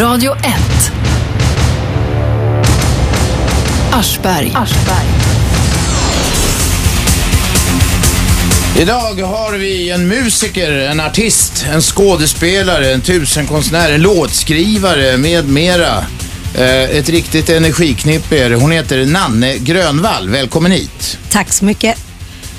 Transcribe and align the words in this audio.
Radio 0.00 0.32
1. 0.32 0.44
Aschberg. 3.92 4.52
Aschberg. 4.54 5.06
Idag 8.78 9.22
har 9.22 9.58
vi 9.58 9.90
en 9.90 10.08
musiker, 10.08 10.72
en 10.72 11.00
artist, 11.00 11.66
en 11.72 11.82
skådespelare, 11.82 12.92
en 12.92 13.00
tusenkonstnär, 13.00 13.92
en 13.92 14.02
låtskrivare 14.02 15.16
med 15.16 15.48
mera. 15.48 15.98
Eh, 16.54 16.82
ett 16.82 17.08
riktigt 17.08 17.50
energiknippe 17.50 18.38
är 18.38 18.50
det. 18.50 18.56
Hon 18.56 18.70
heter 18.70 19.06
Nanne 19.06 19.58
Grönvall. 19.58 20.28
Välkommen 20.28 20.72
hit. 20.72 21.18
Tack 21.30 21.52
så 21.52 21.64
mycket. 21.64 21.96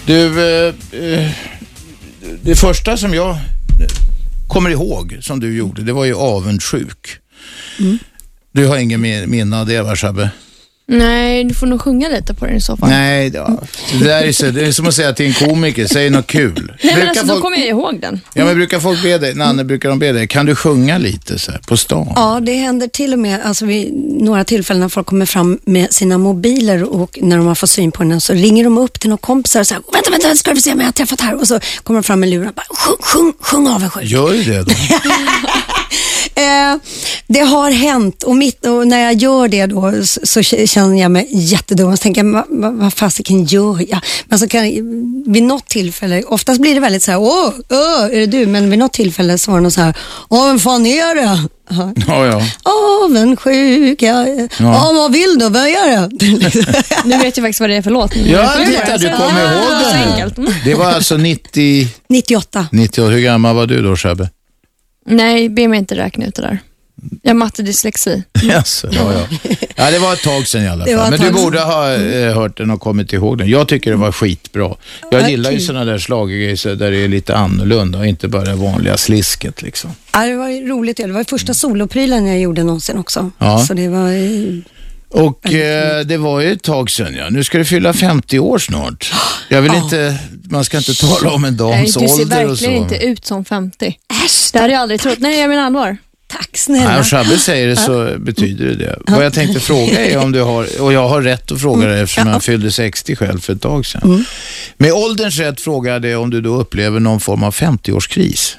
Du, 0.06 0.26
eh, 0.26 0.74
eh, 0.92 1.30
det 2.42 2.56
första 2.56 2.98
som 2.98 3.14
jag 3.14 3.38
kommer 4.48 4.70
ihåg 4.70 5.18
som 5.22 5.40
du 5.40 5.58
gjorde, 5.58 5.82
det 5.82 5.94
var 5.94 6.06
ju 6.06 6.16
avundsjuk. 6.16 7.20
Du 8.52 8.68
har 8.68 8.78
ingen 8.78 9.02
min- 9.02 9.30
minne 9.30 9.60
av 9.60 9.66
det 9.68 9.82
va, 9.82 9.96
Shabbe? 9.96 10.30
Nej, 10.88 11.44
du 11.44 11.54
får 11.54 11.68
nog 11.68 11.82
sjunga 11.82 12.10
lite 12.10 12.34
på 12.34 12.46
den 12.46 12.56
i 12.56 12.62
så 12.62 12.78
fall. 12.78 12.90
Nej, 12.90 13.30
det, 13.30 13.58
det, 14.00 14.06
där 14.06 14.24
är 14.24 14.32
så, 14.32 14.46
det 14.46 14.66
är 14.68 14.72
som 14.72 14.88
att 14.88 14.94
säga 14.94 15.14
till 15.14 15.26
en 15.26 15.34
komiker, 15.34 15.88
säg 15.88 16.10
något 16.10 16.28
kul. 16.28 16.54
Nej 16.56 16.78
men 16.84 16.94
Brukar 16.96 17.10
alltså, 17.10 17.26
då 17.26 17.34
folk- 17.34 17.44
kommer 17.44 17.58
jag 17.58 17.68
ihåg 17.68 18.00
den. 18.02 18.22
Ja, 18.34 18.46
men 18.46 18.56
brukar 18.56 18.80
folk 18.80 19.04
be 19.04 19.18
dig, 19.18 19.36
Nanne, 19.36 19.64
brukar 19.64 19.90
de 19.90 20.00
be 20.00 20.12
dig, 20.12 20.28
kan 20.28 20.46
du 20.46 20.56
sjunga 20.56 20.98
lite 20.98 21.40
så 21.40 21.52
här, 21.52 21.60
på 21.68 21.78
stan? 21.78 22.08
Ja, 22.16 22.40
det 22.44 22.54
händer 22.54 22.88
till 22.88 23.14
och 23.14 23.20
med 23.20 23.40
alltså 23.46 23.66
vid 23.66 23.94
några 24.22 24.44
tillfällen 24.44 24.82
när 24.82 24.90
folk 24.90 25.08
kommer 25.08 25.26
fram 25.26 25.60
med 25.66 25.94
sina 25.94 26.18
mobiler 26.18 26.84
och 26.84 27.20
när 27.22 27.38
de 27.38 27.46
har 27.48 27.56
fått 27.56 27.70
syn 27.70 27.92
på 27.92 28.04
den 28.04 28.22
så 28.22 28.34
ringer 28.34 28.64
de 28.64 28.78
upp 28.78 29.00
till 29.00 29.10
några 29.10 29.22
kompisar 29.22 29.60
och 29.60 29.68
säger 29.68 29.82
vänta, 29.94 30.10
vänta, 30.12 30.36
ska 30.36 30.54
du 30.54 30.62
se 30.62 30.74
vad 30.74 30.80
jag 30.82 30.86
har 30.88 30.92
träffat 30.92 31.22
här? 31.22 31.40
Och 31.42 31.48
så 31.48 31.60
kommer 31.84 32.00
de 32.02 32.04
fram 32.04 32.20
med 32.20 32.30
luren 32.30 32.48
och 32.48 32.54
bara 32.56 32.66
sjung, 32.70 32.98
sjung, 33.02 33.34
sjung 33.40 33.68
avundsjuk. 33.68 34.04
Gör 34.04 34.34
ju 34.34 34.44
det 34.44 34.64
då. 34.64 34.72
Eh, 36.36 36.78
det 37.28 37.40
har 37.40 37.72
hänt 37.72 38.24
och, 38.24 38.36
mitt, 38.36 38.66
och 38.66 38.88
när 38.88 39.00
jag 39.00 39.14
gör 39.14 39.48
det 39.48 39.66
då 39.66 39.94
så, 40.04 40.20
så 40.24 40.44
känner 40.44 41.02
jag 41.02 41.12
mig 41.12 41.28
jättedum 41.32 41.92
och 41.92 41.98
så 41.98 42.02
tänker 42.02 42.24
jag, 42.24 42.32
vad, 42.32 42.46
vad, 42.50 42.74
vad 42.74 42.94
fasiken 42.94 43.46
gör 43.46 43.86
jag? 43.90 44.00
Men 44.26 44.40
så 44.40 44.48
kan 44.48 44.66
jag, 44.66 44.84
vid 45.34 45.44
något 45.44 45.68
tillfälle, 45.68 46.24
oftast 46.24 46.62
blir 46.62 46.74
det 46.74 46.80
väldigt 46.80 47.04
så 47.04 47.12
här, 47.12 47.20
åh, 47.20 47.50
åh, 47.70 48.06
är 48.06 48.20
det 48.20 48.26
du? 48.26 48.46
Men 48.46 48.70
vid 48.70 48.80
något 48.80 48.94
tillfälle 48.94 49.38
så 49.38 49.52
var 49.52 49.58
det 49.58 49.62
någon 49.62 49.72
så 49.72 49.82
här, 49.82 49.98
åh, 50.30 50.48
vem 50.48 50.60
fan 50.60 50.86
är 50.86 51.16
det? 51.16 51.40
Ja. 51.70 51.94
Ja, 52.08 52.26
ja. 52.26 52.42
Avundsjuk, 53.04 54.02
ja. 54.02 54.28
ja. 54.60 54.92
vad 54.94 55.12
vill 55.12 55.40
du? 55.40 55.50
Vad 55.50 55.70
gör 55.70 56.10
du? 56.12 56.28
Nu 57.10 57.18
vet 57.18 57.38
jag 57.38 57.44
faktiskt 57.44 57.60
vad 57.60 57.70
det 57.70 57.76
är 57.76 57.82
för 57.82 57.92
låt. 57.92 58.16
Ja, 58.16 58.54
titta, 58.66 58.98
du 58.98 59.10
kommer 59.10 59.54
ihåg 59.54 59.86
Så 59.86 60.42
den. 60.42 60.54
Det 60.66 60.76
var 60.76 60.86
alltså 60.86 61.18
90, 61.18 61.88
98. 62.10 62.68
90 62.72 63.04
år. 63.04 63.12
Hur 63.12 63.20
gammal 63.20 63.56
var 63.56 63.66
du 63.66 63.82
då, 63.82 63.96
Shabbe? 63.96 64.30
Nej, 65.06 65.50
be 65.50 65.68
mig 65.68 65.80
inte 65.80 65.96
räkna 65.96 66.26
ut 66.26 66.36
det 66.36 66.42
där. 66.42 66.60
Jag 67.22 67.30
har 67.30 67.36
mattedyslexi. 67.36 68.24
Alltså, 68.56 68.88
ja, 68.92 69.14
ja. 69.14 69.50
ja, 69.76 69.92
det 69.92 70.00
var 70.00 70.14
ett 70.14 70.24
tag 70.24 70.48
sedan 70.48 70.64
i 70.64 70.68
alla 70.68 70.86
Det 70.86 70.96
var 70.96 71.04
fall. 71.04 71.12
Men 71.20 71.20
du 71.20 71.32
borde 71.44 71.60
ha 71.60 71.94
eh, 71.94 72.34
hört 72.36 72.58
den 72.58 72.70
och 72.72 72.82
kommit 72.82 73.14
ihåg 73.14 73.38
den. 73.38 73.50
Jag 73.50 73.68
tycker 73.68 73.92
det 73.92 73.98
var 73.98 74.12
skitbra. 74.12 74.76
Jag 75.12 75.22
Ja, 75.22 75.30
gillar 75.30 75.52
ju 75.52 75.60
sådana 75.60 75.86
där 75.86 76.00
schlagergrejer 76.00 76.56
så 76.56 76.76
där 76.76 76.92
det 76.92 76.98
är 76.98 77.08
lite 77.08 77.36
annorlunda 77.36 78.00
och 78.00 78.06
inte 78.08 78.28
bara 78.28 78.44
det 78.44 78.54
vanliga 78.56 78.98
slisket 78.98 79.62
liksom. 79.62 79.92
Ja, 80.14 80.26
det 80.26 80.36
var 80.36 80.50
ju 80.50 80.68
roligt. 80.68 80.98
Det 80.98 81.08
var 81.12 81.24
första 81.24 81.54
soloprylen 81.54 82.26
jag 82.26 82.40
gjorde 82.40 82.64
någonsin 82.64 82.98
också. 82.98 83.32
Ja. 83.38 83.60
Så 83.60 83.74
det 83.74 83.88
var... 83.88 84.10
Och 85.14 85.54
eh, 85.54 86.06
det 86.06 86.18
var 86.18 86.40
ju 86.42 86.52
ett 86.52 86.64
tag 86.64 86.90
sedan 86.90 87.16
ja. 87.16 87.30
Nu 87.30 87.44
ska 87.44 87.58
du 87.58 87.66
fylla 87.66 87.94
50 87.94 88.40
år 88.40 88.58
snart. 88.60 89.14
Jag 89.50 89.62
vill 89.62 89.74
inte, 89.74 90.18
man 90.50 90.66
ska 90.66 90.78
inte 90.78 90.94
tala 90.94 91.32
om 91.32 91.46
en 91.46 91.58
dams 91.58 91.94
du 91.94 92.08
ser 92.08 92.22
ålder 92.22 92.46
och 92.46 92.58
så. 92.58 92.66
verkligen 92.66 92.74
inte 92.84 92.96
ut 93.06 93.26
som 93.26 93.46
50. 93.46 93.86
Äsch, 94.26 94.50
Det 94.54 94.60
hade 94.60 94.74
jag 94.74 94.82
aldrig 94.82 95.00
trott. 95.00 95.20
Nej, 95.20 95.40
jag 95.40 95.50
menar 95.50 95.64
allvar. 95.64 95.98
tack 96.28 96.58
snälla. 96.58 96.98
om 96.98 97.04
Shabbe 97.04 97.38
säger 97.38 97.68
det 97.68 97.76
så 97.76 98.12
betyder 98.20 98.66
det 98.66 98.76
det. 98.76 99.00
Vad 99.08 99.26
jag 99.26 99.34
tänkte 99.34 99.60
fråga 99.60 100.06
är 100.06 100.18
om 100.18 100.32
du 100.32 100.42
har, 100.42 100.82
och 100.82 100.94
jag 100.94 101.08
har 101.10 101.22
rätt 101.22 101.52
att 101.52 101.62
fråga 101.62 101.88
det 101.88 102.00
eftersom 102.00 102.28
jag 102.28 102.44
fyllde 102.44 102.72
60 102.72 103.16
själv 103.16 103.40
för 103.40 103.54
ett 103.54 103.62
tag 103.62 103.86
sedan. 103.86 104.26
Med 104.78 104.92
ålderns 104.94 105.38
rätt 105.40 105.62
frågade 105.62 106.08
jag 106.10 106.22
om 106.22 106.30
du 106.30 106.42
då 106.42 106.56
upplever 106.56 107.00
någon 107.00 107.20
form 107.20 107.44
av 107.44 107.54
50-årskris. 107.54 108.56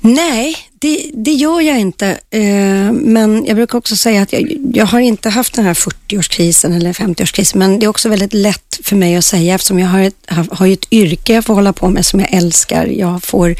Nej, 0.00 0.56
det, 0.80 1.10
det 1.14 1.30
gör 1.30 1.60
jag 1.60 1.78
inte. 1.80 2.18
Eh, 2.30 2.92
men 2.92 3.44
jag 3.46 3.56
brukar 3.56 3.78
också 3.78 3.96
säga 3.96 4.22
att 4.22 4.32
jag, 4.32 4.56
jag 4.74 4.86
har 4.86 5.00
inte 5.00 5.28
haft 5.28 5.54
den 5.54 5.64
här 5.64 5.74
40-årskrisen 5.74 6.76
eller 6.76 6.92
50-årskrisen. 6.92 7.56
Men 7.56 7.78
det 7.78 7.86
är 7.86 7.88
också 7.88 8.08
väldigt 8.08 8.34
lätt 8.34 8.80
för 8.82 8.96
mig 8.96 9.16
att 9.16 9.24
säga 9.24 9.54
eftersom 9.54 9.78
jag 9.78 9.88
har 9.88 10.00
ett, 10.00 10.26
har, 10.50 10.66
ett 10.66 10.92
yrke 10.92 11.32
jag 11.32 11.44
får 11.44 11.54
hålla 11.54 11.72
på 11.72 11.90
med 11.90 12.06
som 12.06 12.20
jag 12.20 12.32
älskar. 12.32 12.86
Jag 12.86 13.22
får 13.22 13.56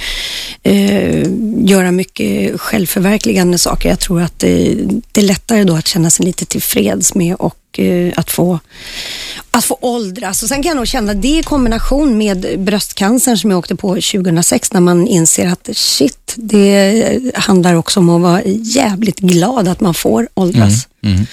eh, 0.63 1.29
göra 1.65 1.93
mycket 1.93 2.61
självförverkligande 2.61 3.59
saker. 3.59 3.89
Jag 3.89 4.01
tror 4.01 4.23
att 4.23 4.39
det, 4.39 4.75
det 5.13 5.21
är 5.21 5.25
lättare 5.25 5.65
då 5.65 5.77
att 5.77 5.89
känna 5.89 6.11
sig 6.11 6.27
lite 6.27 6.45
tillfreds 6.45 7.15
med 7.15 7.35
och 7.35 7.57
Eh, 7.79 8.13
att 8.17 8.31
få 8.31 8.59
att 9.51 9.65
få 9.65 9.79
åldras. 9.81 10.43
Och 10.43 10.49
sen 10.49 10.63
kan 10.63 10.69
jag 10.69 10.77
nog 10.77 10.87
känna 10.87 11.15
det 11.15 11.39
i 11.39 11.43
kombination 11.43 12.19
med 12.19 12.61
bröstcancern 12.61 13.39
som 13.39 13.51
jag 13.51 13.59
åkte 13.59 13.77
på 13.77 13.89
2006 13.89 14.73
när 14.73 14.81
man 14.81 15.07
inser 15.07 15.49
att 15.49 15.69
shit, 15.73 16.35
det 16.37 17.33
handlar 17.35 17.75
också 17.75 18.01
om 18.01 18.11
att 18.11 18.23
vara 18.23 18.43
jävligt 18.63 19.19
glad 19.19 19.69
att 19.69 19.81
man 19.81 19.95
får 19.95 20.29
åldras. 20.35 20.89
Mm, 21.03 21.15
mm. 21.17 21.27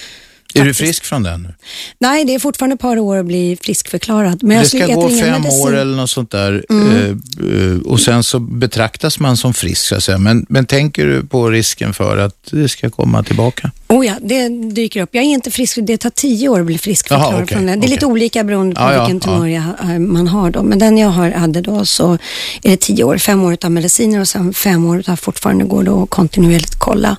Är 0.54 0.64
du 0.64 0.74
frisk 0.74 1.04
från 1.04 1.22
den 1.22 1.42
nu? 1.42 1.54
Nej, 1.98 2.24
det 2.24 2.34
är 2.34 2.38
fortfarande 2.38 2.74
ett 2.74 2.80
par 2.80 2.98
år 2.98 3.16
att 3.16 3.26
bli 3.26 3.58
friskförklarad. 3.62 4.42
Men 4.42 4.56
jag 4.56 4.64
Det 4.64 4.68
ska 4.68 4.86
gå 4.86 5.08
fem 5.08 5.46
år 5.46 5.76
eller 5.76 5.96
något 5.96 6.10
sånt 6.10 6.30
där 6.30 6.64
eh, 6.70 7.04
eh, 7.04 7.78
och 7.84 8.00
sen 8.00 8.22
så 8.22 8.38
betraktas 8.38 9.18
man 9.18 9.36
som 9.36 9.54
frisk 9.54 9.82
så 9.82 9.94
att 9.96 10.04
säga. 10.04 10.18
Men, 10.18 10.46
men 10.48 10.66
tänker 10.66 11.06
du 11.06 11.22
på 11.22 11.50
risken 11.50 11.94
för 11.94 12.16
att 12.16 12.48
det 12.50 12.68
ska 12.68 12.90
komma 12.90 13.22
tillbaka? 13.22 13.70
Oh 13.88 14.06
ja, 14.06 14.14
det 14.22 14.48
dyker 14.48 15.02
upp. 15.02 15.08
Jag 15.12 15.24
är 15.24 15.28
inte 15.28 15.50
frisk, 15.50 15.78
det 15.82 15.96
tar 15.96 16.10
tio 16.10 16.48
år 16.48 16.60
att 16.60 16.66
bli 16.66 16.78
friskförklarad 16.78 17.34
Jaha, 17.34 17.42
okej, 17.42 17.56
från 17.56 17.66
den. 17.66 17.80
Det 17.80 17.86
är 17.86 17.88
lite 17.88 18.06
okej. 18.06 18.12
olika 18.12 18.44
beroende 18.44 18.74
på 18.74 18.80
Ja, 18.80 18.92
ja, 18.92 19.00
vilken 19.00 19.16
ja. 19.16 19.36
tumör 19.36 19.46
jag, 19.46 19.90
eh, 19.92 19.98
man 19.98 20.28
har 20.28 20.50
då. 20.50 20.62
Men 20.62 20.78
den 20.78 20.98
jag 20.98 21.08
har, 21.08 21.30
hade 21.30 21.60
då 21.60 21.84
så 21.84 22.12
är 22.62 22.70
det 22.70 22.76
tio 22.76 23.04
år, 23.04 23.18
fem 23.18 23.44
år 23.44 23.56
av 23.64 23.70
mediciner 23.70 24.20
och 24.20 24.28
sen 24.28 24.54
fem 24.54 24.86
år 24.86 25.02
av 25.06 25.16
fortfarande 25.16 25.64
går 25.64 26.02
att 26.02 26.10
kontinuerligt 26.10 26.78
kolla. 26.78 27.16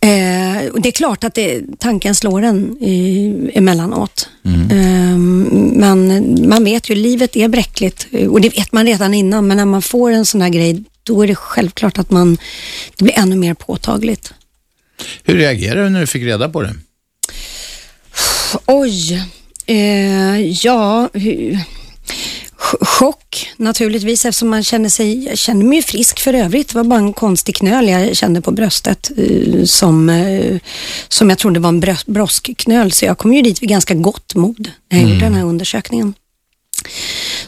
Eh, 0.00 0.35
och 0.72 0.80
det 0.80 0.88
är 0.88 0.92
klart 0.92 1.24
att 1.24 1.34
det, 1.34 1.62
tanken 1.78 2.14
slår 2.14 2.42
en 2.42 2.76
i, 2.82 3.50
emellanåt. 3.54 4.28
Mm. 4.44 4.70
Eh, 4.70 5.18
men 5.78 6.36
man 6.48 6.64
vet 6.64 6.90
ju, 6.90 6.94
livet 6.94 7.36
är 7.36 7.48
bräckligt 7.48 8.06
och 8.30 8.40
det 8.40 8.48
vet 8.48 8.72
man 8.72 8.86
redan 8.86 9.14
innan. 9.14 9.46
Men 9.46 9.56
när 9.56 9.64
man 9.64 9.82
får 9.82 10.10
en 10.10 10.26
sån 10.26 10.40
här 10.40 10.48
grej, 10.48 10.84
då 11.02 11.22
är 11.22 11.26
det 11.26 11.34
självklart 11.34 11.98
att 11.98 12.10
man, 12.10 12.38
det 12.96 13.04
blir 13.04 13.18
ännu 13.18 13.36
mer 13.36 13.54
påtagligt. 13.54 14.32
Hur 15.24 15.34
reagerade 15.36 15.84
du 15.84 15.88
när 15.90 16.00
du 16.00 16.06
fick 16.06 16.22
reda 16.22 16.48
på 16.48 16.62
det? 16.62 16.74
Oj. 18.66 19.22
Eh, 19.66 20.40
ja, 20.40 21.08
hu- 21.12 21.58
ch- 22.06 22.45
chock 22.80 23.52
naturligtvis 23.56 24.24
eftersom 24.24 24.48
man 24.48 24.64
känner 24.64 24.88
sig, 24.88 25.24
jag 25.24 25.38
känner 25.38 25.64
mig 25.64 25.82
frisk 25.82 26.20
för 26.20 26.34
övrigt. 26.34 26.68
Det 26.68 26.74
var 26.74 26.84
bara 26.84 27.00
en 27.00 27.12
konstig 27.12 27.56
knöl 27.56 27.88
jag 27.88 28.16
kände 28.16 28.40
på 28.40 28.50
bröstet 28.50 29.10
eh, 29.16 29.64
som, 29.64 30.08
eh, 30.08 30.58
som 31.08 31.30
jag 31.30 31.38
trodde 31.38 31.60
var 31.60 31.68
en 31.68 31.80
bröst, 31.80 32.06
broskknöl. 32.06 32.92
Så 32.92 33.04
jag 33.04 33.18
kom 33.18 33.32
ju 33.34 33.42
dit 33.42 33.62
vid 33.62 33.68
ganska 33.68 33.94
gott 33.94 34.34
mod 34.34 34.70
när 34.90 35.00
jag 35.00 35.08
gjorde 35.10 35.24
den 35.24 35.34
här 35.34 35.44
undersökningen. 35.44 36.14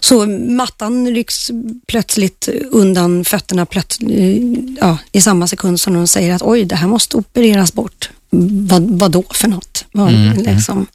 Så 0.01 0.27
mattan 0.27 1.09
rycks 1.09 1.51
plötsligt 1.87 2.49
undan 2.71 3.25
fötterna 3.25 3.67
plöts, 3.67 4.01
eh, 4.01 4.37
ja, 4.81 4.99
i 5.13 5.21
samma 5.21 5.49
sekund 5.49 5.81
som 5.81 5.95
de 5.95 6.07
säger 6.07 6.35
att 6.35 6.43
oj, 6.43 6.65
det 6.65 6.77
här 6.77 6.89
måste 6.89 7.17
opereras 7.17 7.73
bort. 7.73 8.11
Vad, 8.31 8.83
vad 8.83 9.11
då 9.11 9.25
för 9.31 9.49
något? 9.49 9.85
Vad, 9.93 10.13
liksom. 10.37 10.87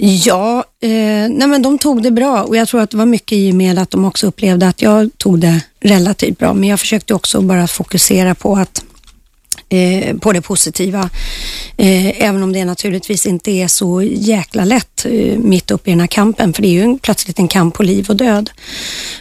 Ja, 0.00 0.64
eh, 0.80 0.88
nej 1.30 1.48
men 1.48 1.62
de 1.62 1.78
tog 1.78 2.02
det 2.02 2.10
bra 2.10 2.42
och 2.42 2.56
jag 2.56 2.68
tror 2.68 2.80
att 2.80 2.90
det 2.90 2.96
var 2.96 3.06
mycket 3.06 3.32
i 3.32 3.50
och 3.50 3.54
med 3.54 3.78
att 3.78 3.90
de 3.90 4.04
också 4.04 4.26
upplevde 4.26 4.68
att 4.68 4.82
jag 4.82 5.10
tog 5.16 5.38
det 5.38 5.60
relativt 5.80 6.38
bra. 6.38 6.54
Men 6.54 6.68
jag 6.68 6.80
försökte 6.80 7.14
också 7.14 7.40
bara 7.40 7.66
fokusera 7.66 8.34
på 8.34 8.56
att 8.56 8.84
eh, 9.68 10.16
på 10.16 10.32
det 10.32 10.40
positiva. 10.40 11.10
Eh, 11.76 12.22
även 12.22 12.42
om 12.42 12.52
det 12.52 12.64
naturligtvis 12.64 13.26
inte 13.26 13.50
är 13.50 13.68
så 13.68 14.02
jäkla 14.02 14.64
lätt 14.64 15.06
eh, 15.06 15.38
mitt 15.38 15.70
uppe 15.70 15.90
i 15.90 15.92
den 15.92 16.00
här 16.00 16.06
kampen, 16.06 16.52
för 16.52 16.62
det 16.62 16.68
är 16.68 16.72
ju 16.72 16.82
en, 16.82 16.98
plötsligt 16.98 17.38
en 17.38 17.48
kamp 17.48 17.74
på 17.74 17.82
liv 17.82 18.06
och 18.08 18.16
död. 18.16 18.50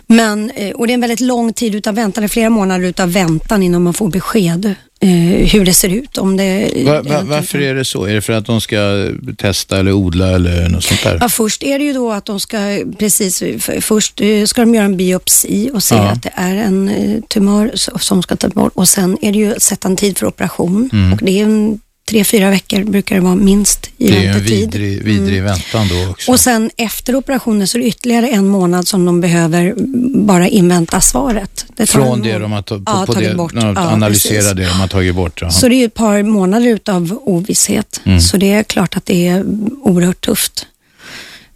Men, 0.07 0.51
eh, 0.51 0.71
och 0.71 0.87
det 0.87 0.93
är 0.93 0.95
en 0.95 1.01
väldigt 1.01 1.19
lång 1.19 1.53
tid 1.53 1.75
utav 1.75 1.95
väntan, 1.95 2.21
det 2.21 2.25
är 2.25 2.29
flera 2.29 2.49
månader 2.49 2.85
utav 2.85 3.11
väntan 3.11 3.63
innan 3.63 3.83
man 3.83 3.93
får 3.93 4.09
besked 4.09 4.75
hur 5.07 5.65
det 5.65 5.73
ser 5.73 5.89
ut. 5.89 6.17
Om 6.17 6.37
det, 6.37 6.71
Va, 6.85 7.01
va, 7.01 7.21
varför 7.23 7.61
är 7.61 7.75
det 7.75 7.85
så? 7.85 8.05
Är 8.05 8.13
det 8.13 8.21
för 8.21 8.33
att 8.33 8.45
de 8.45 8.61
ska 8.61 9.07
testa 9.37 9.79
eller 9.79 9.91
odla 9.93 10.27
eller 10.29 10.69
något 10.69 10.83
sånt 10.83 11.03
där? 11.03 11.17
Ja, 11.21 11.29
först 11.29 11.63
är 11.63 11.79
det 11.79 11.85
ju 11.85 11.93
då 11.93 12.11
att 12.11 12.25
de 12.25 12.39
ska, 12.39 12.57
precis, 12.99 13.39
för, 13.39 13.81
först 13.81 14.21
eh, 14.21 14.45
ska 14.45 14.61
de 14.61 14.75
göra 14.75 14.85
en 14.85 14.97
biopsi 14.97 15.69
och 15.73 15.83
se 15.83 15.95
Ja. 15.95 16.01
att 16.09 16.23
det 16.23 16.31
är 16.35 16.55
en 16.55 16.89
eh, 16.89 17.21
tumör 17.27 17.71
som 17.99 18.23
ska 18.23 18.35
tas 18.35 18.53
bort 18.53 18.71
och 18.75 18.87
sen 18.87 19.17
är 19.21 19.31
det 19.31 19.37
ju 19.37 19.55
att 19.55 19.61
sätta 19.61 19.87
en 19.87 19.95
tid 19.95 20.17
för 20.17 20.25
operation 20.27 20.89
Mm. 20.93 21.13
och 21.13 21.19
det 21.21 21.39
är 21.39 21.43
en 21.43 21.79
tre, 22.11 22.23
fyra 22.23 22.49
veckor 22.49 22.83
brukar 22.83 23.15
det 23.15 23.21
vara 23.21 23.35
minst 23.35 23.89
i 23.97 24.07
Det 24.07 24.17
är 24.17 24.21
ju 24.21 24.27
en 24.27 24.33
väntetid. 24.33 24.59
vidrig, 24.59 25.03
vidrig 25.03 25.43
väntan 25.43 25.87
då 25.87 26.11
också. 26.11 26.31
Och 26.31 26.39
sen 26.39 26.71
efter 26.77 27.15
operationen 27.15 27.67
så 27.67 27.77
är 27.77 27.81
det 27.81 27.87
ytterligare 27.87 28.27
en 28.27 28.47
månad 28.47 28.87
som 28.87 29.05
de 29.05 29.21
behöver 29.21 29.61
mm, 29.65 30.25
bara 30.25 30.47
invänta 30.47 31.01
svaret. 31.01 31.65
Det 31.75 31.85
tar 31.85 31.99
Från 31.99 32.21
det 32.21 32.37
de 32.37 32.51
har 32.51 32.61
tagit 32.61 32.83
Ja, 32.85 33.03
på 33.07 33.13
tagit 33.13 33.29
det, 33.29 33.35
bort. 33.35 33.53
Ja, 33.55 33.61
analyserar 33.77 34.35
precis. 34.35 34.53
det 34.55 34.63
de 34.63 34.69
har 34.69 34.87
tagit 34.87 35.15
bort. 35.15 35.41
Ja. 35.41 35.49
Så 35.49 35.67
det 35.67 35.75
är 35.75 35.85
ett 35.85 35.93
par 35.93 36.23
månader 36.23 36.67
utav 36.67 37.19
ovisshet. 37.23 38.01
Mm. 38.03 38.21
Så 38.21 38.37
det 38.37 38.51
är 38.51 38.63
klart 38.63 38.97
att 38.97 39.05
det 39.05 39.27
är 39.27 39.45
oerhört 39.83 40.21
tufft. 40.25 40.67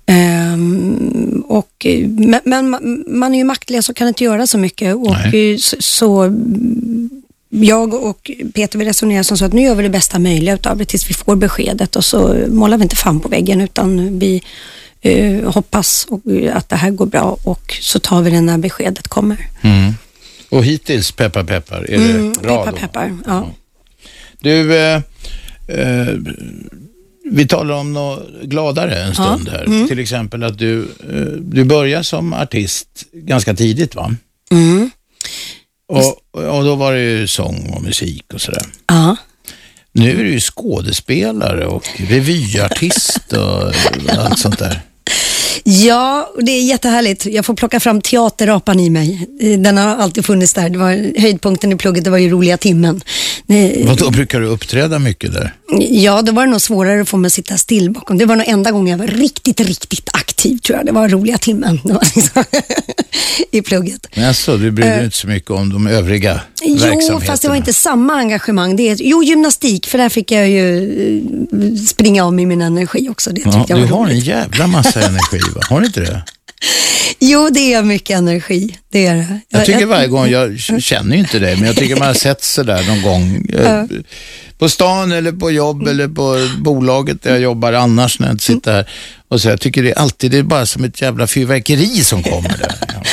Ehm, 0.05 1.43
och, 1.47 1.85
men, 2.07 2.39
men 2.45 2.69
man- 3.19 3.33
är 3.33 3.37
ju 3.37 3.43
maktlös 3.43 3.89
och 3.89 3.95
kan 3.95 4.07
inte 4.07 4.23
göra 4.23 4.47
så 4.47 4.57
mycket. 4.57 4.95
Och 4.95 5.11
Nej. 5.33 5.57
så, 5.59 5.75
så 5.79 6.21
mm, 6.21 7.09
jag 7.63 7.93
och 7.93 8.31
Peter 8.53 8.79
vi 8.79 8.85
resonerar 8.85 9.23
som 9.23 9.37
så 9.37 9.45
att 9.45 9.53
nu 9.53 9.61
gör 9.61 9.75
vi 9.75 9.83
det 9.83 9.89
bästa 9.89 10.19
möjliga 10.19 10.53
utav 10.53 10.77
det 10.77 10.85
tills 10.85 11.09
vi 11.09 11.13
får 11.13 11.35
beskedet 11.35 11.95
och 11.95 12.05
så 12.05 12.45
målar 12.47 12.77
vi 12.77 12.83
inte 12.83 12.95
fan 12.95 13.19
på 13.19 13.29
väggen 13.29 13.61
utan 13.61 14.19
vi 14.19 14.43
eh, 15.01 15.51
hoppas 15.51 16.07
och, 16.09 16.31
eh, 16.31 16.57
att 16.57 16.69
det 16.69 16.75
här 16.75 16.91
går 16.91 17.05
bra 17.05 17.37
och 17.43 17.73
så 17.81 17.99
tar 17.99 18.21
vi 18.21 18.31
det 18.31 18.41
när 18.41 18.57
beskedet 18.57 19.07
kommer. 19.07 19.47
Mm. 19.61 19.93
Och 20.49 20.65
hittills, 20.65 21.11
peppar 21.11 21.43
peppar, 21.43 21.77
är 21.77 21.97
det 21.97 22.09
Mm, 22.09 22.33
bra 22.41 22.65
peppar 22.65 22.79
peppar. 22.79 23.17
Ja. 23.25 23.47
Du, 24.39 24.75
eh, 24.77 25.01
eh, 25.67 26.07
vi 27.31 27.47
talar 27.47 27.75
om 27.75 27.93
något 27.93 28.41
gladare 28.43 29.03
en 29.03 29.13
stund 29.13 29.49
här. 29.49 29.63
Mm. 29.63 29.87
Till 29.87 29.99
exempel 29.99 30.43
att 30.43 30.57
du, 30.57 30.81
eh, 30.81 31.25
du 31.39 31.63
börjar 31.63 32.03
som 32.03 32.33
artist 32.33 32.87
ganska 33.13 33.53
tidigt 33.53 33.95
va? 33.95 34.15
Mm. 34.51 34.89
Och, 35.87 36.41
och 36.57 36.63
då 36.63 36.75
var 36.75 36.93
det 36.93 37.01
ju 37.01 37.27
sång 37.27 37.73
och 37.75 37.83
musik 37.83 38.33
och 38.33 38.41
sådär. 38.41 38.65
Ja. 38.87 39.15
Nu 39.91 40.11
är 40.11 40.23
du 40.23 40.31
ju 40.31 40.39
skådespelare 40.39 41.67
och 41.67 41.87
revyartist 41.97 43.33
och 43.33 43.73
allt 44.17 44.39
sånt 44.39 44.59
där. 44.59 44.81
Ja, 45.63 46.33
det 46.41 46.51
är 46.51 46.61
jättehärligt. 46.63 47.25
Jag 47.25 47.45
får 47.45 47.53
plocka 47.53 47.79
fram 47.79 48.01
teaterapan 48.01 48.79
i 48.79 48.89
mig. 48.89 49.27
Den 49.59 49.77
har 49.77 49.87
alltid 49.95 50.25
funnits 50.25 50.53
där. 50.53 50.69
Det 50.69 50.77
var 50.77 51.19
höjdpunkten 51.21 51.71
i 51.71 51.75
plugget, 51.75 52.03
det 52.03 52.09
var 52.09 52.17
ju 52.17 52.29
roliga 52.29 52.57
timmen. 52.57 53.01
Eh, 53.47 53.87
Vad 53.87 53.97
då 53.97 54.11
brukar 54.11 54.39
du 54.39 54.45
uppträda 54.47 54.99
mycket 54.99 55.33
där? 55.33 55.53
Ja, 55.79 56.21
då 56.21 56.31
var 56.31 56.45
det 56.45 56.51
nog 56.51 56.61
svårare 56.61 57.01
att 57.01 57.09
få 57.09 57.17
mig 57.17 57.27
att 57.27 57.33
sitta 57.33 57.57
still 57.57 57.89
bakom. 57.91 58.17
Det 58.17 58.25
var 58.25 58.35
nog 58.35 58.47
enda 58.47 58.71
gången 58.71 58.91
jag 58.91 58.97
var 58.97 59.07
riktigt, 59.07 59.59
riktigt 59.59 60.09
aktiv 60.13 60.57
tror 60.57 60.77
jag. 60.77 60.85
Det 60.85 60.91
var 60.91 61.09
roliga 61.09 61.37
timmen 61.37 61.79
liksom 62.15 62.43
i 63.51 63.61
plugget. 63.61 64.07
Men 64.15 64.25
alltså, 64.27 64.57
du 64.57 64.71
bryr 64.71 64.85
dig 64.85 65.05
inte 65.05 65.17
så 65.17 65.27
mycket 65.27 65.51
om 65.51 65.73
de 65.73 65.87
övriga. 65.87 66.41
Jo, 66.61 66.73
verksamheterna? 66.75 67.19
fast 67.21 67.41
det 67.41 67.47
var 67.47 67.55
inte 67.55 67.73
samma 67.73 68.13
engagemang. 68.13 68.75
Det 68.75 68.89
är, 68.89 68.97
jo, 68.99 69.23
gymnastik, 69.23 69.85
för 69.85 69.97
där 69.97 70.09
fick 70.09 70.31
jag 70.31 70.49
ju 70.49 70.89
eh, 71.51 71.75
springa 71.87 72.23
om 72.25 72.39
i 72.39 72.45
min 72.45 72.61
energi 72.61 73.09
också. 73.09 73.29
Det 73.31 73.41
Ja, 73.45 73.65
jag 73.69 73.77
du 73.79 73.81
var 73.85 73.89
har 73.97 74.03
en 74.05 74.09
roligt. 74.11 74.25
jävla 74.25 74.67
massa 74.67 74.94
energi, 75.01 75.39
va? 75.55 75.61
Har 75.69 75.79
du 75.79 75.85
inte 75.85 75.99
det? 76.01 76.23
Jo, 77.19 77.49
det 77.49 77.73
är 77.73 77.83
mycket 77.83 78.17
energi. 78.17 78.77
Det 78.89 79.05
är 79.05 79.15
det. 79.15 79.39
Jag 79.49 79.65
tycker 79.65 79.85
varje 79.85 80.07
gång, 80.07 80.29
jag 80.29 80.59
känner 80.59 81.15
ju 81.15 81.21
inte 81.21 81.39
dig, 81.39 81.55
men 81.55 81.65
jag 81.67 81.75
tycker 81.75 81.95
man 81.95 82.07
har 82.07 82.13
sett 82.13 82.43
sådär 82.43 82.83
någon 82.87 83.01
gång. 83.01 83.49
eh, 83.53 83.83
På 84.57 84.69
stan 84.69 85.11
eller 85.11 85.31
på 85.31 85.51
jobb 85.51 85.87
eller 85.87 86.07
på 86.07 86.49
bolaget 86.63 87.21
där 87.23 87.31
jag 87.31 87.39
jobbar 87.39 87.73
annars 87.73 88.19
när 88.19 88.27
jag 88.27 88.33
inte 88.33 88.43
sitter 88.43 88.73
här. 88.73 88.89
Och 89.27 89.41
så 89.41 89.49
jag 89.49 89.61
tycker 89.61 89.83
det 89.83 89.89
är 89.91 89.97
alltid, 89.99 90.31
det 90.31 90.37
är 90.37 90.43
bara 90.43 90.65
som 90.65 90.83
ett 90.83 91.01
jävla 91.01 91.27
fyrverkeri 91.27 92.03
som 92.03 92.23
kommer 92.31 92.49
där. 92.57 92.75
Ja. 92.87 93.03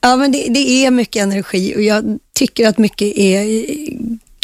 Ja, 0.00 0.16
men 0.16 0.32
det, 0.32 0.46
det 0.50 0.84
är 0.84 0.90
mycket 0.90 1.22
energi 1.22 1.74
och 1.76 1.82
jag 1.82 2.04
tycker 2.34 2.68
att 2.68 2.78
mycket 2.78 3.16
är, 3.18 3.42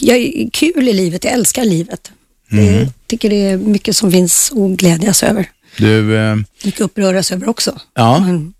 jag 0.00 0.16
är 0.16 0.50
kul 0.52 0.88
i 0.88 0.92
livet. 0.92 1.24
Jag 1.24 1.32
älskar 1.32 1.64
livet. 1.64 2.10
Mm. 2.52 2.74
Jag 2.74 2.88
tycker 3.06 3.30
det 3.30 3.36
är 3.50 3.56
mycket 3.56 3.96
som 3.96 4.12
finns 4.12 4.52
att 4.52 4.78
glädjas 4.78 5.22
över. 5.22 5.46
Du, 5.78 6.16
eh, 6.16 6.36
Mycket 6.64 6.80
uppröras 6.80 7.32
över 7.32 7.48
också. 7.48 7.78
ja, 7.94 8.18
Men, 8.18 8.52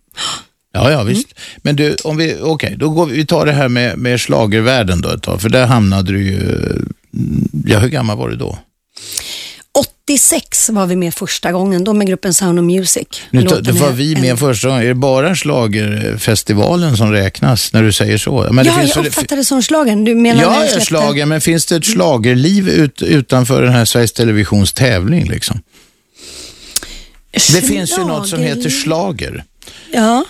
ja, 0.72 0.90
ja 0.90 1.02
visst. 1.02 1.26
Men 1.58 1.76
du, 1.76 1.94
om 2.04 2.16
vi, 2.16 2.36
okej, 2.42 2.76
då 2.78 2.90
går 2.90 3.06
vi, 3.06 3.16
vi 3.16 3.26
tar 3.26 3.46
det 3.46 3.52
här 3.52 3.68
med, 3.68 3.98
med 3.98 4.20
schlagervärlden 4.20 5.00
då 5.00 5.08
ett 5.08 5.22
tag, 5.22 5.40
för 5.42 5.48
där 5.48 5.66
hamnade 5.66 6.12
du 6.12 6.22
ju, 6.24 6.40
mm, 6.40 7.48
ja 7.66 7.78
hur 7.78 7.88
gammal 7.88 8.16
var 8.18 8.28
du 8.28 8.36
då? 8.36 8.58
86 10.08 10.70
var 10.70 10.86
vi 10.86 10.96
med 10.96 11.14
första 11.14 11.52
gången, 11.52 11.84
då 11.84 11.92
med 11.92 12.06
gruppen 12.06 12.34
Sound 12.34 12.58
of 12.58 12.64
Music. 12.64 13.06
Nu, 13.30 13.42
det 13.42 13.72
var 13.72 13.92
vi 13.92 14.14
en- 14.14 14.20
med 14.20 14.38
första 14.38 14.68
gången. 14.68 14.82
Är 14.82 14.88
det 14.88 14.94
bara 14.94 15.34
schlagerfestivalen 15.34 16.96
som 16.96 17.12
räknas 17.12 17.72
när 17.72 17.82
du 17.82 17.92
säger 17.92 18.18
så? 18.18 18.46
Men 18.52 18.64
det 18.64 18.70
ja, 18.70 18.78
finns 18.78 18.96
jag 18.96 19.06
uppfattar 19.06 19.36
det 19.36 19.44
som 19.44 19.62
schlagen. 19.62 20.04
Du 20.04 20.14
menar 20.14 20.36
när 20.36 20.60
Ja, 20.62 20.66
släppte- 20.68 20.80
slager, 20.86 21.26
men 21.26 21.40
finns 21.40 21.66
det 21.66 21.76
ett 21.76 21.84
slagerliv 21.86 22.68
ut, 22.68 23.02
utanför 23.02 23.62
den 23.62 23.72
här 23.72 23.84
Sveriges 23.84 24.12
Televisions 24.12 24.72
tävling? 24.72 25.28
Liksom? 25.28 25.60
Det 27.52 27.62
finns 27.62 27.98
ju 27.98 28.04
något 28.04 28.28
som 28.28 28.42
heter 28.42 28.70
slager. 28.70 29.44
Ja, 29.92 30.24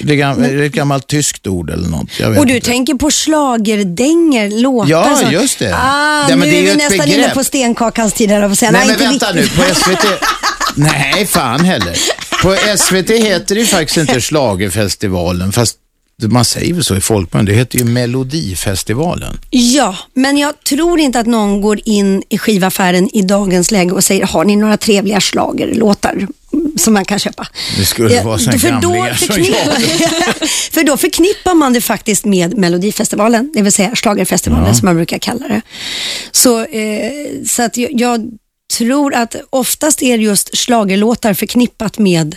Det 0.00 0.20
är, 0.20 0.62
ett 0.62 0.72
gammalt 0.72 1.06
tyskt 1.06 1.46
ord 1.46 1.70
eller 1.70 1.88
något? 1.88 2.08
Jag 2.20 2.30
vet 2.30 2.38
och 2.38 2.46
du 2.46 2.54
inte. 2.54 2.66
tänker 2.66 2.94
på 2.94 3.10
schlagerdänger, 3.10 4.50
låtar 4.50 4.90
Ja, 4.90 5.16
som- 5.16 5.32
just 5.32 5.58
det. 5.58 5.74
Ah, 5.76 6.28
Ja, 6.30 6.36
men 6.36 6.38
nu 6.48 6.54
det 6.54 6.58
är 6.58 6.62
vi 6.62 6.76
nästan 6.76 6.98
begrepp. 6.98 7.18
inne 7.24 7.28
på 7.34 7.44
stenkakans 7.44 8.12
tid 8.12 8.30
här 8.30 8.50
och 8.50 8.58
säga, 8.58 8.70
Nej, 8.70 8.86
nej, 8.86 8.96
men 8.98 9.08
vänta 9.10 9.32
riktigt. 9.32 9.58
nu. 9.58 9.64
På 9.64 9.74
SVT... 9.80 10.04
Nej, 10.74 11.26
fan 11.26 11.60
heller. 11.64 11.96
På 12.42 12.56
SVT 12.78 13.10
heter 13.10 13.54
det 13.54 13.60
ju 13.60 13.66
faktiskt 13.66 13.96
inte 13.96 14.20
Schlagerfestivalen, 14.20 15.52
fast 15.52 15.76
man 16.22 16.44
säger 16.44 16.74
väl 16.74 16.84
så 16.84 16.96
i 16.96 17.00
folkmun. 17.00 17.44
Det 17.44 17.52
heter 17.52 17.78
ju 17.78 17.84
Melodifestivalen. 17.84 19.38
Ja, 19.50 19.96
men 20.14 20.36
jag 20.38 20.64
tror 20.64 21.00
inte 21.00 21.20
att 21.20 21.26
någon 21.26 21.60
går 21.60 21.80
in 21.84 22.22
i 22.28 22.38
skivaffären 22.38 23.16
i 23.16 23.22
dagens 23.22 23.70
läge 23.70 23.90
och 23.92 24.04
säger, 24.04 24.26
har 24.26 24.44
ni 24.44 24.56
några 24.56 24.76
trevliga 24.76 25.20
schlagerlåtar 25.20 26.26
som 26.78 26.94
man 26.94 27.04
kan 27.04 27.18
köpa? 27.18 27.46
Det 27.78 27.84
skulle 27.84 28.22
vara 28.22 28.38
såna 28.38 28.58
för 28.58 28.70
då 28.82 28.94
förknippar- 29.04 30.46
För 30.74 30.84
då 30.84 30.96
förknippar 30.96 31.54
man 31.54 31.72
det 31.72 31.80
faktiskt 31.80 32.24
med 32.24 32.58
Melodifestivalen, 32.58 33.50
det 33.54 33.62
vill 33.62 33.72
säga 33.72 33.90
schlagerfestivalen 33.94 34.66
Ja. 34.66 34.74
som 34.74 34.86
man 34.86 34.96
brukar 34.96 35.18
kalla 35.18 35.48
det. 35.48 35.62
Så, 36.32 36.64
eh, 36.64 37.12
så 37.46 37.62
att 37.62 37.76
jag, 37.76 37.90
jag 37.92 38.30
tror 38.78 39.14
att 39.14 39.36
oftast 39.50 40.02
är 40.02 40.18
just 40.18 40.56
schlagerlåtar 40.58 41.34
förknippat 41.34 41.98
med 41.98 42.36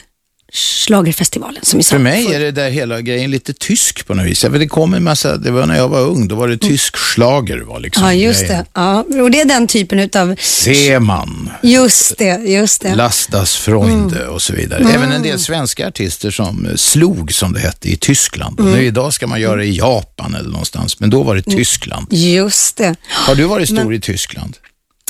schlagerfestivalen 0.53 1.59
som 1.63 1.77
vi 1.77 1.83
sa 1.83 1.89
För 1.95 1.99
mig 1.99 2.33
är 2.35 2.39
det 2.39 2.51
där 2.51 2.69
hela 2.69 3.01
grejen 3.01 3.31
lite 3.31 3.53
tysk 3.53 4.07
på 4.07 4.13
något 4.13 4.25
vis. 4.25 4.43
Ja, 4.43 4.49
för 4.51 4.59
det 4.59 4.67
kom 4.67 4.93
en 4.93 5.03
massa, 5.03 5.37
det 5.37 5.51
var 5.51 5.65
när 5.65 5.77
jag 5.77 5.87
var 5.89 6.01
ung, 6.01 6.27
då 6.27 6.35
var 6.35 6.47
det 6.47 6.57
tysk 6.57 6.95
schlager 6.97 7.57
var 7.59 7.79
liksom 7.79 8.03
Ja, 8.03 8.13
just 8.13 8.39
grejen. 8.41 8.57
det. 8.57 8.65
Ja, 8.73 8.99
och 9.23 9.31
det 9.31 9.41
är 9.41 9.45
den 9.45 9.67
typen 9.67 9.99
utav, 9.99 10.35
Seman, 10.39 11.49
just 11.63 12.17
det, 12.17 12.41
just 12.45 12.81
det. 12.81 12.95
Lastas 12.95 13.55
Freunde 13.55 14.19
Mm. 14.21 14.33
och 14.33 14.41
så 14.41 14.53
vidare. 14.53 14.83
Även 14.93 15.11
en 15.11 15.21
del 15.23 15.39
svenska 15.39 15.87
artister 15.87 16.31
som 16.31 16.65
eh, 16.65 16.75
slog, 16.75 17.33
som 17.33 17.53
det 17.53 17.59
hette, 17.59 17.89
i 17.91 17.95
Tyskland. 17.97 18.59
Mm. 18.59 18.71
Nu 18.71 18.83
idag 18.85 19.13
ska 19.13 19.27
man 19.27 19.41
göra 19.41 19.55
det 19.55 19.65
i 19.65 19.77
Japan 19.77 20.35
eller 20.35 20.49
någonstans, 20.49 20.99
men 20.99 21.09
då 21.09 21.23
var 21.23 21.35
det 21.35 21.41
Tyskland. 21.41 22.07
Just 22.11 22.77
det. 22.77 22.95
Har 23.09 23.35
du 23.35 23.43
varit 23.43 23.69
stor 23.69 23.93
i 23.93 23.99
Tyskland? 23.99 24.57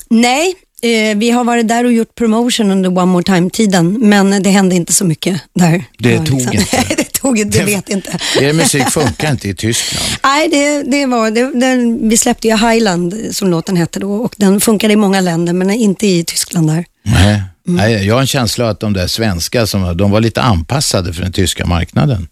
Nej, 0.09 0.53
eh, 0.81 1.17
vi 1.17 1.29
har 1.31 1.43
varit 1.43 1.67
där 1.67 1.83
och 1.85 1.91
gjort 1.93 2.15
promotion 2.15 2.71
under 2.71 2.89
One 2.89 3.05
More 3.05 3.23
Time-tiden, 3.23 3.93
men 4.09 4.43
det 4.43 4.49
hände 4.49 4.75
inte 4.75 4.93
så 4.93 5.05
mycket 5.05 5.41
där. 5.53 5.83
Det 5.99 6.11
Ja, 6.11 6.25
tog 6.25 6.39
inte. 6.41 6.51
Nej, 6.73 6.85
det 6.97 7.03
tog 7.11 7.39
inte, 7.39 7.57
Det- 7.59 7.65
vet 7.65 7.89
inte. 7.89 8.17
Er 8.41 8.53
musik 8.53 8.89
funkar 8.89 9.31
inte 9.31 9.49
i 9.49 9.55
Tyskland. 9.55 10.05
Nej, 10.23 10.47
det, 10.49 10.83
det 10.83 11.05
var, 11.05 11.31
det, 11.31 11.59
den, 11.59 12.09
vi 12.09 12.17
släppte 12.17 12.47
ju 12.47 12.53
Highland 12.57 13.15
som 13.31 13.49
låten 13.49 13.75
hette 13.77 13.99
då 13.99 14.13
och 14.13 14.35
den 14.37 14.59
funkade 14.61 14.93
i 14.93 14.95
många 14.95 15.21
länder 15.21 15.53
men 15.53 15.71
inte 15.71 16.07
i 16.07 16.23
Tyskland 16.23 16.67
där. 16.69 16.85
Nej. 17.03 17.41
Nej, 17.69 18.07
jag 18.07 18.15
har 18.15 18.21
en 18.21 18.27
känsla 18.27 18.65
av 18.65 18.71
att 18.71 18.79
de 18.79 18.93
där 18.93 19.07
svenska, 19.07 19.67
som, 19.67 19.97
de 19.97 20.11
var 20.11 20.21
lite 20.21 20.41
anpassade 20.41 21.13
för 21.13 21.23
den 21.23 21.31
tyska 21.33 21.65
marknaden. 21.65 22.27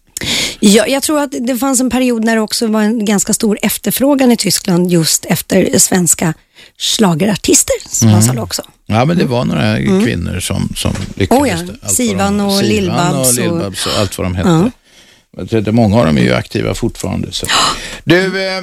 Ja, 0.60 0.86
jag 0.86 1.02
tror 1.02 1.20
att 1.22 1.34
det 1.40 1.56
fanns 1.56 1.80
en 1.80 1.90
period 1.90 2.24
när 2.24 2.34
det 2.34 2.40
också 2.40 2.66
var 2.66 2.82
en 2.82 3.04
ganska 3.04 3.32
stor 3.32 3.58
efterfrågan 3.62 4.32
i 4.32 4.36
Tyskland 4.36 4.90
just 4.92 5.24
efter 5.24 5.78
svenska 5.78 6.34
schlagerartister, 6.78 7.74
som 7.88 8.10
man 8.10 8.22
sa 8.22 8.42
också. 8.42 8.62
Ja, 8.86 9.04
men 9.04 9.18
det 9.18 9.24
var 9.24 9.44
några 9.44 9.76
kvinnor 10.04 10.40
som, 10.40 10.68
som 10.76 10.92
lyckades. 11.14 11.52
Mm. 11.52 11.64
Oh 11.64 11.68
ja, 11.68 11.74
Allt 11.82 11.92
Sivan 11.92 12.40
och 12.40 12.62
Lill-Babs 12.62 13.38
och, 13.38 13.56
och- 13.56 13.66
och 13.66 13.74
allt 14.00 14.18
vad 14.18 14.24
de 14.26 14.34
hette. 14.34 14.70
Ja. 15.64 15.72
Många 15.72 15.96
av 15.98 16.06
dem 16.06 16.18
är 16.18 16.22
ju 16.22 16.34
aktiva 16.34 16.74
fortfarande. 16.74 17.32
Så. 17.32 17.46
Du, 18.04 18.46
eh, 18.48 18.62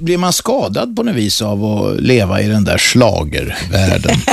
blir 0.00 0.18
man 0.18 0.32
skadad 0.32 0.96
på 0.96 1.02
något 1.02 1.14
vis 1.16 1.42
av 1.42 1.64
att 1.64 2.00
leva 2.00 2.42
i 2.42 2.46
den 2.48 2.64
där 2.64 2.78
schlagervärlden? 2.78 4.16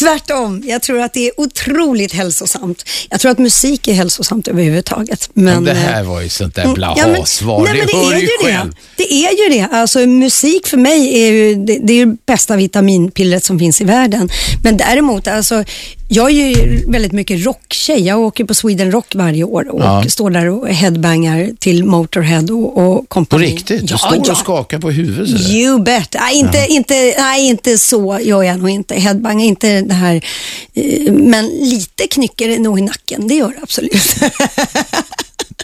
Tvärtom, 0.00 0.62
jag 0.66 0.82
tror 0.82 1.00
att 1.00 1.12
det 1.12 1.26
är 1.28 1.40
otroligt 1.40 2.12
hälsosamt. 2.12 2.84
Jag 3.10 3.20
tror 3.20 3.30
att 3.32 3.38
musik 3.38 3.88
är 3.88 3.92
hälsosamt 3.92 4.48
överhuvudtaget. 4.48 5.30
Men, 5.34 5.64
det 5.64 5.70
eh, 5.70 5.76
här 5.76 6.02
var 6.02 6.20
ju 6.20 6.28
sånt 6.28 6.54
där 6.54 6.62
Mm, 6.62 6.74
blaha-svar. 6.74 7.64
nej, 7.64 7.74
men 7.78 7.86
det 7.86 7.92
det 7.92 7.98
hör 7.98 8.12
är 8.12 8.16
du 8.16 8.22
ju 8.22 8.28
själv. 8.52 8.70
det. 8.96 9.04
Det 9.04 9.12
är 9.12 9.42
ju 9.44 9.58
det. 9.60 9.68
Alltså, 9.76 9.98
musik 9.98 10.66
för 10.66 10.76
mig 10.76 11.22
är 11.22 11.32
ju 11.32 11.54
det, 11.54 11.78
det 11.82 11.92
är 11.92 11.96
ju 11.96 12.16
bästa 12.26 12.56
vitaminpillret 12.56 13.44
som 13.44 13.58
finns 13.58 13.80
i 13.80 13.84
världen. 13.84 14.28
Men 14.64 14.76
däremot, 14.76 15.28
alltså, 15.28 15.64
jag 16.12 16.30
är 16.30 16.34
ju 16.34 16.84
väldigt 16.90 17.12
mycket 17.12 17.44
rocktjej. 17.46 18.00
Jag 18.06 18.20
åker 18.20 18.44
på 18.44 18.54
Sweden 18.54 18.92
Rock 18.92 19.14
varje 19.14 19.44
år 19.44 19.68
och 19.74 19.80
Ja. 19.80 20.04
står 20.08 20.30
där 20.30 20.48
och 20.48 20.68
headbangar 20.68 21.50
till 21.58 21.84
Motorhead 21.84 22.44
och, 22.50 22.78
och 22.78 22.96
På 22.98 23.04
kompani. 23.08 23.46
riktigt? 23.46 23.80
Du 23.80 23.86
Ja, 23.94 23.98
står 23.98 24.22
ja. 24.24 24.32
och 24.32 24.38
skakar 24.38 24.78
på 24.78 24.90
huvudet 24.90 25.28
sådär. 25.40 25.54
You 25.54 25.82
bet. 25.82 26.16
Nej 26.20 26.36
inte, 26.38 26.66
inte, 26.68 26.94
nej, 27.18 27.46
inte 27.46 27.78
så 27.78 28.18
gör 28.22 28.42
jag 28.42 28.58
nog 28.58 28.70
inte. 28.70 28.94
Headbang 28.94 29.42
är 29.42 29.46
inte 29.46 29.86
det 29.90 29.96
här. 29.96 30.24
eh, 30.74 31.12
Men 31.12 31.46
lite 31.46 32.06
knycker 32.06 32.48
det 32.48 32.58
nog 32.58 32.78
i 32.78 32.82
nacken. 32.82 33.28
Det 33.28 33.34
gör 33.34 33.48
det 33.48 33.58
absolut. 33.62 34.14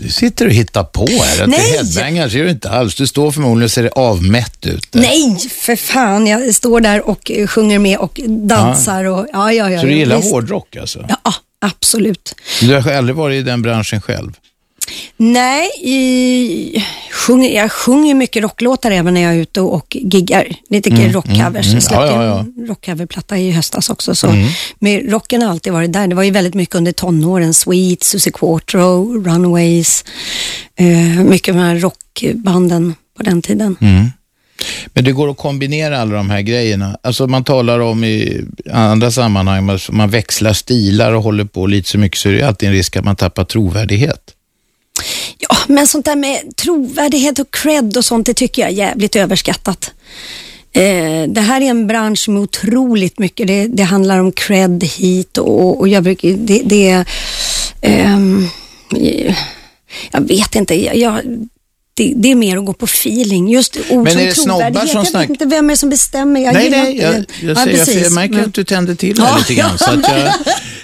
Du 0.00 0.09
sitter 0.09 0.47
och 0.47 0.52
hittar 0.52 0.85
på 0.85 1.06
här. 1.23 1.42
Att 1.42 1.49
Nej! 1.49 1.61
det 1.61 1.76
är 1.76 1.83
headbangers 1.85 2.35
är 2.35 2.45
det 2.45 2.50
inte 2.50 2.71
alls. 2.71 2.95
Du 2.95 3.06
står 3.06 3.30
förmodligen 3.33 3.64
och 3.64 3.71
ser 3.71 3.90
avmätt 3.95 4.66
ut. 4.66 4.92
där. 4.92 5.00
Nej, 5.00 5.38
för 5.50 5.76
fan. 5.76 6.26
Jag 6.26 6.54
står 6.54 6.80
där 6.80 7.09
och 7.09 7.30
eh, 7.30 7.47
sjunger 7.47 7.78
med 7.78 7.99
och 7.99 8.21
dansar. 8.28 9.04
Och, 9.04 9.26
ja, 9.33 9.52
ja, 9.52 9.71
ja, 9.71 9.80
Så 9.80 9.87
du 9.87 9.92
gillar 9.92 10.16
visst. 10.16 10.30
hårdrock 10.33 10.76
alltså? 10.76 11.06
Ja, 11.25 11.35
absolut. 11.61 12.35
Du 12.61 12.75
har 12.75 12.92
aldrig 12.92 13.16
varit 13.16 13.40
i 13.40 13.42
den 13.42 13.62
branschen 13.62 14.00
själv? 14.00 14.33
Nej, 15.16 15.69
i, 15.83 16.85
sjunger, 17.12 17.50
jag 17.50 17.73
sjunger 17.73 18.14
mycket 18.14 18.43
rocklåtar 18.43 18.90
även 18.90 19.14
när 19.14 19.21
jag 19.21 19.33
är 19.33 19.37
ute 19.37 19.61
och 19.61 19.97
giggar. 20.00 20.47
Lite 20.71 20.90
mm, 20.90 21.12
rockcovers. 21.12 21.66
mm. 21.66 21.75
Jag 21.75 21.83
släppte 21.83 22.07
Ja, 22.07 22.25
ja, 22.25 22.38
en 22.38 22.66
rockcoverplatta 22.69 23.38
i 23.38 23.50
höstas 23.50 23.90
också. 23.90 24.14
Så 24.14 24.26
med 24.78 25.11
rocken 25.11 25.43
har 25.43 25.50
alltid 25.50 25.73
varit 25.73 25.93
där. 25.93 26.07
Det 26.09 26.14
var 26.14 26.23
ju 26.23 26.31
väldigt 26.31 26.55
mycket 26.55 26.75
under 26.75 26.93
tonåren. 26.93 27.55
Sweet, 27.55 28.02
Susie 28.02 28.33
Quattro, 28.33 29.23
Runaways. 29.25 30.05
Eh, 30.76 31.25
mycket 31.25 31.52
av 31.52 31.57
de 31.57 31.62
här 31.62 31.76
rockbanden 31.76 32.95
på 33.16 33.23
den 33.23 33.43
tiden. 33.43 33.76
Men 34.87 35.05
det 35.05 35.12
går 35.12 35.31
att 35.31 35.37
kombinera 35.37 35.99
alla 36.00 36.14
de 36.14 36.31
här 36.31 36.40
grejerna. 36.40 36.99
Alltså 37.02 37.26
man 37.26 37.45
talar 37.45 37.81
om 37.81 38.05
i 38.05 38.45
andra 38.73 39.11
sammanhang, 39.11 39.78
man 39.90 40.11
växlar 40.11 40.52
stilar 40.52 41.12
och 41.12 41.23
håller 41.23 41.45
på 41.45 41.66
lite 41.66 41.88
så 41.88 41.99
mycket 41.99 42.19
så 42.19 42.28
är 42.28 42.33
det 42.33 42.43
alltid 42.43 42.69
en 42.69 42.75
risk 42.75 42.97
att 42.97 43.05
man 43.05 43.16
tappar 43.16 43.45
trovärdighet. 43.45 44.36
Ja, 45.38 45.57
men 45.69 45.87
sånt 45.87 46.05
där 46.05 46.16
med 46.16 46.57
trovärdighet 46.57 47.38
och 47.38 47.50
cred 47.50 47.97
och 47.97 48.05
sånt, 48.05 48.26
det 48.26 48.35
tycker 48.35 48.62
jag 48.62 48.71
är 48.71 48.75
jävligt 48.75 49.16
överskattat. 49.16 49.90
Eh, 50.73 51.23
det 51.28 51.40
här 51.40 51.61
är 51.61 51.64
en 51.64 51.87
bransch 51.87 52.28
med 52.28 52.43
otroligt 52.43 53.19
mycket, 53.19 53.47
det, 53.47 53.66
det 53.66 53.83
handlar 53.83 54.19
om 54.19 54.33
cred 54.33 54.85
hit 54.85 55.38
och, 55.38 55.78
och 55.81 55.88
jag 55.88 56.02
brukar, 56.02 56.28
det, 56.28 56.62
det 56.64 56.88
är, 56.88 57.05
ehm, 57.83 58.49
jag 60.12 60.21
vet 60.28 60.55
inte, 60.55 60.75
jag, 60.85 60.97
jag, 60.97 61.21
det, 61.95 62.12
det 62.16 62.31
är 62.31 62.35
mer 62.35 62.57
att 62.59 62.64
gå 62.64 62.73
på 62.73 62.85
feeling. 62.85 63.49
Just 63.49 63.76
ord 63.90 64.05
Men 64.05 64.12
som 64.12 64.21
är 64.23 64.26
det 64.26 64.35
snobbar 64.35 64.87
som 64.87 64.97
jag 64.99 65.07
snack- 65.07 65.23
vet 65.23 65.31
inte 65.31 65.45
vem 65.47 65.71
är 65.71 65.75
det 65.75 65.76
som 65.76 65.90
bestämmer. 65.90 66.40
Jag 66.40 66.55
nej, 66.55 66.71
nej, 66.71 66.90
inte 66.90 67.02
jag, 67.02 67.14
det. 67.14 67.25
jag, 67.40 67.57
Ja, 67.57 67.71
jag, 67.87 68.02
jag 68.05 68.12
märker 68.12 68.38
att 68.43 68.55
du 68.55 68.64
tänder 68.64 68.95
till 68.95 69.14
Ja, 69.19 69.37
lite 69.38 69.55
grann. 69.55 69.78
Så 69.78 69.90
att 69.90 70.02
jag, 70.09 70.33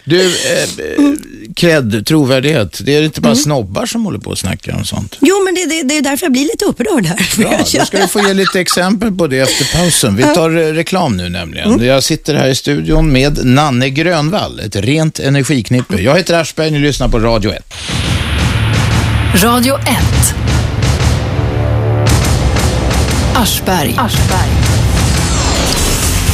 du, 0.04 0.26
eh, 0.26 0.68
cred, 1.56 2.06
trovärdighet, 2.06 2.80
det 2.84 2.96
är 2.96 3.02
inte 3.02 3.20
bara 3.20 3.28
Mm. 3.32 3.42
snobbar 3.42 3.86
som 3.86 4.04
håller 4.04 4.18
på 4.18 4.30
och 4.30 4.38
snackar 4.38 4.72
om 4.76 4.84
sånt. 4.84 5.16
Jo, 5.20 5.34
men 5.44 5.54
det, 5.54 5.66
det, 5.66 5.82
det 5.82 5.96
är 5.98 6.02
därför 6.02 6.26
jag 6.26 6.32
blir 6.32 6.42
lite 6.44 6.64
upprörd 6.64 7.06
här. 7.06 7.28
Ja, 7.38 7.58
då 7.78 7.84
ska 7.84 7.98
du 7.98 8.08
få 8.08 8.20
ge 8.20 8.34
lite 8.34 8.60
exempel 8.60 9.12
på 9.12 9.26
det 9.26 9.38
efter 9.38 9.78
pausen. 9.78 10.16
Vi 10.16 10.22
tar 10.22 10.50
eh, 10.56 10.72
reklam 10.72 11.16
nu 11.16 11.28
nämligen. 11.28 11.72
Mm. 11.72 11.86
Jag 11.86 12.02
sitter 12.02 12.34
här 12.34 12.48
i 12.48 12.54
studion 12.54 13.12
med 13.12 13.44
Nanne 13.44 13.90
Grönvall, 13.90 14.60
ett 14.60 14.76
rent 14.76 15.18
energiknippe. 15.18 16.02
Jag 16.02 16.16
heter 16.16 16.40
Aschberg, 16.40 16.70
ni 16.70 16.78
lyssnar 16.78 17.08
på 17.08 17.18
Radio 17.18 17.52
1. 17.52 17.64
Radio 19.42 19.74
1. 19.78 19.86
Aschberg. 23.34 23.94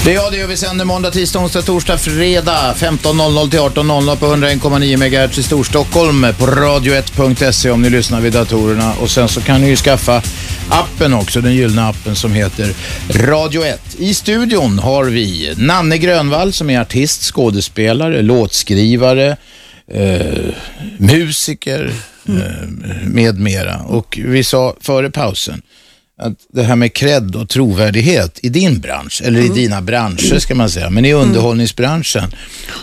Det 0.05 0.11
är 0.11 0.15
jag, 0.15 0.33
det 0.33 0.39
gör 0.39 0.47
vi 0.47 0.57
sänder 0.57 0.85
måndag, 0.85 1.11
tisdag, 1.11 1.39
onsdag, 1.39 1.63
torsdag, 1.63 1.99
fredag 1.99 2.75
15.00 2.77 3.51
till 3.51 3.59
18.00 3.59 4.17
på 4.17 4.27
101,9 4.27 5.27
MHz 5.27 5.39
i 5.39 5.43
Storstockholm 5.43 6.27
på 6.39 6.47
radio1.se 6.47 7.71
om 7.71 7.83
ni 7.83 7.91
lyssnar 7.91 8.21
vid 8.21 8.33
datorerna 8.33 8.93
och 9.01 9.11
sen 9.11 9.29
så 9.29 9.41
kan 9.41 9.61
ni 9.61 9.69
ju 9.69 9.77
skaffa 9.77 10.23
appen 10.69 11.15
också, 11.15 11.41
den 11.41 11.55
gyllene 11.55 11.89
appen 11.89 12.17
som 12.17 12.33
heter 12.33 12.75
Radio 13.11 13.65
1. 13.65 13.81
I 13.99 14.15
studion 14.15 14.79
har 14.79 15.05
vi 15.05 15.55
Nanne 15.57 15.99
Grönvall 15.99 16.53
som 16.53 16.71
är 16.71 16.81
artist, 16.81 17.23
skådespelare, 17.23 18.23
låtskrivare, 18.23 19.37
eh, 19.93 20.55
musiker 20.99 21.93
eh, 22.29 22.69
med 23.03 23.39
mera. 23.39 23.77
Och 23.79 24.19
vi 24.25 24.45
sa 24.45 24.77
före 24.81 25.11
pausen 25.11 25.63
att 26.19 26.33
det 26.53 26.63
här 26.63 26.77
med 26.77 26.95
cred 26.95 27.37
och 27.37 27.49
trovärdighet 27.49 28.39
i 28.43 28.49
din 28.49 28.81
bransch, 28.81 29.23
eller 29.25 29.41
i 29.41 29.49
dina 29.49 29.83
branscher 29.83 30.39
ska 30.39 30.55
man 30.55 30.71
säga, 30.71 30.91
men 30.91 31.05
i 31.05 31.13
underhållningsbranschen, 31.13 32.35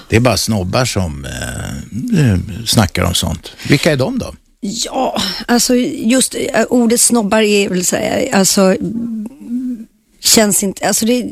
det 0.09 0.15
är 0.15 0.19
bara 0.19 0.37
snobbar 0.37 0.85
som 0.85 1.25
eh, 1.25 2.31
eh, 2.31 2.39
snackar 2.65 3.03
om 3.03 3.13
sånt. 3.13 3.51
Vilka 3.69 3.91
är 3.91 3.97
de 3.97 4.19
då? 4.19 4.33
Ja, 4.59 5.21
alltså 5.47 5.75
just 5.75 6.35
eh, 6.35 6.63
ordet 6.69 7.01
snobbar 7.01 7.41
är 7.41 7.69
väl 7.69 7.85
så 7.85 7.95
här, 7.95 8.29
alltså 8.33 8.75
känns 10.27 10.63
inte, 10.63 10.87
alltså 10.87 11.05
det, 11.05 11.25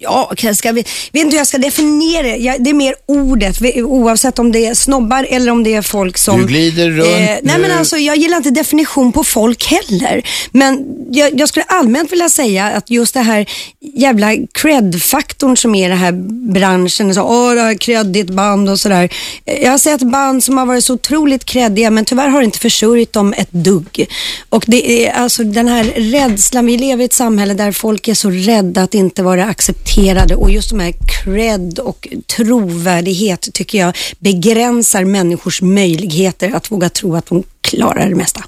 ja, 0.00 0.32
ska 0.54 0.72
vi, 0.72 0.82
vet 1.12 1.22
inte 1.22 1.34
hur 1.34 1.38
jag 1.40 1.46
ska 1.46 1.58
definiera 1.58 2.22
det. 2.22 2.36
Jag, 2.36 2.64
det 2.64 2.70
är 2.70 2.74
mer 2.74 2.94
ordet, 3.06 3.56
oavsett 3.76 4.38
om 4.38 4.52
det 4.52 4.66
är 4.66 4.74
snobbar 4.74 5.26
eller 5.30 5.52
om 5.52 5.64
det 5.64 5.74
är 5.74 5.82
folk 5.82 6.18
som... 6.18 6.40
Du 6.40 6.46
glider 6.46 6.90
runt 6.90 7.42
nej 7.42 7.58
men 7.58 7.70
alltså 7.70 7.96
jag 7.96 8.16
gillar 8.16 8.36
inte 8.36 8.50
definition 8.50 9.12
på 9.12 9.24
folk 9.24 9.66
heller. 9.66 10.22
Men 10.52 10.84
jag, 11.10 11.40
jag 11.40 11.48
skulle 11.48 11.64
allmänt 11.64 12.12
vilja 12.12 12.28
säga 12.28 12.66
att 12.66 12.90
just 12.90 13.14
det 13.14 13.20
här 13.20 13.46
jävla 13.80 14.36
cred-faktorn 14.52 15.56
som 15.56 15.74
är 15.74 15.86
i 15.86 15.88
den 15.88 15.98
här 15.98 16.12
branschen, 16.52 17.14
så, 17.14 17.22
åh 17.22 17.54
det 17.54 17.60
här 17.60 17.74
creddigt 17.74 18.30
band 18.30 18.68
och 18.68 18.80
sådär. 18.80 19.12
Jag 19.44 19.70
har 19.70 19.78
sett 19.78 20.02
band 20.02 20.44
som 20.44 20.58
har 20.58 20.66
varit 20.66 20.84
så 20.84 20.94
otroligt 20.94 21.44
creddiga 21.44 21.90
men 21.90 22.04
tyvärr 22.04 22.28
har 22.28 22.42
inte 22.42 22.58
försörjt 22.58 23.12
dem 23.12 23.34
ett 23.36 23.52
dugg. 23.52 24.06
Och 24.48 24.64
det 24.66 25.06
är 25.06 25.12
alltså 25.12 25.44
den 25.44 25.68
här 25.68 25.84
rädslan, 25.84 26.66
vi 26.66 26.78
lever 26.78 27.02
i 27.02 27.04
ett 27.04 27.12
samhälle 27.12 27.54
där 27.54 27.72
folk 27.72 28.08
är 28.08 28.14
så 28.14 28.30
rädda 28.32 28.82
att 28.82 28.94
inte 28.94 29.22
vara 29.22 29.44
accepterade 29.44 30.34
och 30.34 30.50
just 30.50 30.70
de 30.70 30.80
här 30.80 30.94
cred 31.24 31.78
och 31.78 32.08
trovärdighet 32.36 33.48
tycker 33.52 33.78
jag 33.78 33.96
begränsar 34.18 35.04
människors 35.04 35.62
möjligheter 35.62 36.52
att 36.56 36.70
våga 36.70 36.88
tro 36.88 37.16
att 37.16 37.26
de 37.26 37.42
klarar 37.60 38.08
det 38.08 38.14
mesta. 38.14 38.44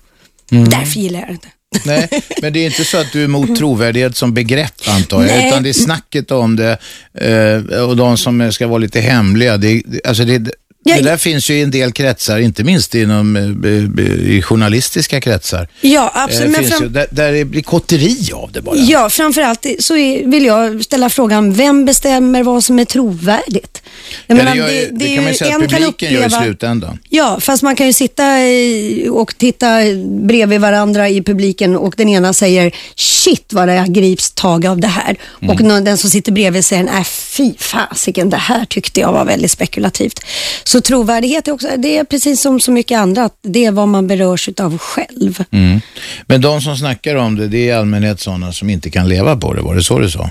Därför 0.50 1.00
gillar 1.00 1.20
jag 1.20 1.28
det 1.28 1.32
inte. 1.32 1.48
Nej, 1.84 2.08
men 2.42 2.52
det 2.52 2.58
är 2.60 2.66
inte 2.66 2.84
så 2.84 2.96
att 2.96 3.12
du 3.12 3.20
är 3.20 3.24
emot 3.24 3.56
trovärdighet 3.56 4.16
som 4.16 4.34
begrepp 4.34 4.72
antar 4.88 5.20
jag, 5.22 5.26
Nej. 5.26 5.48
utan 5.48 5.62
det 5.62 5.68
är 5.68 5.72
snacket 5.72 6.30
om 6.30 6.56
det 6.56 6.78
eh, 7.20 7.82
och 7.82 7.96
de 7.96 8.16
som 8.18 8.52
ska 8.52 8.66
vara 8.66 8.78
lite 8.78 9.00
hemliga. 9.00 9.56
Det- 9.56 9.82
alltså 10.04 10.24
det, 10.24 10.50
Ja, 10.86 10.96
det 10.96 11.02
där 11.02 11.16
finns 11.16 11.50
ju 11.50 11.54
i 11.54 11.62
en 11.62 11.70
del 11.70 11.92
kretsar, 11.92 12.38
inte 12.38 12.64
minst 12.64 12.94
inom 12.94 13.36
eh, 13.36 14.36
i 14.36 14.42
journalistiska 14.42 15.20
kretsar. 15.20 15.68
Ja, 15.80 16.12
Eh, 16.14 16.22
absolut. 16.22 16.68
Fram- 16.68 16.82
ju, 16.82 16.88
där, 16.88 17.06
där 17.10 17.32
det 17.32 17.44
blir 17.44 17.62
kotteri 17.62 18.30
av 18.34 18.52
det 18.52 18.62
bara. 18.62 18.76
Ja, 18.76 19.08
framförallt 19.10 19.66
så 19.78 19.94
vill 19.94 20.44
jag 20.44 20.84
ställa 20.84 21.08
frågan, 21.10 21.52
vem 21.54 21.84
bestämmer 21.84 22.42
vad 22.42 22.64
som 22.64 22.78
är 22.78 22.84
trovärdigt? 22.84 23.82
Jag 24.26 24.38
Ja, 24.38 24.44
menar, 24.44 24.52
det, 24.52 24.58
gör, 24.58 24.70
ju- 24.70 24.88
det, 24.92 25.04
är 25.04 25.14
kan 25.14 25.24
man 25.24 25.32
ju 25.32 25.38
säga 25.38 25.54
en 25.54 25.62
att 25.62 25.70
kan 25.70 25.78
publiken 25.80 26.12
gör 26.12 26.20
i 26.22 26.24
uppleva- 26.24 26.42
slutändan. 26.42 26.98
Ja, 27.10 27.38
fast 27.40 27.62
man 27.62 27.76
kan 27.76 27.86
ju 27.86 27.92
sitta 27.92 28.40
i- 28.40 29.08
och 29.10 29.38
titta 29.38 29.78
bredvid 30.26 30.60
varandra 30.60 31.08
i 31.08 31.22
publiken 31.22 31.76
och 31.76 31.94
den 31.96 32.08
ena 32.08 32.32
säger 32.32 32.74
shit 32.96 33.52
vad 33.52 33.68
det 33.68 33.84
grips 33.88 34.30
tag 34.30 34.66
av 34.66 34.80
det 34.80 34.86
här. 34.88 35.16
Och 35.22 35.42
Mm. 35.42 35.68
någon- 35.68 35.84
den 35.84 35.98
som 35.98 36.10
sitter 36.10 36.32
bredvid 36.32 36.64
säger 36.64 36.82
nej 36.82 37.04
fy 37.04 37.52
fasiken, 37.58 38.30
det 38.30 38.36
här 38.36 38.64
tyckte 38.64 39.00
jag 39.00 39.12
var 39.12 39.24
väldigt 39.24 39.50
spekulativt. 39.50 40.20
Så 40.64 40.73
trovärdighet 40.80 41.48
är 41.48 41.52
också, 41.52 41.68
det 41.78 41.96
är 41.96 42.04
precis 42.04 42.40
som 42.40 42.60
så 42.60 42.70
mycket 42.70 42.98
andra, 42.98 43.24
att 43.24 43.38
det 43.42 43.64
är 43.64 43.70
vad 43.70 43.88
man 43.88 44.06
berörs 44.06 44.48
utav 44.48 44.78
själv. 44.78 45.44
Mm. 45.50 45.80
Men 46.26 46.40
de 46.40 46.60
som 46.60 46.76
snackar 46.76 47.14
om 47.14 47.36
det, 47.36 47.48
det 47.48 47.58
är 47.58 47.66
i 47.68 47.72
allmänhet 47.72 48.20
sådana 48.20 48.52
som 48.52 48.70
inte 48.70 48.90
kan 48.90 49.08
leva 49.08 49.36
på 49.36 49.54
det. 49.54 49.62
Var 49.62 49.74
det 49.74 49.82
så 49.84 49.98
du 49.98 50.10
sa? 50.10 50.30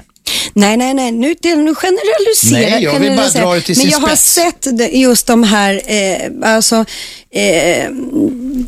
Nej, 0.54 0.78
nej, 0.78 0.94
nej, 0.94 1.12
nu, 1.12 1.36
nu 1.44 1.76
generaliserar 1.76 2.72
Nej, 2.72 2.84
jag 2.84 3.00
vill 3.00 3.16
bara 3.16 3.30
dra 3.30 3.54
det 3.54 3.62
till 3.62 3.78
Men 3.78 3.82
sin 3.82 3.90
jag 3.90 4.00
har 4.00 4.08
spets. 4.08 4.34
sett 4.34 4.78
det, 4.78 4.88
just 4.88 5.28
de 5.28 5.44
här, 5.44 5.82
eh, 5.86 6.56
alltså, 6.56 6.76
eh, 7.32 7.90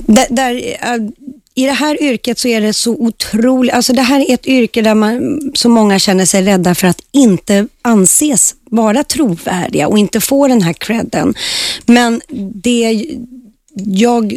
där, 0.08 0.27
där, 0.29 0.77
äh, 0.82 1.10
i 1.58 1.66
det 1.66 1.72
här 1.72 2.04
yrket 2.04 2.40
så 2.40 2.48
är 2.48 2.62
det 2.62 2.74
så 2.74 2.92
otroligt, 2.92 3.74
alltså 3.74 3.94
det 3.94 4.02
här 4.02 4.20
är 4.20 4.34
ett 4.34 4.48
yrke 4.48 4.82
där 4.82 4.96
man, 4.96 5.42
så 5.54 5.70
många 5.70 6.00
känner 6.00 6.26
sig 6.26 6.44
rädda 6.44 6.76
för 6.76 6.88
att 6.88 7.02
inte 7.12 7.68
anses 7.82 8.56
vara 8.70 9.04
trovärdiga 9.04 9.88
och 9.88 9.98
inte 9.98 10.22
få 10.22 10.48
den 10.48 10.62
här 10.62 10.74
credden. 10.74 11.34
Men 11.86 12.22
det 12.54 13.06
jag 13.76 14.36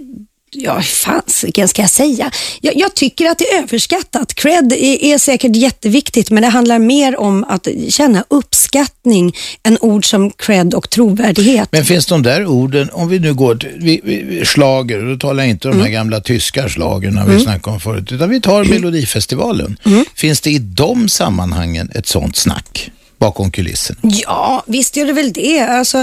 Ja, 0.50 0.82
fasiken 0.82 1.68
ska 1.68 1.82
jag 1.82 1.90
säga? 1.90 2.30
Jag, 2.60 2.76
jag, 2.76 2.94
tycker 2.94 3.26
att 3.26 3.38
det 3.38 3.52
är 3.52 3.62
överskattat. 3.62 4.34
Cred 4.34 4.72
är, 4.72 5.04
är, 5.04 5.18
säkert 5.18 5.56
jätteviktigt, 5.56 6.30
men 6.30 6.42
det 6.42 6.48
handlar 6.48 6.78
mer 6.78 7.20
om 7.20 7.44
att 7.44 7.68
känna 7.88 8.24
uppskattning 8.30 9.36
än 9.62 9.78
ord 9.80 10.10
som 10.10 10.30
cred 10.30 10.74
och 10.74 10.90
trovärdighet. 10.90 11.68
Men 11.72 11.84
finns 11.84 12.06
de 12.06 12.22
där 12.22 12.46
orden, 12.46 12.90
om 12.92 13.08
vi 13.08 13.18
nu 13.18 13.34
går 13.34 13.54
till 13.54 13.68
vi, 13.76 14.00
vi, 14.04 14.44
slager, 14.44 15.02
då 15.02 15.16
talar 15.16 15.42
jag 15.42 15.50
inte 15.50 15.68
om 15.68 15.72
mm. 15.72 15.84
de 15.84 15.90
här 15.90 15.96
mm. 15.96 16.10
gamla 16.10 16.20
tyska 16.20 16.68
slagerna 16.68 17.24
vi 17.24 17.30
mm. 17.30 17.42
snackade 17.42 17.74
om 17.74 17.80
förut, 17.80 18.12
utan 18.12 18.30
vi 18.30 18.40
tar 18.40 18.64
Melodifestivalen. 18.64 19.76
Mm. 19.84 20.04
Finns 20.14 20.40
det 20.40 20.50
i 20.50 20.58
de 20.58 21.08
sammanhangen 21.08 21.90
ett 21.94 22.06
sånt 22.06 22.36
snack? 22.36 22.90
Bakom 23.18 23.50
kulissen? 23.50 23.96
Ja, 24.02 24.62
visst 24.66 24.96
gör 24.96 25.06
det 25.06 25.12
väl 25.12 25.32
det. 25.32 25.60
Alltså, 25.60 25.98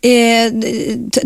eh, 0.00 0.52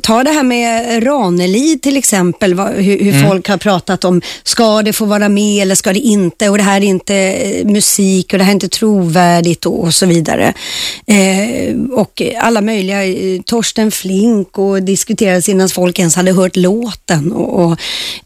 ta 0.02 0.22
det 0.22 0.30
här 0.30 0.42
med 0.42 1.06
Ranelid 1.06 1.82
till 1.82 1.96
exempel, 1.96 2.54
vad, 2.54 2.72
hur, 2.72 2.98
hur 2.98 3.14
mm. 3.14 3.28
folk 3.28 3.48
har 3.48 3.56
pratat 3.56 4.04
om, 4.04 4.22
ska 4.42 4.82
det 4.82 4.92
få 4.92 5.04
vara 5.04 5.28
med 5.28 5.62
eller 5.62 5.74
ska 5.74 5.92
det 5.92 5.98
inte? 5.98 6.48
Och 6.48 6.58
det 6.58 6.64
här 6.64 6.76
är 6.76 6.84
inte 6.84 7.16
eh, 7.16 7.66
musik 7.66 8.32
och 8.32 8.38
det 8.38 8.44
här 8.44 8.50
är 8.50 8.54
inte 8.54 8.68
trovärdigt 8.68 9.66
och, 9.66 9.84
och 9.84 9.94
så 9.94 10.06
vidare. 10.06 10.54
Eh, 11.06 11.76
och 11.92 12.22
alla 12.40 12.60
möjliga, 12.60 13.04
eh, 13.04 13.40
Torsten 13.42 13.90
Flink 13.90 14.58
och 14.58 14.82
diskuterades 14.82 15.48
innan 15.48 15.68
folk 15.68 15.98
ens 15.98 16.16
hade 16.16 16.32
hört 16.32 16.56
låten. 16.56 17.32
Och, 17.32 17.64
och 17.64 17.78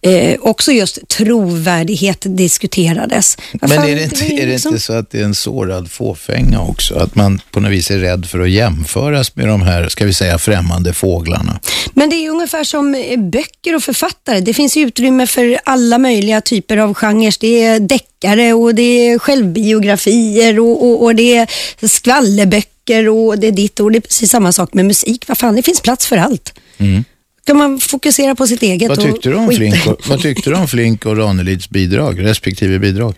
eh, 0.09 0.39
också 0.41 0.73
just 0.73 1.09
trovärdighet 1.09 2.19
diskuterades. 2.23 3.37
Men 3.53 3.73
är 3.73 3.97
det, 3.97 4.05
inte, 4.05 4.25
är 4.25 4.47
det 4.47 4.53
inte 4.53 4.81
så 4.81 4.93
att 4.93 5.11
det 5.11 5.21
är 5.21 5.25
en 5.25 5.35
sårad 5.35 5.91
fåfänga 5.91 6.61
också? 6.61 7.08
Att 7.09 7.15
man 7.15 7.41
på 7.51 7.61
något 7.61 7.73
vis 7.73 7.91
är 7.91 7.99
rädd 7.99 8.27
för 8.27 8.41
att 8.41 8.51
jämföras 8.51 9.37
med 9.37 9.49
de 9.49 9.63
här, 9.63 9.89
ska 9.89 10.05
vi 10.05 10.15
säga, 10.15 10.39
främmande 10.39 10.93
fåglarna. 10.93 11.61
Men 11.95 12.11
det 12.11 12.17
är 12.17 12.31
ungefär 12.31 12.65
som 12.65 12.93
böcker 13.33 13.75
och 13.75 13.83
författare. 13.83 14.41
Det 14.41 14.55
finns 14.55 14.77
utrymme 14.77 15.27
för 15.27 15.61
alla 15.65 15.99
möjliga 15.99 16.41
typer 16.41 16.77
av 16.77 16.95
genrer. 16.95 17.35
Det 17.41 17.63
är 17.63 17.81
deckare 17.81 18.53
och 18.53 18.75
det 18.75 19.09
är 19.09 19.19
självbiografier 19.19 20.61
och, 20.61 20.85
och, 20.87 21.05
och 21.05 21.15
det 21.15 21.37
är 21.37 21.49
skvallerböcker 21.87 23.09
och 23.09 23.39
det 23.39 23.47
är 23.47 23.53
ditt 23.53 23.81
och 23.81 23.93
det 23.93 23.99
är 23.99 24.01
precis 24.01 24.31
samma 24.31 24.53
sak 24.53 24.75
med 24.75 24.85
musik. 24.85 25.25
Vad 25.29 25.39
fan, 25.39 25.57
det 25.57 25.63
finns 25.63 25.81
plats 25.81 26.07
för 26.07 26.17
allt. 26.17 26.55
Mm 26.79 27.05
kan 27.47 27.57
man 27.57 27.81
fokusera 27.81 28.35
på 28.35 28.47
sitt 28.47 28.63
eget. 28.63 28.89
Vad 28.89 29.01
tyckte, 29.01 29.29
och, 29.29 29.35
du, 29.35 29.41
om 29.41 29.51
Flink 29.51 29.87
och, 29.87 30.09
vad 30.09 30.23
tyckte 30.23 30.51
du 30.51 30.57
om 30.57 30.69
Flink 30.69 31.07
och 31.07 31.17
Ranelids 31.17 31.71
bidrag, 31.71 32.25
respektive 32.25 32.79
bidrag? 32.79 33.15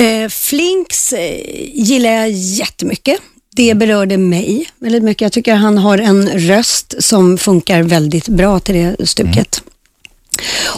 Eh, 0.00 0.28
Flinks 0.28 1.12
eh, 1.12 1.40
gillar 1.74 2.10
jag 2.10 2.30
jättemycket. 2.30 3.20
Det 3.56 3.74
berörde 3.74 4.16
mig 4.16 4.66
väldigt 4.78 5.02
mycket. 5.02 5.22
Jag 5.22 5.32
tycker 5.32 5.54
han 5.54 5.78
har 5.78 5.98
en 5.98 6.28
röst 6.28 6.94
som 6.98 7.38
funkar 7.38 7.82
väldigt 7.82 8.28
bra 8.28 8.60
till 8.60 8.74
det 8.74 9.06
stuket. 9.06 9.34
Mm. 9.34 9.70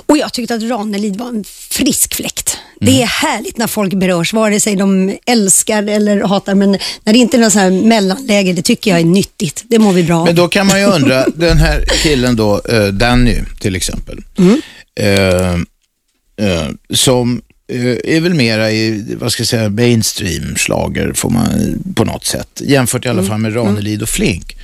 Och 0.07 0.19
jag 0.19 0.33
tyckte 0.33 0.55
att 0.55 0.63
Ranelid 0.63 1.17
var 1.17 1.29
en 1.29 1.45
frisk 1.71 2.15
fläkt. 2.15 2.59
Mm. 2.81 2.95
Det 2.95 3.03
är 3.03 3.07
härligt 3.07 3.59
när 3.59 3.67
folk 3.67 3.95
berörs, 3.95 4.33
vare 4.33 4.61
sig 4.61 4.77
de 4.77 5.19
älskar 5.27 5.83
eller 5.83 6.21
hatar, 6.21 6.55
men 6.55 6.71
när 7.05 7.13
det 7.13 7.19
inte 7.19 7.37
är 7.37 7.41
något 7.41 7.55
här 7.55 7.71
mellanläge, 7.71 8.53
det 8.53 8.63
tycker 8.63 8.91
jag 8.91 9.01
är 9.01 9.05
nyttigt. 9.05 9.65
Det 9.69 9.79
mår 9.79 9.93
vi 9.93 10.03
bra 10.03 10.25
Men 10.25 10.35
då 10.35 10.49
kan 10.49 10.67
man 10.67 10.81
ju 10.81 10.87
undra, 10.87 11.27
den 11.35 11.59
här 11.59 11.85
killen 12.03 12.37
då, 12.37 12.61
uh, 12.73 12.87
Danny 12.87 13.39
till 13.61 13.77
exempel, 13.77 14.25
mm. 14.39 14.63
uh, 15.01 15.57
uh, 16.47 16.71
som 16.91 17.43
Eh, 17.52 17.52
är 18.17 18.21
väl 18.21 18.35
mera 18.35 18.71
i, 18.71 19.15
vad 19.21 19.33
ska 19.33 19.41
jag 19.41 19.49
säga, 19.49 19.69
mainstream 19.69 20.57
slager 20.57 21.13
får 21.13 21.31
man 21.31 21.83
på 21.95 22.05
något 22.05 22.25
sätt. 22.25 22.63
Jämfört 22.65 23.07
i 23.07 23.09
alla 23.09 23.19
mm. 23.19 23.31
fall 23.31 23.41
med 23.41 23.57
Ranelid 23.57 24.03
och 24.03 24.09
Flink. 24.09 24.57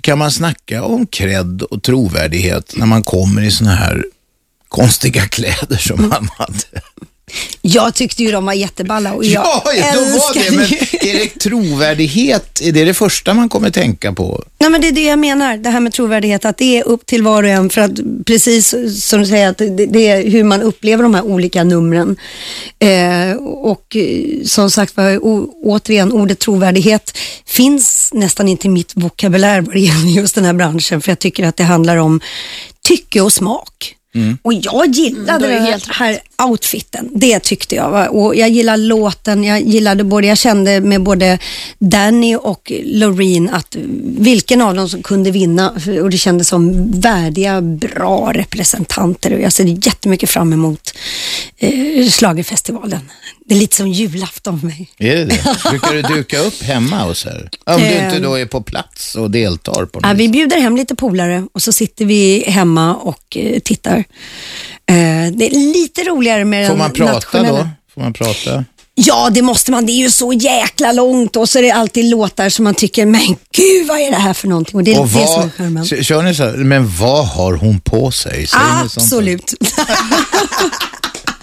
Kan 0.00 0.18
man 0.18 0.30
snacka 0.30 0.82
om 0.82 1.06
cred 1.06 1.62
och 1.62 1.82
trovärdighet 1.82 2.74
när 2.76 2.86
man 2.86 3.02
kommer 3.02 3.42
i 3.42 3.50
såna 3.50 3.74
här 3.74 4.04
konstiga 4.68 5.22
kläder 5.28 5.76
som 5.76 5.98
mm. 5.98 6.10
han 6.10 6.28
hade? 6.36 6.82
Jag 7.62 7.94
tyckte 7.94 8.22
ju 8.22 8.32
de 8.32 8.46
var 8.46 8.52
jätteballa 8.52 9.12
och 9.12 9.24
jag 9.24 9.44
Ja, 9.76 9.92
då 9.94 10.00
var 10.00 10.34
det, 10.34 10.56
men 10.56 10.64
är 11.10 11.18
det 11.18 11.38
trovärdighet, 11.38 12.60
är 12.60 12.72
det 12.72 12.84
det 12.84 12.94
första 12.94 13.34
man 13.34 13.48
kommer 13.48 13.70
tänka 13.70 14.12
på? 14.12 14.44
Nej, 14.58 14.70
men 14.70 14.80
det 14.80 14.88
är 14.88 14.92
det 14.92 15.04
jag 15.04 15.18
menar, 15.18 15.56
det 15.56 15.70
här 15.70 15.80
med 15.80 15.92
trovärdighet, 15.92 16.44
att 16.44 16.56
det 16.56 16.78
är 16.78 16.88
upp 16.88 17.06
till 17.06 17.22
var 17.22 17.42
och 17.42 17.48
en 17.48 17.70
för 17.70 17.80
att 17.80 17.90
precis 18.26 18.74
som 19.04 19.20
du 19.20 19.26
säger, 19.26 19.48
att 19.48 19.58
det, 19.58 20.08
är 20.08 20.30
hur 20.30 20.44
man 20.44 20.62
upplever 20.62 21.02
de 21.02 21.14
här 21.14 21.22
olika 21.22 21.64
numren. 21.64 22.16
Eh, 22.78 23.36
och 23.42 23.96
eh, 23.96 24.44
som 24.44 24.70
sagt 24.70 24.96
var, 24.96 25.20
återigen, 25.64 26.12
ordet 26.12 26.38
trovärdighet 26.38 27.18
finns 27.46 28.10
nästan 28.12 28.48
inte 28.48 28.66
i 28.66 28.70
mitt 28.70 28.92
vokabulär 28.94 29.60
vad 29.60 29.74
det 29.74 29.80
gäller 29.80 30.08
just 30.08 30.34
den 30.34 30.44
här 30.44 30.52
branschen, 30.52 31.00
för 31.00 31.10
jag 31.10 31.18
tycker 31.18 31.46
att 31.46 31.56
det 31.56 31.64
handlar 31.64 31.96
om 31.96 32.20
tycke 32.88 33.20
och 33.20 33.32
smak. 33.32 33.96
Mm. 34.14 34.38
Och 34.42 34.52
jag 34.52 34.86
gillade 34.86 35.46
mm, 35.46 35.64
den 35.64 35.80
här 35.90 36.20
outfiten. 36.42 37.10
Det 37.14 37.40
tyckte 37.40 37.74
jag. 37.74 38.14
Och 38.14 38.36
jag 38.36 38.48
gillade 38.48 38.82
låten. 38.82 39.44
Jag 39.44 39.60
gillade 39.60 40.04
både, 40.04 40.26
jag 40.26 40.38
kände 40.38 40.80
med 40.80 41.02
både 41.02 41.38
Danny 41.78 42.36
och 42.36 42.72
Loreen 42.84 43.50
att 43.50 43.76
vilken 44.18 44.60
av 44.60 44.74
dem 44.74 44.88
som 44.88 45.02
kunde 45.02 45.30
vinna 45.30 45.70
och 46.02 46.10
det 46.10 46.18
kändes 46.18 46.48
som 46.48 46.90
värdiga, 47.00 47.60
bra 47.60 48.32
representanter. 48.34 49.32
Och 49.32 49.40
jag 49.40 49.52
ser 49.52 49.86
jättemycket 49.86 50.30
fram 50.30 50.52
emot 50.52 50.94
eh, 51.58 52.08
Schlagerfestivalen. 52.10 53.10
Det 53.46 53.54
är 53.54 53.58
lite 53.58 53.76
som 53.76 53.88
julafton 53.88 54.60
för 54.60 54.66
mig. 54.66 54.90
Är 54.98 55.16
det 55.16 55.24
det? 55.24 55.56
Brukar 55.70 55.94
du 55.94 56.02
duka 56.02 56.38
upp 56.38 56.62
hemma 56.62 57.02
hos 57.02 57.26
er? 57.26 57.50
Om 57.64 57.80
du 57.80 58.04
inte 58.04 58.18
då 58.18 58.34
är 58.34 58.46
på 58.46 58.62
plats 58.62 59.14
och 59.14 59.30
deltar 59.30 59.86
på 59.86 60.00
något 60.00 60.08
ja, 60.08 60.14
Vi 60.14 60.28
bjuder 60.28 60.60
hem 60.60 60.76
lite 60.76 60.94
polare 60.94 61.46
och 61.52 61.62
så 61.62 61.72
sitter 61.72 62.04
vi 62.04 62.44
hemma 62.46 62.94
och 62.94 63.36
eh, 63.36 63.60
tittar. 63.60 64.04
Eh, 64.86 65.32
det 65.32 65.46
är 65.46 65.72
lite 65.72 66.04
roligare 66.04 66.44
med 66.44 66.68
Får 66.68 66.76
man 66.76 66.92
prata 66.92 67.12
nationella. 67.12 67.58
då? 67.58 67.68
Får 67.94 68.00
man 68.00 68.12
prata? 68.12 68.64
Ja, 68.96 69.30
det 69.30 69.42
måste 69.42 69.70
man. 69.70 69.86
Det 69.86 69.92
är 69.92 69.98
ju 69.98 70.10
så 70.10 70.32
jäkla 70.32 70.92
långt 70.92 71.36
och 71.36 71.48
så 71.48 71.58
är 71.58 71.62
det 71.62 71.70
alltid 71.70 72.04
låtar 72.04 72.48
som 72.48 72.64
man 72.64 72.74
tycker, 72.74 73.06
men 73.06 73.36
gud 73.52 73.86
vad 73.88 73.98
är 73.98 74.10
det 74.10 74.16
här 74.16 74.34
för 74.34 74.48
någonting? 74.48 74.76
Och 74.76 74.84
det 74.84 74.94
är 74.94 75.00
och 75.00 75.10
vad, 75.10 75.22
det 75.22 75.26
som 75.28 75.42
är 75.42 75.50
charmen. 75.50 76.04
Kör 76.04 76.22
ni 76.22 76.34
så 76.34 76.42
här, 76.42 76.52
men 76.52 76.96
vad 76.96 77.26
har 77.28 77.52
hon 77.52 77.80
på 77.80 78.10
sig? 78.10 78.46
Säger 78.46 78.82
Absolut. 78.84 79.54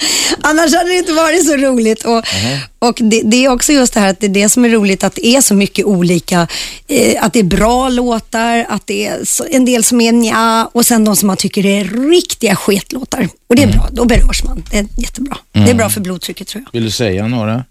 Annars 0.42 0.74
hade 0.74 0.90
det 0.90 0.98
inte 0.98 1.14
varit 1.14 1.46
så 1.46 1.58
roligt. 1.58 2.04
Och, 2.04 2.34
mm. 2.34 2.60
och 2.80 2.98
det, 3.02 3.22
det, 3.26 3.46
är 3.46 3.50
också 3.50 3.74
just 3.74 3.94
det 3.94 4.00
här 4.00 4.10
att 4.10 4.20
det 4.20 4.26
är 4.26 4.30
det 4.30 4.50
som 4.50 4.66
är 4.66 4.70
roligt, 4.70 5.04
att 5.04 5.16
det 5.16 5.28
är 5.28 5.42
så 5.42 5.54
mycket 5.54 5.86
olika. 5.86 6.48
Eh, 6.88 7.24
att 7.24 7.34
det 7.34 7.40
är 7.40 7.44
bra 7.44 7.90
låtar, 7.90 8.66
att 8.70 8.88
det 8.88 9.08
är 9.08 9.20
en 9.50 9.66
del 9.66 9.84
som 9.84 10.02
är 10.02 10.12
nja 10.12 10.70
och 10.74 10.86
sen 10.86 11.06
de 11.06 11.16
som 11.16 11.28
man 11.28 11.38
tycker 11.38 11.66
är 11.66 11.84
riktiga 12.12 12.56
sketlåtar. 12.56 13.30
Och 13.48 13.56
det 13.56 13.62
är 13.62 13.68
mm. 13.68 13.78
bra, 13.78 13.90
då 13.92 14.06
berörs 14.06 14.44
man. 14.44 14.64
Det 14.72 14.78
är 14.78 14.88
jättebra. 14.98 15.38
Mm. 15.54 15.66
Det 15.66 15.72
är 15.72 15.76
bra 15.76 15.90
för 15.90 16.02
blodtrycket 16.02 16.48
tror 16.48 16.64
jag. 16.66 16.80
Vill 16.80 16.84
du 16.84 16.92
säga 16.92 17.28
några? 17.28 17.64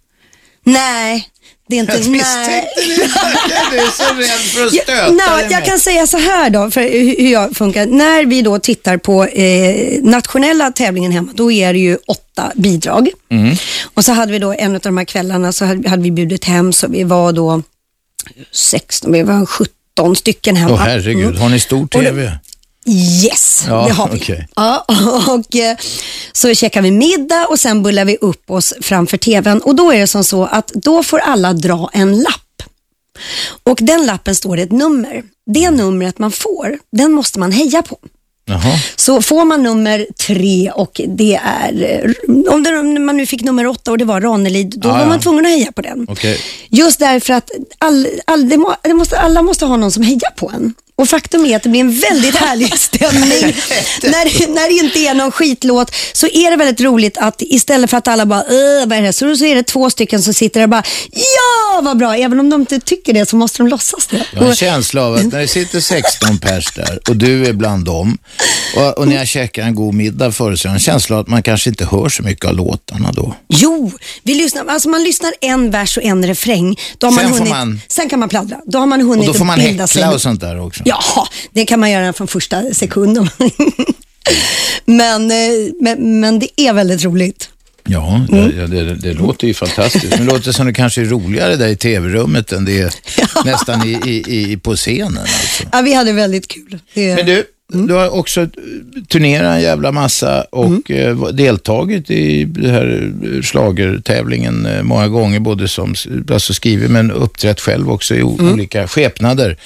Nej, 0.65 1.29
det 1.71 1.77
är 1.77 1.81
inte... 1.81 1.93
Jag 1.93 2.11
misstänkte 2.11 2.71
det. 2.77 3.71
Du 3.71 3.79
är 3.79 3.91
så 3.91 4.15
rädd 4.15 4.41
för 4.41 4.67
att 4.67 4.73
stöta 4.73 4.93
ja, 4.93 5.11
no, 5.11 5.53
Jag 5.53 5.65
kan 5.65 5.79
säga 5.79 6.07
så 6.07 6.19
här 6.19 6.51
då, 6.51 6.71
för 6.71 6.81
hur 7.23 7.33
jag 7.33 7.57
funkar. 7.57 7.87
När 7.87 8.27
vi 8.27 8.43
då 8.43 8.59
tittar 8.59 8.97
på 8.97 9.25
eh, 9.25 10.03
nationella 10.03 10.71
tävlingen 10.71 11.13
hemma, 11.13 11.33
då 11.35 11.53
är 11.53 11.73
det 11.73 11.79
ju 11.79 11.99
åtta 12.07 12.53
bidrag. 12.55 13.09
Mm. 13.31 13.57
Och 13.95 14.05
så 14.05 14.13
hade 14.13 14.33
vi 14.33 14.39
då 14.39 14.53
en 14.53 14.75
av 14.75 14.81
de 14.81 14.97
här 14.97 15.05
kvällarna 15.05 15.53
så 15.53 15.65
hade, 15.65 15.89
hade 15.89 16.03
vi 16.03 16.11
bjudit 16.11 16.45
hem, 16.45 16.73
så 16.73 16.89
vi 16.89 17.05
var 17.05 17.33
då 17.33 17.63
16, 18.53 19.13
vi 19.13 19.23
var 19.23 19.47
17 19.47 20.17
stycken 20.17 20.57
hemma. 20.57 20.75
Åh 20.75 20.77
oh, 20.77 20.83
herregud, 20.83 21.25
mm. 21.25 21.41
har 21.41 21.49
ni 21.49 21.61
stor 21.61 21.87
TV? 21.87 22.39
Yes, 22.87 23.65
ja, 23.69 23.85
det 23.87 23.93
har 23.93 24.09
vi. 24.09 24.17
Okay. 24.17 24.45
Ja, 24.57 24.85
och, 25.29 25.57
eh, 25.57 25.77
så 26.33 26.55
käkar 26.55 26.83
vi 26.83 26.91
middag 26.91 27.47
och 27.47 27.61
sen 27.61 27.83
bullar 27.83 28.05
vi 28.05 28.17
upp 28.17 28.51
oss 28.51 28.75
framför 28.81 29.17
tvn. 29.17 29.61
Och 29.61 29.75
Då 29.75 29.93
är 29.93 30.01
det 30.01 30.07
som 30.07 30.25
så 30.25 30.45
att 30.45 30.69
då 30.69 31.03
får 31.03 31.19
alla 31.19 31.53
dra 31.53 31.91
en 31.93 32.23
lapp. 32.23 32.63
Och 33.63 33.79
Den 33.81 34.07
lappen 34.07 34.35
står 34.35 34.57
det 34.57 34.63
ett 34.63 34.73
nummer. 34.73 35.23
Det 35.47 35.71
numret 35.71 36.19
man 36.19 36.33
får, 36.33 36.79
den 36.93 37.13
måste 37.13 37.39
man 37.39 37.53
heja 37.53 37.83
på. 37.83 37.99
Jaha. 38.45 38.79
Så 38.97 39.23
får 39.23 39.45
man 39.45 39.63
nummer 39.63 40.07
tre 40.27 40.71
och 40.71 41.01
det 41.09 41.41
är, 41.45 42.05
eh, 42.05 42.53
om, 42.53 42.63
det, 42.63 42.79
om 42.79 43.07
man 43.07 43.17
nu 43.17 43.27
fick 43.27 43.43
nummer 43.43 43.67
åtta 43.67 43.91
och 43.91 43.99
det 43.99 44.05
var 44.05 44.21
Ranelid, 44.21 44.75
då 44.77 44.89
ah, 44.89 44.99
var 44.99 45.07
man 45.07 45.21
tvungen 45.21 45.47
att 45.47 45.53
heja 45.53 45.73
på 45.73 45.83
den. 45.83 46.07
Okay. 46.11 46.39
Just 46.69 46.99
därför 46.99 47.33
att 47.33 47.51
all, 47.79 48.09
all, 48.25 48.49
det 48.49 48.57
må, 48.57 48.75
det 48.83 48.95
måste, 48.95 49.19
alla 49.19 49.43
måste 49.43 49.65
ha 49.65 49.77
någon 49.77 49.93
som 49.93 50.03
hejar 50.03 50.31
på 50.37 50.51
en. 50.55 50.75
Och 51.01 51.09
faktum 51.09 51.47
är 51.47 51.57
att 51.57 51.63
det 51.63 51.69
blir 51.69 51.81
en 51.81 51.99
väldigt 51.99 52.37
härlig 52.47 52.79
stämning. 52.79 53.55
när, 54.03 54.49
när 54.55 54.69
det 54.69 54.85
inte 54.85 54.99
är 54.99 55.15
någon 55.15 55.33
skitlåt 55.33 55.95
så 56.13 56.27
är 56.27 56.51
det 56.51 56.57
väldigt 56.57 56.81
roligt 56.81 57.19
att 57.19 57.35
istället 57.43 57.91
för 57.91 57.97
att 57.97 58.09
alla 58.09 58.27
bara 58.27 58.43
vad 58.87 58.93
är 58.99 59.03
det? 59.03 59.13
Så, 59.13 59.37
så 59.37 59.45
är 59.45 59.55
det 59.55 59.63
två 59.63 59.91
stycken 59.91 60.23
som 60.23 60.35
sitter 60.35 60.61
där 60.61 60.65
och 60.65 60.71
bara 60.71 60.83
ja 61.13 61.81
vad 61.83 61.99
bra. 61.99 62.15
Även 62.17 62.41
om 62.41 62.51
de 62.51 62.61
inte 62.61 62.81
tycker 62.81 63.13
det 63.13 63.27
så 63.29 63.37
måste 63.37 63.59
de 63.59 63.69
låtsas 63.69 64.07
det. 64.07 64.25
Jag 64.33 64.41
har 64.41 64.49
en 64.49 64.57
känsla 64.57 65.03
av 65.03 65.15
att 65.15 65.33
när 65.33 65.41
det 65.41 65.49
sitter 65.49 65.81
16 65.81 66.39
pers 66.39 66.73
där 66.75 66.99
och 67.09 67.17
du 67.17 67.47
är 67.47 67.53
bland 67.53 67.85
dem 67.85 68.19
Och, 68.77 68.99
och 68.99 69.09
när 69.09 69.17
jag 69.17 69.29
käkar 69.29 69.63
en 69.63 69.75
god 69.75 69.95
middag 69.95 70.33
förut 70.33 70.61
så 70.61 70.69
har 70.69 70.71
jag 70.71 70.77
en 70.77 70.81
känsla 70.81 71.17
av 71.17 71.23
att 71.23 71.29
man 71.29 71.43
kanske 71.43 71.71
inte 71.71 71.85
hör 71.85 72.09
så 72.09 72.23
mycket 72.23 72.45
av 72.45 72.55
låtarna 72.57 73.13
då. 73.13 73.35
Jo, 73.49 73.93
vi 74.23 74.35
lyssnar, 74.35 74.65
alltså 74.69 74.89
man 74.89 75.03
lyssnar 75.05 75.33
en 75.41 75.71
vers 75.71 75.97
och 75.97 76.03
en 76.03 76.27
refräng. 76.27 76.77
Då 76.99 77.07
har 77.07 77.13
man 77.13 77.21
Sen 77.25 77.29
får 77.31 77.39
hunnit, 77.39 77.51
man- 77.53 77.81
sen 77.89 78.09
kan 78.09 78.19
man 78.21 78.29
pladdra. 78.29 78.57
Då 78.67 78.79
har 78.79 78.87
man 78.87 79.01
hunnit 79.01 79.29
Och 79.29 79.35
då 79.35 79.39
får 79.39 79.45
man 79.45 79.59
att 79.61 79.65
bilda 79.67 79.87
sig. 79.87 80.03
häckla 80.03 80.15
och 80.15 80.21
sånt 80.23 80.41
där 80.41 80.61
också. 80.61 80.83
Ja, 80.91 81.27
det 81.53 81.65
kan 81.67 81.81
man 81.81 81.91
göra 81.91 82.13
från 82.13 82.29
första 82.29 82.63
sekunden. 82.75 83.29
men, 84.85 85.31
eh, 85.31 85.37
men, 85.81 86.21
men 86.21 86.39
det 86.39 86.61
är 86.61 86.73
väldigt 86.73 87.05
roligt. 87.05 87.51
Ja, 87.85 88.27
Mm. 88.33 88.71
det, 88.71 88.85
det, 88.85 88.95
det 88.95 89.13
låter 89.13 89.47
ju 89.47 89.55
fantastiskt. 89.55 90.11
Men 90.19 90.27
det 90.27 90.33
låter 90.33 90.53
som 90.53 90.67
det 90.67 90.73
kanske 90.73 91.01
är 91.01 91.05
roligare 91.05 91.57
där 91.57 91.69
i 91.69 91.77
tv-rummet 91.77 92.53
än 92.53 92.65
det 92.65 92.81
är 92.81 92.93
nästan 93.45 93.87
i, 93.89 93.93
i, 94.11 94.53
i, 94.53 94.57
på 94.57 94.77
scenen. 94.77 95.19
Alltså. 95.19 95.65
Ja, 95.73 95.81
vi 95.81 95.95
hade 95.95 96.13
väldigt 96.13 96.49
kul. 96.49 96.79
Det, 96.95 97.15
Men 97.17 97.27
du, 97.27 97.45
du 97.87 97.95
har 97.95 98.11
också 98.15 98.49
turnerat 99.09 99.57
en 99.57 99.63
jävla 99.63 99.93
massa 99.93 100.43
och 100.43 100.91
eh, 100.91 101.27
deltagit 101.29 102.11
i 102.11 102.45
den 102.45 102.71
här 102.71 103.13
eh, 103.37 103.43
schlagertävlingen 103.43 104.67
eh, 104.67 104.83
många 104.83 105.09
gånger, 105.09 105.41
både 105.41 105.69
som 105.69 105.95
alltså 106.33 106.55
skrivit 106.55 106.91
men 106.91 107.11
uppträtt 107.11 107.61
själv 107.61 107.91
också 107.91 108.15
i 108.15 108.23
o- 108.23 108.39
olika 108.53 108.89
skepnader. 108.89 109.57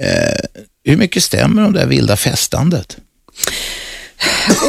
Eh, 0.00 0.62
hur 0.84 0.96
mycket 0.96 1.22
stämmer 1.22 1.64
om 1.64 1.72
det 1.72 1.80
där 1.80 1.86
vilda 1.86 2.16
festandet? 2.16 2.96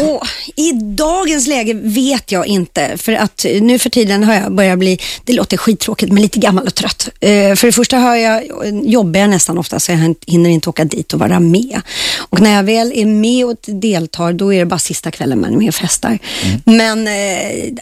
Och 0.04 0.28
I 0.56 0.72
dagens 0.72 1.48
läge 1.48 1.74
vet 1.74 2.32
jag 2.32 2.48
inte, 2.48 2.98
för 2.98 3.14
att 3.14 3.46
nu 3.62 3.80
för 3.80 3.90
tiden 3.90 4.24
har 4.24 4.34
jag 4.34 4.56
börjat 4.56 4.80
bli, 4.80 5.00
det 5.24 5.34
låter 5.34 5.58
skittråkigt, 5.58 6.12
men 6.12 6.24
lite 6.24 6.40
gammal 6.40 6.68
och 6.68 6.76
trött. 6.76 7.10
Eh, 7.20 7.56
för 7.56 7.66
det 7.66 7.72
första 7.72 7.98
har 7.98 8.16
jag, 8.16 8.44
jobbar 8.84 9.20
jag 9.20 9.30
nästan 9.30 9.58
ofta 9.58 9.80
så 9.80 9.92
jag 9.92 10.16
hinner 10.28 10.50
inte 10.50 10.70
åka 10.70 10.86
dit 10.86 11.14
och 11.14 11.20
vara 11.20 11.40
med. 11.40 11.82
Och 12.18 12.42
när 12.42 12.56
jag 12.56 12.64
väl 12.64 12.92
är 12.96 13.06
med 13.06 13.46
och 13.46 13.56
deltar, 13.66 14.34
då 14.34 14.54
är 14.54 14.60
det 14.60 14.66
bara 14.66 14.80
sista 14.80 15.12
kvällen 15.12 15.42
man 15.42 15.54
är 15.54 15.58
med 15.58 15.68
och 15.68 15.76
festar. 15.76 16.20
Men 16.64 17.08
eh, 17.08 17.14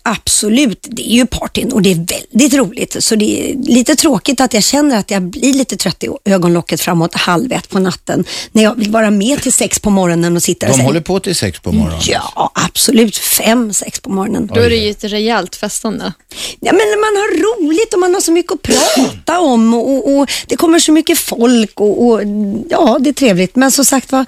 absolut, 0.04 0.88
det 0.90 1.12
är 1.12 1.16
ju 1.16 1.26
partyn 1.26 1.72
och 1.72 1.82
det 1.82 1.92
är 1.92 1.96
väldigt 1.96 2.54
roligt. 2.54 3.04
Så 3.04 3.16
det 3.16 3.52
är 3.52 3.56
lite 3.56 3.96
tråkigt 3.96 4.42
att 4.42 4.54
jag 4.54 4.64
känner 4.64 4.98
att 4.98 5.12
jag 5.12 5.22
blir 5.22 5.54
lite 5.54 5.78
trött 5.78 6.04
i 6.04 6.08
ögonlocket 6.26 6.82
framåt 6.82 7.16
halv 7.16 7.52
ett 7.52 7.70
på 7.70 7.80
natten, 7.80 8.24
när 8.52 8.64
jag 8.64 8.76
vill 8.76 8.92
vara 8.92 9.12
med 9.12 9.42
till 9.42 9.54
sex 9.54 9.80
på 9.80 9.90
morgonen 9.90 10.36
och 10.36 10.44
sitta 10.44 10.66
och 10.66 10.72
De 10.72 10.78
säga 10.78 10.88
håller 10.88 11.02
på 11.02 11.20
till 11.20 11.36
sex 11.36 11.57
på 11.62 11.72
morgonen. 11.72 12.02
Ja, 12.08 12.52
absolut. 12.56 13.18
Fem, 13.18 13.74
sex 13.74 14.00
på 14.00 14.10
morgonen. 14.10 14.48
Då 14.54 14.62
är 14.62 14.70
det 14.70 14.76
ju 14.76 14.90
ett 14.90 15.04
rejält 15.04 15.56
festande. 15.56 16.14
Ja, 16.60 16.72
men 16.72 17.00
man 17.00 17.16
har 17.16 17.38
roligt 17.38 17.94
och 17.94 18.00
man 18.00 18.14
har 18.14 18.22
så 18.22 18.32
mycket 18.32 18.52
att 18.52 18.62
prata 18.62 19.40
om 19.40 19.74
och, 19.74 20.18
och, 20.18 20.30
det 20.48 20.56
kommer 20.56 20.80
så 20.80 20.92
mycket 20.92 21.20
folk 21.20 21.80
och, 21.80 22.08
och 22.08 22.22
ja, 22.70 22.98
det 23.00 23.10
är 23.10 23.14
trevligt. 23.14 23.56
Men 23.56 23.72
som 23.72 23.86
sagt 23.86 24.12
var, 24.12 24.26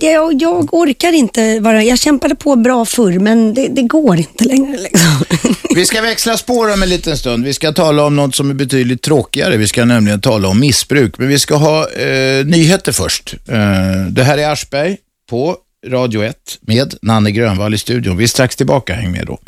jag, 0.00 0.42
jag 0.42 0.74
orkar 0.74 1.12
inte 1.12 1.60
vara, 1.60 1.84
jag 1.84 1.98
kämpade 1.98 2.34
på 2.34 2.56
bra 2.56 2.84
förr 2.84 3.18
men 3.18 3.54
det, 3.54 3.68
det 3.68 3.82
går 3.82 4.16
inte 4.16 4.44
längre 4.44 4.78
liksom. 4.78 5.24
Vi 5.74 5.86
ska 5.86 6.00
växla 6.00 6.36
spår 6.36 6.72
om 6.72 6.82
en 6.82 6.88
liten 6.88 7.16
stund. 7.16 7.44
Vi 7.44 7.54
ska 7.54 7.72
tala 7.72 8.04
om 8.04 8.16
något 8.16 8.34
som 8.34 8.50
är 8.50 8.54
betydligt 8.54 9.02
tråkigare. 9.02 9.56
Vi 9.56 9.68
ska 9.68 9.84
nämligen 9.84 10.20
tala 10.20 10.48
om 10.48 10.60
missbruk. 10.60 11.18
Men 11.18 11.28
vi 11.28 11.38
ska 11.38 11.56
ha 11.56 11.90
eh, 11.90 12.46
nyheter 12.46 12.92
först. 12.92 13.34
Eh, 13.48 14.06
det 14.10 14.22
här 14.24 14.38
är 14.38 14.50
Aschberg 14.50 14.96
på 15.30 15.56
Radio 15.88 16.22
1 16.24 16.34
med 16.60 16.94
Nanne 17.02 17.30
Grönvall 17.30 17.74
i 17.74 17.78
studion. 17.78 18.16
Vi 18.16 18.24
är 18.24 18.28
strax 18.28 18.56
tillbaka. 18.56 18.94
Häng 18.94 19.12
med 19.12 19.26
då. 19.26 19.38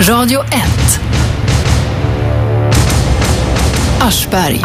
Radio 0.00 0.40
1. 0.40 0.54
Aschberg. 4.00 4.60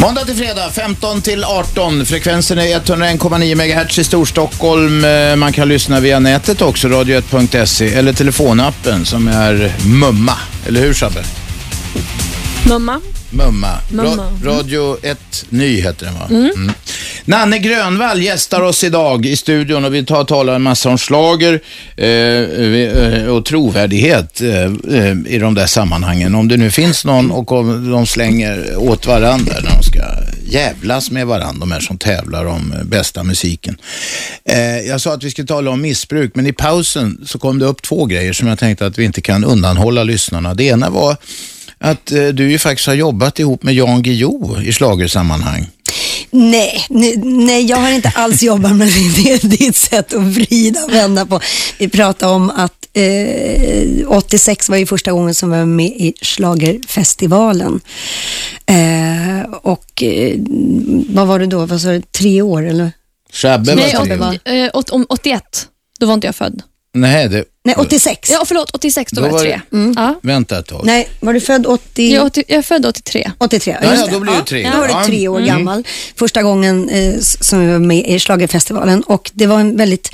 Måndag 0.00 0.24
till 0.24 0.34
fredag 0.34 0.70
15 0.70 1.22
till 1.22 1.44
18. 1.44 2.06
Frekvensen 2.06 2.58
är 2.58 2.62
101,9 2.80 3.54
MHz 3.84 3.98
i 3.98 4.04
Storstockholm. 4.04 5.04
Eh, 5.04 5.36
Man 5.36 5.52
kan 5.52 5.68
lyssna 5.68 6.00
via 6.00 6.18
nätet 6.18 6.62
också, 6.62 6.88
radio1.se 6.88 7.94
eller 7.94 8.12
telefonappen 8.12 9.04
som 9.04 9.28
är 9.28 9.72
Mumma. 9.86 10.34
Eller 10.66 10.80
hur 10.80 10.94
Shabbe? 10.94 11.24
Mumma. 12.68 13.00
Mumma. 13.30 13.78
Mumma. 13.90 14.22
Ra- 14.42 14.44
Radio 14.44 14.96
1 15.02 15.18
Ny 15.48 15.80
heter 15.80 16.06
den 16.06 16.14
va? 16.14 16.26
Mm. 16.30 16.72
Nanne 17.24 17.58
Grönvall 17.58 18.22
gästar 18.22 18.60
oss 18.60 18.84
idag 18.84 19.26
i 19.26 19.36
studion 19.36 19.84
och 19.84 19.94
vi 19.94 20.04
tar 20.04 20.20
och 20.20 20.28
talar 20.28 20.54
en 20.54 20.62
massa 20.62 20.88
om 20.88 20.98
slager 20.98 21.60
eh, 21.96 22.06
eh, 22.08 23.26
och 23.26 23.44
trovärdighet 23.44 24.40
eh, 24.40 24.62
eh, 24.98 25.16
i 25.26 25.38
de 25.38 25.54
där 25.54 25.66
sammanhangen. 25.66 26.34
Om 26.34 26.48
det 26.48 26.56
nu 26.56 26.70
finns 26.70 27.04
någon 27.04 27.30
och 27.30 27.52
om 27.52 27.90
de 27.90 28.06
slänger 28.06 28.76
åt 28.76 29.06
varandra 29.06 29.54
när 29.62 29.70
de 29.76 29.82
ska 29.82 30.02
jävlas 30.46 31.10
med 31.10 31.26
varandra, 31.26 31.60
de 31.60 31.72
här 31.72 31.80
som 31.80 31.98
tävlar 31.98 32.44
om 32.44 32.72
eh, 32.72 32.84
bästa 32.84 33.22
musiken. 33.24 33.76
Eh, 34.44 34.78
jag 34.80 35.00
sa 35.00 35.14
att 35.14 35.24
vi 35.24 35.30
skulle 35.30 35.46
tala 35.48 35.70
om 35.70 35.80
missbruk, 35.82 36.32
men 36.34 36.46
i 36.46 36.52
pausen 36.52 37.20
så 37.26 37.38
kom 37.38 37.58
det 37.58 37.66
upp 37.66 37.82
två 37.82 38.04
grejer 38.06 38.32
som 38.32 38.48
jag 38.48 38.58
tänkte 38.58 38.86
att 38.86 38.98
vi 38.98 39.04
inte 39.04 39.20
kan 39.20 39.44
undanhålla 39.44 40.04
lyssnarna. 40.04 40.54
Det 40.54 40.64
ena 40.64 40.90
var 40.90 41.16
att 41.82 42.12
eh, 42.12 42.26
du 42.28 42.50
ju 42.50 42.58
faktiskt 42.58 42.86
har 42.86 42.94
jobbat 42.94 43.38
ihop 43.38 43.62
med 43.62 43.74
Jan 43.74 44.02
Guillou 44.02 44.62
i 44.62 44.72
schlagersammanhang. 44.72 45.66
nej, 46.30 46.84
nej, 46.90 47.16
nej, 47.24 47.64
jag 47.66 47.76
har 47.76 47.90
inte 47.90 48.12
alls 48.14 48.42
jobbat 48.42 48.76
med 48.76 48.88
det. 48.88 49.22
Det 49.24 49.32
är 49.32 49.48
ditt 49.48 49.76
sätt 49.76 50.14
att 50.14 50.22
vrida 50.22 50.84
och 50.84 50.92
vända 50.92 51.26
på. 51.26 51.40
Vi 51.78 51.88
pratade 51.88 52.32
om 52.32 52.50
att 52.50 52.72
eh, 52.92 54.08
86 54.08 54.68
var 54.68 54.76
ju 54.76 54.86
första 54.86 55.12
gången 55.12 55.34
som 55.34 55.50
vi 55.50 55.58
var 55.58 55.64
med 55.66 55.86
i 55.86 56.14
Schlagerfestivalen. 56.22 57.80
Eh, 58.66 59.50
och 59.52 60.02
eh, 60.02 60.36
vad 61.08 61.26
var 61.26 61.38
det 61.38 61.46
då? 61.46 61.66
Vad 61.66 61.80
sa 61.80 61.88
du? 61.88 62.02
Tre 62.02 62.42
år 62.42 62.66
eller? 62.68 62.92
Shabbe 63.32 63.74
Nej, 63.74 63.94
var 63.94 64.04
tre 64.06 64.18
år. 64.18 64.38
Eh, 64.64 64.70
åt- 64.74 64.90
om 64.90 65.06
81. 65.08 65.42
Då 66.00 66.06
var 66.06 66.14
inte 66.14 66.26
jag 66.26 66.34
född. 66.36 66.62
Nej, 66.94 67.28
det, 67.28 67.44
Nej, 67.64 67.74
86. 67.78 68.30
Ja, 68.30 68.42
förlåt. 68.46 68.70
86, 68.74 69.12
då, 69.12 69.20
Då 69.20 69.28
var 69.28 69.32
jag 69.32 69.40
tre. 69.40 69.60
Ja. 69.96 70.14
vänta 70.22 70.58
ett 70.58 70.66
tag. 70.66 70.80
Nej, 70.84 71.08
var 71.20 71.32
du 71.32 71.40
född 71.40 71.66
80? 71.66 72.12
Jag, 72.12 72.22
är 72.22 72.26
80, 72.26 72.44
jag 72.48 72.58
är 72.58 72.62
född 72.62 72.86
83. 72.86 73.30
83, 73.38 73.76
Ja, 73.82 73.94
ja, 73.94 74.06
då 74.12 74.20
blir 74.20 74.32
det 74.32 74.44
tre. 74.44 74.70
Då 74.74 74.78
var 74.80 74.88
Ja. 74.88 74.98
du 75.00 75.04
tre 75.06 75.28
år 75.28 75.36
Mm. 75.38 75.48
gammal. 75.48 75.84
Första 76.16 76.42
gången 76.42 76.88
eh, 76.88 77.14
som 77.20 77.60
vi 77.66 77.72
var 77.72 77.78
med 77.78 78.06
i 78.08 78.18
Schlagerfestivalen 78.18 79.02
och 79.02 79.30
det 79.34 79.46
var 79.46 79.60
en 79.60 79.76
väldigt 79.76 80.10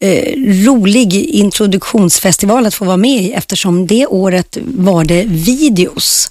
eh, 0.00 0.34
rolig 0.66 1.14
introduktionsfestival 1.14 2.66
att 2.66 2.74
få 2.74 2.84
vara 2.84 2.96
med 2.96 3.22
i 3.22 3.32
eftersom 3.32 3.86
det 3.86 4.06
året 4.06 4.58
var 4.64 5.04
det 5.04 5.24
videos. 5.26 6.28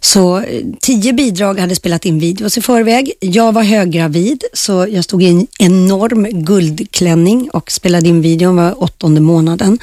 Så 0.00 0.38
eh, 0.38 0.44
tio 0.80 1.12
bidrag 1.12 1.58
hade 1.60 1.74
spelat 1.76 2.04
in 2.04 2.18
videos 2.18 2.58
i 2.58 2.62
förväg. 2.62 3.12
Jag 3.20 3.52
var 3.52 3.62
höggravid 3.62 4.44
så 4.52 4.86
jag 4.90 5.04
stod 5.04 5.22
i 5.22 5.26
en 5.28 5.46
enorm 5.58 6.24
guldklänning 6.44 7.50
och 7.52 7.70
spelade 7.72 8.08
in 8.08 8.22
videon 8.22 8.56
var 8.56 8.82
åttonde 8.82 9.20
månaden. 9.20 9.78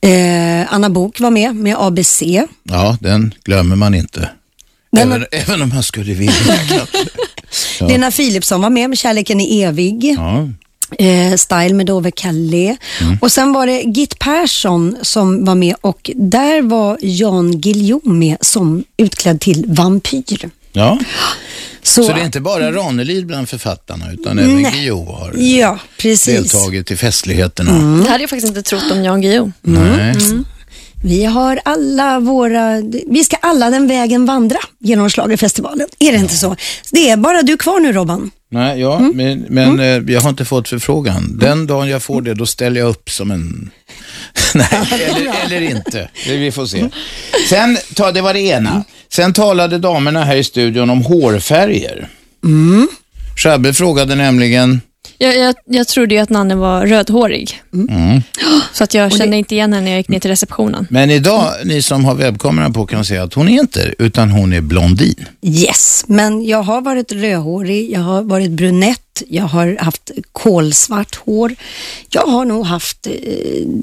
Eh, 0.00 0.74
Anna 0.74 0.90
Bok 0.90 1.20
var 1.20 1.30
med 1.30 1.56
med 1.56 1.76
ABC. 1.78 2.22
Ja, 2.62 2.96
den 3.00 3.34
glömmer 3.44 3.76
man 3.76 3.94
inte. 3.94 4.30
Den- 4.92 5.12
Även, 5.12 5.26
även 5.32 5.62
om 5.62 5.68
man 5.68 5.82
skulle 5.82 6.14
vilja. 6.14 6.32
Ja. 7.80 7.86
Lena 7.88 8.10
Philipsson 8.10 8.60
var 8.62 8.70
med 8.70 8.88
med 8.90 8.98
Kärleken 8.98 9.40
är 9.40 9.68
evig. 9.68 10.14
Ja. 10.18 10.48
Eh, 10.98 11.34
Style 11.36 11.74
med 11.74 11.86
Dove 11.86 12.10
Calais. 12.10 12.76
Mm. 13.00 13.18
Och 13.20 13.32
sen 13.32 13.52
var 13.52 13.66
det 13.66 13.80
Git 13.82 14.18
Persson 14.18 14.96
som 15.02 15.44
var 15.44 15.54
med 15.54 15.74
och 15.80 16.10
där 16.16 16.62
var 16.62 16.98
Jan 17.00 17.60
Guillou 17.60 18.00
med 18.04 18.36
som 18.40 18.84
utklädd 18.96 19.40
till 19.40 19.64
vampyr. 19.68 20.50
Ja. 20.72 20.98
Så, 21.82 22.04
Så 22.04 22.12
det 22.12 22.20
är 22.20 22.24
inte 22.24 22.40
bara 22.40 22.72
Ranelid 22.72 23.26
bland 23.26 23.48
författarna 23.48 24.12
utan 24.12 24.38
även 24.38 24.62
Nej. 24.62 24.72
Guillou 24.72 25.04
har 25.06 25.32
Ja. 25.36 25.78
Mm. 26.04 26.16
deltagit 26.26 26.90
i 26.90 26.96
festligheterna. 26.96 28.02
Det 28.04 28.10
hade 28.10 28.22
jag 28.22 28.30
faktiskt 28.30 28.48
inte 28.48 28.62
trott 28.62 28.90
om 28.92 29.04
Jan 29.04 29.20
Guillou. 29.20 29.52
Nej. 29.62 30.14
Vi 31.04 31.24
har 31.24 31.60
alla 31.64 32.20
våra, 32.20 32.82
vi 33.06 33.24
ska 33.24 33.36
alla 33.36 33.70
den 33.70 33.86
vägen 33.88 34.26
vandra 34.26 34.58
genom 34.80 35.10
Schlagerfestivalen. 35.10 35.86
Är 35.98 36.12
det 36.12 36.18
inte 36.18 36.34
så? 36.36 36.56
Det 36.92 37.10
är 37.10 37.16
bara 37.16 37.42
du 37.42 37.56
kvar 37.56 37.80
nu 37.80 37.92
Robban. 37.92 38.30
Nej, 38.50 38.80
ja, 38.80 38.98
Mm. 38.98 39.12
men, 39.16 39.46
men 39.48 39.80
eh, 39.80 40.12
jag 40.14 40.20
har 40.20 40.30
inte 40.30 40.44
fått 40.44 40.68
förfrågan. 40.68 41.38
Den 41.38 41.66
dagen 41.66 41.88
jag 41.88 42.02
får 42.02 42.22
det, 42.22 42.34
då 42.34 42.46
ställer 42.46 42.80
jag 42.80 42.88
upp 42.90 43.10
som 43.10 43.30
en... 43.30 43.70
Nej, 44.54 44.68
eller, 44.92 45.44
eller 45.44 45.60
inte. 45.60 46.08
Vi 46.26 46.52
får 46.52 46.66
se. 46.66 46.88
Sen, 47.48 47.78
ta, 47.94 48.12
det 48.12 48.20
var 48.20 48.34
det 48.34 48.40
ena. 48.40 48.84
Sen 49.12 49.32
talade 49.32 49.78
damerna 49.78 50.24
här 50.24 50.36
i 50.36 50.44
studion 50.44 50.90
om 50.90 51.02
hårfärger. 51.02 52.08
Mm. 52.44 52.88
Shabbe 53.36 53.72
frågade 53.74 54.14
nämligen, 54.14 54.80
Jag, 55.20 55.36
jag, 55.36 55.54
jag 55.66 55.88
trodde 55.88 56.14
ju 56.14 56.20
att 56.20 56.30
Nanne 56.30 56.54
var 56.54 56.86
rödhårig. 56.86 57.62
Så 58.72 58.84
att 58.84 58.94
jag 58.94 59.12
kände 59.18 59.36
inte 59.36 59.54
igen 59.54 59.72
henne 59.72 59.84
när 59.84 59.90
jag 59.90 59.98
gick 59.98 60.08
ner 60.08 60.20
till 60.20 60.30
receptionen. 60.30 60.86
men 60.90 61.10
idag, 61.10 61.52
ni 61.64 61.82
som 61.82 62.04
har 62.04 62.14
webbkameran 62.14 62.72
på 62.72 62.86
kan 62.86 63.04
säga 63.04 63.22
att 63.22 63.34
hon 63.34 63.48
är 63.48 63.60
inte 63.60 63.94
utan 63.98 64.30
hon 64.30 64.52
är 64.52 64.60
blondin. 64.60 65.24
Yes, 65.42 66.04
men 66.08 66.44
jag 66.46 66.62
har 66.62 66.80
varit 66.80 67.12
rödhårig, 67.12 67.90
jag 67.92 68.00
har 68.00 68.22
varit 68.22 68.50
brunett, 68.50 69.22
jag 69.28 69.44
har 69.44 69.76
haft 69.80 70.10
kolsvart 70.32 71.14
hår. 71.16 71.54
Jag 72.10 72.26
har 72.26 72.44
nog 72.44 72.66
haft 72.66 73.06
eh, 73.06 73.12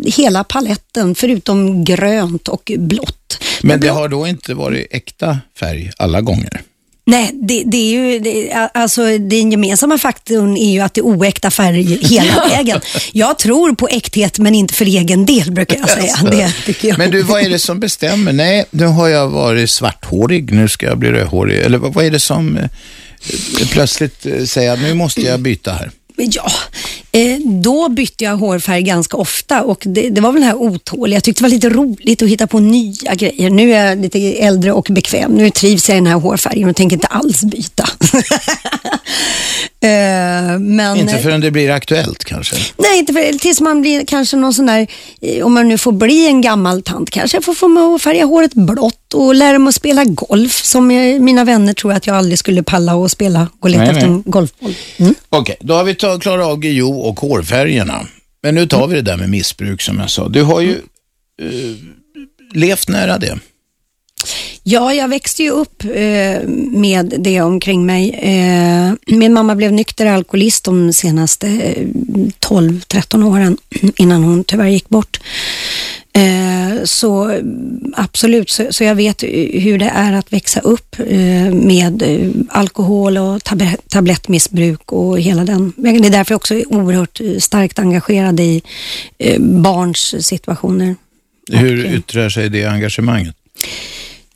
hela 0.06 0.44
paletten 0.44 1.16
förutom 1.16 1.84
grönt 1.84 2.48
och 2.48 2.72
blått. 2.78 3.44
Men 3.62 3.80
det 3.80 3.88
blå- 3.88 3.94
har 3.94 4.08
då 4.10 4.28
inte 4.28 4.54
varit 4.54 4.88
äkta 4.92 5.40
färg 5.60 5.92
alla 5.98 6.22
gånger. 6.22 6.62
Nej, 7.08 7.32
det, 7.34 7.64
det 7.66 7.78
är 7.78 7.92
ju, 7.92 8.20
det, 8.20 8.52
alltså 8.74 9.18
den 9.18 9.52
gemensamma 9.52 9.98
faktorn 9.98 10.58
är 10.58 10.72
ju 10.72 10.80
att 10.80 10.94
det 10.94 11.02
är 11.02 11.06
oäkta 11.06 11.52
färg 11.52 11.84
hela 12.02 12.48
vägen. 12.48 12.82
Jag 13.12 13.40
tror 13.40 13.76
på 13.76 13.88
äkthet 13.88 14.40
men 14.40 14.56
inte 14.56 14.74
för 14.74 14.86
egen 14.86 15.26
del 15.26 15.52
brukar 15.52 15.78
jag 15.78 15.90
säga. 15.90 16.16
Det 16.32 16.54
tycker 16.66 16.88
jag. 16.88 16.98
Men 16.98 17.12
du, 17.12 17.22
vad 17.22 17.42
är 17.42 17.50
det 17.50 17.60
som 17.60 17.80
bestämmer? 17.80 18.34
Nej, 18.34 18.66
nu 18.70 18.86
har 18.86 19.08
jag 19.08 19.28
varit 19.28 19.70
svarthårig, 19.70 20.52
nu 20.52 20.68
ska 20.68 20.86
jag 20.86 20.98
bli 20.98 21.12
rödhårig. 21.12 21.60
Eller 21.60 21.78
vad, 21.78 22.06
är 22.06 22.12
det 22.12 22.20
som 22.20 22.58
eh, 22.58 22.70
plötsligt 23.72 24.26
eh, 24.26 24.44
säger 24.44 24.74
att 24.74 24.82
nu 24.82 24.94
måste 24.94 25.22
jag 25.22 25.40
byta 25.40 25.72
här? 25.72 25.92
Ja, 26.18 26.52
då 27.62 27.90
bytte 27.90 28.24
jag 28.24 28.38
hårfärg 28.38 28.82
ganska 28.82 29.18
ofta 29.18 29.62
och 29.62 29.84
det, 29.86 30.10
det 30.10 30.22
var 30.22 30.32
väl 30.32 30.42
det 30.42 30.48
här 30.48 30.56
otåliga. 30.56 31.16
Jag 31.16 31.24
tyckte 31.24 31.42
det 31.42 31.44
var 31.44 31.50
lite 31.50 31.70
roligt 31.70 32.22
att 32.22 32.30
hitta 32.30 32.48
på 32.48 32.60
nya 32.60 33.16
grejer. 33.16 33.50
Nu 33.50 33.74
är 33.74 33.86
jag 33.86 33.98
lite 33.98 34.20
äldre 34.20 34.72
och 34.72 34.88
bekväm. 34.92 35.32
Nu 35.32 35.50
trivs 35.50 35.90
jag 35.90 35.98
i 35.98 36.00
den 36.00 36.08
här 36.08 36.20
hårfärgen 36.20 36.70
och 36.70 36.76
tänker 36.76 36.96
inte 36.96 37.08
alls 37.08 37.42
byta. 37.44 37.90
Eh, 39.86 40.60
men, 40.60 40.98
inte 40.98 41.18
förrän 41.18 41.42
det 41.42 41.52
blir 41.52 41.70
aktuellt 41.70 42.24
kanske? 42.24 42.56
Nej, 42.78 43.00
inte 43.00 43.14
för, 43.14 43.40
tills 43.40 43.62
man 43.62 43.82
blir 43.82 44.06
kanske 44.06 44.38
någon 44.38 44.54
sån 44.54 44.66
där, 44.66 44.88
eh, 45.22 45.46
om 45.46 45.54
man 45.54 45.68
nu 45.68 45.78
får 45.78 45.92
bli 45.92 46.28
en 46.28 46.42
gammal 46.42 46.82
tant, 46.82 47.10
kanske 47.10 47.38
jag 47.38 47.44
får 47.44 47.54
få 47.54 47.68
mig 47.68 47.84
att 47.84 48.02
färga 48.02 48.26
håret 48.26 48.54
blått 48.54 49.14
och 49.14 49.36
lära 49.36 49.60
mig 49.60 49.70
att 49.70 49.76
spela 49.76 50.04
golf 50.04 50.64
som 50.64 50.88
mina 51.20 51.44
vänner 51.44 51.74
tror 51.74 51.94
att 51.94 52.08
jag 52.08 52.16
aldrig 52.16 52.40
skulle 52.40 52.64
palla 52.64 53.06
att 53.06 53.12
spela 53.12 53.48
och 53.60 53.70
leta 53.70 53.84
efter 53.84 54.04
en 54.04 54.24
golfboll. 54.26 54.76
Mm. 54.98 55.16
Okej, 55.30 55.42
okay, 55.42 55.68
då 55.68 55.74
har 55.74 55.84
vi 55.84 55.96
klarat 55.96 56.28
av 56.28 56.66
GIO 56.66 57.05
och 57.08 57.20
hårfärgerna. 57.20 58.08
Men 58.44 58.56
nu 58.56 58.68
tar 58.68 58.88
vi 58.88 58.96
det 58.96 59.02
där 59.02 59.18
med 59.18 59.30
missbruk 59.30 59.82
som 59.82 60.00
jag 60.00 60.10
sa. 60.10 60.28
Du 60.28 60.44
har 60.44 60.62
ju 60.62 60.72
eh, 61.42 61.76
levt 62.54 62.88
nära 62.88 63.18
det. 63.18 63.40
Ja, 64.64 64.94
jag 64.94 65.08
växte 65.08 65.44
ju 65.44 65.50
upp 65.50 65.84
eh, 65.84 66.48
med 66.72 67.14
det 67.18 67.42
omkring 67.42 67.86
mig. 67.86 68.10
Eh, 68.12 68.94
min 69.16 69.34
mamma 69.34 69.56
blev 69.56 69.72
nykter 69.72 70.06
alkoholist 70.06 70.64
de 70.64 70.94
senaste 70.94 71.48
eh, 71.48 71.88
12-13 72.40 73.24
åren 73.24 73.58
innan 73.98 74.24
hon 74.24 74.44
tyvärr 74.44 74.68
gick 74.68 74.90
bort. 74.90 75.20
Eh, 76.16 76.84
så 76.84 77.42
absolut, 77.96 78.50
så, 78.50 78.68
så, 78.70 78.84
jag 78.84 78.96
vet 78.96 79.24
hur 79.54 79.78
det 79.78 79.92
är 79.96 80.14
att 80.14 80.34
växa 80.34 80.60
upp 80.60 80.96
eh, 81.00 81.54
med 81.54 82.02
eh, 82.02 82.30
alkohol 82.50 83.18
och 83.18 83.44
tab 83.44 83.64
tablettmissbruk 83.90 84.92
och 84.92 85.20
hela 85.20 85.44
den. 85.46 85.74
Det 85.78 85.90
är 85.90 86.10
därför 86.10 86.32
jag 86.32 86.38
också 86.38 86.56
är 86.56 86.74
oerhört 86.74 87.22
starkt 87.40 87.80
engagerad 87.80 88.40
i 88.40 88.62
barns 89.40 90.26
situationer. 90.26 90.96
Hur 91.52 91.86
yttrar 91.86 92.30
sig 92.30 92.50
det 92.50 92.66
engagemanget? 92.66 93.36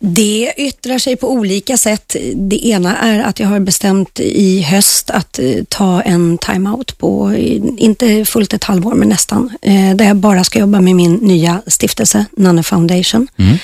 Det 0.01 0.53
yttrar 0.57 0.97
sig 0.97 1.15
på 1.15 1.31
olika 1.31 1.77
sätt. 1.77 2.15
Det 2.35 2.67
ena 2.67 2.97
är 2.97 3.19
att 3.19 3.39
jag 3.39 3.47
har 3.47 3.59
bestämt 3.59 4.19
i 4.19 4.61
höst 4.61 5.09
att 5.09 5.39
eh, 5.39 5.63
ta 5.69 6.01
en 6.01 6.37
timeout 6.37 6.97
på, 6.97 7.31
eh, 7.31 7.61
inte 7.77 8.25
fullt 8.25 8.53
ett 8.53 8.63
halvår, 8.63 8.93
men 8.93 9.09
nästan, 9.09 9.51
eh, 9.61 9.95
där 9.95 10.05
jag 10.05 10.15
bara 10.15 10.43
ska 10.43 10.59
jobba 10.59 10.81
med 10.81 10.95
min 10.95 11.13
nya 11.15 11.61
stiftelse, 11.67 12.25
Nanne 12.37 12.63
Foundation. 12.63 13.27
Mm. 13.37 13.57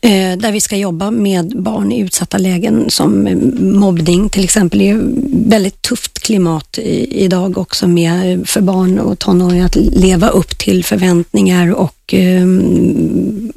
Eh, 0.00 0.38
där 0.38 0.52
vi 0.52 0.60
ska 0.60 0.76
jobba 0.76 1.10
med 1.10 1.62
barn 1.62 1.92
i 1.92 2.00
utsatta 2.00 2.38
lägen 2.38 2.90
som 2.90 3.26
eh, 3.26 3.36
mobbning 3.60 4.28
till 4.28 4.44
exempel. 4.44 4.78
Det 4.78 4.88
är 4.88 5.00
väldigt 5.48 5.82
tufft 5.82 6.18
klimat 6.18 6.78
idag 7.08 7.58
också 7.58 7.88
med 7.88 8.32
eh, 8.32 8.44
för 8.44 8.60
barn 8.60 8.98
och 8.98 9.18
tonåringar 9.18 9.66
att 9.66 9.76
leva 9.76 10.28
upp 10.28 10.58
till 10.58 10.84
förväntningar 10.84 11.74
och 11.74 12.14
ehm, 12.14 13.52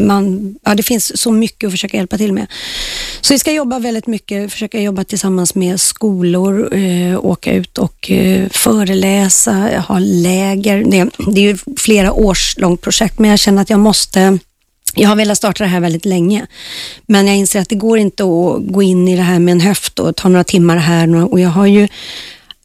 man, 0.00 0.54
ja, 0.64 0.74
det 0.74 0.82
finns 0.82 1.20
så 1.20 1.32
mycket 1.32 1.66
att 1.66 1.72
försöka 1.72 1.96
hjälpa 1.96 2.18
till 2.18 2.32
med. 2.32 2.46
Så 3.20 3.34
vi 3.34 3.38
ska 3.38 3.52
jobba 3.52 3.78
väldigt 3.78 4.06
mycket, 4.06 4.52
försöka 4.52 4.80
jobba 4.80 5.04
tillsammans 5.04 5.54
med 5.54 5.80
skolor, 5.80 6.74
eh, 6.74 7.24
åka 7.24 7.52
ut 7.52 7.78
och 7.78 8.10
eh, 8.10 8.48
föreläsa, 8.48 9.84
ha 9.88 9.98
läger. 9.98 10.84
Det, 10.84 11.10
det 11.32 11.40
är 11.40 11.44
ju 11.44 11.58
flera 11.76 12.12
års 12.12 12.58
långt 12.58 12.80
projekt, 12.80 13.18
men 13.18 13.30
jag 13.30 13.38
känner 13.38 13.62
att 13.62 13.70
jag 13.70 13.80
måste 13.80 14.38
jag 14.96 15.08
har 15.08 15.16
velat 15.16 15.38
starta 15.38 15.64
det 15.64 15.70
här 15.70 15.80
väldigt 15.80 16.04
länge, 16.04 16.46
men 17.06 17.26
jag 17.26 17.36
inser 17.36 17.60
att 17.60 17.68
det 17.68 17.76
går 17.76 17.98
inte 17.98 18.22
att 18.22 18.72
gå 18.72 18.82
in 18.82 19.08
i 19.08 19.16
det 19.16 19.22
här 19.22 19.38
med 19.38 19.52
en 19.52 19.60
höft 19.60 19.98
och 19.98 20.16
ta 20.16 20.28
några 20.28 20.44
timmar 20.44 20.76
här 20.76 21.32
och 21.32 21.40
jag 21.40 21.48
har 21.48 21.66
ju 21.66 21.88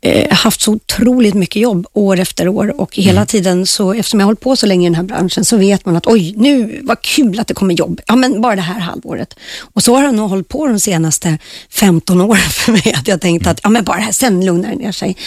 eh, 0.01 0.33
haft 0.33 0.61
så 0.61 0.71
otroligt 0.71 1.33
mycket 1.33 1.61
jobb 1.61 1.87
år 1.93 2.19
efter 2.19 2.47
år 2.47 2.81
och 2.81 2.95
hela 2.95 3.11
mm. 3.11 3.27
tiden 3.27 3.65
så, 3.65 3.93
eftersom 3.93 4.19
jag 4.19 4.25
har 4.25 4.27
hållit 4.27 4.39
på 4.39 4.55
så 4.55 4.65
länge 4.65 4.87
i 4.87 4.89
den 4.89 4.95
här 4.95 5.03
branschen 5.03 5.45
så 5.45 5.57
vet 5.57 5.85
man 5.85 5.95
att 5.95 6.07
oj, 6.07 6.33
nu 6.37 6.79
vad 6.83 7.01
kul 7.01 7.39
att 7.39 7.47
det 7.47 7.53
kommer 7.53 7.73
jobb. 7.73 8.01
Ja, 8.07 8.15
men 8.15 8.41
bara 8.41 8.55
det 8.55 8.61
här 8.61 8.79
halvåret. 8.79 9.35
Och 9.73 9.83
så 9.83 9.95
har 9.95 10.03
det 10.03 10.11
nog 10.11 10.29
hållit 10.29 10.47
på 10.47 10.67
de 10.67 10.79
senaste 10.79 11.37
15 11.69 12.21
åren 12.21 12.41
för 12.49 12.71
mig. 12.71 12.93
Att 12.95 13.07
jag 13.07 13.21
tänkt 13.21 13.47
att 13.47 13.59
ja, 13.63 13.69
men 13.69 13.83
bara 13.83 13.97
det 13.97 14.03
här, 14.03 14.11
sen 14.11 14.45
lugnar 14.45 14.69
det 14.69 14.75
ner 14.75 14.91
sig. 14.91 15.17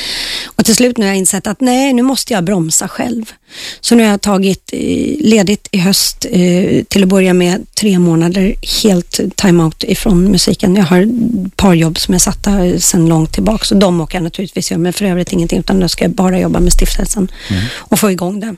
Och 0.47 0.65
till 0.65 0.75
slut 0.75 0.99
nu 0.99 1.05
har 1.05 1.11
jag 1.11 1.19
insett 1.19 1.47
att 1.47 1.61
nej, 1.61 1.93
nu 1.93 2.03
måste 2.03 2.33
jag 2.33 2.45
bromsa 2.45 2.89
själv. 2.89 3.33
Så 3.81 3.95
nu 3.95 4.03
har 4.03 4.11
jag 4.11 4.21
tagit 4.21 4.71
eh, 4.73 4.81
ledigt 5.19 5.69
i 5.71 5.79
höst 5.79 6.27
eh, 6.31 6.85
till 6.85 7.03
att 7.03 7.09
börja 7.09 7.35
med 7.35 7.67
tre 7.75 7.99
månader 7.99 8.55
helt 8.83 9.21
time-out 9.37 9.85
ifrån 9.85 10.25
musiken. 10.31 10.77
Jag 10.77 10.85
har 10.85 11.01
ett 11.01 11.57
par 11.57 11.75
jobb 11.75 11.99
som 11.99 12.15
är 12.15 12.19
satta 12.19 12.79
sedan 12.79 13.09
långt 13.09 13.33
tillbaka 13.33 13.65
så 13.65 13.75
de 13.75 14.01
åker 14.01 14.17
jag 14.17 14.23
naturligtvis 14.23 14.71
göra, 14.71 14.79
men 14.79 14.93
för 14.93 15.05
övrigt 15.05 15.33
ingenting 15.33 15.59
utan 15.59 15.79
nu 15.79 15.89
ska 15.89 16.05
jag 16.05 16.11
bara 16.11 16.41
jobba 16.41 16.61
med 16.61 16.73
stiftelsen 16.73 17.29
mm. 17.51 17.65
och 17.75 17.99
få 17.99 18.11
igång 18.11 18.41
den. 18.41 18.57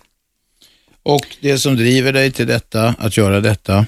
Och 1.03 1.27
det 1.41 1.59
som 1.59 1.77
driver 1.77 2.13
dig 2.13 2.33
till 2.33 2.47
detta, 2.47 2.95
att 2.99 3.17
göra 3.17 3.41
detta? 3.41 3.87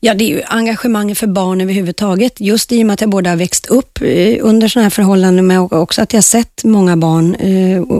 Ja, 0.00 0.14
det 0.14 0.24
är 0.24 0.28
ju 0.28 0.42
engagemanget 0.42 1.18
för 1.18 1.26
barn 1.26 1.60
överhuvudtaget. 1.60 2.40
Just 2.40 2.72
i 2.72 2.82
och 2.82 2.86
med 2.86 2.94
att 2.94 3.00
jag 3.00 3.10
både 3.10 3.30
har 3.30 3.36
växt 3.36 3.66
upp 3.66 3.98
eh, 4.02 4.36
under 4.40 4.68
sådana 4.68 4.84
här 4.84 4.90
förhållanden, 4.90 5.46
men 5.46 5.58
också 5.58 6.02
att 6.02 6.12
jag 6.12 6.24
sett 6.24 6.64
många 6.64 6.96
barn 6.96 7.36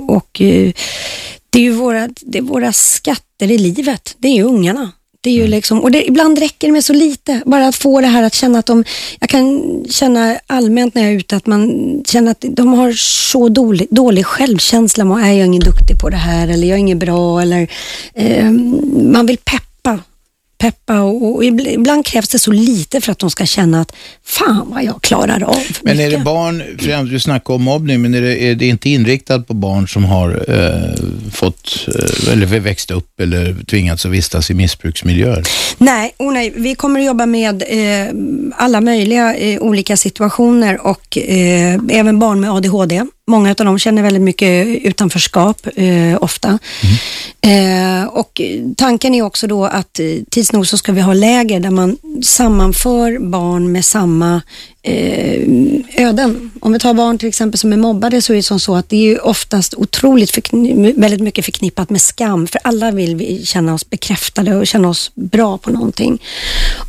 och 0.09 0.43
det 1.51 1.59
är 1.59 1.63
ju 1.63 1.73
våra, 1.73 2.09
det 2.21 2.39
är 2.39 2.43
våra 2.43 2.73
skatter 2.73 3.51
i 3.51 3.59
livet. 3.59 4.15
Det 4.19 4.29
är 4.29 4.35
ju 4.35 4.43
ungarna. 4.43 4.93
Det 5.23 5.31
är 5.31 5.35
ju 5.35 5.41
mm. 5.41 5.51
liksom, 5.51 5.81
och 5.81 5.91
det, 5.91 6.09
ibland 6.09 6.39
räcker 6.39 6.69
det 6.69 6.73
med 6.73 6.85
så 6.85 6.93
lite. 6.93 7.43
Bara 7.47 7.67
att 7.67 7.77
få 7.77 8.01
det 8.01 8.07
här 8.07 8.23
att 8.23 8.35
känna 8.35 8.59
att 8.59 8.67
de... 8.67 8.85
Jag 9.21 9.29
kan 9.29 9.63
känna 9.91 10.39
allmänt 10.47 10.95
när 10.95 11.03
jag 11.03 11.13
är 11.13 11.17
ute 11.17 11.37
att 11.37 11.47
man 11.47 12.03
känner 12.07 12.31
att 12.31 12.45
de 12.49 12.73
har 12.73 12.93
så 13.33 13.49
dålig, 13.49 13.89
dålig 13.91 14.27
självkänsla. 14.27 15.05
Man 15.05 15.25
är 15.25 15.33
jag 15.33 15.47
ingen 15.47 15.63
duktig 15.63 15.99
på 16.01 16.09
det 16.09 16.17
här 16.17 16.49
eller 16.49 16.69
jag 16.69 16.75
är 16.75 16.81
ingen 16.81 16.99
bra 16.99 17.43
eller 17.43 17.71
eh, 18.15 18.51
man 19.13 19.27
vill 19.27 19.37
peppa 19.37 19.70
peppa 20.61 21.01
och, 21.01 21.35
och, 21.35 21.45
ibland 21.45 22.07
krävs 22.07 22.29
det 22.29 22.39
så 22.39 22.53
lite 22.53 23.01
för 23.01 23.13
att 23.13 23.19
de 23.19 23.31
ska 23.31 23.47
känna 23.47 23.81
att 23.81 23.93
fan 24.25 24.71
vad 24.71 24.85
jag 24.85 25.03
klarar 25.03 25.43
av 25.43 25.57
Men 25.83 25.97
mycket. 25.97 26.13
är 26.13 26.19
det 26.19 26.25
barn, 26.25 26.63
främst 26.79 27.13
du 27.13 27.21
snackar 27.21 27.55
om 27.55 27.63
mobbning, 27.63 28.03
men 28.03 28.15
är 28.15 28.21
det, 28.21 28.43
är 28.43 28.55
det 28.55 28.67
inte 28.67 28.91
inriktat 28.91 29.47
på 29.47 29.55
barn 29.55 29.89
som 29.89 30.05
har 30.05 30.45
eh, 30.49 31.31
fått 31.33 31.89
eh, 31.89 32.33
eller 32.33 32.47
växt 32.47 32.91
upp 32.91 33.21
eller 33.21 33.65
tvingats 33.65 34.07
att 34.07 34.13
vistas 34.13 34.51
i 34.51 34.55
missbruksmiljöer? 34.55 35.43
Nej, 35.79 36.15
oh 36.19 36.33
nej, 36.33 36.53
vi 36.57 36.75
kommer 36.75 37.01
att 37.01 37.07
jobba 37.07 37.27
med 37.27 37.63
eh, 37.69 38.15
alla 38.57 38.81
möjliga 38.81 39.35
eh, 39.37 39.61
olika 39.61 39.97
situationer 39.97 40.87
och 40.87 41.19
eh, 41.19 41.79
även 41.89 42.19
barn 42.19 42.41
med 42.41 42.51
ADHD. 42.51 43.03
Många 43.31 43.51
av 43.51 43.57
dem 43.57 43.79
känner 43.79 44.03
väldigt 44.03 44.23
mycket 44.23 44.67
utanförskap 44.67 45.67
eh, 45.77 46.23
ofta. 46.23 46.59
Mm. 46.83 48.03
Eh, 48.03 48.09
och 48.09 48.41
tanken 48.77 49.15
är 49.15 49.23
också 49.23 49.47
då 49.47 49.65
att 49.65 50.01
eh, 50.01 50.07
tids 50.31 50.53
nog 50.53 50.67
så 50.67 50.77
ska 50.77 50.93
vi 50.93 51.01
ha 51.01 51.15
läger 51.15 51.61
där 51.61 51.71
man 51.71 51.97
sammanför 52.23 53.19
barn 53.19 53.73
med 53.73 53.85
samma 53.85 54.43
eh, 54.83 55.43
öden. 55.97 56.51
Om 56.61 56.73
vi 56.73 56.79
tar 56.79 56.95
barn 56.95 57.19
till 57.19 57.29
exempel 57.29 57.59
som 57.59 57.73
är 57.73 57.77
mobbade 57.77 58.23
så 58.23 58.33
är 58.33 58.37
det 58.37 58.43
som 58.43 58.61
så 58.61 58.77
att 58.77 58.89
det 58.89 59.13
är 59.13 59.27
oftast 59.27 59.75
otroligt 59.75 60.39
väldigt 60.97 61.21
mycket 61.21 61.45
förknippat 61.45 61.91
med 61.91 62.01
skam. 62.03 62.47
För 62.47 62.61
alla 62.65 62.91
vill 62.91 63.17
vi 63.17 63.47
känna 63.47 63.75
oss 63.75 63.91
bekräftade 63.91 64.57
och 64.57 64.67
känna 64.67 64.89
oss 64.89 65.11
bra 65.15 65.59
på 65.59 65.71
någonting. 65.71 66.23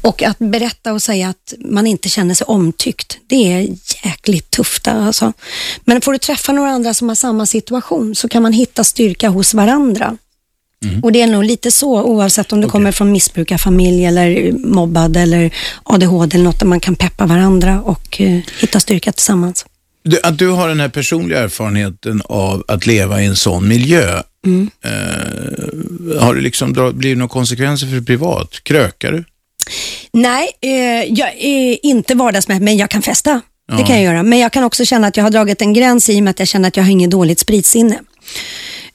Och 0.01 0.23
att 0.23 0.39
berätta 0.39 0.93
och 0.93 1.01
säga 1.01 1.29
att 1.29 1.53
man 1.59 1.87
inte 1.87 2.09
känner 2.09 2.33
sig 2.33 2.45
omtyckt, 2.45 3.17
det 3.27 3.53
är 3.53 3.67
jäkligt 4.03 4.51
tufft. 4.51 4.87
Alltså. 4.87 5.33
Men 5.85 6.01
får 6.01 6.11
du 6.11 6.17
träffa 6.31 6.51
några 6.51 6.71
andra 6.71 6.93
som 6.93 7.07
har 7.07 7.15
samma 7.15 7.45
situation 7.45 8.15
så 8.15 8.27
kan 8.27 8.43
man 8.43 8.53
hitta 8.53 8.83
styrka 8.83 9.29
hos 9.29 9.53
varandra. 9.53 10.17
Mm. 10.85 11.03
Och 11.03 11.11
det 11.11 11.21
är 11.21 11.27
nog 11.27 11.43
lite 11.43 11.71
så 11.71 12.03
oavsett 12.03 12.53
om 12.53 12.61
du 12.61 12.65
okay. 12.65 12.71
kommer 12.71 12.91
från 12.91 13.11
missbrukarfamilj 13.11 14.05
eller 14.05 14.51
mobbad 14.51 15.17
eller 15.17 15.53
ADHD 15.83 16.35
eller 16.35 16.45
något 16.45 16.59
där 16.59 16.65
man 16.65 16.79
kan 16.79 16.95
peppa 16.95 17.25
varandra 17.25 17.81
och 17.81 18.21
uh, 18.21 18.39
hitta 18.59 18.79
styrka 18.79 19.11
tillsammans. 19.11 19.65
Du, 20.03 20.19
att 20.23 20.37
du 20.37 20.47
har 20.47 20.67
den 20.67 20.79
här 20.79 20.89
personliga 20.89 21.39
erfarenheten 21.39 22.21
av 22.25 22.63
att 22.67 22.85
leva 22.85 23.21
i 23.21 23.25
en 23.25 23.35
sån 23.35 23.67
miljö. 23.67 24.21
Mm. 24.45 24.69
Uh, 24.85 26.19
har 26.19 26.35
det 26.35 26.41
liksom 26.41 26.91
blivit 26.93 27.17
några 27.17 27.29
konsekvenser 27.29 27.87
för 27.87 28.01
privat? 28.01 28.63
Krökar 28.63 29.11
du? 29.11 29.23
Nej, 30.13 30.49
uh, 30.65 31.13
jag 31.19 31.29
är 31.37 31.85
inte 31.85 32.15
vardagsmässig, 32.15 32.63
men 32.63 32.77
jag 32.77 32.89
kan 32.89 33.01
festa. 33.01 33.41
Ja. 33.71 33.77
Det 33.77 33.83
kan 33.83 33.95
jag 33.95 34.03
göra. 34.03 34.23
Men 34.23 34.39
jag 34.39 34.51
kan 34.51 34.63
också 34.63 34.85
känna 34.85 35.07
att 35.07 35.17
jag 35.17 35.23
har 35.23 35.31
dragit 35.31 35.61
en 35.61 35.73
gräns 35.73 36.09
i 36.09 36.19
och 36.19 36.23
med 36.23 36.31
att 36.31 36.39
jag 36.39 36.47
känner 36.47 36.67
att 36.67 36.77
jag 36.77 36.83
har 36.83 36.91
inget 36.91 37.11
dåligt 37.11 37.39
spritsinne. 37.39 37.99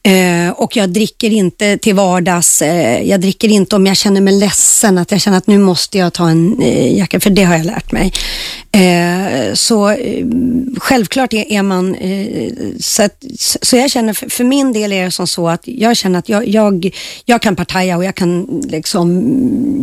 Eh, 0.03 0.51
och 0.51 0.77
jag 0.77 0.91
dricker 0.91 1.31
inte 1.31 1.79
till 1.79 1.95
vardags. 1.95 2.63
Eh, 2.63 3.03
jag 3.03 3.21
dricker 3.21 3.49
inte 3.49 3.77
om 3.77 3.87
jag 3.87 3.97
känner 3.97 4.21
mig 4.21 4.35
ledsen, 4.35 4.99
att 4.99 5.11
jag 5.11 5.21
känner 5.21 5.39
att 5.39 5.47
nu 5.47 5.59
måste 5.59 5.99
jag 5.99 6.13
ta 6.13 6.29
en 6.29 6.63
eh, 6.63 6.99
jacka, 6.99 7.21
för 7.21 7.31
det 7.31 7.45
har 7.45 7.57
jag 7.57 7.67
lärt 7.67 7.93
mig. 7.93 8.13
Eh, 8.73 9.55
så 9.55 9.91
eh, 9.91 10.27
självklart 10.79 11.33
är, 11.33 11.53
är 11.53 11.63
man, 11.63 11.95
eh, 11.95 12.53
så, 12.81 13.03
att, 13.03 13.25
så 13.63 13.77
jag 13.77 13.91
känner, 13.91 14.13
för, 14.13 14.29
för, 14.29 14.45
min 14.45 14.73
del 14.73 14.93
är 14.93 15.05
det 15.05 15.11
som 15.11 15.27
så 15.27 15.49
att 15.49 15.63
jag 15.65 15.97
känner 15.97 16.19
att 16.19 16.29
jag, 16.29 16.49
jag, 16.49 16.91
jag 17.25 17.43
kan 17.43 17.57
partaja 17.57 17.97
och 17.97 18.05
jag 18.05 18.15
kan 18.15 18.63
liksom 18.69 19.23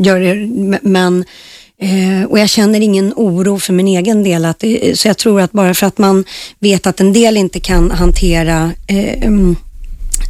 göra 0.04 0.20
det, 0.20 0.80
men 0.82 1.26
Eh, 1.84 2.24
och 2.30 2.40
jag 2.40 2.50
känner 2.50 2.82
ingen 2.82 3.14
oro 3.16 3.60
för 3.60 3.74
min 3.74 3.88
egen 3.88 4.24
del. 4.24 4.46
Att, 4.46 4.64
eh, 4.64 4.94
så 4.94 5.08
jag 5.08 5.18
tror 5.18 5.42
att 5.42 5.52
bara 5.52 5.74
för 5.74 5.88
att 5.88 5.98
man 5.98 6.26
vet 6.60 6.88
att 6.88 7.00
en 7.00 7.14
del 7.14 7.38
inte 7.38 7.60
kan 7.60 7.92
hantera 7.92 8.72
eh, 8.88 9.26
mm, 9.26 9.56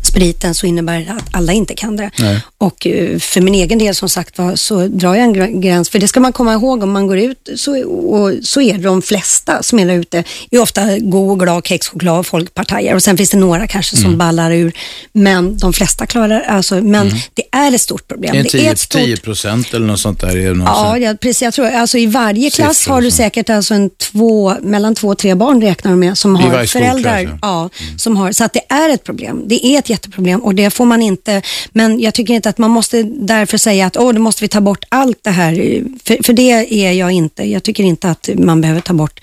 spriten 0.06 0.56
så 0.56 0.66
innebär 0.66 1.00
det 1.00 1.12
att 1.12 1.28
alla 1.32 1.54
inte 1.54 1.76
kan 1.76 1.98
det. 1.98 2.12
Nej. 2.20 2.42
Och 2.58 2.88
eh, 2.88 3.20
för 3.20 3.42
min 3.42 3.56
egen 3.56 3.80
del 3.80 3.96
som 3.96 4.10
sagt 4.10 4.38
var 4.38 4.56
så 4.56 4.88
drar 4.88 5.16
jag 5.16 5.24
en 5.24 5.62
gräns, 5.62 5.90
för 5.90 6.00
det 6.00 6.08
ska 6.08 6.20
man 6.20 6.34
komma 6.34 6.54
ihåg 6.54 6.84
om 6.84 6.92
man 6.92 7.08
går 7.08 7.18
ut 7.18 7.50
så, 7.56 7.84
och, 7.86 8.34
så 8.44 8.62
är 8.62 8.74
det 8.74 8.84
de 8.84 9.02
flesta 9.02 9.64
som 9.64 9.80
är 9.80 9.86
där 9.86 9.94
ute 9.94 10.24
är 10.52 10.60
ofta 10.60 10.98
god 11.00 11.32
och 11.32 11.40
glad 11.40 11.68
kexchoklad 11.68 12.20
och 12.20 12.28
folk 12.28 12.54
partajar 12.54 12.96
och 12.96 13.04
sen 13.04 13.18
finns 13.18 13.30
det 13.30 13.38
några 13.38 13.68
kanske 13.68 13.96
som 13.96 14.06
mm. 14.06 14.18
ballar 14.18 14.52
ur. 14.52 14.74
Men 15.14 15.58
de 15.58 15.74
flesta 15.74 16.06
klarar, 16.06 16.42
alltså, 16.42 16.76
men 16.76 17.08
mm. 17.08 17.20
det 17.34 17.44
är 17.52 17.76
ett 17.76 17.82
stort 17.82 18.08
problem. 18.08 18.34
Det 18.34 18.40
är, 18.40 18.44
10, 18.44 18.62
det 18.62 18.68
är 18.68 18.72
ett 18.72 18.80
stort... 18.80 19.02
10 19.02 19.18
procent 19.18 19.74
eller 19.74 19.86
något 19.86 20.00
sånt 20.00 20.22
där? 20.22 20.38
Är 20.38 20.54
det 20.54 20.64
ja, 20.66 20.98
ja, 20.98 21.16
precis. 21.22 21.42
Jag 21.42 21.54
tror, 21.54 21.68
alltså 21.68 21.98
i 21.98 22.06
varje 22.06 22.50
klass 22.50 22.88
har 22.88 23.02
du 23.02 23.12
säkert 23.12 23.50
alltså 23.50 23.74
en 23.74 23.90
två, 23.90 24.54
mellan 24.62 24.96
två 24.96 25.08
och 25.08 25.18
tre 25.18 25.36
barn 25.36 25.62
räknar 25.62 25.92
de 25.92 26.00
med 26.00 26.18
som 26.18 26.36
har 26.36 26.66
föräldrar. 26.66 27.40
Ja 27.42 27.70
mm. 27.80 28.00
som 28.00 28.18
har, 28.18 28.32
så 28.32 28.44
att 28.44 28.54
det 28.54 28.62
är 28.70 28.90
ett 28.90 29.04
problem. 29.04 29.44
Det 29.46 29.66
är 29.66 29.80
ett 29.80 29.90
jätteproblem 29.94 30.40
och 30.44 30.56
det 30.56 30.70
får 30.70 30.86
man 30.86 31.02
inte, 31.02 31.42
men 31.72 32.00
jag 32.00 32.14
tycker 32.14 32.34
inte 32.34 32.50
att 32.50 32.58
man 32.58 32.72
måste 32.72 33.04
därför 33.04 33.58
säga 33.58 33.86
att 33.86 33.98
åh, 33.98 34.14
då 34.14 34.20
måste 34.20 34.44
vi 34.44 34.48
ta 34.48 34.62
bort 34.62 34.84
allt 34.90 35.20
det 35.24 35.30
här. 35.30 35.84
För, 36.04 36.24
för 36.24 36.34
det 36.34 36.52
är 36.86 36.92
jag 36.92 37.12
inte. 37.12 37.44
Jag 37.44 37.64
tycker 37.64 37.84
inte 37.84 38.10
att 38.10 38.30
man 38.38 38.62
behöver 38.62 38.82
ta 38.82 38.94
bort 38.94 39.20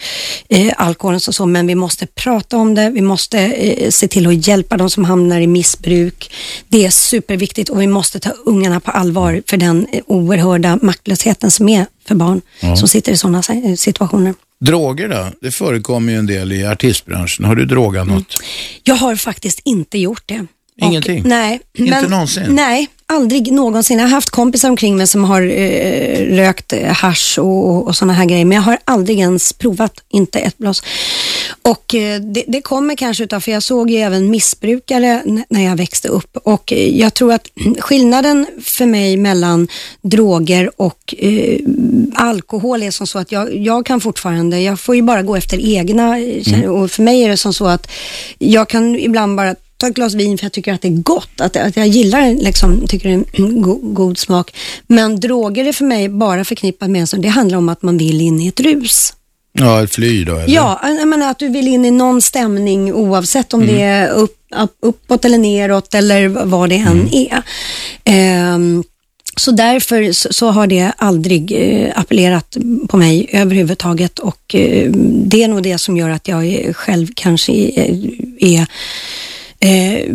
eh, 0.48 0.72
alkoholen 0.76 1.20
och 1.28 1.34
så, 1.34 1.46
men 1.46 1.66
vi 1.66 1.74
måste 1.74 2.06
prata 2.06 2.56
om 2.56 2.74
det. 2.74 2.90
Vi 2.90 3.00
måste 3.00 3.38
eh, 3.38 3.90
se 3.90 4.08
till 4.08 4.26
att 4.26 4.46
hjälpa 4.46 4.76
de 4.76 4.90
som 4.90 5.04
hamnar 5.04 5.40
i 5.40 5.46
missbruk. 5.46 6.34
Det 6.68 6.86
är 6.86 6.90
superviktigt 6.90 7.70
och 7.70 7.80
vi 7.80 7.86
måste 7.86 8.20
ta 8.20 8.30
ungarna 8.30 8.80
på 8.80 8.90
allvar 8.90 9.42
för 9.46 9.56
den 9.56 9.86
eh, 9.92 10.02
oerhörda 10.06 10.78
maktlösheten 10.82 11.50
som 11.50 11.68
är 11.68 11.86
för 12.08 12.14
barn 12.14 12.40
ja. 12.60 12.76
som 12.76 12.88
sitter 12.88 13.12
i 13.12 13.16
sådana 13.16 13.42
situationer. 13.76 14.34
Droger 14.60 15.08
då? 15.08 15.30
Det 15.40 15.50
förekommer 15.50 16.12
ju 16.12 16.18
en 16.18 16.26
del 16.26 16.52
i 16.52 16.66
artistbranschen. 16.66 17.44
Har 17.44 17.56
du 17.56 17.64
drogat 17.64 18.06
något? 18.06 18.34
Mm. 18.40 18.46
Jag 18.82 18.94
har 18.94 19.16
faktiskt 19.16 19.60
inte 19.64 19.98
gjort 19.98 20.22
det. 20.26 20.46
Ingenting? 20.80 21.20
Och, 21.20 21.26
nej. 21.26 21.60
Inte 21.74 21.90
men, 21.90 22.10
någonsin? 22.10 22.46
Nej, 22.48 22.88
aldrig 23.06 23.52
någonsin. 23.52 23.98
Jag 23.98 24.04
har 24.04 24.10
haft 24.10 24.30
kompisar 24.30 24.68
omkring 24.68 24.96
mig 24.96 25.06
som 25.06 25.24
har 25.24 25.42
eh, 25.42 26.36
rökt 26.36 26.72
hash 26.86 27.38
och, 27.38 27.70
och, 27.70 27.86
och 27.86 27.96
sådana 27.96 28.12
här 28.12 28.24
grejer, 28.24 28.44
men 28.44 28.56
jag 28.56 28.62
har 28.62 28.78
aldrig 28.84 29.18
ens 29.18 29.52
provat, 29.52 29.92
inte 30.08 30.38
ett 30.38 30.58
blås. 30.58 30.82
Och 31.62 31.94
eh, 31.94 32.20
det, 32.20 32.44
det, 32.48 32.60
kommer 32.60 32.94
kanske 32.94 33.24
utav, 33.24 33.40
för 33.40 33.52
jag 33.52 33.62
såg 33.62 33.90
ju 33.90 33.96
även 33.96 34.30
missbrukare 34.30 35.22
när 35.48 35.64
jag 35.64 35.76
växte 35.76 36.08
upp 36.08 36.36
och 36.36 36.72
eh, 36.72 36.98
jag 36.98 37.14
tror 37.14 37.32
att 37.32 37.48
skillnaden 37.78 38.46
för 38.62 38.86
mig 38.86 39.16
mellan 39.16 39.68
droger 40.02 40.70
och 40.76 41.14
eh, 41.18 41.58
alkohol 42.14 42.82
är 42.82 42.90
som 42.90 43.06
så 43.06 43.18
att 43.18 43.32
jag, 43.32 43.56
jag 43.56 43.86
kan 43.86 44.00
fortfarande, 44.00 44.60
jag 44.60 44.80
får 44.80 44.96
ju 44.96 45.02
bara 45.02 45.22
gå 45.22 45.36
efter 45.36 45.58
egna, 45.76 46.18
mm. 46.18 46.70
och 46.70 46.90
för 46.90 47.02
mig 47.02 47.22
är 47.24 47.28
det 47.28 47.36
som 47.36 47.54
så 47.54 47.66
att 47.66 47.90
jag 48.38 48.68
kan 48.68 48.96
ibland 48.96 49.36
bara 49.36 49.54
ta 49.80 49.86
ett 49.86 49.94
glas 49.94 50.14
vin 50.14 50.38
för 50.38 50.44
jag 50.44 50.52
tycker 50.52 50.72
att 50.72 50.82
det 50.82 50.88
är 50.88 51.02
gott. 51.02 51.40
Att, 51.40 51.56
att 51.56 51.76
jag 51.76 51.86
gillar 51.86 52.34
liksom, 52.34 52.86
tycker 52.86 53.08
det 53.08 53.14
är 53.14 53.24
en 53.32 53.62
go 53.62 53.78
god 53.82 54.18
smak. 54.18 54.56
Men 54.86 55.20
droger 55.20 55.64
är 55.64 55.72
för 55.72 55.84
mig 55.84 56.08
bara 56.08 56.44
förknippat 56.44 56.90
med, 56.90 57.08
så 57.08 57.16
det 57.16 57.28
handlar 57.28 57.58
om 57.58 57.68
att 57.68 57.82
man 57.82 57.98
vill 57.98 58.20
in 58.20 58.40
i 58.40 58.48
ett 58.48 58.60
rus. 58.60 59.12
Ja, 59.52 59.82
ett 59.82 59.94
fly 59.94 60.24
då? 60.24 60.36
Eller? 60.36 60.54
Ja, 60.54 60.80
jag 60.82 61.08
menar 61.08 61.30
att 61.30 61.38
du 61.38 61.48
vill 61.48 61.68
in 61.68 61.84
i 61.84 61.90
någon 61.90 62.22
stämning 62.22 62.94
oavsett 62.94 63.54
om 63.54 63.62
mm. 63.62 63.74
det 63.74 63.82
är 63.82 64.08
upp, 64.08 64.36
upp, 64.56 64.76
uppåt 64.80 65.24
eller 65.24 65.38
neråt 65.38 65.94
eller 65.94 66.28
vad 66.28 66.68
det 66.68 66.76
än 66.76 67.08
mm. 67.08 67.42
är. 68.04 68.54
Um, 68.54 68.84
så 69.36 69.50
därför 69.50 70.12
så, 70.12 70.32
så, 70.32 70.50
har 70.50 70.66
det 70.66 70.92
aldrig 70.96 71.52
eh, 71.52 71.92
appellerat 72.00 72.56
på 72.88 72.96
mig 72.96 73.28
överhuvudtaget 73.32 74.18
och 74.18 74.54
eh, 74.54 74.90
det 75.24 75.42
är 75.42 75.48
nog 75.48 75.62
det 75.62 75.78
som 75.78 75.96
gör 75.96 76.10
att 76.10 76.28
jag 76.28 76.76
själv 76.76 77.06
kanske 77.14 77.52
är, 77.52 78.00
är 78.38 78.66
eh, 79.60 80.10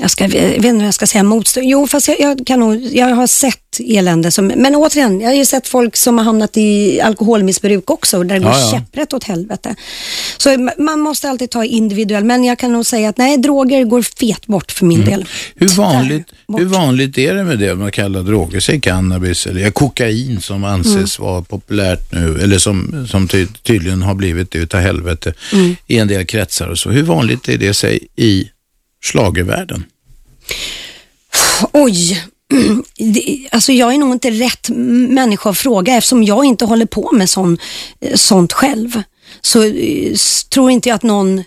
jag, 0.00 0.10
ska, 0.10 0.24
jag 0.24 0.30
vet 0.30 0.56
inte 0.56 0.72
vad 0.72 0.86
jag 0.86 0.94
ska 0.94 1.06
säga, 1.06 1.22
motstånd. 1.22 1.66
Jo, 1.66 1.86
fast 1.86 2.08
jag, 2.08 2.20
jag, 2.20 2.46
kan 2.46 2.60
nog, 2.60 2.82
jag 2.92 3.06
har 3.06 3.26
sett 3.26 3.80
elände. 3.80 4.30
Som, 4.30 4.46
men 4.46 4.74
återigen, 4.74 5.20
jag 5.20 5.28
har 5.28 5.34
ju 5.34 5.44
sett 5.44 5.68
folk 5.68 5.96
som 5.96 6.18
har 6.18 6.24
hamnat 6.24 6.56
i 6.56 7.00
alkoholmissbruk 7.00 7.90
också, 7.90 8.22
där 8.22 8.34
det 8.34 8.40
går 8.40 8.52
ja, 8.52 8.70
käpprätt 8.70 9.12
åt 9.12 9.24
helvete. 9.24 9.74
Så 10.36 10.68
man 10.78 11.00
måste 11.00 11.30
alltid 11.30 11.50
ta 11.50 11.64
individuellt, 11.64 12.26
men 12.26 12.44
jag 12.44 12.58
kan 12.58 12.72
nog 12.72 12.86
säga 12.86 13.08
att 13.08 13.18
nej, 13.18 13.38
droger 13.38 13.84
går 13.84 14.02
fet 14.02 14.46
bort 14.46 14.72
för 14.72 14.86
min 14.86 15.02
mm. 15.02 15.10
del. 15.10 15.28
Hur 15.54 15.68
vanligt, 15.68 16.26
hur 16.58 16.64
vanligt 16.64 17.18
är 17.18 17.34
det 17.34 17.44
med 17.44 17.58
det 17.58 17.74
man 17.74 17.92
kallar 17.92 18.22
droger? 18.22 18.60
Säg 18.60 18.80
cannabis 18.80 19.46
eller 19.46 19.60
ja, 19.60 19.70
kokain 19.70 20.40
som 20.40 20.64
anses 20.64 21.18
mm. 21.18 21.30
vara 21.30 21.42
populärt 21.42 22.12
nu, 22.12 22.40
eller 22.42 22.58
som, 22.58 23.06
som 23.10 23.28
ty, 23.28 23.46
tydligen 23.62 24.02
har 24.02 24.14
blivit 24.14 24.50
det 24.50 24.58
utav 24.58 24.80
helvete 24.80 25.34
mm. 25.52 25.76
i 25.86 25.98
en 25.98 26.08
del 26.08 26.26
kretsar 26.26 26.66
och 26.66 26.78
så. 26.78 26.90
Hur 26.90 27.02
vanligt 27.02 27.48
är 27.48 27.58
det 27.58 27.74
sig 27.74 28.08
i 28.16 28.48
slagervärlden? 29.02 29.84
Oj, 31.72 32.24
alltså 33.50 33.72
jag 33.72 33.94
är 33.94 33.98
nog 33.98 34.12
inte 34.12 34.30
rätt 34.30 34.68
människa 35.08 35.50
att 35.50 35.58
fråga 35.58 35.96
eftersom 35.96 36.24
jag 36.24 36.44
inte 36.44 36.64
håller 36.64 36.86
på 36.86 37.12
med 37.12 37.30
sån, 37.30 37.58
sånt 38.14 38.52
själv. 38.52 39.02
Så 39.40 39.62
eh, 39.62 40.14
tror 40.50 40.70
inte 40.70 40.88
jag 40.88 40.96
att 40.96 41.02
någon 41.02 41.44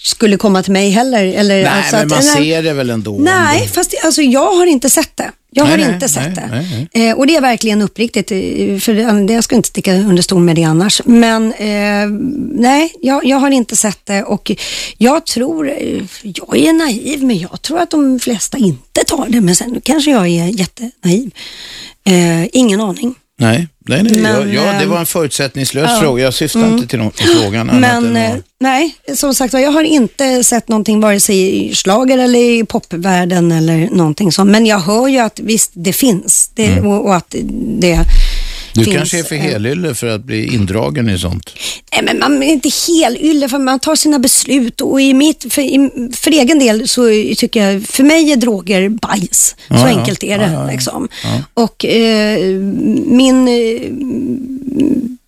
skulle 0.00 0.36
komma 0.36 0.62
till 0.62 0.72
mig 0.72 0.90
heller. 0.90 1.24
Eller, 1.24 1.62
nej, 1.62 1.66
alltså 1.66 1.96
men 1.96 2.08
man 2.08 2.18
nej, 2.24 2.34
ser 2.34 2.62
det 2.62 2.72
väl 2.72 2.90
ändå? 2.90 3.16
Nej, 3.18 3.60
det... 3.62 3.68
fast 3.68 3.94
alltså, 4.04 4.22
jag 4.22 4.52
har 4.54 4.66
inte 4.66 4.90
sett 4.90 5.16
det. 5.16 5.32
Jag 5.50 5.64
har 5.64 5.76
nej, 5.76 5.94
inte 5.94 6.08
sett 6.08 6.34
det. 6.34 6.86
Eh, 6.92 7.18
och 7.18 7.26
det 7.26 7.36
är 7.36 7.40
verkligen 7.40 7.82
uppriktigt, 7.82 8.30
eh, 8.32 8.38
för 8.78 9.24
det, 9.26 9.32
jag 9.32 9.44
ska 9.44 9.56
inte 9.56 9.68
sticka 9.68 9.94
under 9.94 10.22
stol 10.22 10.42
med 10.42 10.56
det 10.56 10.64
annars. 10.64 11.02
Men 11.04 11.52
eh, 11.52 12.08
nej, 12.52 12.94
jag, 13.00 13.24
jag, 13.24 13.36
har 13.36 13.50
inte 13.50 13.76
sett 13.76 14.06
det 14.06 14.22
och 14.22 14.50
jag 14.98 15.26
tror, 15.26 15.70
eh, 15.70 16.02
jag 16.22 16.56
är 16.56 16.72
naiv, 16.72 17.24
men 17.24 17.38
jag 17.38 17.62
tror 17.62 17.78
att 17.78 17.90
de 17.90 18.18
flesta 18.20 18.58
inte 18.58 19.04
tar 19.06 19.28
det. 19.28 19.40
Men 19.40 19.56
sen 19.56 19.80
kanske 19.80 20.10
jag 20.10 20.26
är 20.26 20.46
jättenaiv. 20.46 21.30
Eh, 22.04 22.46
ingen 22.52 22.80
aning. 22.80 23.14
Nej, 23.38 23.68
nej, 23.88 24.02
nej. 24.02 24.22
Men, 24.22 24.52
ja, 24.52 24.62
det 24.80 24.86
var 24.86 24.96
en 24.96 25.00
ehm, 25.00 25.06
förutsättningslös 25.06 25.90
ja, 25.90 26.00
fråga. 26.00 26.24
Jag 26.24 26.34
syftar 26.34 26.60
mm, 26.60 26.72
inte 26.72 26.86
till 26.86 26.98
någon 26.98 27.12
frågan. 27.12 27.66
Men 27.66 28.16
eh, 28.16 28.34
nej, 28.60 28.94
som 29.14 29.34
sagt 29.34 29.54
jag 29.54 29.72
har 29.72 29.82
inte 29.82 30.44
sett 30.44 30.68
någonting 30.68 31.00
vare 31.00 31.20
sig 31.20 31.66
i 31.66 31.74
slager 31.74 32.18
eller 32.18 32.38
i 32.38 32.64
popvärlden 32.64 33.52
eller 33.52 33.88
någonting 33.90 34.32
sånt. 34.32 34.50
Men 34.50 34.66
jag 34.66 34.78
hör 34.78 35.08
ju 35.08 35.18
att 35.18 35.40
visst, 35.40 35.70
det 35.74 35.92
finns 35.92 36.50
det, 36.54 36.66
mm. 36.66 36.86
och, 36.86 37.04
och, 37.04 37.14
att 37.14 37.34
det 37.78 37.98
du 38.78 38.84
finns, 38.84 38.96
kanske 38.96 39.18
är 39.18 39.22
för 39.22 39.36
helylle 39.36 39.94
för 39.94 40.06
att 40.06 40.24
bli 40.24 40.54
indragen 40.54 41.10
i 41.10 41.18
sånt? 41.18 41.50
Nej, 41.92 42.02
men 42.04 42.18
man 42.18 42.42
är 42.42 42.52
inte 42.52 42.70
helylle 42.88 43.48
för 43.48 43.58
man 43.58 43.78
tar 43.78 43.94
sina 43.94 44.18
beslut 44.18 44.80
och 44.80 45.00
i 45.00 45.14
mitt, 45.14 45.52
för, 45.52 45.62
i, 45.62 45.90
för 46.16 46.30
egen 46.30 46.58
del 46.58 46.88
så 46.88 47.08
tycker 47.36 47.66
jag, 47.66 47.82
för 47.84 48.04
mig 48.04 48.32
är 48.32 48.36
droger 48.36 48.88
bajs. 48.88 49.56
Så 49.68 49.74
ja, 49.74 49.86
enkelt 49.86 50.22
är 50.22 50.38
det. 50.38 50.50
Ja, 50.52 50.66
liksom. 50.66 51.08
Och 51.54 51.84
eh, 51.84 52.38
min, 53.06 53.48
eh, 53.48 53.90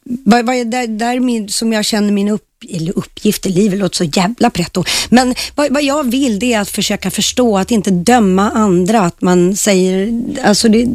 vad, 0.04 0.46
vad, 0.46 0.66
där, 0.66 0.86
där 0.86 1.20
min, 1.20 1.48
som 1.48 1.72
jag 1.72 1.84
känner 1.84 2.12
min 2.12 2.28
upp 2.28 2.49
eller 2.68 2.98
uppgift 2.98 3.46
i 3.46 3.48
livet 3.48 3.78
låter 3.78 3.96
så 3.96 4.04
jävla 4.04 4.50
pretto. 4.50 4.84
Men 5.08 5.34
vad, 5.54 5.72
vad, 5.72 5.82
jag 5.82 6.10
vill 6.10 6.38
det 6.38 6.54
är 6.54 6.60
att 6.60 6.70
försöka 6.70 7.10
förstå, 7.10 7.58
att 7.58 7.70
inte 7.70 7.90
döma 7.90 8.50
andra. 8.50 9.00
Att 9.00 9.22
man 9.22 9.56
säger, 9.56 10.22
alltså 10.44 10.68
det, 10.68 10.88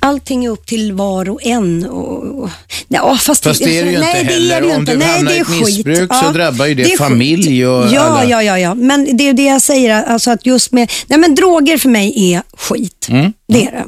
allting 0.00 0.44
är 0.44 0.50
upp 0.50 0.66
till 0.66 0.92
var 0.92 1.30
och 1.30 1.46
en. 1.46 1.86
Och, 1.86 2.42
och, 2.42 2.50
ja, 2.88 3.18
fast, 3.20 3.44
fast 3.44 3.64
det 3.64 3.78
är 3.78 3.84
det 3.84 3.90
ju 3.90 3.98
nej, 3.98 4.20
inte 4.20 4.32
heller. 4.32 4.60
Det 4.60 4.66
Om 4.66 4.80
inte. 4.80 4.92
du 4.92 4.98
nej, 4.98 5.08
hamnar 5.08 5.32
i 5.32 5.38
ett 5.38 5.48
missbruk 5.48 6.10
ja, 6.10 6.22
så 6.22 6.32
drabbar 6.32 6.66
ju 6.66 6.74
det, 6.74 6.82
det 6.82 6.96
familj 6.96 7.66
och 7.66 7.92
ja, 7.92 8.00
alla. 8.00 8.24
Ja, 8.24 8.42
ja, 8.42 8.58
ja. 8.58 8.74
Men 8.74 9.16
det 9.16 9.28
är 9.28 9.32
det 9.32 9.44
jag 9.44 9.62
säger, 9.62 10.02
alltså 10.02 10.30
att 10.30 10.46
just 10.46 10.72
med, 10.72 10.90
nej 11.06 11.18
men 11.18 11.34
droger 11.34 11.78
för 11.78 11.88
mig 11.88 12.32
är 12.34 12.42
skit. 12.56 13.06
Mm. 13.10 13.32
Det 13.48 13.66
är 13.66 13.72
det. 13.72 13.84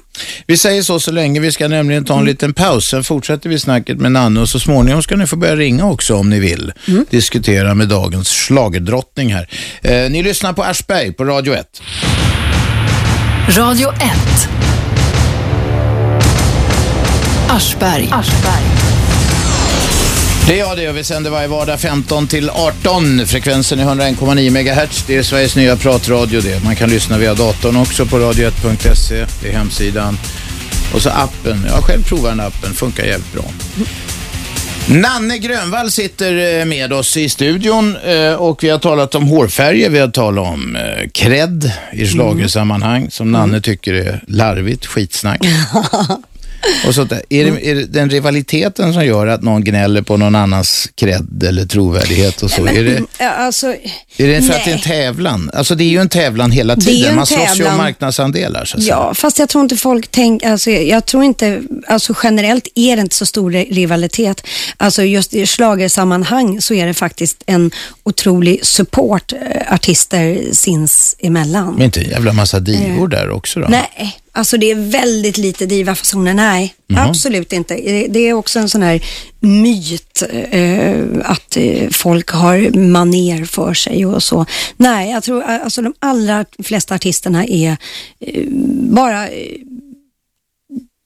Vi 0.47 0.57
säger 0.57 0.83
så 0.83 1.01
så 1.01 1.13
länge. 1.13 1.41
Vi 1.41 1.53
ska 1.53 1.69
nämligen 1.69 2.05
ta 2.05 2.13
en 2.13 2.19
mm. 2.19 2.27
liten 2.27 2.55
paus. 2.55 2.89
Sen 2.89 3.05
fortsätter 3.05 3.49
vi 3.49 3.59
snacket 3.59 3.99
med 3.99 4.13
Nanne 4.13 4.41
och 4.41 4.49
så 4.49 4.61
småningom 4.61 5.03
ska 5.03 5.17
ni 5.17 5.27
få 5.27 5.37
börja 5.37 5.57
ringa 5.57 5.91
också 5.91 6.15
om 6.15 6.31
ni 6.31 6.41
vill. 6.41 6.73
Mm. 6.89 7.02
Diskutera 7.11 7.75
med 7.75 7.89
dagens 7.89 8.29
slagerdrottning 8.29 9.35
här. 9.35 9.49
Eh, 9.83 10.11
ni 10.11 10.23
lyssnar 10.23 10.53
på 10.53 10.63
Aschberg 10.63 11.13
på 11.13 11.25
Radio 11.25 11.55
1. 11.55 11.83
Radio 13.49 13.93
1. 13.93 14.49
Aschberg. 17.49 18.09
Aschberg. 18.13 18.63
Det 20.47 20.55
är 20.55 20.59
jag 20.59 20.77
det. 20.77 20.93
Vi 20.93 21.05
sänder 21.05 21.31
varje 21.31 21.49
vardag 21.49 21.81
15 21.81 22.27
till 22.27 22.51
18. 22.51 23.27
Frekvensen 23.27 23.79
är 23.79 23.85
101,9 23.85 24.51
MHz. 24.51 25.05
Det 25.07 25.17
är 25.17 25.23
Sveriges 25.23 25.57
nya 25.57 25.77
pratradio 25.77 26.41
det. 26.41 26.65
Man 26.65 26.77
kan 26.77 26.91
lyssna 26.91 27.19
via 27.19 27.35
datorn 27.35 27.77
också 27.77 28.07
på 28.07 28.17
radio1.se. 28.19 29.27
Det 29.43 29.49
är 29.49 29.53
hemsidan. 29.53 30.19
Och 30.95 31.03
så 31.03 31.11
appen. 31.11 31.65
Jag 31.67 31.75
har 31.75 31.83
själv 31.83 32.05
provat 32.05 32.31
den 32.37 32.41
appen. 32.41 32.75
Funkar 32.75 33.05
jävligt 33.05 33.33
bra. 33.33 33.45
Nanne 34.89 35.39
Grönvall 35.39 35.91
sitter 35.91 36.61
eh, 36.61 36.65
med 36.65 36.93
oss 36.93 37.17
i 37.17 37.29
studion 37.29 37.97
eh, 37.97 38.35
och 38.35 38.65
vi 38.65 38.69
har 38.69 38.79
talat 38.79 39.15
om 39.15 39.29
hårfärger, 39.29 39.91
vi 39.91 39.99
har 39.99 40.09
talat 40.09 40.49
om 40.49 40.77
eh, 40.77 41.09
cred 41.15 41.73
i 41.93 42.07
schlagersammanhang 42.07 43.11
som 43.11 43.33
Nanne 43.33 43.61
tycker 43.61 43.95
är 43.95 44.25
larvigt, 44.27 44.87
skitsnack. 44.87 45.41
Och 46.87 46.95
sånt 46.95 47.11
där. 47.11 47.23
Är, 47.29 47.45
det, 47.45 47.71
är 47.71 47.75
det 47.75 47.85
den 47.85 48.11
rivaliteten 48.11 48.93
som 48.93 49.07
gör 49.07 49.27
att 49.27 49.43
någon 49.43 49.65
gnäller 49.65 50.03
på 50.03 50.17
någon 50.17 50.35
annans 50.35 50.89
cred 50.95 51.43
eller 51.49 51.67
trovärdighet 51.67 52.43
och 52.43 52.51
så? 52.51 52.67
är 52.67 52.85
det, 52.85 53.25
Alltså, 53.27 53.67
är 54.17 54.29
det 54.29 54.43
för 54.43 54.55
att 54.55 54.65
det 54.65 54.71
är 54.71 54.75
en 54.75 54.81
nej. 54.85 55.05
tävlan? 55.05 55.51
Alltså 55.55 55.75
det 55.75 55.85
är 55.85 55.89
ju 55.89 55.99
en 55.99 56.09
tävlan 56.09 56.51
hela 56.51 56.77
tiden. 56.77 57.11
en 57.11 57.17
Man 57.17 57.27
slåss 57.27 57.61
ju 57.61 57.69
om 57.69 57.77
marknadsandelar. 57.77 58.65
Så. 58.65 58.77
Ja, 58.81 59.15
fast 59.15 59.39
jag 59.39 59.49
tror 59.49 59.63
inte 59.65 59.77
folk 59.77 60.09
tänker, 60.09 60.51
alltså, 60.51 60.71
jag 60.71 61.07
tror 61.07 61.25
inte, 61.25 61.63
alltså 61.89 62.15
generellt 62.23 62.69
är 62.75 62.97
det 62.97 63.03
inte 63.03 63.17
så 63.17 63.27
stor 63.27 63.51
rivalitet. 63.51 64.47
Alltså 64.77 65.03
just 65.03 65.35
i 65.35 65.47
schlagersammanhang 65.47 66.61
så 66.61 66.75
är 66.75 66.87
det 66.87 66.95
faktiskt 66.95 67.43
en 67.47 67.71
otrolig 68.03 68.67
support 68.67 69.33
eh, 69.33 69.75
artister 69.75 70.41
sinsemellan. 70.53 71.75
Men 71.75 71.83
inte 71.83 72.01
en 72.01 72.11
jävla 72.11 72.33
massa 72.33 72.61
divor 72.61 73.09
där 73.09 73.31
också 73.31 73.61
då? 73.61 73.67
Nej, 73.69 74.17
alltså 74.33 74.57
det 74.57 74.71
är 74.71 74.75
väldigt 74.75 75.39
lite 75.39 75.67
divafasoner. 75.67 76.35
Nej, 76.35 76.75
absolut 76.97 77.53
inte. 77.53 77.75
Det- 78.09 78.19
är 78.29 78.33
också 78.33 78.59
en 78.59 78.69
sån 78.69 78.83
här 78.83 79.05
myt 79.41 80.23
eh, 80.51 81.01
att 81.25 81.57
eh, 81.57 81.89
folk 81.91 82.29
har 82.31 82.77
maner 82.79 83.45
för 83.45 83.75
sig 83.75 84.07
och 84.07 84.23
så. 84.23 84.47
Nej, 84.77 85.11
jag 85.11 85.23
tror 85.23 85.43
alltså 85.43 85.83
de 85.83 85.95
allra 85.99 86.45
flesta 86.63 86.95
artisterna 86.95 87.45
är 87.47 87.77
eh, 88.21 88.45
bara 88.91 89.29
eh, 89.29 89.57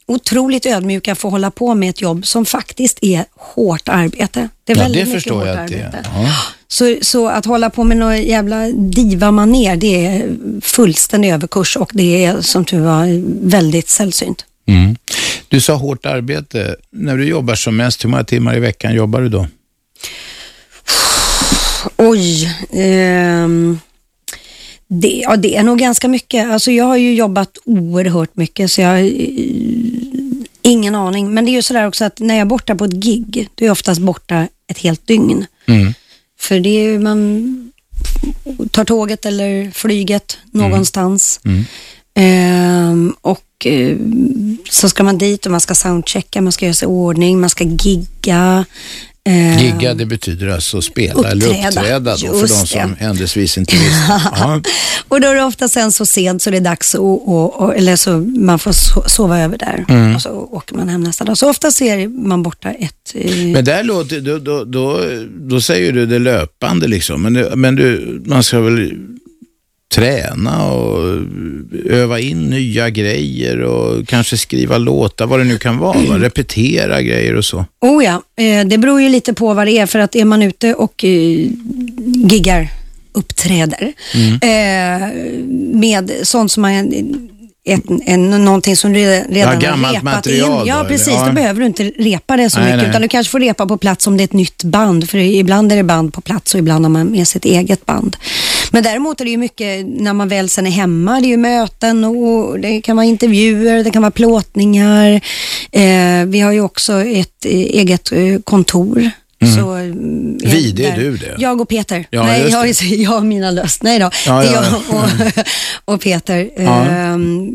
otroligt 0.08 0.66
ödmjuka 0.66 1.14
för 1.14 1.28
att 1.28 1.32
hålla 1.32 1.50
på 1.50 1.74
med 1.74 1.90
ett 1.90 2.00
jobb 2.00 2.26
som 2.26 2.44
faktiskt 2.46 2.98
är 3.02 3.24
hårt 3.36 3.88
arbete. 3.88 4.48
Det 4.64 4.72
är 4.72 4.76
Ja, 4.76 4.82
väldigt 4.82 5.00
det 5.00 5.06
mycket 5.06 5.22
förstår 5.22 5.38
hårt 5.38 5.46
arbete. 5.58 6.04
Ja. 6.14 6.34
Så, 6.68 6.96
så 7.02 7.28
att 7.28 7.44
hålla 7.44 7.70
på 7.70 7.84
med 7.84 7.96
några 7.96 8.18
jävla 8.18 8.66
diva-maner, 8.72 9.76
det 9.76 10.06
är 10.06 10.36
fullständig 10.60 11.30
överkurs 11.32 11.76
och 11.76 11.90
det 11.94 12.24
är 12.24 12.40
som 12.40 12.64
tur 12.64 12.80
var 12.80 13.22
väldigt 13.48 13.88
sällsynt. 13.88 14.44
Mm. 14.68 14.96
Du 15.48 15.60
sa 15.60 15.74
hårt 15.74 16.06
arbete. 16.06 16.76
När 16.90 17.16
du 17.16 17.24
jobbar 17.24 17.54
som 17.54 17.76
mest, 17.76 18.04
hur 18.04 18.08
många 18.08 18.24
timmar 18.24 18.56
i 18.56 18.60
veckan 18.60 18.94
jobbar 18.94 19.20
du 19.20 19.28
då? 19.28 19.46
Oj. 21.96 22.50
ehm, 22.72 23.78
det, 24.88 25.20
ja, 25.22 25.36
det 25.36 25.56
är 25.56 25.62
nog 25.62 25.78
ganska 25.78 26.08
mycket. 26.08 26.50
Alltså 26.50 26.70
jag 26.70 26.84
har 26.84 26.96
ju 26.96 27.14
jobbat 27.14 27.58
oerhört 27.64 28.36
mycket 28.36 28.72
så 28.72 28.80
jag 28.80 28.88
har 28.88 28.98
eh, 28.98 29.10
ingen 30.62 30.94
aning. 30.94 31.34
Men 31.34 31.44
det 31.44 31.50
är 31.50 31.52
ju 31.52 31.62
sådär 31.62 31.86
också 31.86 32.04
att 32.04 32.20
när 32.20 32.34
jag 32.34 32.40
är 32.40 32.44
borta 32.44 32.74
på 32.74 32.84
ett 32.84 32.92
gig, 32.92 33.48
då 33.54 33.64
är 33.64 33.66
jag 33.66 33.72
oftast 33.72 34.00
borta 34.00 34.48
ett 34.70 34.78
helt 34.78 35.06
dygn. 35.06 35.46
Mm. 35.66 35.94
För 36.38 36.60
det 36.60 36.68
är 36.68 36.82
ju 36.82 36.98
man 36.98 37.72
tar 38.70 38.84
tåget 38.84 39.26
eller 39.26 39.70
flyget 39.70 40.38
någonstans. 40.50 41.40
Ehm, 42.14 43.14
och 43.20 43.66
eh, 43.66 43.96
så 44.70 44.88
ska 44.88 45.04
man 45.04 45.18
dit 45.18 45.46
och 45.46 45.52
man 45.52 45.60
ska 45.60 45.74
soundchecka, 45.74 46.40
man 46.40 46.52
ska 46.52 46.64
göra 46.64 46.74
sig 46.74 46.86
i 46.86 46.88
ordning, 46.88 47.40
man 47.40 47.50
ska 47.50 47.64
gigga. 47.64 48.64
Ehm, 49.26 49.58
Gigga, 49.58 49.94
det 49.94 50.06
betyder 50.06 50.48
alltså 50.48 50.82
spela 50.82 51.30
eller 51.30 51.46
Uppträda. 51.46 51.68
uppträda 51.68 52.16
då, 52.16 52.34
för 52.34 52.40
de 52.40 52.48
som 52.48 52.90
det. 52.98 53.04
händelsevis 53.04 53.58
inte 53.58 53.72
visste. 53.76 53.96
Ja. 54.32 54.60
Och 55.08 55.20
då 55.20 55.28
är 55.28 55.34
det 55.34 55.44
ofta 55.44 55.68
sen 55.68 55.92
så 55.92 56.06
sent 56.06 56.42
så 56.42 56.50
det 56.50 56.56
är 56.56 56.60
dags 56.60 56.94
att, 56.94 57.00
och, 57.00 57.60
och, 57.62 57.76
eller 57.76 57.96
så 57.96 58.10
man 58.18 58.58
får 58.58 58.72
so- 58.72 59.08
sova 59.08 59.38
över 59.40 59.58
där 59.58 59.84
Mm. 59.88 60.14
och 60.16 60.22
så 60.22 60.30
åker 60.30 60.74
man 60.74 60.88
hem 60.88 61.00
nästa 61.02 61.24
dag. 61.24 61.38
Så 61.38 61.50
ofta 61.50 61.70
ser 61.70 62.08
man 62.08 62.42
borta 62.42 62.70
ett... 62.70 63.12
Eh, 63.14 63.36
Men 63.36 63.64
där 63.64 63.82
låter, 63.84 64.20
då, 64.20 64.38
då, 64.38 64.64
då, 64.64 65.00
då 65.40 65.60
säger 65.60 65.92
du 65.92 66.06
det 66.06 66.18
löpande 66.18 66.88
liksom, 66.88 67.22
men, 67.22 67.32
det, 67.34 67.56
men 67.56 67.74
du, 67.76 68.22
man 68.26 68.42
ska 68.42 68.60
väl 68.60 68.92
träna 69.96 70.64
och 70.64 71.20
öva 71.90 72.20
in 72.20 72.50
nya 72.50 72.90
grejer 72.90 73.60
och 73.60 74.08
kanske 74.08 74.36
skriva 74.36 74.78
låtar, 74.78 75.26
vad 75.26 75.40
det 75.40 75.44
nu 75.44 75.58
kan 75.58 75.78
vara, 75.78 75.98
va? 75.98 76.18
repetera 76.18 77.02
grejer 77.02 77.34
och 77.36 77.44
så. 77.44 77.64
Oh 77.80 78.04
ja, 78.04 78.22
eh, 78.36 78.66
det 78.66 78.78
beror 78.78 79.00
ju 79.02 79.08
lite 79.08 79.34
på 79.34 79.54
vad 79.54 79.66
det 79.66 79.78
är 79.78 79.86
för 79.86 79.98
att 79.98 80.16
är 80.16 80.24
man 80.24 80.42
ute 80.42 80.74
och 80.74 81.04
eh, 81.04 81.48
giggar, 82.30 82.68
uppträder 83.12 83.92
Mm. 84.14 84.32
eh, 84.34 85.08
med 85.80 86.12
sånt 86.22 86.52
som 86.52 86.62
man 86.62 86.92
ett, 87.68 87.84
en, 88.06 88.44
någonting 88.44 88.76
som 88.76 88.92
du 88.92 89.00
redan 89.28 89.54
har 89.54 89.60
gammalt 89.60 89.94
repat 89.94 90.02
material 90.14 90.60
in. 90.62 90.66
Ja, 90.68 90.82
då, 90.82 90.88
precis. 90.88 91.08
Ja. 91.14 91.26
Då 91.26 91.32
behöver 91.32 91.60
du 91.60 91.66
inte 91.66 91.84
repa 91.84 92.36
det 92.36 92.50
så 92.50 92.58
Nej, 92.58 92.66
mycket, 92.66 92.82
nej. 92.82 92.90
utan 92.90 93.02
du 93.02 93.08
kanske 93.08 93.30
får 93.30 93.40
repa 93.40 93.66
på 93.66 93.76
plats 93.76 94.06
om 94.06 94.16
det 94.16 94.22
är 94.22 94.24
ett 94.24 94.32
nytt 94.32 94.64
band, 94.64 95.10
för 95.10 95.18
ibland 95.18 95.72
är 95.72 95.76
det 95.76 95.82
band 95.82 96.12
på 96.14 96.20
plats 96.20 96.54
och 96.54 96.60
ibland 96.60 96.84
har 96.84 96.90
man 96.90 97.06
med 97.06 97.28
sitt 97.28 97.44
eget 97.44 97.86
band. 97.86 98.16
Men 98.72 98.82
däremot 98.82 99.20
är 99.20 99.24
det 99.24 99.30
ju 99.30 99.36
mycket, 99.36 99.86
när 99.86 100.12
man 100.12 100.28
väl 100.28 100.48
sen 100.48 100.66
är 100.66 100.70
hemma, 100.70 101.20
det 101.20 101.26
är 101.26 101.28
ju 101.28 101.36
möten 101.36 102.04
och 102.04 102.60
det 102.60 102.80
kan 102.80 102.96
vara 102.96 103.06
intervjuer, 103.06 103.84
det 103.84 103.90
kan 103.90 104.02
vara 104.02 104.10
plåtningar. 104.10 105.20
Eh, 105.72 106.24
vi 106.26 106.40
har 106.40 106.52
ju 106.52 106.60
också 106.60 106.92
ett 107.00 107.44
eh, 107.44 107.50
eget 107.52 108.12
eh, 108.12 108.38
kontor. 108.44 109.10
Så, 109.56 109.70
mm, 109.70 110.38
Vi, 110.44 110.72
det 110.72 110.86
är 110.86 110.90
där- 110.96 111.02
du 111.02 111.16
det. 111.16 111.34
Jag 111.38 111.60
och 111.60 111.68
Peter. 111.68 112.06
Ja, 112.10 112.22
Nej, 112.26 112.48
jag, 112.50 112.68
jag 112.82 113.16
och 113.16 113.26
mina 113.26 113.50
löst. 113.50 113.82
Nej 113.82 113.98
då, 113.98 114.10
Ja, 114.26 114.44
ja, 114.44 114.52
jag 114.52 114.64
ja. 114.64 114.80
och, 115.84 115.94
och 115.94 116.00
Peter. 116.00 116.50
Ehm, 116.56 117.50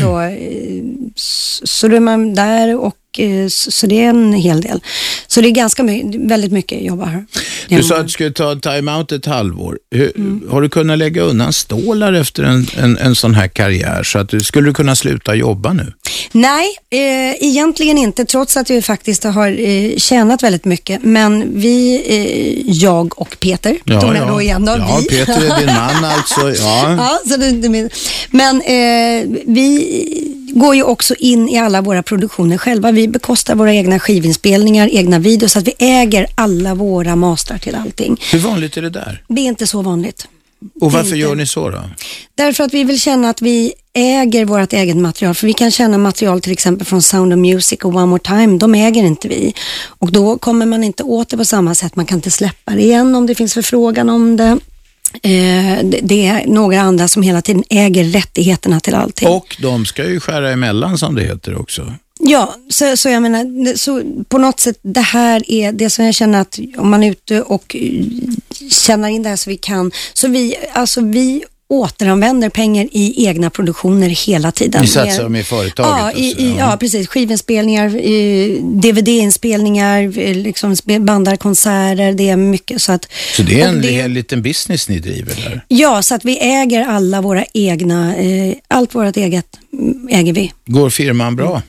så, 0.00 0.20
eh, 0.20 0.82
så 1.64 1.88
då 1.88 1.96
är 1.96 2.00
man 2.00 2.34
där 2.34 2.76
och 2.76 2.86
eh, 2.86 2.92
så, 3.50 3.70
så 3.70 3.86
det 3.86 4.04
är 4.04 4.08
en 4.08 4.32
hel 4.32 4.60
del. 4.60 4.80
Så 5.26 5.40
det 5.40 5.48
är 5.48 5.50
ganska 5.50 5.82
my- 5.82 6.18
väldigt 6.28 6.52
mycket 6.52 6.82
jobba 6.82 7.04
här. 7.04 7.24
Du 7.68 7.82
sa 7.82 7.96
att 7.96 8.02
du 8.06 8.08
skulle 8.12 8.30
ta 8.32 8.54
time-out 8.54 9.12
ett 9.12 9.26
halvår. 9.26 9.78
Hur, 9.90 10.12
Mm. 10.16 10.42
Har 10.50 10.62
du 10.62 10.68
kunnat 10.68 10.98
lägga 10.98 11.22
undan 11.22 11.52
stålar 11.52 12.12
efter 12.12 12.42
en, 12.42 12.66
en, 12.78 12.98
en 12.98 13.14
sån 13.14 13.34
här 13.34 13.48
karriär? 13.48 14.02
Så 14.02 14.18
att 14.18 14.28
du, 14.28 14.40
skulle 14.40 14.68
du 14.68 14.74
kunna 14.74 14.96
sluta 14.96 15.34
jobba 15.34 15.72
nu? 15.72 15.92
Nej, 16.32 16.66
eh, 16.90 17.44
egentligen 17.48 17.98
inte, 17.98 18.24
trots 18.24 18.56
att 18.56 18.70
vi 18.70 18.82
faktiskt 18.82 19.24
har 19.24 19.60
eh, 19.60 19.96
tjänat 19.96 20.42
väldigt 20.42 20.64
mycket. 20.64 21.04
Men 21.04 21.60
vi, 21.60 22.02
eh, 22.06 22.72
jag 22.76 23.20
och 23.20 23.36
Peter, 23.40 23.76
tog 24.00 24.16
jag 24.16 24.28
då 24.28 24.40
igen 24.42 24.64
då, 24.64 24.72
ja 24.78 24.98
vi. 25.02 25.08
Peter 25.16 25.32
är 25.50 25.58
din 25.58 25.66
man 25.74 26.04
alltså. 26.04 26.52
Ja. 26.64 26.94
Ja, 26.98 27.20
så 27.28 27.36
det, 27.36 27.50
det, 27.52 27.88
men 28.30 28.56
eh, 28.62 29.40
vi 29.46 30.36
går 30.50 30.74
ju 30.74 30.82
också 30.82 31.14
in 31.14 31.48
i 31.48 31.58
alla 31.58 31.82
våra 31.82 32.02
produktioner 32.02 32.58
själva. 32.58 32.92
Vi 32.92 33.08
bekostar 33.08 33.54
våra 33.54 33.74
egna 33.74 33.98
skivinspelningar, 33.98 34.88
egna 34.92 35.18
videos, 35.18 35.52
så 35.52 35.58
att 35.58 35.68
vi 35.68 35.74
äger 35.78 36.26
alla 36.34 36.74
våra 36.74 37.16
mastrar 37.16 37.58
till 37.58 37.74
allting. 37.74 38.16
Hur 38.32 38.38
vanligt 38.38 38.76
är 38.76 38.82
det 38.82 38.90
där? 38.90 39.22
Det 39.28 39.40
är 39.40 39.46
inte 39.46 39.66
så 39.66 39.82
vanligt. 39.82 40.28
Och 40.80 40.92
varför 40.92 41.16
gör 41.16 41.34
ni 41.34 41.46
så 41.46 41.70
då? 41.70 41.82
Därför 42.34 42.64
att 42.64 42.74
vi 42.74 42.84
vill 42.84 43.00
känna 43.00 43.30
att 43.30 43.42
vi 43.42 43.72
äger 43.92 44.44
vårt 44.44 44.72
eget 44.72 44.96
material. 44.96 45.34
För 45.34 45.46
vi 45.46 45.52
kan 45.52 45.70
känna 45.70 45.98
material 45.98 46.40
till 46.40 46.52
exempel 46.52 46.86
från 46.86 47.02
Sound 47.02 47.32
of 47.32 47.38
Music 47.38 47.80
och 47.80 47.94
One 47.94 48.06
More 48.06 48.22
Time. 48.22 48.58
De 48.58 48.74
äger 48.74 49.04
inte 49.04 49.28
vi. 49.28 49.54
Och 49.86 50.12
då 50.12 50.38
kommer 50.38 50.66
man 50.66 50.84
inte 50.84 51.02
åt 51.02 51.28
det 51.28 51.36
på 51.36 51.44
samma 51.44 51.74
sätt. 51.74 51.96
Man 51.96 52.06
kan 52.06 52.18
inte 52.18 52.30
släppa 52.30 52.72
det 52.72 52.82
igen 52.82 53.14
om 53.14 53.26
det 53.26 53.34
finns 53.34 53.54
förfrågan 53.54 54.08
om 54.08 54.36
det. 54.36 54.58
Eh, 55.22 55.84
det- 56.02 56.26
är 56.26 56.46
några 56.46 56.80
andra 56.80 57.08
som 57.08 57.22
hela 57.22 57.42
tiden 57.42 57.64
äger 57.70 58.04
rättigheterna 58.04 58.80
till 58.80 58.94
allting. 58.94 59.28
Och 59.28 59.56
de 59.60 59.86
ska 59.86 60.08
ju 60.08 60.20
skära 60.20 60.50
emellan 60.52 60.98
som 60.98 61.14
det 61.14 61.22
heter 61.22 61.60
också. 61.60 61.94
Ja, 62.22 62.54
så, 62.68 62.96
så 62.96 63.08
jag 63.08 63.22
menar, 63.22 63.76
så 63.76 64.02
på 64.28 64.38
något 64.38 64.60
sätt, 64.60 64.78
det 64.82 65.00
här 65.00 65.42
är 65.52 65.72
det 65.72 65.90
som 65.90 66.04
jag 66.04 66.14
känner 66.14 66.40
att 66.40 66.58
om 66.76 66.90
man 66.90 67.02
är 67.02 67.10
ute 67.10 67.42
och 67.42 67.76
eh, 67.78 68.04
tjänar 68.70 69.08
in 69.08 69.22
det 69.22 69.28
här 69.28 69.36
så 69.36 69.50
vi 69.50 69.56
kan, 69.56 69.90
så 70.12 70.28
vi, 70.28 70.54
alltså 70.72 71.00
vi 71.00 71.42
återanvänder 71.70 72.48
pengar 72.48 72.88
i 72.92 73.26
egna 73.26 73.50
produktioner 73.50 74.08
hela 74.08 74.52
tiden. 74.52 74.80
Ni 74.80 74.86
satsar 74.86 75.22
dem 75.22 75.36
i 75.36 75.42
företaget 75.42 75.90
Ja, 75.90 76.12
i, 76.12 76.26
alltså, 76.28 76.42
i, 76.42 76.50
ja. 76.58 76.70
ja 76.70 76.76
precis. 76.76 77.08
Skivinspelningar, 77.08 77.88
DVD-inspelningar, 78.82 80.18
eh, 80.18 80.34
liksom 80.36 80.76
bandar 81.00 81.36
konserter, 81.36 82.12
det 82.12 82.28
är 82.28 82.36
mycket. 82.36 82.82
Så, 82.82 82.92
att, 82.92 83.08
Så 83.36 83.42
det 83.42 83.60
är 83.60 83.68
en 83.68 83.82
det- 83.82 83.88
hel 83.88 84.10
liten 84.10 84.42
business 84.42 84.88
ni 84.88 84.98
driver 84.98 85.34
där. 85.34 85.64
Ja, 85.68 86.02
så 86.02 86.14
att 86.14 86.24
vi 86.24 86.38
äger 86.38 86.80
alla 86.86 87.20
våra 87.20 87.44
egna, 87.54 88.16
eh, 88.16 88.54
allt 88.68 88.94
vårt 88.94 89.16
eget 89.16 89.46
mm, 89.72 90.08
äger 90.10 90.32
vi. 90.32 90.52
Går 90.66 90.90
firman 90.90 91.36
bra? 91.36 91.62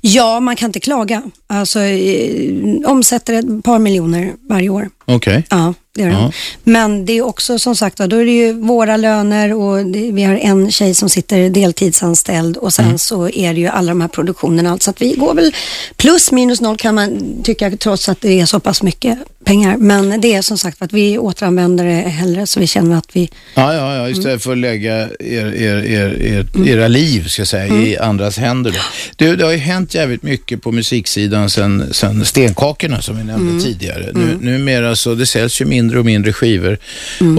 Ja, 0.00 0.40
man 0.40 0.56
kan 0.56 0.68
inte 0.68 0.80
klaga. 0.80 1.22
Alltså, 1.46 1.80
eh, 1.80 2.52
omsätter 2.84 3.34
ett 3.34 3.64
par 3.64 3.78
miljoner 3.78 4.32
varje 4.48 4.68
år. 4.68 4.88
Okej. 5.08 5.42
Ja, 5.50 5.74
det 5.94 6.02
gör 6.02 6.08
Ja. 6.10 6.16
de. 6.64 6.70
Men 6.70 7.04
det 7.04 7.12
är 7.18 7.22
också 7.22 7.58
som 7.58 7.76
sagt, 7.76 7.96
då 7.98 8.16
är 8.16 8.24
det 8.24 8.30
ju 8.32 8.52
våra 8.52 8.96
löner 8.96 9.52
och 9.54 9.86
det, 9.86 10.10
vi 10.12 10.22
har 10.22 10.34
en 10.34 10.70
tjej 10.70 10.94
som 10.94 11.08
sitter 11.08 11.50
deltidsanställd 11.50 12.56
och 12.56 12.72
sen 12.72 12.84
Mm. 12.84 12.98
så 12.98 13.28
är 13.30 13.54
det 13.54 13.60
ju 13.60 13.66
alla 13.66 13.88
de 13.88 14.00
här 14.00 14.08
produktionerna. 14.08 14.78
Så 14.78 14.90
att 14.90 15.02
vi 15.02 15.12
går 15.12 15.34
väl 15.34 15.54
plus 15.96 16.32
minus 16.32 16.60
noll 16.60 16.76
kan 16.76 16.94
man 16.94 17.18
tycka 17.44 17.70
trots 17.70 18.08
att 18.08 18.20
det 18.20 18.40
är 18.40 18.46
så 18.46 18.60
pass 18.60 18.82
mycket 18.82 19.18
pengar. 19.44 19.76
Men 19.76 20.20
det 20.20 20.34
är 20.34 20.42
som 20.42 20.58
sagt 20.58 20.82
att 20.82 20.92
vi 20.92 21.18
återanvänder 21.18 21.84
det 21.84 21.92
hellre 21.92 22.46
så 22.46 22.60
vi 22.60 22.66
känner 22.66 22.96
att 22.98 23.16
vi... 23.16 23.30
Ja, 23.54 23.74
ja, 23.74 23.94
ja 23.96 24.08
istället 24.08 24.42
för 24.42 24.52
att 24.52 24.58
lägga 24.58 25.02
er, 25.20 25.54
er, 25.54 25.76
er, 25.84 26.22
er, 26.22 26.68
era 26.68 26.88
liv 26.88 27.28
ska 27.28 27.40
jag 27.40 27.48
säga, 27.48 27.66
i 27.66 27.96
andras 27.98 28.36
händer. 28.38 28.70
Då. 28.70 28.78
Du, 29.16 29.36
det 29.36 29.44
har 29.44 29.52
ju 29.52 29.58
hänt 29.58 29.94
jävligt 29.94 30.22
mycket 30.22 30.62
på 30.62 30.72
musiksidan 30.72 31.50
sen, 31.50 31.88
sen 31.92 32.24
stenkakorna 32.24 33.02
som 33.02 33.16
vi 33.18 33.24
nämnde 33.24 33.64
tidigare. 33.64 34.10
Nu, 34.14 34.38
numera 34.40 34.95
så 34.96 35.14
det 35.14 35.26
säljs 35.26 35.60
ju 35.60 35.64
mindre 35.64 35.98
och 35.98 36.04
mindre 36.04 36.32
skivor 36.32 36.78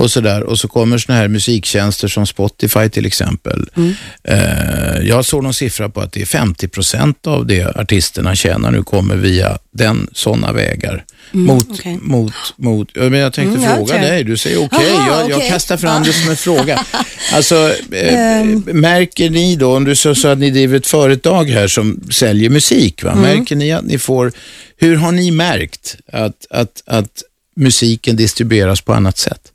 och 0.02 0.12
sådär. 0.12 0.44
Och 0.44 0.60
så 0.60 0.68
kommer 0.68 0.98
såna 0.98 1.18
här 1.18 1.28
musiktjänster 1.28 2.08
som 2.08 2.28
Spotify 2.28 2.90
till 2.90 3.06
exempel. 3.06 3.70
Eh, 4.24 5.00
jag 5.08 5.26
såg 5.26 5.44
någon 5.44 5.54
siffra 5.54 5.90
på 5.90 6.02
att 6.02 6.12
det 6.12 6.22
är 6.22 6.26
50 6.26 6.68
procent 6.68 7.28
av 7.28 7.46
det 7.46 7.76
artisterna 7.78 8.36
tjänar 8.36 8.72
nu 8.72 8.84
kommer 8.84 9.16
via 9.16 9.58
den, 9.74 10.08
såna 10.14 10.52
vägar. 10.54 11.04
mot, 11.32 11.68
okej. 11.72 11.98
mot, 12.02 12.34
mot, 12.58 12.96
men 12.96 13.14
jag 13.14 13.34
tänkte 13.34 13.60
Mm, 13.64 13.76
fråga 13.76 13.94
tror- 13.94 14.02
dig, 14.08 14.24
du 14.24 14.38
säger 14.38 14.64
okej, 14.66 14.80
Jaha, 14.90 15.08
jag, 15.22 15.30
jag 15.30 15.38
okej. 15.38 15.50
kastar 15.50 15.78
fram 15.78 16.04
det 16.04 16.14
som 16.14 16.30
en 16.30 16.38
fråga. 16.38 16.86
Alltså, 17.34 17.56
eh, 17.92 18.40
Ehm. 18.42 18.60
märker 18.74 19.30
ni 19.30 19.56
då, 19.56 19.76
om 19.76 19.84
du 19.86 19.96
så, 19.96 20.16
så 20.16 20.28
att 20.28 20.38
ni 20.38 20.50
driver 20.50 20.78
ett 20.78 20.88
företag 20.88 21.46
här 21.46 21.68
som 21.68 22.00
säljer 22.12 22.50
musik, 22.50 23.02
Mm. 23.04 23.16
va? 23.16 23.22
märker 23.22 23.56
ni 23.56 23.72
att 23.72 23.86
ni 23.86 23.98
får, 23.98 24.32
hur 24.78 24.96
har 24.96 25.12
ni 25.12 25.32
märkt 25.32 25.96
att, 26.14 26.48
att, 26.50 26.84
att 26.86 27.10
musiken 27.58 28.16
distribueras 28.16 28.82
på 28.82 28.94
annat 28.94 29.18
sätt? 29.18 29.52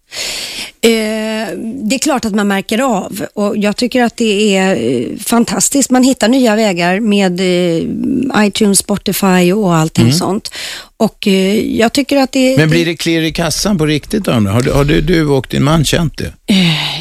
Eh, 0.84 1.58
det 1.58 1.94
är 1.94 1.98
klart 1.98 2.24
att 2.24 2.34
man 2.34 2.48
märker 2.48 2.78
av 2.78 3.26
och 3.34 3.56
jag 3.56 3.76
tycker 3.76 4.02
att 4.02 4.16
det 4.16 4.56
är 4.56 4.76
eh, 4.76 5.18
fantastiskt. 5.18 5.90
Man 5.90 6.02
hittar 6.02 6.28
nya 6.28 6.56
vägar 6.56 7.00
med 7.00 7.40
eh, 7.40 8.46
iTunes, 8.46 8.78
Spotify 8.78 9.52
och 9.52 9.74
allting 9.74 10.12
sånt. 10.12 10.50
Och 10.96 11.26
jag 11.64 11.92
tycker 11.92 12.16
att 12.16 12.32
det... 12.32 12.56
Men 12.56 12.70
blir 12.70 12.86
det 12.86 12.96
klirr 12.96 13.22
i 13.22 13.32
kassan 13.32 13.78
på 13.78 13.86
riktigt 13.86 14.24
då? 14.24 14.32
Har, 14.32 14.62
du, 14.62 14.70
har 14.72 14.84
du, 14.84 15.00
du 15.00 15.26
och 15.26 15.46
din 15.50 15.64
man 15.64 15.84
känt 15.84 16.18
det? 16.18 16.32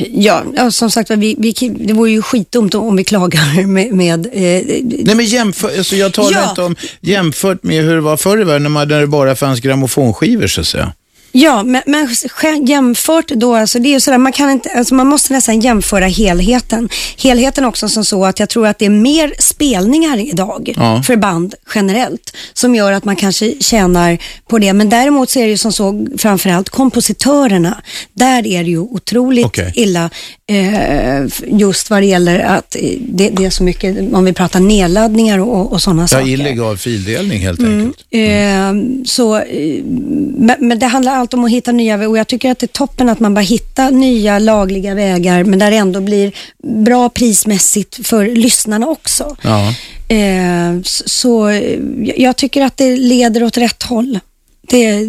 Ja, 0.09 0.43
ja, 0.55 0.71
som 0.71 0.91
sagt 0.91 1.11
vi, 1.11 1.35
vi, 1.39 1.53
det 1.69 1.93
vore 1.93 2.11
ju 2.11 2.21
skitdumt 2.21 2.75
om 2.75 2.95
vi 2.95 3.03
klagar 3.03 3.65
med... 3.67 3.93
med 3.93 4.25
eh, 4.25 4.61
Nej 5.05 5.15
men 5.15 5.25
jämför, 5.25 5.77
alltså 5.77 5.95
jag 5.95 6.13
talar 6.13 6.41
Ja. 6.41 6.49
inte 6.49 6.61
om 6.61 6.75
jämfört 7.01 7.63
med 7.63 7.83
hur 7.83 7.95
det 7.95 8.01
var 8.01 8.17
förr 8.17 8.41
i 8.41 8.43
världen 8.43 8.73
när 8.73 8.99
det 8.99 9.07
bara 9.07 9.35
fanns 9.35 9.59
grammofonskivor 9.59 10.47
så 10.47 10.61
att 10.61 10.67
säga. 10.67 10.93
Ja, 11.31 11.63
men, 11.63 11.81
men 11.85 12.07
jämfört 12.67 13.27
då, 13.27 13.55
alltså 13.55 13.79
det 13.79 13.89
är 13.89 13.91
ju 13.91 13.99
sådär, 13.99 14.17
man 14.17 14.31
kan 14.31 14.49
inte, 14.51 14.69
alltså 14.69 14.95
man 14.95 15.07
måste 15.07 15.33
nästan 15.33 15.59
jämföra 15.59 16.05
helheten. 16.05 16.89
Helheten 17.17 17.65
också 17.65 17.89
som 17.89 18.05
så 18.05 18.25
att 18.25 18.39
jag 18.39 18.49
tror 18.49 18.67
att 18.67 18.79
det 18.79 18.85
är 18.85 18.89
mer 18.89 19.33
spelningar 19.39 20.17
idag 20.17 20.73
Ja. 20.77 21.03
för 21.03 21.15
band 21.15 21.55
generellt 21.75 22.37
som 22.53 22.75
gör 22.75 22.91
att 22.91 23.05
man 23.05 23.15
kanske 23.15 23.53
tjänar 23.59 24.17
på 24.47 24.59
det. 24.59 24.73
Men 24.73 24.89
däremot 24.89 25.29
så 25.29 25.39
är 25.39 25.43
det 25.43 25.49
ju 25.49 25.57
som 25.57 25.71
så, 25.73 26.07
framförallt 26.17 26.69
kompositörerna, 26.69 27.81
där 28.13 28.47
är 28.47 28.63
det 28.63 28.69
ju 28.69 28.79
otroligt 28.79 29.45
Okej. 29.45 29.73
illa 29.75 30.09
just 31.47 31.89
vad 31.89 32.01
det 32.01 32.05
gäller 32.05 32.39
att 32.39 32.75
eh, 32.75 32.81
det, 32.99 33.29
det 33.29 33.45
är 33.45 33.49
så 33.49 33.63
mycket, 33.63 34.13
om 34.13 34.25
vi 34.25 34.33
pratar 34.33 34.59
nedladdningar 34.59 35.39
och, 35.39 35.71
och 35.71 35.81
sådana 35.81 36.01
Ja, 36.03 36.07
saker. 36.07 36.27
illegal 36.27 36.77
fildelning 36.77 37.39
helt 37.41 37.59
enkelt. 37.63 37.97
Eh, 38.09 39.03
så, 39.05 39.37
eh, 39.37 39.83
men, 40.37 40.55
men 40.59 40.79
det 40.79 40.85
handlar 40.85 41.15
allt 41.15 41.33
om 41.33 41.43
att 41.45 41.51
hitta 41.51 41.71
nya 41.71 42.09
och 42.09 42.17
jag 42.17 42.27
tycker 42.27 42.51
att 42.51 42.59
det 42.59 42.65
är 42.65 42.67
toppen 42.67 43.09
att 43.09 43.19
man 43.19 43.33
bara 43.33 43.41
hittar 43.41 43.91
nya 43.91 44.39
lagliga 44.39 44.95
vägar 44.95 45.43
men 45.43 45.59
där 45.59 45.71
det 45.71 45.77
ändå 45.77 46.01
blir 46.01 46.31
bra 46.83 47.09
prismässigt 47.09 48.07
för 48.07 48.25
lyssnarna 48.27 48.87
också. 48.87 49.35
Ja. 49.41 49.73
Eh, 50.15 50.81
så 50.83 51.09
så 51.09 51.47
eh, 51.49 51.79
jag 52.15 52.35
tycker 52.35 52.61
att 52.61 52.77
det 52.77 52.95
leder 52.97 53.43
åt 53.43 53.57
rätt 53.57 53.83
håll. 53.83 54.19
Det, 54.67 55.05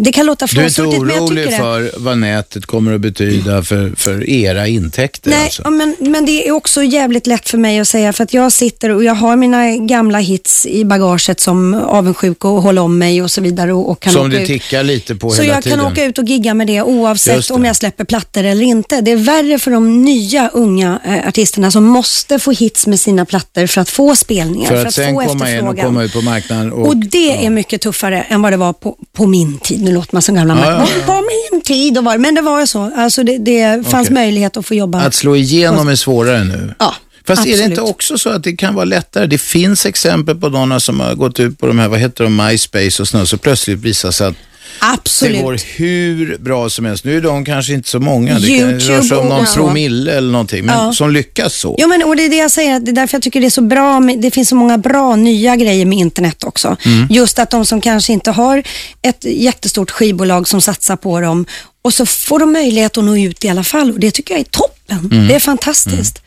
det 0.00 0.12
kan 0.12 0.26
låta 0.26 0.46
Du 0.46 0.60
är 0.60 0.64
inte 0.64 0.74
flåsigt 0.74 1.00
men 1.02 1.10
jag 1.14 1.22
orolig 1.22 1.44
tycker 1.44 1.50
det. 1.58 1.62
för 1.90 1.90
vad 2.04 2.18
nätet 2.18 2.66
kommer 2.66 2.94
att 2.94 3.00
betyda 3.00 3.62
för, 3.62 3.92
för 3.96 4.30
era 4.30 4.66
intäkter? 4.68 5.30
Nej, 5.30 5.44
alltså. 5.44 5.62
ja, 5.64 5.70
men, 5.70 5.96
men 5.98 6.26
det 6.26 6.48
är 6.48 6.52
också 6.52 6.82
jävligt 6.82 7.26
lätt 7.26 7.48
för 7.48 7.58
mig 7.58 7.78
att 7.80 7.88
säga 7.88 8.12
för 8.12 8.24
att 8.24 8.34
jag 8.34 8.52
sitter 8.52 8.90
och 8.90 9.04
jag 9.04 9.14
har 9.14 9.36
mina 9.36 9.76
gamla 9.76 10.18
hits 10.18 10.66
i 10.66 10.84
bagaget 10.84 11.40
som 11.40 11.74
avundsjuk 11.74 12.44
och 12.44 12.50
håller 12.62 12.82
om 12.82 12.98
mig 12.98 13.22
och 13.22 13.30
så 13.30 13.40
vidare. 13.40 13.72
Och, 13.72 13.90
och 13.90 14.00
kan 14.00 14.12
Som 14.12 14.32
ut. 14.32 14.46
tickar 14.46 14.82
lite 14.82 15.14
på 15.14 15.30
Så 15.30 15.42
hela 15.42 15.54
jag 15.54 15.62
tiden. 15.64 15.78
kan 15.78 15.92
åka 15.92 16.04
ut 16.04 16.18
och 16.18 16.24
gigga 16.24 16.54
med 16.54 16.66
det 16.66 16.82
oavsett 16.82 17.48
det. 17.48 17.54
om 17.54 17.64
jag 17.64 17.76
släpper 17.76 18.04
plattor 18.04 18.44
eller 18.44 18.62
inte. 18.64 19.00
Det 19.00 19.10
är 19.10 19.16
värre 19.16 19.58
för 19.58 19.70
de 19.70 20.02
nya 20.04 20.48
unga 20.48 21.00
eh, 21.04 21.28
artisterna 21.28 21.70
som 21.70 21.84
måste 21.84 22.38
få 22.38 22.50
hits 22.52 22.86
med 22.86 23.00
sina 23.00 23.24
plattor 23.24 23.66
för 23.66 23.80
att 23.80 23.90
få 23.90 24.16
spelningar, 24.16 24.68
För 24.68 24.74
för 24.74 24.80
att 24.82 24.88
att, 24.88 24.94
sen 24.94 25.14
få 25.14 25.20
komma 25.24 25.50
in 25.52 25.68
och 25.68 25.78
komma 25.78 26.02
ut 26.04 26.12
på 26.12 26.20
marknaden. 26.20 26.72
Och, 26.72 26.86
Och 26.88 26.96
det 26.96 27.46
är 27.46 27.50
mycket 27.50 27.80
tuffare 27.80 28.22
än 28.22 28.42
vad 28.42 28.52
det 28.52 28.56
var 28.56 28.72
på, 28.72 28.97
på 29.16 29.26
min 29.26 29.58
tid. 29.58 29.82
Nu 29.82 29.92
låter 29.92 30.14
man 30.14 30.22
som 30.22 30.34
gamla 30.34 30.60
Ja, 30.60 30.70
ja, 30.70 30.88
ja. 30.98 31.06
På 31.06 31.22
min 31.52 31.60
tid, 31.62 31.94
då 31.94 32.00
var 32.00 32.18
men 32.18 32.34
det 32.34 32.40
var 32.40 32.66
så. 32.66 32.92
Alltså 32.96 33.22
det, 33.22 33.38
det 33.38 33.86
fanns 33.86 34.10
möjlighet 34.10 34.56
att 34.56 34.66
få 34.66 34.74
jobba. 34.74 35.00
Att 35.00 35.14
slå 35.14 35.36
igenom 35.36 35.88
är 35.88 35.96
svårare 35.96 36.44
nu. 36.44 36.74
Ja, 36.78 36.94
Fast 37.26 37.42
är 37.42 37.46
det 37.46 37.52
absolut. 37.52 37.70
inte 37.70 37.80
också 37.82 38.18
så 38.18 38.30
att 38.30 38.42
det 38.42 38.52
kan 38.56 38.74
vara 38.74 38.84
lättare? 38.84 39.26
Det 39.26 39.38
finns 39.38 39.86
exempel 39.86 40.36
på 40.36 40.48
några 40.48 40.80
som 40.80 41.00
har 41.00 41.14
gått 41.14 41.40
ut 41.40 41.58
på 41.58 41.66
de 41.66 41.78
här, 41.78 41.88
vad 41.88 41.98
heter 42.00 42.24
de, 42.24 42.36
MySpace 42.36 43.02
och 43.02 43.08
sådär, 43.08 43.24
så 43.24 43.38
plötsligt 43.38 43.78
visar 43.78 44.10
sig 44.10 44.26
att 44.26 44.34
Absolut. 44.80 45.36
det 45.36 45.42
går 45.42 45.58
hur 45.76 46.36
bra 46.38 46.70
som 46.70 46.84
helst. 46.84 47.04
Nu 47.04 47.16
är 47.16 47.20
de 47.20 47.44
kanske 47.44 47.72
inte 47.72 47.88
så 47.88 47.98
många. 48.00 48.34
Det 48.38 48.46
kan 48.46 48.56
YouTube 48.56 48.78
röra 48.84 49.02
sig 49.02 49.16
om 49.16 49.28
någon 49.28 49.46
promille 49.54 50.12
eller 50.12 50.32
någonting, 50.32 50.64
men 50.64 50.78
Ja. 50.86 50.92
som 50.92 51.10
lyckas 51.10 51.54
så. 51.54 51.74
Ja, 51.78 51.86
men, 51.86 52.02
och 52.02 52.16
det 52.16 52.24
är 52.24 52.28
det 52.28 52.36
jag 52.36 52.50
säger, 52.50 52.80
det 52.80 52.90
är 52.90 52.92
därför 52.94 53.14
jag 53.14 53.22
tycker 53.22 53.40
det 53.40 53.46
är 53.46 53.50
så 53.50 53.62
bra. 53.62 54.00
Med, 54.00 54.20
det 54.20 54.30
finns 54.30 54.48
så 54.48 54.54
många 54.56 54.78
bra 54.78 55.16
nya 55.16 55.56
grejer 55.56 55.86
med 55.86 55.98
internet 55.98 56.44
också. 56.44 56.76
Mm. 56.84 57.06
Just 57.10 57.38
att 57.38 57.50
de 57.50 57.64
som 57.66 57.80
kanske 57.80 58.12
inte 58.12 58.30
har 58.30 58.62
ett 59.02 59.24
jättestort 59.24 59.90
skivbolag 59.90 60.48
som 60.48 60.60
satsar 60.60 60.96
på 60.96 61.20
dem 61.20 61.46
och 61.82 61.94
så 61.94 62.06
får 62.06 62.38
de 62.38 62.52
möjlighet 62.52 62.98
att 62.98 63.04
nå 63.04 63.16
ut 63.18 63.44
i 63.44 63.48
alla 63.48 63.64
fall 63.64 63.90
och 63.92 64.00
det 64.00 64.10
tycker 64.10 64.34
jag 64.34 64.40
är 64.40 64.44
toppen. 64.44 65.08
Mm. 65.12 65.28
Det 65.28 65.34
är 65.34 65.40
fantastiskt. 65.40 66.22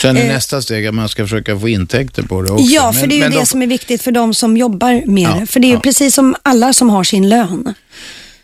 Sen 0.00 0.16
är 0.16 0.20
Eh. 0.20 0.26
nästa 0.28 0.62
steg 0.62 0.86
att 0.86 0.94
man 0.94 1.08
ska 1.08 1.24
försöka 1.24 1.58
få 1.58 1.68
intäkter 1.68 2.22
på 2.22 2.42
det 2.42 2.50
också. 2.50 2.64
Ja, 2.64 2.92
för 2.92 3.00
Men- 3.00 3.08
det 3.08 3.14
är 3.14 3.16
ju 3.24 3.28
det 3.28 3.38
de- 3.38 3.46
som 3.46 3.62
är 3.62 3.66
viktigt 3.66 4.02
för 4.02 4.12
de 4.12 4.34
som 4.34 4.56
jobbar 4.56 5.02
med 5.06 5.22
Ja, 5.22 5.34
det. 5.40 5.46
För 5.46 5.60
det 5.60 5.66
är 5.66 5.68
ju 5.68 5.74
ja. 5.74 5.80
precis 5.80 6.14
som 6.14 6.36
alla 6.42 6.72
som 6.72 6.90
har 6.90 7.04
sin 7.04 7.28
lön, 7.28 7.74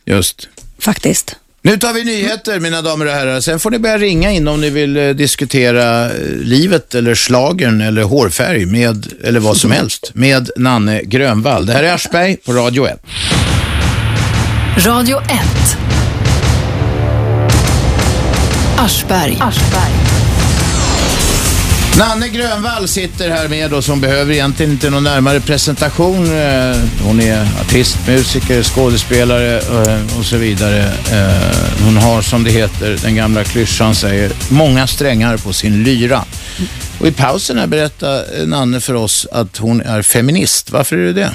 Just. 0.06 0.48
faktiskt. 0.78 1.36
Nu 1.62 1.76
tar 1.76 1.92
vi 1.92 2.04
nyheter 2.04 2.60
mina 2.60 2.82
damer 2.82 3.06
och 3.06 3.12
herrar. 3.12 3.40
Sen 3.40 3.60
får 3.60 3.70
ni 3.70 3.78
börja 3.78 3.98
ringa 3.98 4.30
in 4.32 4.48
om 4.48 4.60
ni 4.60 4.70
vill 4.70 4.96
eh, 4.96 5.08
diskutera 5.10 6.04
eh, 6.06 6.12
livet 6.42 6.94
eller 6.94 7.14
slagern 7.14 7.80
eller 7.80 8.02
hårfärg 8.02 8.66
med, 8.66 9.06
eller 9.24 9.40
vad 9.40 9.56
som 9.56 9.70
helst, 9.70 10.10
med 10.14 10.50
Nanne 10.56 11.02
Grönvall. 11.02 11.66
Det 11.66 11.72
här 11.72 11.82
är 11.82 11.92
Aschberg 11.94 12.36
på 12.36 12.52
Radio 12.52 12.86
1. 12.88 13.00
Radio 14.86 15.20
1. 15.20 15.30
Aschberg. 18.84 19.38
Nanne 21.98 22.28
Grönvall 22.28 22.88
sitter 22.88 23.30
här 23.30 23.48
med 23.48 23.74
oss. 23.74 23.88
Hon 23.88 24.00
behöver 24.00 24.32
egentligen 24.32 24.72
inte 24.72 24.90
någon 24.90 25.04
närmare 25.04 25.40
presentation. 25.40 26.24
Eh, 26.26 26.76
Hon 27.04 27.20
är 27.20 27.48
artist, 27.60 27.98
musiker, 28.06 28.62
skådespelare 28.62 29.60
eh, 29.60 30.18
och 30.18 30.24
så 30.24 30.36
vidare. 30.36 30.82
Eh, 31.12 31.84
Hon 31.84 31.96
har, 31.96 32.22
som 32.22 32.44
det 32.44 32.50
heter, 32.50 32.98
den 33.02 33.14
gamla 33.14 33.44
klyschan 33.44 33.94
säger, 33.94 34.32
många 34.48 34.86
strängar 34.86 35.36
på 35.36 35.52
sin 35.52 35.82
lyra. 35.82 36.24
Och 37.00 37.06
i 37.06 37.12
pausen 37.12 37.58
här 37.58 37.66
berättade 37.66 38.46
Nanne 38.46 38.80
för 38.80 38.94
oss 38.94 39.26
att 39.32 39.56
hon 39.56 39.80
är 39.80 40.02
feminist. 40.02 40.70
Varför 40.70 40.96
är 40.96 41.00
du 41.00 41.12
det? 41.12 41.30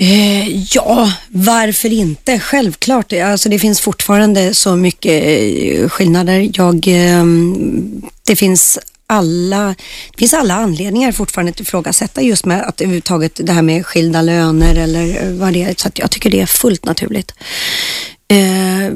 Eh, 0.00 0.48
ja, 0.74 1.12
varför 1.28 1.92
inte? 1.92 2.38
Självklart. 2.38 3.12
Alltså, 3.12 3.48
det 3.48 3.58
finns 3.58 3.80
fortfarande 3.80 4.54
så 4.54 4.76
mycket 4.76 5.22
eh, 5.24 5.88
skillnader. 5.88 6.50
Jag, 6.54 6.88
eh, 6.88 7.24
det 8.26 8.36
finns 8.36 8.78
alla, 9.06 9.74
det 10.12 10.18
finns 10.18 10.34
alla 10.34 10.54
anledningar 10.54 11.12
fortfarande 11.12 11.50
att 11.50 11.60
ifrågasätta 11.60 12.22
just 12.22 12.44
med 12.44 12.62
att 12.62 12.80
överhuvudtaget 12.80 13.40
det 13.44 13.52
här 13.52 13.62
med 13.62 13.86
skilda 13.86 14.22
löner 14.22 14.74
eller 14.74 15.24
eh, 15.24 15.32
vad 15.32 15.52
det 15.52 15.62
är. 15.62 15.74
Så 15.76 15.88
att 15.88 15.98
jag 15.98 16.10
tycker 16.10 16.30
det 16.30 16.40
är 16.40 16.46
fullt 16.46 16.84
naturligt. 16.84 17.34
Eh, 18.28 18.92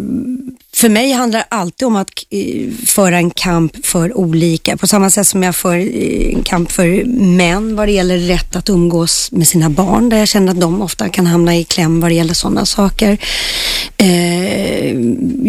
för 0.75 0.89
mig 0.89 1.13
handlar 1.13 1.39
det 1.39 1.47
alltid 1.49 1.89
om 1.89 1.97
att 1.97 2.11
eh, 2.31 2.71
föra 2.87 3.17
en 3.17 3.31
kamp 3.31 3.87
för 3.87 4.17
olika, 4.17 4.77
på 4.77 4.87
samma 4.87 5.11
sätt 5.11 5.27
som 5.27 5.43
jag 5.43 5.57
för 5.57 5.77
eh, 5.77 6.35
en 6.35 6.43
kamp 6.43 6.73
för 6.73 7.05
män 7.37 7.77
vad 7.77 7.89
det 7.89 7.93
gäller 7.93 8.19
rätt 8.19 8.57
att 8.57 8.69
umgås 8.69 9.33
med 9.33 9.49
sina 9.49 9.71
barn, 9.71 10.09
där 10.09 10.19
jag 10.19 10.29
känner 10.29 10.53
att 10.53 10.61
de 10.61 10.83
ofta 10.83 11.09
kan 11.09 11.27
hamna 11.27 11.57
i 11.57 11.65
kläm 11.65 12.01
vad 12.01 12.11
det 12.11 12.15
gäller 12.15 12.35
sådana 12.35 12.67
saker. 12.67 13.19
Eh, 13.97 14.97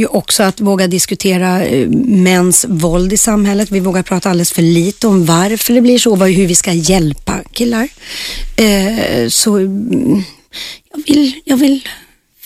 också 0.10 0.44
att 0.44 0.62
våga 0.62 0.88
diskutera 0.88 1.66
eh, 1.66 1.90
mäns 2.06 2.66
våld 2.70 3.14
i 3.14 3.18
samhället. 3.18 3.72
Vi 3.72 3.80
vågar 3.80 4.04
prata 4.04 4.30
alldeles 4.30 4.52
för 4.52 4.62
lite 4.62 5.08
om 5.08 5.26
varför 5.26 5.74
det 5.74 5.82
blir 5.82 6.00
så, 6.00 6.12
och 6.12 6.28
hur 6.28 6.48
vi 6.48 6.56
ska 6.56 6.72
hjälpa 6.72 7.40
killar. 7.52 7.88
Eh, 8.56 9.30
så 9.30 9.58
mm, 9.58 10.24
jag 10.94 11.04
vill, 11.08 11.34
jag 11.46 11.58
vill 11.58 11.88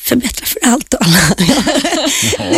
förbättra 0.08 0.46
för 0.46 0.60
allt 0.64 0.94
och 0.94 1.00
alla. 1.06 1.20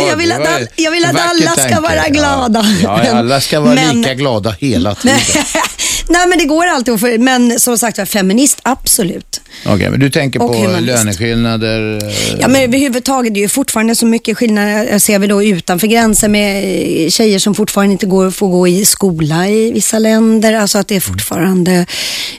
jag, 0.08 0.16
vill 0.16 0.32
att 0.32 0.46
all, 0.46 0.66
jag 0.76 0.90
vill 0.90 1.04
att 1.04 1.20
alla 1.20 1.50
ska 1.50 1.62
tanke. 1.62 1.80
vara 1.80 2.08
glada. 2.08 2.66
Ja, 2.82 3.04
ja 3.04 3.18
alla 3.18 3.40
ska 3.40 3.60
vara 3.60 3.74
men- 3.74 3.96
lika 4.02 4.14
glada 4.14 4.54
hela 4.58 4.94
tiden. 4.94 5.18
Nej, 6.08 6.28
men 6.28 6.38
det 6.38 6.44
går 6.44 6.66
alltid 6.66 6.94
att 6.94 7.00
få, 7.00 7.06
men 7.18 7.60
som 7.60 7.78
sagt 7.78 7.98
var, 7.98 8.04
feminist, 8.04 8.58
absolut. 8.62 9.40
Okej, 9.66 9.90
men 9.90 10.00
du 10.00 10.10
tänker 10.10 10.42
Och 10.42 10.52
på 10.52 10.58
humanist. 10.58 10.86
löneskillnader? 10.86 11.98
eh, 12.08 12.38
Ja, 12.40 12.48
men 12.48 12.62
överhuvudtaget, 12.62 13.34
det 13.34 13.40
är 13.40 13.42
ju 13.42 13.48
fortfarande 13.48 13.94
så 13.94 14.06
mycket 14.06 14.36
skillnader. 14.36 14.88
Jag 14.90 15.02
ser 15.02 15.18
vi 15.18 15.26
då 15.26 15.42
utanför 15.44 15.86
gränsen 15.86 16.32
med 16.32 16.64
eh, 17.04 17.08
tjejer 17.10 17.38
som 17.38 17.54
fortfarande 17.54 17.92
inte 17.92 18.06
går, 18.06 18.30
får 18.30 18.48
gå 18.48 18.68
i 18.68 18.84
skola 18.84 19.48
i 19.48 19.72
vissa 19.72 19.98
länder. 19.98 20.52
Alltså 20.52 20.78
att 20.78 20.88
det 20.88 20.96
är 20.96 21.00
fortfarande 21.00 21.86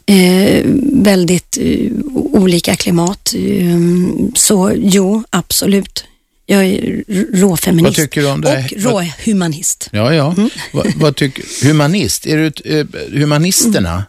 eh, 0.05 0.61
väldigt 0.93 1.57
eh, 1.61 1.91
olika 2.13 2.75
klimat. 2.75 3.33
Eh, 3.35 3.77
så 4.35 4.71
jo, 4.75 5.23
absolut. 5.29 6.03
Jag 6.51 6.65
är 6.65 7.03
råfeminist. 7.33 7.97
Vad 7.97 8.05
tycker 8.05 8.21
du 8.21 8.27
om 8.27 8.41
det? 8.41 8.69
Och 8.75 8.81
råhumanist. 8.81 9.89
Ja, 9.91 10.13
ja. 10.13 10.33
Mm. 10.37 10.49
Vad, 10.73 10.93
vad 10.95 11.15
tycker 11.15 11.67
Humanist? 11.67 12.27
Är 12.27 12.37
du, 12.37 12.77
eh, 12.79 12.85
humanisterna 13.11 14.03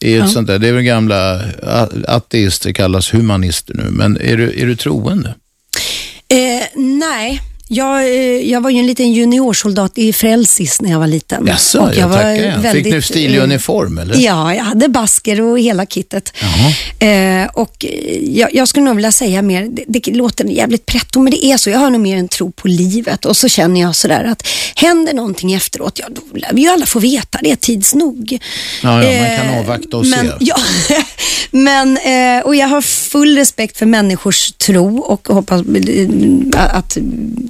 är 0.00 0.10
ju 0.10 0.20
ett 0.20 0.30
sånt 0.30 0.46
där, 0.46 0.58
det 0.58 0.68
är 0.68 0.72
väl 0.72 0.82
gamla 0.82 1.44
ateister 2.08 2.72
kallas 2.72 3.14
humanister 3.14 3.74
nu, 3.74 3.90
men 3.90 4.20
är 4.20 4.36
du, 4.36 4.62
är 4.62 4.66
du 4.66 4.76
troende? 4.76 5.34
Eh, 6.28 6.66
nej. 6.74 7.40
Jag, 7.68 8.04
eh, 8.04 8.50
jag 8.50 8.60
var 8.60 8.70
ju 8.70 8.78
en 8.78 8.86
liten 8.86 9.12
juniorsoldat 9.12 9.98
i 9.98 10.12
Frälsis 10.12 10.80
när 10.80 10.90
jag 10.90 10.98
var 10.98 11.06
liten. 11.06 11.46
Jaså, 11.46 11.80
Och 11.80 11.88
jag, 11.88 12.12
tackar. 12.12 12.24
var 12.24 12.64
jag. 12.64 12.72
Fick 12.72 12.84
du 12.84 13.02
stilig 13.02 13.38
eh, 13.38 13.44
uniform 13.44 13.98
eller? 13.98 14.16
Ja, 14.16 14.54
jag 14.54 14.64
hade 14.64 14.88
basker 14.88 15.40
och 15.40 15.58
hela 15.60 15.86
kittet. 15.86 16.32
Eh, 16.98 17.46
och 17.52 17.84
eh, 17.84 18.18
jag, 18.38 18.54
jag 18.54 18.68
skulle 18.68 18.84
nog 18.84 18.96
vilja 18.96 19.12
säga 19.12 19.42
mer, 19.42 19.68
det, 19.70 19.84
det 19.86 20.10
låter 20.14 20.44
jävligt 20.44 20.86
pretto, 20.86 21.20
men 21.20 21.30
det 21.30 21.44
är 21.44 21.56
så. 21.56 21.70
Jag 21.70 21.78
har 21.78 21.90
nog 21.90 22.00
mer 22.00 22.16
en 22.16 22.28
tro 22.28 22.52
på 22.52 22.68
livet 22.68 23.24
och 23.24 23.36
så 23.36 23.48
känner 23.48 23.80
jag 23.80 23.96
sådär 23.96 24.24
att 24.24 24.46
händer 24.74 25.12
någonting 25.14 25.52
efteråt, 25.52 25.98
ja 25.98 26.06
då 26.10 26.38
lär 26.38 26.50
vi 26.52 26.62
ju 26.62 26.68
alla 26.68 26.86
få 26.86 26.98
veta 26.98 27.38
det 27.42 27.56
tids 27.60 27.94
nog. 27.94 28.38
Ja, 28.82 29.04
ja, 29.04 29.22
man 29.22 29.36
kan 29.36 29.58
avvakta 29.58 29.96
och 29.96 30.06
men, 30.06 30.26
se. 30.26 30.32
Ja, 30.40 30.56
men, 31.50 31.96
eh, 31.96 32.44
och 32.44 32.56
jag 32.56 32.68
har 32.68 32.80
full 32.80 33.36
respekt 33.36 33.78
för 33.78 33.86
människors 33.86 34.52
tro 34.52 34.98
och 34.98 35.28
hoppas 35.28 35.60
eh, 35.60 36.76
att, 36.76 36.96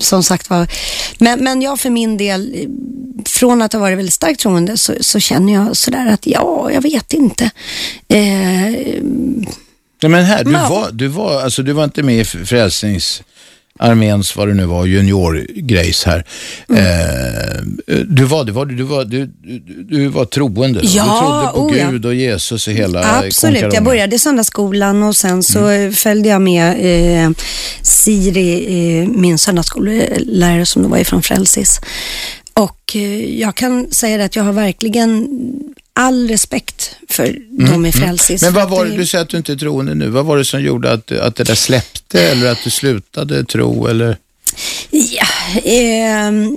som 0.06 0.22
sagt 0.22 0.50
var, 0.50 0.66
men, 1.18 1.44
men 1.44 1.62
jag 1.62 1.80
för 1.80 1.90
min 1.90 2.16
del, 2.16 2.68
från 3.26 3.62
att 3.62 3.72
ha 3.72 3.80
varit 3.80 3.98
väldigt 3.98 4.14
starkt 4.14 4.40
troende 4.40 4.76
så, 4.76 4.94
så 5.00 5.20
känner 5.20 5.52
jag 5.52 5.76
sådär 5.76 6.06
att 6.06 6.26
ja, 6.26 6.70
jag 6.70 6.82
vet 6.82 7.12
inte. 7.12 7.50
Eh, 8.08 9.02
men 10.02 10.24
här, 10.24 10.44
du 10.44 10.50
var, 10.52 10.90
du, 10.92 11.06
var, 11.06 11.42
alltså, 11.42 11.62
du 11.62 11.72
var 11.72 11.84
inte 11.84 12.02
med 12.02 12.20
i 12.20 12.24
Frälsningsarméns, 13.78 14.36
vad 14.36 14.48
det 14.48 14.54
nu 14.54 14.66
var, 14.66 14.86
juniorgrejs 14.86 16.04
här. 16.04 16.24
Mm. 16.68 16.82
Eh, 17.86 17.96
du 17.96 18.24
var, 18.24 18.44
du 18.44 18.52
var, 18.52 18.66
du 18.66 18.82
var, 18.82 19.04
du, 19.04 19.26
du, 19.88 20.08
var 20.08 20.24
troende. 20.24 20.80
Ja, 20.82 21.02
du 21.04 21.08
trodde 21.08 21.70
på 21.70 21.74
oh 21.74 21.78
ja. 21.78 21.90
Gud 21.90 22.06
och 22.06 22.14
Jesus 22.14 22.66
och 22.68 22.72
hela 22.72 23.18
Absolut, 23.18 23.74
jag 23.74 23.84
började 23.84 24.16
i 24.16 24.18
söndagsskolan 24.18 25.02
och 25.02 25.16
sen 25.16 25.42
så 25.42 25.58
Mm. 25.66 25.92
följde 25.92 26.28
jag 26.28 26.42
med 26.42 27.24
eh, 27.24 27.30
Siri, 27.82 29.00
eh, 29.02 29.08
min 29.08 29.38
söndagsskollärare 29.38 30.66
som 30.66 30.82
då 30.82 30.88
var 30.88 30.98
ifrån 30.98 31.22
Frälsis. 31.22 31.80
Och 32.54 32.96
eh, 32.96 33.38
jag 33.40 33.54
kan 33.54 33.90
säga 33.90 34.24
att 34.24 34.36
jag 34.36 34.44
har 34.44 34.52
verkligen 34.52 35.28
all 35.98 36.28
respekt 36.28 36.96
för 37.08 37.36
dem 37.50 37.86
i 37.86 37.92
Frälsis. 37.92 38.42
Mm, 38.42 38.54
Men 38.54 38.62
För 38.62 38.68
vad 38.68 38.78
var 38.78 38.84
det, 38.86 38.96
du 38.96 39.06
säger 39.06 39.22
att 39.22 39.28
du 39.28 39.36
inte 39.36 39.52
är 39.52 39.56
troende 39.56 39.94
nu. 39.94 40.08
Vad 40.08 40.24
var 40.24 40.36
det 40.36 40.44
som 40.44 40.60
gjorde 40.62 40.92
att, 40.92 41.12
att 41.12 41.36
det 41.36 41.44
där 41.44 41.54
släppte 41.54 42.22
eller 42.22 42.52
att 42.52 42.64
du 42.64 42.70
slutade 42.70 43.44
tro 43.44 43.86
eller? 43.86 44.16
Ja, 44.90 45.25
ehm, 45.64 46.56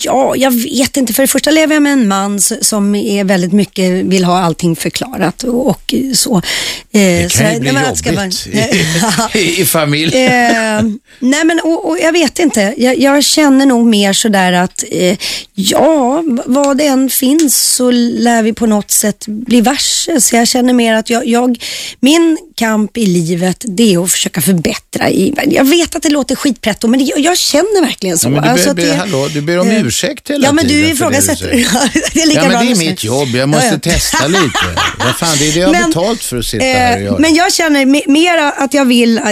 ja, 0.00 0.36
jag 0.36 0.50
vet 0.50 0.96
inte. 0.96 1.12
För 1.12 1.22
det 1.22 1.26
första 1.26 1.50
lever 1.50 1.74
jag 1.74 1.82
med 1.82 1.92
en 1.92 2.08
man 2.08 2.40
som 2.40 2.94
är 2.94 3.24
väldigt 3.24 3.52
mycket, 3.52 3.92
vill 4.04 4.24
ha 4.24 4.38
allting 4.40 4.76
förklarat 4.76 5.42
och, 5.42 5.66
och 5.66 5.94
så. 6.14 6.42
Det 6.90 7.32
kan 7.32 7.54
ju 7.54 7.60
bli 7.60 7.70
jobbigt 7.70 8.06
vara- 8.06 9.30
i, 9.34 9.60
i, 9.60 9.64
familj. 9.64 10.14
Eh, 10.24 10.82
nej 11.18 11.44
men 11.44 11.60
och, 11.60 11.88
och 11.88 11.98
jag 11.98 12.12
vet 12.12 12.38
inte. 12.38 12.74
Jag, 12.76 12.98
jag 12.98 13.24
känner 13.24 13.66
nog 13.66 13.86
mer 13.86 14.12
sådär 14.12 14.52
att 14.52 14.84
eh, 14.90 15.16
ja, 15.54 16.22
vad 16.46 16.76
det 16.78 16.86
än 16.86 17.10
finns 17.10 17.74
så 17.74 17.90
lär 17.90 18.42
vi 18.42 18.52
på 18.52 18.66
något 18.66 18.90
sätt 18.90 19.24
bli 19.26 19.60
varse. 19.60 20.20
Så 20.20 20.36
jag 20.36 20.48
känner 20.48 20.72
mer 20.72 20.94
att 20.94 21.10
jag, 21.10 21.26
jag 21.26 21.58
min 22.00 22.38
kamp 22.54 22.96
i 22.96 23.06
livet 23.06 23.64
det 23.68 23.94
är 23.94 24.04
att 24.04 24.12
försöka 24.12 24.40
förbättra. 24.40 25.10
I, 25.10 25.34
jag 25.46 25.64
vet 25.64 25.96
att 25.96 26.02
det 26.02 26.08
låter 26.08 26.34
skitpretto 26.36 26.88
men 26.88 26.98
det, 27.00 27.12
jag 27.16 27.38
känner 27.38 27.80
verkligen 27.82 28.13
så. 28.18 28.26
Ja, 28.26 28.30
men 28.30 28.42
du, 28.42 28.48
Alltså 28.48 28.64
ber, 28.64 28.70
att 28.70 28.76
ber, 28.76 28.86
det- 28.86 28.94
hallå, 28.94 29.28
du 29.34 29.40
ber 29.40 29.58
om 29.58 29.68
eh, 29.68 29.86
ursäkt 29.86 30.30
hela 30.30 30.46
Ja 30.46 30.52
men 30.52 30.68
tiden 30.68 30.80
du 30.90 30.96
för 30.96 31.10
det 31.10 31.16
ifrågasätter. 31.18 31.48
säger. 31.50 32.12
det 32.14 32.20
är 32.22 32.26
lika 32.26 32.42
Ja, 32.42 32.48
bra 32.48 32.58
men 32.58 32.66
det 32.66 32.70
är 32.72 32.74
du 32.74 32.76
säger. 32.76 32.90
mitt 32.90 33.04
jobb. 33.04 33.28
Jag 33.28 33.48
måste 33.48 33.66
Ja, 33.66 33.72
ja. 33.72 33.78
testa 33.92 34.26
lite. 34.26 34.80
Vad 34.98 35.16
fan, 35.16 35.36
det 35.38 35.48
är 35.48 35.52
det 35.52 35.60
jag 35.60 35.66
har 35.68 35.72
Men, 35.72 35.86
betalt 35.90 36.22
för 36.22 36.36
att 36.38 36.44
sitta 36.46 36.64
här 36.64 36.92
och 36.92 36.98
Eh, 36.98 37.04
göra. 37.04 37.18
Men 37.18 37.34
jag 37.34 37.52
känner 37.52 37.84
me- 37.86 38.08
mer 38.08 38.38
att 38.56 38.74
jag 38.74 38.84
vill, 38.84 39.18
eh, 39.18 39.24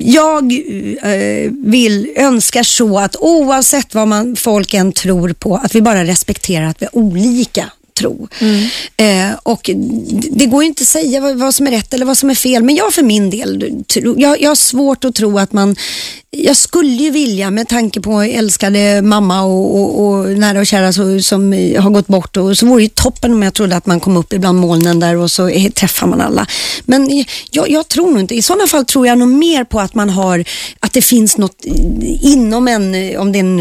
jag 0.00 0.52
eh, 1.02 1.50
vill, 1.64 2.08
önskar 2.16 2.62
så 2.62 2.98
att 2.98 3.16
oavsett 3.16 3.94
vad 3.94 4.08
man, 4.08 4.36
folk 4.36 4.74
än 4.74 4.92
tror 4.92 5.32
på, 5.32 5.56
att 5.56 5.74
vi 5.74 5.82
bara 5.82 6.04
respekterar 6.04 6.66
att 6.66 6.82
vi 6.82 6.86
har 6.92 6.96
olika 7.02 7.64
tro. 7.98 8.28
Eh, 8.96 9.30
och 9.42 9.70
det 10.30 10.46
går 10.46 10.62
ju 10.62 10.68
inte 10.68 10.82
att 10.82 10.88
säga 10.88 11.20
vad, 11.20 11.36
vad 11.36 11.54
som 11.54 11.66
är 11.66 11.70
rätt 11.70 11.94
eller 11.94 12.06
vad 12.06 12.18
som 12.18 12.30
är 12.30 12.34
fel, 12.34 12.62
men 12.62 12.74
jag 12.76 12.92
för 12.94 13.02
min 13.02 13.30
del, 13.30 13.84
tro, 13.92 14.14
jag, 14.18 14.40
jag 14.42 14.50
har 14.50 14.54
svårt 14.54 15.04
att 15.04 15.14
tro 15.14 15.38
att 15.38 15.52
man, 15.52 15.76
jag 16.32 16.56
skulle 16.56 16.88
ju 16.88 17.10
vilja 17.10 17.50
med 17.50 17.68
tanke 17.68 18.00
på 18.00 18.22
älskade 18.22 19.02
mamma 19.02 19.42
och, 19.42 19.80
och, 19.80 20.06
och 20.06 20.28
nära 20.28 20.60
och 20.60 20.66
kära 20.66 20.92
så, 20.92 21.20
som 21.20 21.52
har 21.78 21.90
gått 21.90 22.06
bort 22.06 22.36
och 22.36 22.58
så 22.58 22.66
vore 22.66 22.78
det 22.78 22.82
ju 22.82 22.88
toppen 22.88 23.32
om 23.32 23.42
jag 23.42 23.54
trodde 23.54 23.76
att 23.76 23.86
man 23.86 24.00
kom 24.00 24.16
upp 24.16 24.32
ibland 24.32 24.58
molnen 24.58 25.00
där 25.00 25.16
och 25.16 25.30
så 25.30 25.50
är, 25.50 25.70
träffar 25.70 26.06
man 26.06 26.20
alla. 26.20 26.46
Men 26.84 27.24
jag, 27.50 27.70
jag 27.70 27.88
tror 27.88 28.10
nog 28.10 28.20
inte, 28.20 28.34
i 28.34 28.42
sådana 28.42 28.66
fall 28.66 28.84
tror 28.84 29.06
jag 29.06 29.18
nog 29.18 29.28
mer 29.28 29.64
på 29.64 29.80
att 29.80 29.94
man 29.94 30.10
har, 30.10 30.44
att 30.80 30.92
det 30.92 31.02
finns 31.02 31.38
något 31.38 31.64
inom 32.20 32.68
en, 32.68 33.16
om 33.18 33.32
det 33.32 33.38
är 33.38 33.40
en 33.40 33.58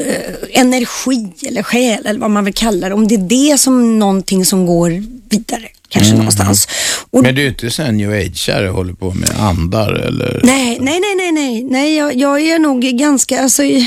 eh, 0.00 0.60
energi 0.60 1.32
eller 1.46 1.62
själ 1.62 2.06
eller 2.06 2.20
vad 2.20 2.30
man 2.30 2.44
vill 2.44 2.54
kalla 2.54 2.88
det, 2.88 2.94
om 2.94 3.08
det 3.08 3.14
är 3.14 3.50
det 3.52 3.58
som 3.58 3.98
någonting 3.98 4.44
som 4.44 4.66
går 4.66 5.04
vidare 5.28 5.68
kanske 5.94 6.14
någonstans. 6.14 6.68
Och 7.10 7.22
Men 7.22 7.34
du 7.34 7.42
är 7.42 7.48
inte 7.48 7.70
sån 7.70 7.96
new 7.96 8.10
age 8.10 8.50
håller 8.72 8.92
på 8.92 9.14
med 9.14 9.30
andar 9.38 9.92
eller? 9.92 10.40
Nej, 10.44 10.78
nej, 10.80 11.00
nej, 11.00 11.14
nej, 11.14 11.32
nej, 11.32 11.64
nej 11.64 11.96
jag, 11.96 12.16
jag 12.16 12.40
är 12.40 12.58
nog 12.58 12.80
ganska, 12.80 13.42
alltså, 13.42 13.62
eh, 13.62 13.84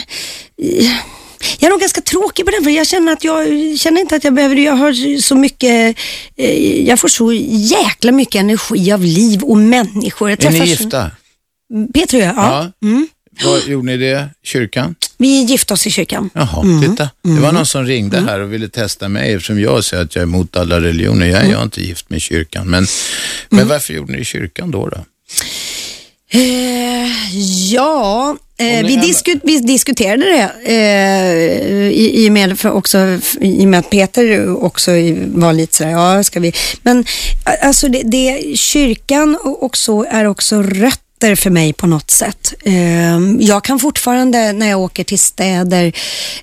jag 1.59 1.67
är 1.67 1.69
nog 1.69 1.79
ganska 1.79 2.01
tråkig 2.01 2.45
på 2.45 2.51
den 2.51 2.63
för 2.63 2.71
jag 2.71 2.87
känner 2.87 3.13
att 3.13 3.23
jag 3.23 3.47
känner 3.79 4.01
inte 4.01 4.15
att 4.15 4.23
jag 4.23 4.33
behöver 4.33 4.55
det. 4.55 4.61
Jag 4.61 4.75
har 4.75 5.21
så 5.21 5.35
mycket, 5.35 5.97
eh, 6.35 6.87
jag 6.87 6.99
får 6.99 7.07
så 7.07 7.33
jäkla 7.49 8.11
mycket 8.11 8.39
energi 8.39 8.91
av 8.91 9.01
liv 9.01 9.43
och 9.43 9.57
människor. 9.57 10.29
Jag 10.29 10.43
Är 10.43 10.51
ni 10.51 10.65
gifta? 10.65 11.11
Peter 11.93 12.17
och 12.17 12.23
jag, 12.23 12.35
ja. 12.35 12.71
Mm. 12.83 13.07
Vad 13.43 13.67
gjorde 13.67 13.85
ni 13.85 13.97
det? 13.97 14.29
Kyrkan? 14.43 14.95
Vi 15.17 15.43
gifte 15.43 15.73
oss 15.73 15.87
i 15.87 15.91
kyrkan. 15.91 16.29
Jaha, 16.33 16.61
Mm. 16.63 16.81
titta. 16.81 17.09
Det 17.23 17.39
var 17.41 17.51
någon 17.51 17.65
som 17.65 17.85
ringde 17.85 18.19
här 18.19 18.39
och 18.39 18.53
ville 18.53 18.69
testa 18.69 19.09
mig 19.09 19.33
eftersom 19.33 19.59
jag 19.59 19.83
säger 19.83 20.03
att 20.03 20.15
jag 20.15 20.21
är 20.21 20.27
emot 20.27 20.57
alla 20.57 20.81
religioner. 20.81 21.25
Jag, 21.27 21.39
Mm. 21.39 21.51
jag 21.51 21.59
är 21.59 21.63
inte 21.63 21.81
gift 21.81 22.09
med 22.09 22.21
kyrkan. 22.21 22.69
Men, 22.69 22.87
men 23.49 23.67
varför 23.67 23.93
gjorde 23.93 24.13
ni 24.13 24.25
kyrkan 24.25 24.71
då? 24.71 24.89
då? 24.89 24.97
Eh, 26.29 27.35
ja, 27.73 28.37
eh, 28.57 28.85
vi, 28.85 28.95
disku, 28.95 29.39
vi 29.43 29.59
diskuterade 29.59 30.23
det 30.25 30.51
eh, 30.65 31.87
i, 31.91 32.25
i, 32.25 32.29
och 32.29 32.33
med, 32.33 32.65
också, 32.65 32.97
i 33.41 33.65
med 33.65 33.79
att 33.79 33.89
Peter 33.89 34.55
också 34.63 34.91
var 35.25 35.53
lite 35.53 35.75
sådär, 35.75 35.91
ja 35.91 36.23
ska 36.23 36.39
vi. 36.39 36.53
Men 36.81 37.05
alltså 37.61 37.87
det, 37.87 38.01
det, 38.03 38.57
kyrkan 38.57 39.37
och 39.43 39.63
och 39.63 39.77
så 39.77 40.03
är 40.03 40.25
också 40.25 40.61
rötter 41.17 41.35
för 41.35 41.49
mig 41.49 41.73
på 41.73 41.87
något 41.87 42.11
sätt. 42.11 42.53
Ehm, 42.65 43.37
jag 43.41 43.63
kan 43.63 43.79
fortfarande 43.79 44.53
när 44.53 44.69
jag 44.69 44.79
åker 44.79 45.03
till 45.03 45.19
städer, 45.19 45.93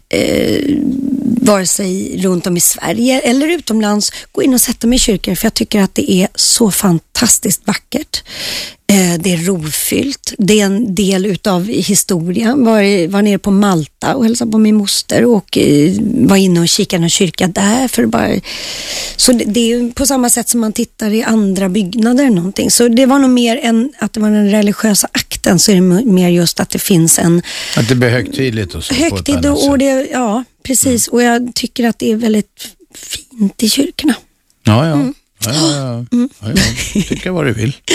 eh, 0.09 0.79
vare 1.43 1.67
sig 1.67 2.19
runt 2.23 2.47
om 2.47 2.57
i 2.57 2.61
Sverige 2.61 3.21
eller 3.21 3.49
utomlands, 3.49 4.13
gå 4.33 4.43
in 4.43 4.55
och 4.55 4.61
sätta 4.61 4.87
mig 4.87 4.97
i 4.97 4.99
kyrkor 4.99 5.35
för 5.35 5.47
jag 5.47 5.55
tycker 5.55 5.81
att 5.81 5.95
det 5.95 6.11
är 6.11 6.29
så 6.35 6.71
fantastiskt 6.71 7.14
vackert. 7.65 8.23
Eh, 8.87 9.21
Det 9.21 9.33
är 9.33 9.37
rofyllt. 9.37 10.33
Det 10.39 10.61
är 10.61 10.65
en 10.65 10.95
del 10.95 11.27
utav 11.27 11.65
historien. 11.69 12.65
Var, 12.65 12.81
i- 12.83 13.07
var 13.07 13.23
nere 13.23 13.39
på 13.39 13.51
Malta 13.51 14.15
och 14.15 14.25
hälsade 14.25 14.51
på 14.53 14.59
min 14.59 14.75
moster 14.75 15.25
och 15.25 15.59
eh, 15.59 15.93
var 16.01 16.37
inne 16.37 16.61
och 16.61 16.69
kikade 16.69 17.03
i 17.03 17.05
en 17.05 17.11
kyrka 17.11 17.47
där. 17.49 17.89
För 17.89 18.07
bara... 18.07 18.29
Så 19.17 19.33
det, 19.33 19.73
är 19.73 19.91
på 19.93 20.07
samma 20.07 20.31
sätt 20.31 20.49
som 20.49 20.61
man 20.61 20.73
tittar 20.73 21.11
i 21.11 21.23
andra 21.23 21.69
byggnader. 21.69 22.25
eller 22.25 22.37
Någonting. 22.37 22.71
Så 22.71 22.89
det 22.89 23.07
var 23.07 23.19
nog 23.19 23.31
mer 23.31 23.57
än 23.63 23.93
att 23.99 24.13
det 24.13 24.21
var 24.21 24.31
den 24.31 24.51
religiösa 24.51 25.09
akten, 25.13 25.59
så 25.59 25.71
är 25.71 25.75
det 25.75 25.81
mer 26.13 26.29
just 26.29 26.61
att 26.61 26.71
det 26.71 26.79
finns 26.79 27.19
en 27.19 27.43
Att 27.77 27.89
det 27.89 27.95
blir 27.95 28.09
högtidligt 28.11 28.75
och 28.75 28.85
så? 28.85 28.95
högtid 28.95 29.47
och, 29.47 29.69
och 29.69 29.79
det, 29.79 30.09
ja 30.13 30.45
precis. 30.63 31.09
Och 31.09 31.23
jag 31.23 31.55
tycker 31.55 31.89
att 31.89 31.99
det 31.99 32.13
är 32.13 32.17
väldigt 32.17 32.69
fint 32.95 33.63
i 33.63 33.69
kyrkorna. 33.71 34.15
Ja, 34.65 34.87
ja. 34.87 34.93
Mm. 34.93 35.15
Ja, 35.47 35.53
ja, 35.53 36.05
ja. 36.11 36.29
ja, 36.41 36.53
ja. 36.95 37.03
Tycka 37.09 37.33
vad 37.33 37.45
du 37.47 37.53
vill. 37.53 37.77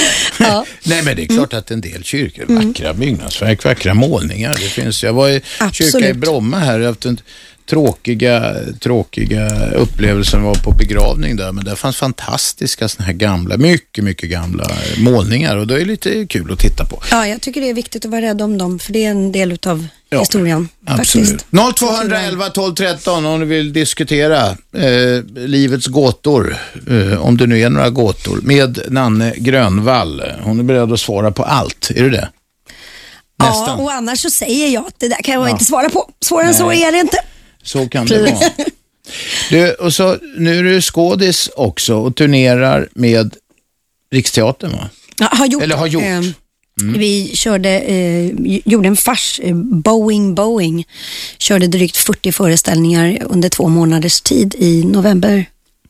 Ja. 0.41 0.65
Nej, 0.83 1.03
men 1.03 1.15
det 1.15 1.23
är 1.23 1.27
klart 1.27 1.53
att 1.53 1.71
en 1.71 1.81
del 1.81 2.03
kyrkor 2.03 2.51
är 2.51 2.65
vackra 2.65 2.93
byggnadsverk, 2.93 3.63
vackra 3.63 3.93
målningar. 3.93 4.55
Det 4.55 4.69
finns, 4.69 5.03
jag 5.03 5.13
var 5.13 5.29
i 5.29 5.41
kyrka 5.71 5.83
i 5.83 5.87
Absolut. 5.87 6.15
Bromma 6.15 6.59
här, 6.59 6.79
jag 6.79 6.87
haft 6.87 7.05
en 7.05 7.21
tråkiga, 7.69 8.55
tråkiga 8.79 9.69
upplevelsen 9.71 10.43
var 10.43 10.55
på 10.55 10.71
begravning 10.71 11.35
där, 11.35 11.51
men 11.51 11.65
där 11.65 11.75
fanns 11.75 11.97
fantastiska 11.97 12.87
såna 12.89 13.05
här 13.05 13.13
gamla, 13.13 13.57
mycket, 13.57 14.03
mycket 14.03 14.29
gamla 14.29 14.67
målningar 14.97 15.57
och 15.57 15.67
det 15.67 15.81
är 15.81 15.85
lite 15.85 16.25
kul 16.25 16.51
att 16.53 16.59
titta 16.59 16.85
på. 16.85 17.01
Ja, 17.11 17.27
jag 17.27 17.41
tycker 17.41 17.61
det 17.61 17.69
är 17.69 17.73
viktigt 17.73 18.05
att 18.05 18.11
vara 18.11 18.21
rädd 18.21 18.41
om 18.41 18.57
dem, 18.57 18.79
för 18.79 18.93
det 18.93 19.05
är 19.05 19.09
en 19.11 19.31
del 19.31 19.51
utav 19.51 19.87
Ja, 20.11 20.19
historien. 20.19 20.69
Absolut. 20.85 21.27
Faktiskt. 21.29 21.45
0211 21.79 22.49
12 22.49 22.75
13 22.75 23.25
om 23.25 23.39
du 23.39 23.45
vill 23.45 23.73
diskutera 23.73 24.47
eh, 24.73 25.23
livets 25.35 25.87
gåtor, 25.87 26.57
eh, 26.89 27.21
om 27.25 27.37
det 27.37 27.47
nu 27.47 27.61
är 27.61 27.69
några 27.69 27.89
gåtor, 27.89 28.39
med 28.43 28.79
Nanne 28.89 29.33
Grönvall. 29.37 30.23
Hon 30.41 30.59
är 30.59 30.63
beredd 30.63 30.91
att 30.93 30.99
svara 30.99 31.31
på 31.31 31.43
allt. 31.43 31.91
Är 31.95 32.03
du 32.03 32.09
det? 32.09 32.29
Ja, 33.37 33.49
Nästan. 33.49 33.79
och 33.79 33.91
annars 33.91 34.19
så 34.19 34.29
säger 34.29 34.67
jag 34.69 34.87
att 34.87 34.99
det 34.99 35.07
där 35.07 35.21
kan 35.23 35.33
jag 35.33 35.43
Ja. 35.43 35.49
inte 35.49 35.65
svara 35.65 35.89
på. 35.89 36.09
Svårare 36.21 36.47
än 36.47 36.53
så 36.53 36.71
är 36.71 36.91
det 36.91 36.99
inte. 36.99 37.17
Så 37.63 37.87
kan 37.87 38.05
det 38.05 38.19
vara. 38.21 38.39
Du, 39.49 39.73
och 39.73 39.93
så, 39.93 40.17
nu 40.37 40.59
är 40.59 40.63
du 40.63 40.81
skådis 40.81 41.49
också 41.55 41.95
och 41.95 42.15
turnerar 42.15 42.89
med 42.93 43.35
Riksteatern 44.11 44.71
va? 44.71 44.89
Ja, 45.19 45.29
har 45.31 45.45
gjort. 45.45 45.63
Eller 45.63 45.75
har 45.75 45.87
gjort. 45.87 46.03
Mm. 46.03 46.25
Eh, 46.93 46.99
Vi 46.99 47.31
körde, 47.35 47.69
eh, 47.79 48.31
gjorde 48.65 48.87
en 48.87 48.95
fars, 48.97 49.39
eh, 49.43 49.55
Boeing 49.55 50.35
Boeing. 50.35 50.85
Körde 51.37 51.67
drygt 51.67 51.97
40 51.97 52.31
föreställningar 52.31 53.23
under 53.29 53.49
två 53.49 53.67
månaders 53.67 54.21
tid 54.21 54.55
i 54.59 54.83
november, 54.83 55.45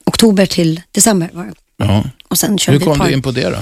oktober 0.06 0.46
till 0.46 0.82
december 0.92 1.30
var 1.34 1.44
det. 1.46 1.54
Ja. 1.78 2.04
Och 2.28 2.38
sen 2.38 2.58
körde 2.58 2.78
Hur 2.78 2.86
kom 2.86 2.98
par. 2.98 3.08
du 3.08 3.14
in 3.14 3.22
på 3.22 3.32
det 3.32 3.50
då? 3.50 3.58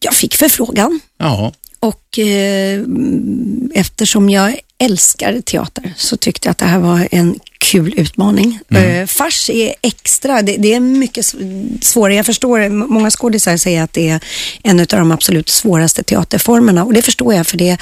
Jag 0.00 0.14
fick 0.14 0.34
förfrågan 0.34 1.00
Ja, 1.18 1.52
och 1.80 2.18
eh, 2.18 2.80
eftersom 3.74 4.30
jag 4.30 4.60
älskar 4.78 5.40
teater 5.40 5.94
så 5.96 6.16
tyckte 6.16 6.48
jag 6.48 6.50
att 6.50 6.58
det 6.58 6.64
här 6.64 6.78
var 6.78 7.08
en 7.10 7.40
kul 7.58 7.94
utmaning. 7.96 8.58
Mm. 8.70 8.84
Eh, 8.84 9.06
fars 9.06 9.50
är 9.50 9.74
extra, 9.82 10.42
det, 10.42 10.56
det 10.56 10.74
är 10.74 10.80
mycket 10.80 11.34
svårare. 11.80 12.14
Jag 12.14 12.26
förstår, 12.26 12.68
många 12.68 13.10
skådisar 13.10 13.56
säger 13.56 13.82
att 13.82 13.92
det 13.92 14.08
är 14.08 14.20
en 14.62 14.80
av 14.80 14.86
de 14.86 15.12
absolut 15.12 15.48
svåraste 15.48 16.02
teaterformerna 16.02 16.84
och 16.84 16.92
det 16.92 17.02
förstår 17.02 17.34
jag 17.34 17.46
för 17.46 17.56
det 17.56 17.78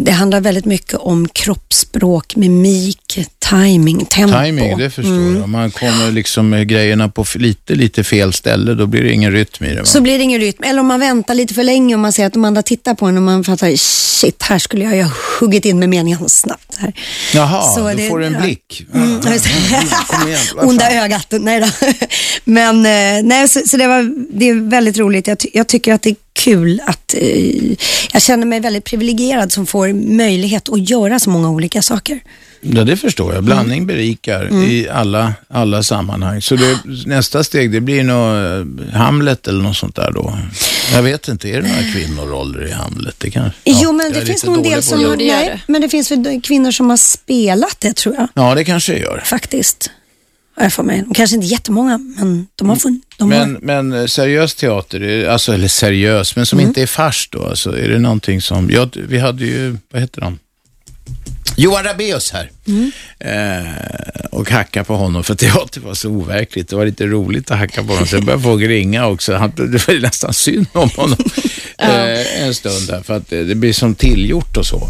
det 0.00 0.10
handlar 0.12 0.40
väldigt 0.40 0.64
mycket 0.64 0.94
om 0.94 1.28
kroppsspråk, 1.28 2.36
mimik, 2.36 3.18
timing, 3.50 4.04
tempo. 4.06 4.38
timing, 4.44 4.78
det 4.78 4.90
förstår 4.90 5.32
jag. 5.34 5.44
Om 5.44 5.50
man 5.50 5.70
kommer 5.70 6.12
liksom 6.12 6.48
med 6.48 6.68
grejerna 6.68 7.08
på 7.08 7.24
lite, 7.34 7.74
lite 7.74 8.04
fel 8.04 8.32
ställe, 8.32 8.74
då 8.74 8.86
blir 8.86 9.02
det 9.02 9.12
ingen 9.12 9.32
rytm 9.32 9.64
i 9.64 9.68
det 9.68 9.78
va? 9.78 9.84
Så 9.84 10.00
blir 10.00 10.18
det 10.18 10.24
ingen 10.24 10.40
rytm. 10.40 10.62
Eller 10.64 10.80
om 10.80 10.86
man 10.86 11.00
väntar 11.00 11.34
lite 11.34 11.54
för 11.54 11.62
länge 11.62 11.94
och 11.94 12.00
man 12.00 12.12
ser 12.12 12.26
att 12.26 12.32
de 12.32 12.44
andra 12.44 12.62
tittar 12.62 12.94
på 12.94 13.06
en 13.06 13.16
och 13.16 13.22
man 13.22 13.44
fattar, 13.44 13.76
shit, 13.76 14.42
här 14.42 14.58
skulle 14.58 14.84
jag 14.84 14.96
ju 14.96 15.02
ha 15.02 15.12
huggit 15.40 15.64
in 15.64 15.78
med 15.78 15.88
meningen 15.88 16.28
snabbt. 16.28 16.76
Här. 16.78 16.92
Jaha, 17.34 17.62
Så 17.74 17.80
då 17.80 17.94
det- 17.94 18.08
får 18.08 18.18
du 18.18 18.26
en 18.26 18.42
blick. 18.42 18.86
Mm, 18.94 19.20
igen, 20.26 20.38
vad 20.56 20.68
Onda 20.68 20.90
ögat, 21.04 21.26
nej 21.40 21.60
då. 21.60 21.66
Men 22.44 22.76
eh, 22.76 23.22
nej, 23.28 23.48
så, 23.48 23.60
så 23.66 23.76
det, 23.76 23.86
var, 23.86 24.10
det 24.38 24.48
är 24.48 24.54
väldigt 24.70 24.98
roligt. 24.98 25.26
Jag, 25.26 25.38
jag 25.52 25.66
tycker 25.66 25.92
att 25.94 26.02
det 26.02 26.14
kul 26.44 26.80
att 26.86 27.14
eh, 27.14 27.72
jag 28.12 28.22
känner 28.22 28.46
mig 28.46 28.60
väldigt 28.60 28.84
privilegierad 28.84 29.52
som 29.52 29.66
får 29.66 29.92
möjlighet 29.92 30.68
att 30.68 30.90
göra 30.90 31.18
så 31.18 31.30
många 31.30 31.50
olika 31.50 31.82
saker. 31.82 32.20
Ja, 32.60 32.84
det 32.84 32.96
förstår 32.96 33.34
jag. 33.34 33.44
Blandning 33.44 33.78
Mm. 33.78 33.86
berikar 33.86 34.64
i 34.64 34.88
alla, 34.88 35.34
alla 35.48 35.82
sammanhang. 35.82 36.42
Så 36.42 36.56
det, 36.56 36.78
nästa 37.06 37.44
steg, 37.44 37.72
det 37.72 37.80
blir 37.80 38.04
nog 38.04 38.36
eh, 38.88 38.92
Hamlet 38.94 39.48
eller 39.48 39.62
något 39.62 39.76
sånt 39.76 39.96
där 39.96 40.10
då. 40.10 40.38
Jag 40.94 41.02
vet 41.02 41.28
inte, 41.28 41.48
är 41.48 41.62
det 41.62 41.68
några 41.68 41.82
kvinnoroller 41.92 42.66
i 42.66 42.70
Hamlet? 42.72 43.14
Det 43.18 43.30
kanske, 43.30 43.58
jo, 43.64 43.92
men 43.92 44.06
jag 44.06 44.16
är 44.16 44.20
det 44.20 44.26
finns 44.26 44.44
nog 44.44 44.56
en 44.56 44.62
del 44.62 44.82
som... 44.82 45.00
det. 45.00 45.16
Nej, 45.16 45.62
men 45.66 45.80
det 45.80 45.88
finns 45.88 46.10
väl 46.10 46.40
kvinnor 46.42 46.70
som 46.70 46.90
har 46.90 46.96
spelat 46.96 47.76
det, 47.80 47.92
tror 47.96 48.14
jag. 48.14 48.28
Ja, 48.34 48.54
det 48.54 48.64
kanske 48.64 48.92
det 48.92 48.98
gör. 48.98 49.22
Faktiskt. 49.24 49.90
Har 50.56 50.62
jag 50.62 50.72
för 50.72 50.82
mig. 50.82 51.02
De 51.08 51.14
Kanske 51.14 51.36
inte 51.36 51.46
jättemånga, 51.46 51.98
men 51.98 52.46
de 52.56 52.68
har 52.68 52.76
funnit. 52.76 53.02
De 53.18 53.28
Men, 53.28 53.54
har, 53.54 53.60
men 53.62 53.92
eh, 53.92 54.06
seriös 54.06 54.54
teater, 54.54 55.02
är- 55.02 55.28
alltså, 55.28 55.52
eller 55.54 55.68
seriös, 55.68 56.36
men 56.36 56.46
som 56.46 56.58
Mm. 56.58 56.68
inte 56.68 56.82
är 56.82 56.86
fars 56.86 57.28
då, 57.32 57.46
alltså, 57.46 57.78
är 57.78 57.88
det 57.88 57.98
någonting 57.98 58.40
som, 58.42 58.70
ja, 58.70 58.88
vi 58.94 59.18
hade 59.18 59.44
ju, 59.44 59.76
vad 59.92 60.00
heter 60.02 60.22
han? 60.22 60.38
Johan 61.56 61.84
Rabaeus 61.84 62.32
här. 62.32 62.50
Mm. 62.66 62.92
Eh, 63.18 64.24
och 64.30 64.50
hacka 64.50 64.84
på 64.84 64.96
honom, 64.96 65.24
för 65.24 65.34
teater 65.34 65.80
var 65.80 65.94
så 65.94 66.08
overkligt. 66.10 66.68
Det 66.68 66.76
var 66.76 66.86
lite 66.86 67.06
roligt 67.06 67.50
att 67.50 67.58
hacka 67.58 67.82
på 67.82 67.88
honom, 67.92 68.06
jag 68.12 68.24
började 68.24 68.42
få 68.42 68.56
ringa 68.56 69.06
också. 69.06 69.34
Han, 69.34 69.52
det 69.56 69.88
var 69.88 70.00
nästan 70.00 70.34
synd 70.34 70.66
om 70.72 70.90
honom 70.96 71.16
eh, 71.78 72.42
en 72.42 72.54
stund 72.54 72.86
där, 72.88 73.02
för 73.02 73.16
att 73.16 73.28
det, 73.30 73.44
det 73.44 73.54
blir 73.54 73.72
som 73.72 73.94
tillgjort 73.94 74.56
och 74.56 74.66
så. 74.66 74.88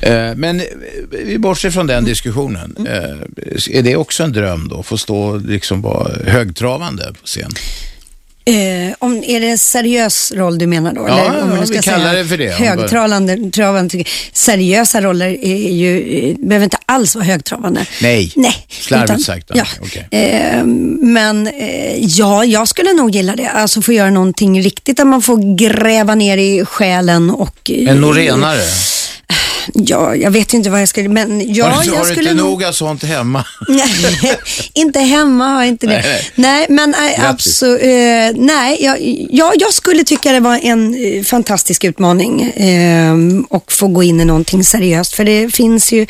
Eh, 0.00 0.34
men 0.36 0.60
eh, 0.60 0.66
vi 1.10 1.38
bortser 1.38 1.70
från 1.70 1.86
den 1.86 2.04
diskussionen. 2.04 2.76
Mm. 2.78 2.92
Eh, 2.92 3.78
är 3.78 3.82
det 3.82 3.96
också 3.96 4.22
en 4.22 4.32
dröm 4.32 4.68
då, 4.68 4.82
få 4.82 4.98
stå 4.98 5.36
liksom 5.36 5.82
vara 5.82 6.12
högtravande 6.26 7.12
på 7.20 7.26
scen? 7.26 7.50
eh, 8.44 8.94
om, 8.98 9.24
är 9.26 9.40
det 9.40 9.46
en 9.46 9.58
seriös 9.58 10.32
roll 10.32 10.58
du 10.58 10.66
menar 10.66 10.94
då? 10.94 11.04
Ja, 11.08 11.18
Eller 11.18 11.42
om 11.42 11.50
ja, 11.50 11.56
man 11.56 11.66
ska 11.66 11.76
vi 11.76 11.82
kallar 11.82 12.10
säga 12.10 12.22
det 12.22 12.28
för 12.28 12.38
det. 12.38 12.50
Högtravande, 12.50 13.50
travande. 13.50 14.04
Seriösa 14.32 15.00
roller 15.00 15.44
är 15.44 15.72
ju, 15.72 16.18
eh, 16.18 16.36
behöver 16.38 16.64
inte 16.64 16.78
alls 16.86 17.14
vara 17.14 17.24
högtravande. 17.24 17.86
Nej, 18.02 18.32
Nej. 18.36 18.66
slarvigt 18.68 19.24
sagt. 19.24 19.50
Ja. 19.54 19.64
Okej. 19.80 20.08
Eh, 20.10 20.64
men 21.00 21.46
eh, 21.46 21.96
ja, 21.98 22.44
jag 22.44 22.68
skulle 22.68 22.92
nog 22.92 23.10
gilla 23.10 23.36
det. 23.36 23.48
Alltså 23.48 23.82
få 23.82 23.92
göra 23.92 24.10
någonting 24.10 24.62
riktigt 24.62 24.96
där 24.96 25.04
man 25.04 25.22
får 25.22 25.56
gräva 25.56 26.14
ner 26.14 26.38
i 26.38 26.64
själen 26.64 27.30
och... 27.30 27.70
En 27.70 28.00
norenare. 28.00 28.60
Ja, 29.74 30.16
jag 30.16 30.30
vet 30.30 30.54
inte 30.54 30.70
vad 30.70 30.80
jag 30.80 30.88
skulle... 30.88 31.08
Men 31.08 31.54
ja, 31.54 31.68
har 31.68 31.82
du, 31.82 31.90
jag 31.90 31.96
har 31.96 32.06
du 32.06 32.10
skulle 32.10 32.30
inte 32.30 32.42
nog... 32.42 32.50
nog 32.50 32.64
av 32.64 32.72
sånt 32.72 33.02
hemma? 33.02 33.44
Nej, 33.68 34.38
inte 34.74 35.00
hemma 35.00 35.48
har 35.48 35.60
jag 35.60 35.68
inte 35.68 35.86
det. 35.86 35.92
Nej, 35.92 36.32
Nej, 36.34 36.66
nej. 36.66 36.66
men 36.68 36.92
Grattis. 36.92 37.24
absolut. 37.24 37.82
Eh, 37.82 38.42
nej, 38.44 38.84
jag, 38.84 38.98
jag, 39.30 39.52
jag 39.58 39.74
skulle 39.74 40.04
tycka 40.04 40.32
det 40.32 40.40
var 40.40 40.58
en 40.62 40.94
eh, 40.94 41.22
fantastisk 41.22 41.84
utmaning 41.84 42.42
eh, 42.42 43.14
och 43.48 43.72
få 43.72 43.88
gå 43.88 44.02
in 44.02 44.20
i 44.20 44.24
någonting 44.24 44.64
seriöst. 44.64 45.14
För 45.14 45.24
det 45.24 45.54
finns 45.54 45.92
ju, 45.92 46.06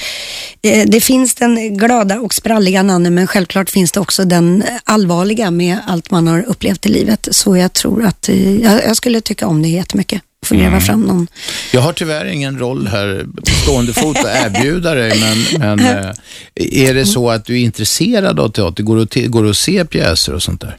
eh, 0.62 0.84
det 0.86 1.00
finns 1.00 1.34
den 1.34 1.76
glada 1.76 2.20
och 2.20 2.34
spralliga 2.34 2.82
Nanne, 2.82 3.10
men 3.10 3.26
självklart 3.26 3.70
finns 3.70 3.92
det 3.92 4.00
också 4.00 4.24
den 4.24 4.64
allvarliga 4.84 5.50
med 5.50 5.78
allt 5.86 6.10
man 6.10 6.26
har 6.26 6.42
upplevt 6.48 6.86
i 6.86 6.88
livet. 6.88 7.28
Så 7.30 7.56
jag 7.56 7.72
tror 7.72 8.04
att 8.04 8.28
eh, 8.28 8.60
jag, 8.62 8.84
jag 8.84 8.96
skulle 8.96 9.20
tycka 9.20 9.46
om 9.46 9.62
det 9.62 9.68
jättemycket. 9.68 10.22
Få 10.44 10.54
gräva 10.54 10.80
fram 10.80 11.00
någon. 11.02 11.26
Jag 11.72 11.80
har 11.80 11.92
tyvärr 11.92 12.24
ingen 12.24 12.58
roll 12.58 12.86
här 12.86 13.26
på 13.36 13.50
stående 13.62 13.92
fot 13.92 14.16
att 14.18 14.46
erbjuda 14.46 14.94
dig, 14.94 15.20
men, 15.20 15.60
men 15.60 15.80
eh, 15.98 16.10
är 16.54 16.94
det 16.94 17.06
så 17.06 17.30
att 17.30 17.44
du 17.44 17.54
är 17.54 17.64
intresserad 17.64 18.40
av 18.40 18.48
teater? 18.48 18.82
Går 18.82 18.96
du, 18.96 19.06
te- 19.06 19.26
går 19.26 19.42
du 19.42 19.50
att 19.50 19.56
se 19.56 19.84
pjäser 19.84 20.34
och 20.34 20.42
sånt 20.42 20.60
där? 20.60 20.76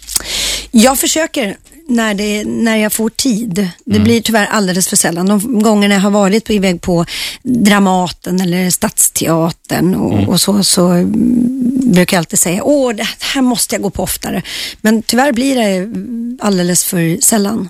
Jag 0.72 1.00
försöker 1.00 1.58
när, 1.88 2.14
det, 2.14 2.44
när 2.46 2.78
jag 2.78 2.94
får 2.94 3.10
tid. 3.10 3.70
Det 3.86 4.00
blir 4.00 4.22
tyvärr 4.22 4.46
alldeles 4.46 4.88
för 4.88 4.96
sällan. 4.96 5.26
De 5.26 5.60
gångerna 5.64 5.94
jag 5.94 6.02
har 6.02 6.12
varit 6.12 6.46
på 6.46 6.54
iväg 6.54 6.82
på 6.82 7.06
Dramaten 7.44 8.42
eller 8.42 8.70
Stadsteatern 8.70 9.96
och, 9.96 10.30
och 10.30 10.42
så, 10.42 10.64
så 10.64 10.88
mm, 10.88 11.94
brukar 11.94 12.18
jag 12.18 12.22
alltid 12.22 12.40
säga 12.40 12.64
åh, 12.64 12.94
det 12.96 13.08
här 13.20 13.42
måste 13.42 13.76
jag 13.76 13.82
gå 13.82 13.90
på 13.90 14.04
oftare. 14.04 14.42
Men 14.82 15.02
tyvärr 15.02 15.32
blir 15.32 15.56
det 15.56 15.76
mm, 15.76 16.40
alldeles 16.42 16.84
för 16.84 17.22
sällan. 17.22 17.70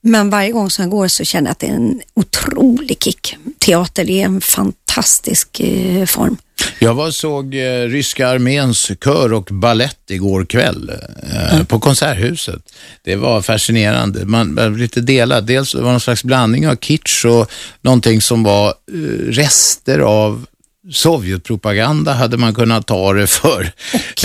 Men 0.00 0.30
varje 0.30 0.52
gång 0.52 0.70
som 0.70 0.82
jag 0.82 0.90
går 0.90 1.08
så 1.08 1.24
känner 1.24 1.46
jag 1.46 1.52
att 1.52 1.58
det 1.58 1.66
är 1.66 1.74
en 1.74 2.00
otrolig 2.14 3.02
kick. 3.02 3.36
Teater 3.58 4.10
är 4.10 4.24
en 4.24 4.40
fantastisk 4.40 5.60
eh, 5.60 6.06
form. 6.06 6.36
Jag 6.78 6.94
var 6.94 7.10
såg 7.10 7.54
eh, 7.54 7.88
ryska 7.88 8.28
arméns 8.28 8.90
kör 9.04 9.32
och 9.32 9.48
ballett 9.50 10.10
igår 10.10 10.44
kväll 10.44 10.92
eh, 11.32 11.64
på 11.64 11.80
Konserthuset. 11.80 12.62
Det 13.04 13.16
var 13.16 13.42
fascinerande. 13.42 14.24
Man 14.24 14.54
var 14.54 14.70
lite 14.70 15.00
delad. 15.00 15.46
Dels 15.46 15.74
var 15.74 15.82
det 15.82 15.90
någon 15.90 16.00
slags 16.00 16.24
blandning 16.24 16.68
av 16.68 16.76
kitsch 16.76 17.24
och 17.24 17.50
någonting 17.80 18.20
som 18.20 18.42
var 18.42 18.68
eh, 18.68 18.98
rester 19.32 19.98
av 19.98 20.46
Sovjetpropaganda 20.90 22.12
hade 22.12 22.36
man 22.36 22.54
kunnat 22.54 22.86
ta 22.86 23.12
det 23.12 23.26
för. 23.26 23.72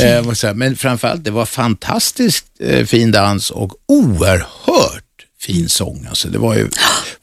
Eh, 0.02 0.34
så 0.34 0.48
här. 0.48 0.54
Men 0.54 0.76
framförallt, 0.76 1.24
det 1.24 1.32
var 1.32 1.46
fantastiskt 1.46 2.46
eh, 2.60 2.86
fin 2.86 3.12
dans 3.12 3.50
och 3.50 3.74
oerhört 3.88 5.07
fin 5.48 5.70
sång. 5.70 6.06
Alltså, 6.10 6.28
det 6.28 6.38
var 6.38 6.56
ju 6.56 6.70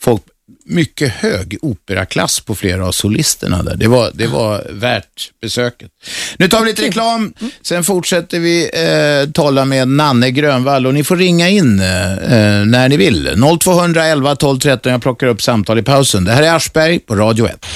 folk 0.01 0.23
mycket 0.67 1.13
hög 1.13 1.57
operaklass 1.63 2.41
på 2.41 2.55
flera 2.55 2.87
av 2.87 2.93
solisterna 2.93 3.63
där. 3.63 3.77
Det 3.77 3.87
var, 3.87 4.11
det 4.15 4.27
var 4.27 4.67
värt 4.71 5.31
besöket. 5.41 5.91
Nu 6.39 6.49
tar 6.49 6.61
vi 6.61 6.67
lite 6.67 6.83
reklam, 6.83 7.33
sen 7.63 7.85
fortsätter 7.85 8.41
vi 8.41 8.71
eh, 8.73 9.31
tala 9.31 9.65
med 9.65 9.89
Nanne 9.89 10.31
Grönvall 10.31 10.87
och 10.87 10.95
ni 10.95 11.05
får 11.05 11.17
ringa 11.17 11.49
in 11.49 11.81
eh, 11.81 12.13
eh, 12.13 12.65
när 12.65 12.89
ni 12.89 12.97
vill. 12.97 13.43
0211 13.61 14.37
12 14.37 14.59
13, 14.59 14.93
jag 14.93 15.03
plockar 15.03 15.27
upp 15.27 15.43
samtal 15.43 15.79
i 15.79 15.83
pausen. 15.83 16.25
Det 16.25 16.33
här 16.33 16.43
är 16.43 16.55
Aschberg 16.55 16.99
på 16.99 17.15
Radio 17.15 17.47
1. 17.47 17.67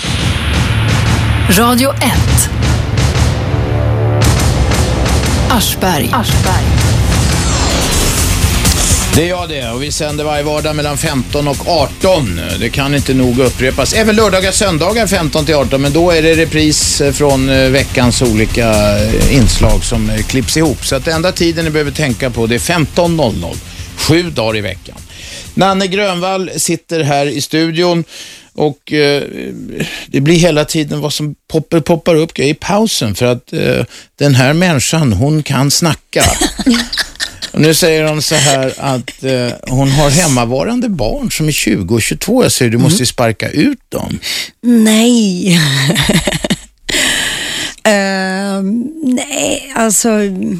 Radio 1.58 1.90
1. 1.90 2.02
Aschberg. 5.50 6.10
Det 9.18 9.24
är 9.24 9.28
jag 9.28 9.48
det 9.48 9.70
och 9.70 9.82
vi 9.82 9.92
sänder 9.92 10.24
varje 10.24 10.42
vardag 10.42 10.76
mellan 10.76 10.98
15 10.98 11.48
och 11.48 11.68
18. 11.68 12.40
Det 12.60 12.70
kan 12.70 12.94
inte 12.94 13.14
nog 13.14 13.38
upprepas. 13.38 13.92
Även 13.92 14.16
lördagar 14.16 14.48
och 14.48 14.54
söndagar 14.54 15.06
15 15.06 15.44
till 15.44 15.54
18 15.54 15.82
men 15.82 15.92
då 15.92 16.10
är 16.10 16.22
det 16.22 16.34
repris 16.34 17.00
eh, 17.00 17.12
från 17.12 17.48
eh, 17.48 17.70
veckans 17.70 18.22
olika 18.22 18.98
eh, 18.98 19.36
inslag 19.36 19.84
som 19.84 20.10
klipps 20.28 20.56
ihop. 20.56 20.86
Så 20.86 20.96
att 20.96 21.04
den 21.04 21.14
enda 21.14 21.32
tiden 21.32 21.64
ni 21.64 21.70
behöver 21.70 21.90
tänka 21.90 22.30
på 22.30 22.46
det 22.46 22.54
är 22.54 22.58
15.00. 22.58 23.56
Sju 23.96 24.30
dagar 24.30 24.56
i 24.56 24.60
veckan. 24.60 24.96
Nanne 25.54 25.86
Grönvall 25.86 26.50
sitter 26.56 27.00
här 27.00 27.26
i 27.26 27.40
studion 27.40 28.04
och 28.54 28.92
eh, 28.92 29.22
det 30.06 30.20
blir 30.20 30.36
hela 30.36 30.64
tiden 30.64 31.00
vad 31.00 31.12
som 31.12 31.34
poppar, 31.52 31.80
poppar 31.80 32.14
upp 32.14 32.38
i 32.38 32.54
pausen 32.54 33.14
för 33.14 33.26
att 33.26 33.52
eh, 33.52 33.84
den 34.18 34.34
här 34.34 34.52
människan, 34.52 35.12
hon 35.12 35.42
kan 35.42 35.70
snacka. 35.70 36.24
Nu 37.52 37.74
säger 37.74 38.04
hon 38.04 38.22
så 38.22 38.34
här 38.34 38.74
att 38.78 39.24
eh, 39.24 39.48
hon 39.62 39.90
har 39.90 40.10
hemmavarande 40.10 40.88
barn 40.88 41.30
som 41.30 41.48
är 41.48 41.52
20 41.52 41.94
och 41.94 42.02
22. 42.02 42.42
Jag 42.42 42.52
säger 42.52 42.70
du 42.70 42.78
måste 42.78 43.02
ju 43.02 43.06
sparka 43.06 43.48
ut 43.48 43.80
dem. 43.88 44.18
Nej. 44.62 45.60
Uh, 47.86 48.62
nej, 49.02 49.72
alltså 49.74 50.08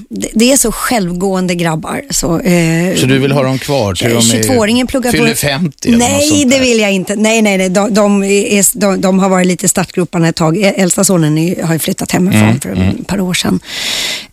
det, 0.09 0.29
det, 0.35 0.53
är 0.53 0.57
så 0.57 0.73
självgående 0.73 1.55
grabbar. 1.55 2.03
Så, 2.11 2.39
uh, 2.39 2.97
så 2.97 3.07
du 3.07 3.19
vill 3.19 3.33
ha 3.33 3.43
dem 3.43 3.59
kvar 3.59 3.95
de 3.95 4.09
22-åringen 4.09 4.87
pluggar 4.87 5.11
fyller 5.11 5.35
50? 5.35 5.91
Nej, 5.91 6.45
det 6.45 6.59
vill 6.59 6.79
jag 6.81 6.93
inte. 6.93 7.17
Nej, 7.17 7.43
nej, 7.43 7.59
nej. 7.59 7.69
De, 7.69 7.95
de, 7.95 8.25
är, 8.25 8.79
de, 8.79 9.01
de 9.01 9.19
har 9.19 9.29
varit 9.29 9.47
lite 9.47 9.69
startgroparna 9.69 10.29
ett 10.29 10.37
tag. 10.37 10.57
Äldsta 10.57 11.05
sonen 11.05 11.39
är, 11.39 11.63
har 11.63 11.79
flyttat 11.79 12.13
hemifrån 12.13 12.43
mm, 12.43 12.61
för 12.61 12.73
mm. 12.73 12.89
ett 12.89 13.07
par 13.07 13.21
år 13.21 13.35
sedan. 13.35 13.61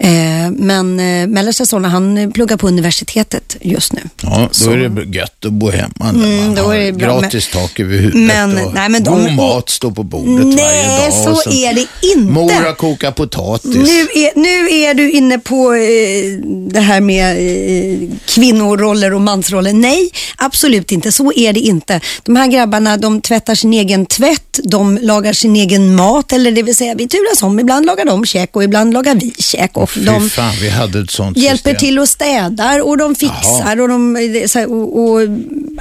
Uh, 0.03 0.51
men 0.51 0.99
uh, 0.99 1.27
mellersta 1.27 1.65
sonen, 1.65 1.91
han 1.91 2.31
pluggar 2.31 2.57
på 2.57 2.67
universitetet 2.67 3.57
just 3.61 3.93
nu. 3.93 4.01
Ja, 4.21 4.39
då 4.39 4.49
så. 4.51 4.71
är 4.71 4.77
det 4.77 5.17
gött 5.17 5.45
att 5.45 5.53
bo 5.53 5.69
hemma. 5.69 6.09
Mm, 6.09 6.47
man 6.47 6.57
har 6.57 6.91
gratis 6.91 7.49
men, 7.53 7.61
tak 7.61 7.79
över 7.79 7.97
huvudet 7.97 8.21
men, 8.21 8.65
och 8.65 8.73
nej, 8.73 8.89
men 8.89 9.03
god 9.03 9.31
mat 9.35 9.69
står 9.69 9.91
på 9.91 10.03
bordet 10.03 10.45
nej, 10.45 10.55
varje 10.55 10.83
dag. 10.83 11.33
Nej, 11.35 11.35
så 11.43 11.49
är 11.51 11.73
det 11.73 11.87
inte. 12.07 12.31
Mor 12.31 12.67
koka 12.85 13.11
potatis. 13.11 13.75
Nu 13.75 13.99
är, 13.99 14.39
nu 14.39 14.75
är 14.75 14.93
du 14.93 15.11
inne 15.11 15.39
på 15.39 15.73
eh, 15.73 16.39
det 16.69 16.79
här 16.79 17.01
med 17.01 17.37
eh, 17.37 18.09
kvinnoroller 18.25 19.13
och 19.13 19.21
mansroller. 19.21 19.73
Nej, 19.73 20.09
absolut 20.35 20.91
inte. 20.91 21.11
Så 21.11 21.33
är 21.35 21.53
det 21.53 21.59
inte. 21.59 22.01
De 22.23 22.35
här 22.35 22.47
grabbarna, 22.47 22.97
de 22.97 23.21
tvättar 23.21 23.55
sin 23.55 23.73
egen 23.73 24.05
tvätt, 24.05 24.59
de 24.63 24.99
lagar 25.01 25.33
sin 25.33 25.55
egen 25.55 25.95
mat, 25.95 26.33
eller 26.33 26.51
det 26.51 26.63
vill 26.63 26.75
säga 26.75 26.95
vi 26.95 27.07
turas 27.07 27.43
om. 27.43 27.59
Ibland 27.59 27.85
lagar 27.85 28.05
de 28.05 28.25
käk 28.25 28.55
och 28.55 28.63
ibland 28.63 28.93
lagar 28.93 29.15
vi 29.15 29.33
käk. 29.37 29.77
Och 29.77 29.83
oh, 29.97 30.03
de 30.03 30.29
fan, 30.29 30.53
vi 30.61 30.69
hade 30.69 30.99
ett 30.99 31.11
sånt 31.11 31.37
hjälper 31.37 31.69
system. 31.69 31.87
till 31.87 31.99
och 31.99 32.09
städar 32.09 32.87
och 32.87 32.97
de 32.97 33.15
fixar 33.15 33.81
och, 33.81 33.89
de, 33.89 34.15
och, 34.67 34.99
och, 35.03 35.19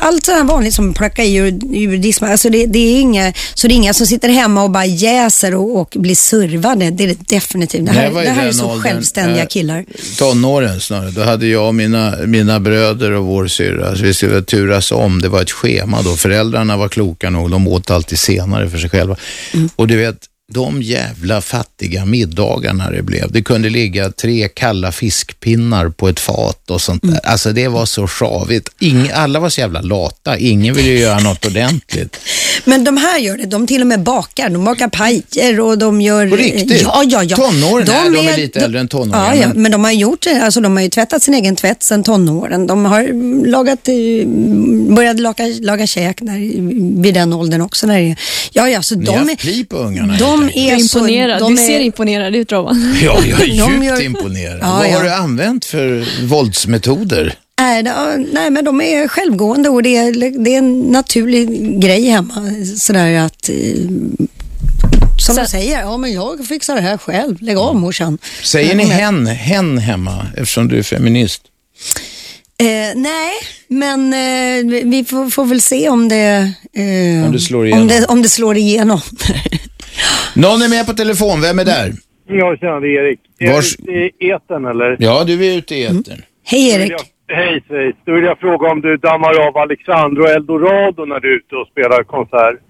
allt 0.01 0.25
sådär 0.25 0.45
vanligt 0.45 0.75
som 0.75 0.95
plocka 0.95 1.25
i 1.25 1.37
ur, 1.37 1.47
ur 1.77 1.99
diskmaskinen. 1.99 2.33
Alltså 2.33 2.51
det, 2.51 2.67
det, 2.67 2.79
är 2.79 3.01
inga, 3.01 3.33
så 3.55 3.69
det 3.69 3.75
är 3.75 3.77
inga 3.77 3.95
som 3.95 4.07
sitter 4.07 4.29
hemma 4.29 4.63
och 4.63 4.71
bara 4.71 4.87
jäser 4.87 5.55
och, 5.55 5.81
och 5.81 5.95
blir 5.97 6.15
servade. 6.15 6.84
Det 6.91 7.05
är 7.05 7.09
det 7.09 7.28
definitivt. 7.28 7.87
Det 7.87 7.93
här, 7.93 8.11
det 8.11 8.30
här 8.30 8.47
är 8.47 8.53
så 8.53 8.64
åldern, 8.64 8.82
självständiga 8.82 9.43
äh, 9.43 9.49
killar. 9.49 9.85
Tonåren 10.18 10.80
snarare. 10.80 11.11
Då 11.11 11.22
hade 11.22 11.47
jag 11.47 11.66
och 11.68 11.74
mina, 11.74 12.14
mina 12.26 12.61
bröder 12.61 13.11
och 13.11 13.24
vår 13.24 13.47
syrra, 13.47 13.89
alltså 13.89 14.05
vi 14.05 14.14
skulle 14.14 14.43
turas 14.43 14.93
om. 14.93 15.20
Det 15.20 15.28
var 15.28 15.43
ett 15.43 15.51
schema 15.51 16.03
då. 16.03 16.16
Föräldrarna 16.16 16.76
var 16.76 16.89
kloka 16.89 17.30
nog. 17.30 17.51
De 17.51 17.68
åt 17.68 17.91
alltid 17.91 18.18
senare 18.18 18.70
för 18.70 18.78
sig 18.78 18.91
själva. 18.91 19.16
Mm. 19.55 19.68
Och 19.76 19.87
du 19.87 19.97
vet, 19.97 20.28
de 20.53 20.82
jävla 20.82 21.41
fattiga 21.41 22.05
middagarna 22.05 22.91
det 22.91 23.03
blev. 23.03 23.32
Det 23.32 23.43
kunde 23.43 23.70
ligga 23.70 24.11
tre 24.11 24.49
kalla 24.49 24.93
fiskpinnar 24.93 25.89
på 25.89 26.09
ett 26.09 26.20
fat 26.20 26.70
och 26.70 26.80
sånt 26.80 27.03
där. 27.03 27.09
Mm. 27.09 27.20
Alltså 27.24 27.53
det 27.53 27.68
var 27.68 27.87
så 27.87 28.07
sjavigt. 28.07 28.68
Alla 29.14 29.41
var 29.41 29.49
så 29.49 29.61
jävla 29.61 29.80
lata. 29.80 30.39
Ingen 30.39 30.74
ville 30.74 30.91
göra 30.91 31.18
något 31.18 31.47
ordentligt. 31.47 32.16
Men 32.65 32.85
de 32.85 32.97
här 32.97 33.19
gör 33.19 33.37
det. 33.37 33.47
De 33.47 33.67
till 33.67 33.81
och 33.81 33.87
med 33.87 34.03
bakar. 34.03 34.49
De 34.49 34.65
bakar 34.65 34.89
pajer 34.89 35.61
och 35.61 35.79
de 35.79 36.01
gör... 36.01 36.29
På 36.29 36.37
riktigt? 36.37 36.83
Ja, 36.83 37.05
ja, 37.07 37.23
ja. 37.23 37.37
Tonåren? 37.37 37.87
De, 37.87 37.93
är, 37.93 38.11
de 38.11 38.29
är 38.29 38.37
lite 38.37 38.59
de, 38.59 38.65
äldre 38.65 38.81
än 38.81 38.89
tonåren. 38.89 39.25
Ja, 39.25 39.35
ja, 39.35 39.49
men 39.55 39.73
de 39.73 39.85
har 39.85 39.93
gjort 39.93 40.23
det. 40.23 40.43
Alltså 40.45 40.61
de 40.61 40.77
har 40.77 40.83
ju 40.83 40.89
tvättat 40.89 41.23
sin 41.23 41.35
egen 41.35 41.57
tvätt 41.57 41.83
sedan 41.83 42.03
tonåren. 42.05 42.67
De 42.67 42.85
har 42.85 43.03
lagat, 43.47 43.89
eh, 43.89 43.95
börjat 44.95 45.21
laga, 45.21 45.45
laga 45.61 45.87
käk 45.87 46.21
när, 46.21 46.39
vid 47.03 47.15
den 47.15 47.33
åldern 47.33 47.61
också. 47.61 47.87
När, 47.87 48.17
ja, 48.53 48.69
ja, 48.69 48.83
så 48.83 48.95
Ni 48.95 49.05
de 49.05 49.11
har 49.11 49.19
haft 49.19 49.39
pli 49.39 49.65
på 49.65 49.77
ungarna. 49.77 50.17
De 50.19 50.51
är 50.55 50.81
imponerad. 50.81 51.39
Så, 51.39 51.45
de 51.45 51.55
du 51.55 51.63
är... 51.63 51.67
ser 51.67 51.81
imponerad 51.81 52.35
ut 52.35 52.53
Robban. 52.53 52.97
Ja, 53.03 53.19
jag 53.25 53.41
är 53.41 53.45
djupt 53.47 53.85
gör... 53.85 54.03
imponerad. 54.03 54.59
Ja, 54.63 54.77
Vad 54.77 54.91
ja. 54.91 54.97
har 54.97 55.05
du 55.05 55.11
använt 55.11 55.65
för 55.65 56.07
våldsmetoder? 56.27 57.35
Nej, 57.61 57.83
nej, 58.33 58.51
men 58.51 58.65
de 58.65 58.81
är 58.81 59.09
självgående 59.09 59.69
och 59.69 59.83
det 59.83 59.97
är, 59.97 60.43
det 60.45 60.55
är 60.55 60.59
en 60.59 60.81
naturlig 60.81 61.81
grej 61.81 62.09
hemma. 62.09 62.35
Sådär 62.77 63.19
att 63.19 63.49
eh, 63.49 63.55
som 65.19 65.37
du 65.37 65.47
säger, 65.47 65.81
ja 65.81 65.97
men 65.97 66.13
jag 66.13 66.47
fixar 66.47 66.75
det 66.75 66.81
här 66.81 66.99
själv. 66.99 67.37
Lägg 67.41 67.57
av 67.57 67.77
morsan. 67.77 68.19
Säger 68.43 68.75
ni 68.75 68.85
hen, 68.85 69.27
hen 69.27 69.79
hemma 69.79 70.27
eftersom 70.37 70.69
du 70.69 70.79
är 70.79 70.83
feminist? 70.83 71.43
Eh, 72.61 73.01
nej, 73.01 73.33
men 73.69 74.13
eh, 74.13 74.85
vi 74.85 75.05
får, 75.05 75.31
får, 75.31 75.45
väl 75.45 75.61
se 75.61 75.89
om 75.89 76.09
det, 76.09 76.53
eh, 76.73 77.27
om 77.27 77.33
det 77.33 77.39
slår 77.39 77.67
igenom. 77.67 77.83
Om 77.83 77.89
det, 77.89 78.05
om 78.05 78.23
det 78.23 78.29
slår 78.29 78.57
igenom. 78.57 79.01
Någon 80.35 80.63
är 80.63 80.69
med 80.69 80.87
på 80.87 80.93
telefon. 80.93 81.41
Vem 81.41 81.59
är 81.59 81.65
där? 81.65 81.93
Jag 82.29 82.59
känner 82.59 82.81
det 82.81 82.89
är 82.89 83.05
Erik. 83.05 83.21
Är 83.39 83.53
Vars... 83.53 83.77
ute 83.79 83.93
i 83.93 84.11
eten 84.19 84.65
eller? 84.65 84.97
Ja, 84.99 85.25
du 85.25 85.47
är 85.47 85.59
ute 85.59 85.75
i 85.75 85.83
eten. 85.83 86.05
Mm. 86.07 86.23
Hej 86.45 86.69
Erik. 86.69 87.14
Hej 87.29 87.64
Svejs. 87.68 87.97
Då 88.05 88.12
vill 88.12 88.25
jag 88.25 88.39
fråga 88.39 88.70
om 88.70 88.81
du 88.81 88.97
dammar 88.97 89.49
av 89.49 89.57
Alexandro 89.57 90.22
och 90.22 90.31
Eldorado 90.31 91.05
när 91.05 91.20
du 91.20 91.33
är 91.33 91.37
ute 91.37 91.57
och 91.57 91.68
spelar 91.68 92.03
konsert? 92.03 92.61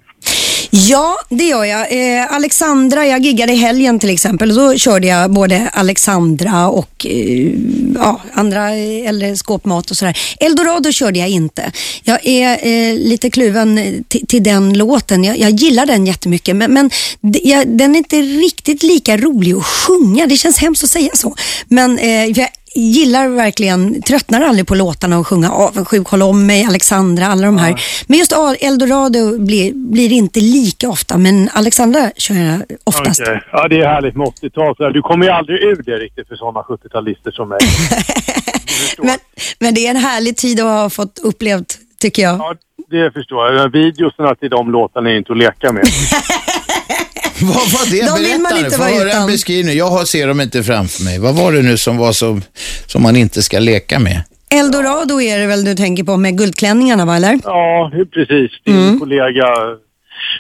Ja, 0.71 1.17
det 1.29 1.45
gör 1.45 1.65
jag. 1.65 1.93
Eh, 1.93 2.35
Alexandra, 2.35 3.07
jag 3.07 3.21
giggade 3.21 3.53
i 3.53 3.57
helgen 3.57 3.99
till 3.99 4.11
exempel. 4.11 4.55
Då 4.55 4.75
körde 4.75 5.07
jag 5.07 5.31
både 5.31 5.69
Alexandra 5.73 6.69
och 6.69 7.07
eh, 7.07 7.53
ja, 7.95 8.21
andra 8.33 8.77
eh, 8.77 9.09
eller 9.09 9.35
skåpmat 9.35 9.91
och 9.91 9.97
sådär. 9.97 10.19
Eldorado 10.41 10.93
körde 10.93 11.19
jag 11.19 11.29
inte. 11.29 11.73
Jag 12.03 12.27
är 12.27 12.53
eh, 12.53 12.95
lite 12.95 13.31
kluven 13.31 14.05
till 14.29 14.43
den 14.43 14.79
låten. 14.79 15.25
Jag, 15.25 15.39
jag, 15.39 15.51
gillar 15.51 15.87
den 15.87 16.07
jättemycket 16.07 16.57
men, 16.57 16.73
men 16.73 16.91
jag, 17.21 17.69
den 17.69 17.95
är 17.95 17.99
inte 17.99 18.17
riktigt 18.17 18.83
lika 18.83 19.17
rolig 19.17 19.55
att 19.55 19.67
sjunga. 19.67 20.27
Det 20.27 20.37
känns 20.37 20.59
hemskt 20.59 20.85
att 20.85 20.91
säga 20.91 21.11
så. 21.15 21.35
Men 21.69 21.99
eh, 21.99 22.25
jag 22.25 22.49
gillar 22.75 23.29
verkligen, 23.29 24.03
tröttnar 24.03 24.41
aldrig 24.41 24.67
på 24.67 24.75
låtarna 24.75 25.19
och 25.19 25.27
sjunga 25.27 25.51
Avundsjuk, 25.51 26.09
Håll 26.09 26.23
om 26.23 26.47
mig, 26.47 26.65
Alexandra, 26.65 27.27
alla 27.27 27.47
de 27.47 27.59
här. 27.59 27.71
Ja. 27.71 27.77
Men 28.07 28.19
just 28.19 28.33
Eldorado 28.61 29.39
blir, 29.39 29.73
blir 29.75 30.13
inte 30.13 30.41
lika 30.41 30.89
ofta, 30.89 31.19
men 31.19 31.49
Alexandra 31.53 32.11
kör 32.17 32.35
jag 32.35 32.63
oftast. 32.85 33.21
Okay. 33.21 33.41
Ja, 33.53 33.69
det 33.69 33.81
är 33.81 33.87
härligt 33.87 34.17
med 34.17 34.27
80-tal. 34.27 34.93
Du 34.93 35.03
kommer 35.03 35.27
ju 35.27 35.33
aldrig 35.33 35.63
ur 35.63 35.83
det 35.83 35.99
riktigt 35.99 36.29
för 36.29 36.37
sådana 36.37 36.61
70-talister 36.61 37.31
som 37.31 37.49
mig. 37.49 37.59
men, 38.99 39.19
men 39.59 39.75
det 39.75 39.87
är 39.87 39.91
en 39.91 39.97
härlig 39.97 40.37
tid 40.37 40.61
att 40.61 40.67
ha 40.67 40.91
fått 40.91 41.19
upplevt, 41.19 41.79
tycker 42.01 42.23
jag. 42.23 42.39
Ja, 42.39 42.55
det 42.91 43.13
förstår 43.13 43.53
jag. 43.53 43.69
Videorna 43.69 44.35
till 44.35 44.51
de 44.51 44.71
låtarna 44.71 45.11
är 45.11 45.17
inte 45.17 45.33
att 45.33 45.39
leka 45.39 45.73
med. 45.73 45.85
Vad 47.41 47.55
var 47.55 47.91
det? 47.91 48.07
De 48.07 48.31
vill 48.31 48.41
man 48.41 48.65
inte 48.65 48.79
vara 48.79 48.91
utan. 48.91 49.23
en 49.23 49.27
beskrivning. 49.27 49.77
Jag 49.77 50.09
ser 50.09 50.27
dem 50.27 50.41
inte 50.41 50.63
framför 50.63 51.05
mig. 51.05 51.19
Vad 51.19 51.35
var 51.35 51.53
det 51.53 51.63
nu 51.63 51.77
som 51.77 51.97
var 51.97 52.13
så, 52.13 52.41
som 52.87 53.03
man 53.03 53.17
inte 53.17 53.43
ska 53.43 53.59
leka 53.59 53.99
med? 53.99 54.23
Eldorado 54.51 55.21
är 55.21 55.39
det 55.39 55.47
väl 55.47 55.65
du 55.65 55.75
tänker 55.75 56.05
på 56.05 56.17
med 56.17 56.39
guldklänningarna, 56.39 57.05
va, 57.05 57.17
eller? 57.17 57.39
Ja, 57.45 57.91
precis. 58.15 58.51
Din 58.65 58.77
mm. 58.77 59.01
kollega 59.01 59.45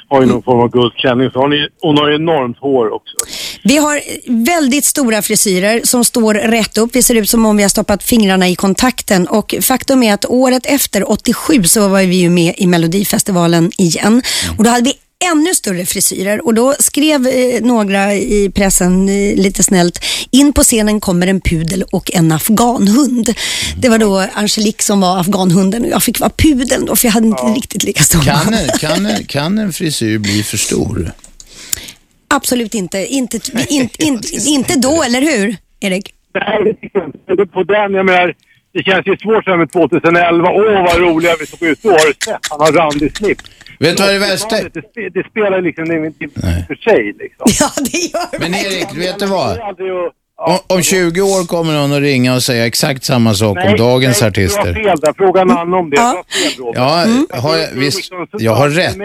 har 0.08 0.20
ju 0.20 0.26
någon 0.26 0.42
form 0.42 0.60
av 0.60 0.70
guldklänning. 0.70 1.30
Så 1.30 1.38
hon, 1.38 1.52
är, 1.52 1.68
hon 1.80 1.98
har 1.98 2.10
enormt 2.10 2.58
hår 2.58 2.94
också. 2.94 3.16
Vi 3.64 3.76
har 3.76 4.00
väldigt 4.44 4.84
stora 4.84 5.22
frisyrer 5.22 5.80
som 5.84 6.04
står 6.04 6.34
rätt 6.34 6.78
upp. 6.78 6.92
Det 6.92 7.02
ser 7.02 7.14
ut 7.14 7.30
som 7.30 7.46
om 7.46 7.56
vi 7.56 7.62
har 7.62 7.70
stoppat 7.70 8.02
fingrarna 8.02 8.48
i 8.48 8.54
kontakten. 8.54 9.26
Och 9.26 9.54
faktum 9.60 10.02
är 10.02 10.14
att 10.14 10.24
året 10.28 10.66
efter, 10.66 11.10
87, 11.10 11.62
så 11.62 11.88
var 11.88 12.00
vi 12.00 12.16
ju 12.16 12.30
med 12.30 12.54
i 12.56 12.66
Melodifestivalen 12.66 13.70
igen. 13.78 14.06
Mm. 14.06 14.22
Och 14.58 14.64
då 14.64 14.70
hade 14.70 14.84
vi 14.84 14.92
ännu 15.24 15.54
större 15.54 15.86
frisyrer 15.86 16.46
och 16.46 16.54
då 16.54 16.74
skrev 16.78 17.26
eh, 17.26 17.62
några 17.62 18.14
i 18.14 18.50
pressen 18.54 19.08
eh, 19.08 19.36
lite 19.36 19.62
snällt 19.62 20.04
in 20.30 20.52
på 20.52 20.62
scenen 20.62 21.00
kommer 21.00 21.26
en 21.26 21.40
pudel 21.40 21.84
och 21.92 22.10
en 22.14 22.32
afghanhund. 22.32 23.34
Det 23.78 23.88
var 23.88 23.98
då 23.98 24.26
Angelique 24.34 24.82
som 24.82 25.00
var 25.00 25.20
afghanhunden 25.20 25.84
och 25.84 25.90
jag 25.90 26.02
fick 26.02 26.20
vara 26.20 26.30
pudeln 26.30 26.86
då 26.86 26.96
för 26.96 27.06
jag 27.06 27.12
hade 27.12 27.26
inte 27.26 27.42
ja. 27.46 27.54
riktigt 27.56 27.84
lika 27.84 28.02
stor 28.02 28.20
kan 28.20 28.54
en, 28.54 28.68
kan, 28.68 29.24
kan 29.24 29.58
en 29.58 29.72
frisyr 29.72 30.18
bli 30.18 30.42
för 30.42 30.56
stor? 30.56 31.12
Absolut 32.28 32.74
inte. 32.74 33.06
Inte, 33.06 33.40
in, 33.68 33.88
in, 33.98 34.20
inte 34.46 34.78
då, 34.78 35.02
eller 35.02 35.20
hur 35.20 35.56
Erik? 35.80 36.14
Nej, 36.34 36.76
inte. 37.28 37.46
På 37.46 37.62
den, 37.62 37.94
jag 37.94 38.06
menar, 38.06 38.34
det 38.72 38.82
känns 38.82 39.06
ju 39.06 39.16
svårt 39.16 39.46
med 39.46 39.72
2011. 39.72 40.50
Åh, 40.50 40.84
vad 40.84 41.00
roliga 41.00 41.32
vi 41.40 41.46
såg 41.46 41.62
ut 41.62 41.82
då. 41.82 41.90
Har 41.90 42.06
du 42.06 42.12
sett? 42.24 42.46
Han 42.50 42.60
har 42.60 42.72
randig 42.72 43.16
slips. 43.16 43.44
Vet 43.78 43.96
du 43.96 44.02
vad 44.02 44.12
det 44.12 44.18
värsta 44.18 44.58
är? 44.58 44.70
Det, 44.94 45.08
det 45.08 45.26
spelar 45.30 45.60
liksom 45.60 45.92
ingenting 45.92 46.30
för 46.66 46.74
sig 46.74 47.12
liksom. 47.18 47.46
Ja, 47.60 47.70
det 47.92 47.98
gör 47.98 48.40
Men 48.40 48.54
Erik, 48.54 48.96
vet 48.96 49.18
du 49.18 49.26
vad? 49.26 49.58
Om, 50.36 50.58
om 50.66 50.82
20 50.82 51.20
år 51.20 51.46
kommer 51.46 51.72
någon 51.72 51.92
att 51.92 52.00
ringa 52.00 52.34
och 52.34 52.42
säga 52.42 52.66
exakt 52.66 53.04
samma 53.04 53.34
sak 53.34 53.58
om 53.66 53.76
dagens 53.76 54.20
nej, 54.20 54.28
artister. 54.30 54.62
Du 54.62 54.68
har 54.68 54.84
fel 54.84 55.00
där. 55.00 55.12
Fråga 55.12 55.44
Nanne 55.44 55.76
om 55.76 55.90
det. 55.90 55.96
Ja. 55.96 56.24
Ja, 56.74 57.02
Mm. 57.04 57.26
har 57.30 57.56
jag, 57.56 57.68
Det 57.74 57.78
visst, 57.80 57.96
liksom 57.96 58.26
så- 58.30 58.36
jag 58.44 58.54
har 58.54 58.68
det 58.68 58.74
rätt. 58.76 58.96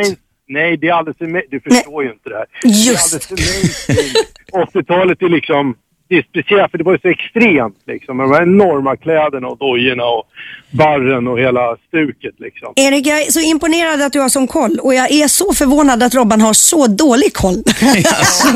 Nej, 0.47 0.77
det 0.77 0.87
är 0.87 0.93
alldeles 0.93 1.17
för 1.17 1.43
Du 1.51 1.59
förstår 1.59 2.03
ju 2.03 2.11
inte 2.11 2.29
det 2.29 2.35
här. 2.35 2.45
Just. 2.63 3.29
Det 3.29 3.35
är 3.35 3.37
alldeles 3.37 3.85
för 3.85 3.93
mainstream. 3.93 4.25
80-talet 4.85 5.21
är 5.21 5.29
liksom... 5.29 5.75
Det 6.09 6.15
är 6.15 6.23
speciellt 6.29 6.71
för 6.71 6.77
det 6.77 6.83
var 6.83 6.91
ju 6.93 6.99
så 6.99 7.07
extremt 7.07 7.77
liksom. 7.87 8.17
Med 8.17 8.25
de 8.25 8.31
här 8.33 8.41
enorma 8.43 8.95
kläderna 8.95 9.47
och 9.47 9.57
dojorna 9.57 10.03
och 10.05 10.23
barren 10.71 11.27
och 11.27 11.39
hela 11.39 11.77
stuket 11.87 12.35
liksom. 12.39 12.73
Erik, 12.75 13.07
jag 13.07 13.21
är 13.21 13.31
så 13.31 13.39
imponerad 13.39 14.01
att 14.01 14.13
du 14.13 14.19
har 14.19 14.29
sån 14.29 14.47
koll 14.47 14.79
och 14.79 14.93
jag 14.93 15.11
är 15.11 15.27
så 15.27 15.53
förvånad 15.53 16.03
att 16.03 16.15
Robban 16.15 16.41
har 16.41 16.53
så 16.53 16.87
dålig 16.87 17.33
koll. 17.33 17.63
Jaså? 17.81 18.47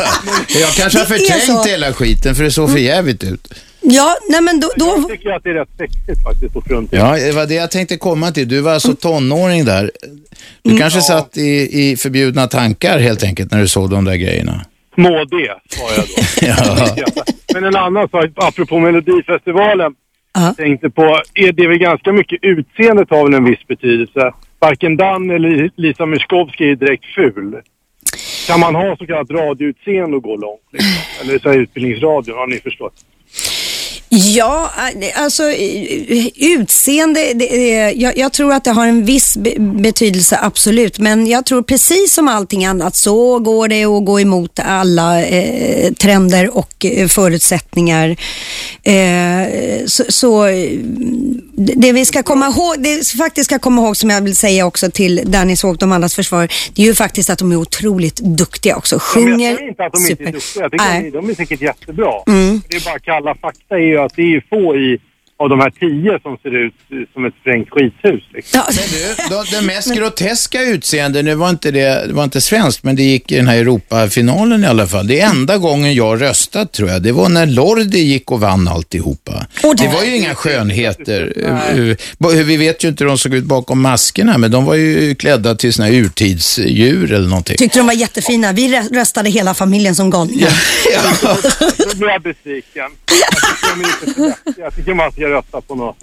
jag 0.59 0.69
kanske 0.69 0.99
har 0.99 1.05
förträngt 1.05 1.63
så. 1.63 1.63
hela 1.63 1.93
skiten 1.93 2.35
för 2.35 2.43
det 2.43 2.51
såg 2.51 2.71
för 2.71 2.77
jävligt 2.79 3.23
ut. 3.23 3.53
ja, 3.81 4.15
nej 4.29 4.41
men 4.41 4.59
då, 4.59 4.69
då 4.77 4.85
Jag 4.85 5.07
tycker 5.09 5.29
att 5.29 5.43
det 5.43 5.49
är 5.49 5.53
rätt 5.53 5.69
sexigt 5.77 6.23
faktiskt 6.23 6.55
att 6.55 6.63
frunta. 6.67 6.95
Ja, 6.97 7.15
det 7.17 7.31
var 7.31 7.45
det 7.45 7.53
jag 7.53 7.71
tänkte 7.71 7.97
komma 7.97 8.31
till. 8.31 8.47
Du 8.47 8.59
var 8.61 8.73
alltså 8.73 8.95
tonåring 8.95 9.65
där. 9.65 9.91
Du 10.63 10.69
Mm. 10.69 10.81
kanske 10.81 11.01
satt 11.01 11.37
i, 11.37 11.81
i 11.91 11.97
förbjudna 11.97 12.47
tankar 12.47 12.99
helt 12.99 13.23
enkelt 13.23 13.51
när 13.51 13.61
du 13.61 13.67
såg 13.67 13.89
de 13.89 14.05
där 14.05 14.15
grejerna. 14.15 14.65
Små 14.93 15.23
D, 15.23 15.51
sa 15.69 15.83
jag 15.95 16.05
då. 16.05 16.23
Ja. 17.05 17.23
Men 17.53 17.63
en 17.63 17.75
annan 17.75 18.09
sak, 18.09 18.25
apropå 18.35 18.79
Melodifestivalen. 18.79 19.95
Jag 20.33 20.57
tänkte 20.57 20.89
på, 20.89 21.21
är 21.33 21.51
det 21.51 21.67
väl 21.67 21.77
ganska 21.77 22.11
mycket 22.11 22.39
utseendet 22.41 23.09
har 23.09 23.23
väl 23.23 23.33
en 23.33 23.45
viss 23.45 23.67
betydelse. 23.67 24.33
Varken 24.59 24.97
Dan 24.97 25.29
eller 25.29 25.69
Lisa 25.75 26.05
Miskovsky 26.05 26.71
är 26.71 26.75
direkt 26.75 27.05
ful. 27.05 27.61
Kan 28.47 28.59
man 28.59 28.75
ha 28.75 28.97
så 28.97 29.05
kallat 29.05 29.31
radioutseende 29.31 30.17
och 30.17 30.23
gå 30.23 30.35
långt? 30.37 30.61
Liksom? 30.71 30.91
Eller 31.21 31.39
så 31.39 31.49
här 31.49 31.57
utbildningsradio, 31.57 32.35
har 32.35 32.47
ni 32.47 32.59
förstått? 32.59 32.93
Ja, 34.15 34.71
eh, 35.01 35.23
alltså 35.23 35.43
utseende, 36.35 37.33
det, 37.33 37.45
jag, 37.95 38.17
jag 38.17 38.33
tror 38.33 38.53
att 38.53 38.63
det 38.63 38.71
har 38.71 38.87
en 38.87 39.05
viss 39.05 39.37
be- 39.37 39.59
betydelse, 39.59 40.39
absolut. 40.41 40.99
Men 40.99 41.27
jag 41.27 41.45
tror 41.45 41.63
precis 41.63 42.13
som 42.13 42.27
allting 42.27 42.65
annat 42.65 42.95
så 42.95 43.39
går 43.39 43.67
det 43.67 43.85
att 43.85 44.05
gå 44.05 44.19
emot 44.19 44.59
alla 44.59 45.25
eh, 45.25 45.93
trender 45.93 46.57
och 46.57 46.85
eh, 46.85 47.07
förutsättningar. 47.07 48.15
Eh, 48.83 49.85
så, 49.85 50.03
så 50.09 50.45
det 51.75 51.91
vi 51.91 52.05
ska 52.05 52.23
komma 52.23 52.47
ihåg, 52.47 52.75
det 52.77 52.95
vi 52.97 53.03
faktiskt 53.17 53.45
ska 53.49 53.59
komma 53.59 53.81
ihåg 53.81 53.97
som 53.97 54.09
jag 54.09 54.21
vill 54.21 54.35
säga 54.35 54.65
också 54.65 54.91
till 54.91 55.21
Dannys 55.25 55.63
och 55.63 55.77
de 55.77 55.91
andras 55.91 56.15
försvar, 56.15 56.49
det 56.75 56.81
är 56.81 56.85
ju 56.85 56.95
faktiskt 56.95 57.29
att 57.29 57.39
de 57.39 57.51
är 57.51 57.55
otroligt 57.55 58.15
duktiga 58.15 58.75
också. 58.75 58.99
Sjunger 58.99 59.49
jag 59.49 59.57
säger 59.57 59.69
inte 59.69 59.83
att 59.83 59.93
de 59.93 60.11
inte 60.11 60.23
är 60.23 60.31
duktiga. 60.31 60.63
Jag 60.63 60.71
tycker 60.71 60.85
Nej. 60.85 61.07
att 61.07 61.13
de 61.13 61.29
är 61.29 61.35
säkert 61.35 61.61
jättebra. 61.61 62.13
Mm. 62.27 62.61
Det 62.69 62.75
är 62.75 62.85
bara 62.85 62.99
kalla 62.99 63.35
fakta 63.35 63.75
är 63.75 63.79
ju 63.79 63.99
att 64.03 64.15
det 64.15 64.35
är 64.35 64.43
få 64.49 64.75
i, 64.75 64.99
av 65.37 65.49
de 65.49 65.59
här 65.59 65.69
tio 65.69 66.19
som 66.21 66.37
ser 66.37 66.55
ut 66.65 66.73
som 67.13 67.25
ett 67.25 67.33
sprängt 67.41 67.69
skithus. 67.69 68.23
Liksom. 68.33 68.61
Ja, 68.67 68.83
Du, 68.91 69.35
då, 69.35 69.43
det 69.51 69.61
mest 69.61 69.95
groteska 69.95 70.61
utseende, 70.61 71.21
nu 71.21 71.35
var 71.35 71.49
inte 71.49 71.71
det, 71.71 72.07
det 72.07 72.13
var 72.13 72.23
inte 72.23 72.41
svenskt, 72.41 72.83
men 72.83 72.95
det 72.95 73.03
gick 73.03 73.31
i 73.31 73.35
den 73.35 73.47
här 73.47 73.57
Europafinalen 73.57 74.63
i 74.63 74.67
alla 74.67 74.87
fall. 74.87 75.07
Det 75.07 75.19
är 75.21 75.29
enda 75.29 75.57
gången 75.57 75.93
jag 75.95 76.21
röstat 76.21 76.71
tror 76.71 76.89
jag. 76.89 77.01
Det 77.01 77.11
var 77.11 77.29
när 77.29 77.45
Lordi 77.45 77.99
gick 77.99 78.31
och 78.31 78.39
vann 78.39 78.67
alltihopa. 78.67 79.45
Och 79.63 79.75
det- 79.75 79.83
Det 79.83 79.93
var 79.93 80.03
ju 80.03 80.15
inga 80.15 80.35
skönheter. 80.35 81.33
Bo- 82.17 82.29
Vi 82.29 82.57
vet 82.57 82.83
ju 82.83 82.87
inte 82.87 83.03
hur 83.03 83.09
de 83.09 83.17
såg 83.17 83.33
ut 83.33 83.43
bakom 83.43 83.81
maskerna, 83.81 84.37
men 84.37 84.51
de 84.51 84.65
var 84.65 84.75
ju 84.75 85.15
klädda 85.15 85.55
till 85.55 85.73
såna 85.73 85.85
här 85.87 85.93
urtidsdjur 85.93 87.11
eller 87.13 87.27
någonting. 87.27 87.57
Tyckte 87.57 87.79
de 87.79 87.85
var 87.87 87.93
jättefina. 87.93 88.51
Vi 88.53 88.67
rö- 88.67 88.93
röstade 88.93 89.29
hela 89.29 89.53
familjen 89.53 89.95
som 89.95 90.09
galningar. 90.09 90.49
Då 91.91 91.95
blir 91.97 92.09
jag 92.09 92.21
besviken. 92.21 92.91
Jag 94.57 94.75
tycker, 94.75 94.89
de 94.91 94.99
är. 94.99 95.22
Jag 95.23 95.31
rösta 95.37 95.61
på 95.61 95.75
något, 95.75 95.95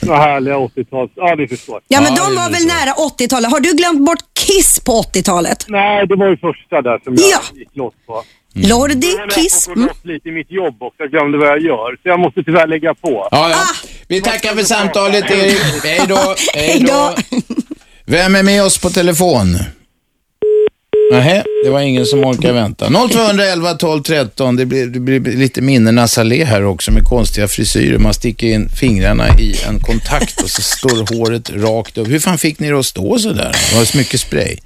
något 0.00 0.18
härliga 0.18 0.56
80-tals... 0.56 1.10
Ja, 1.14 1.34
ni 1.38 1.48
förstår. 1.48 1.80
Ja, 1.88 2.00
men 2.00 2.14
de 2.14 2.34
var 2.36 2.50
väl 2.50 2.66
nära 2.66 2.92
80-talet. 3.18 3.50
Har 3.50 3.60
du 3.60 3.72
glömt 3.72 4.06
bort 4.06 4.18
Kiss 4.46 4.80
på 4.80 4.92
80-talet? 5.02 5.64
Nej, 5.68 6.06
det 6.06 6.16
var 6.16 6.28
ju 6.28 6.36
första 6.36 6.82
där 6.82 6.98
som 7.04 7.14
jag 7.14 7.24
Ja. 7.30 7.40
gick 7.54 7.76
loss 7.76 7.94
på. 8.06 8.22
Lordi, 8.54 9.12
Jag 9.12 9.18
håller 9.20 9.30
Kiss. 9.30 9.66
på 9.66 9.72
att 9.72 9.76
Mm. 9.76 9.88
lite 10.02 10.28
i 10.28 10.32
mitt 10.32 10.50
jobb 10.50 10.82
också. 10.82 10.96
Jag 10.98 11.10
glömde 11.10 11.38
vad 11.38 11.48
jag 11.48 11.60
gör. 11.60 11.92
Så 12.02 12.08
jag 12.08 12.20
måste 12.20 12.42
tyvärr 12.42 12.66
lägga 12.66 12.94
på. 12.94 13.28
Ja, 13.30 13.50
ja. 13.50 13.56
Ah! 13.56 13.86
Vi 14.08 14.20
tackar 14.20 14.54
för 14.54 14.62
samtalet 14.62 15.30
Erik. 15.30 15.58
Hej 15.84 16.00
då. 16.08 16.34
Hej 16.54 16.80
då. 16.88 17.14
Vem 18.06 18.34
är 18.36 18.42
med 18.42 18.64
oss 18.64 18.78
på 18.78 18.90
telefon? 18.90 19.58
Nej, 21.12 21.44
det 21.64 21.70
var 21.70 21.80
ingen 21.80 22.06
som 22.06 22.24
orkar 22.24 22.52
vänta. 22.52 22.90
0211 23.10 23.74
12 23.74 24.02
13. 24.02 24.56
Det 24.56 24.66
blir, 24.66 24.86
det 24.86 25.00
blir 25.00 25.20
lite 25.20 25.60
minnenas 25.60 26.18
allé 26.18 26.44
här 26.44 26.64
också 26.64 26.90
med 26.90 27.04
konstiga 27.04 27.48
frisyrer. 27.48 27.98
Man 27.98 28.14
sticker 28.14 28.46
in 28.46 28.68
fingrarna 28.68 29.38
i 29.38 29.62
en 29.68 29.80
kontakt 29.80 30.42
och 30.42 30.50
så 30.50 30.62
står 30.62 31.16
håret 31.16 31.50
rakt 31.50 31.98
upp. 31.98 32.08
Hur 32.08 32.18
fan 32.18 32.38
fick 32.38 32.58
ni 32.58 32.70
det 32.70 32.78
att 32.78 32.86
stå 32.86 33.18
så 33.18 33.32
där? 33.32 33.56
Det 33.70 33.76
var 33.78 33.84
så 33.84 33.98
mycket 33.98 34.20
spray. 34.20 34.56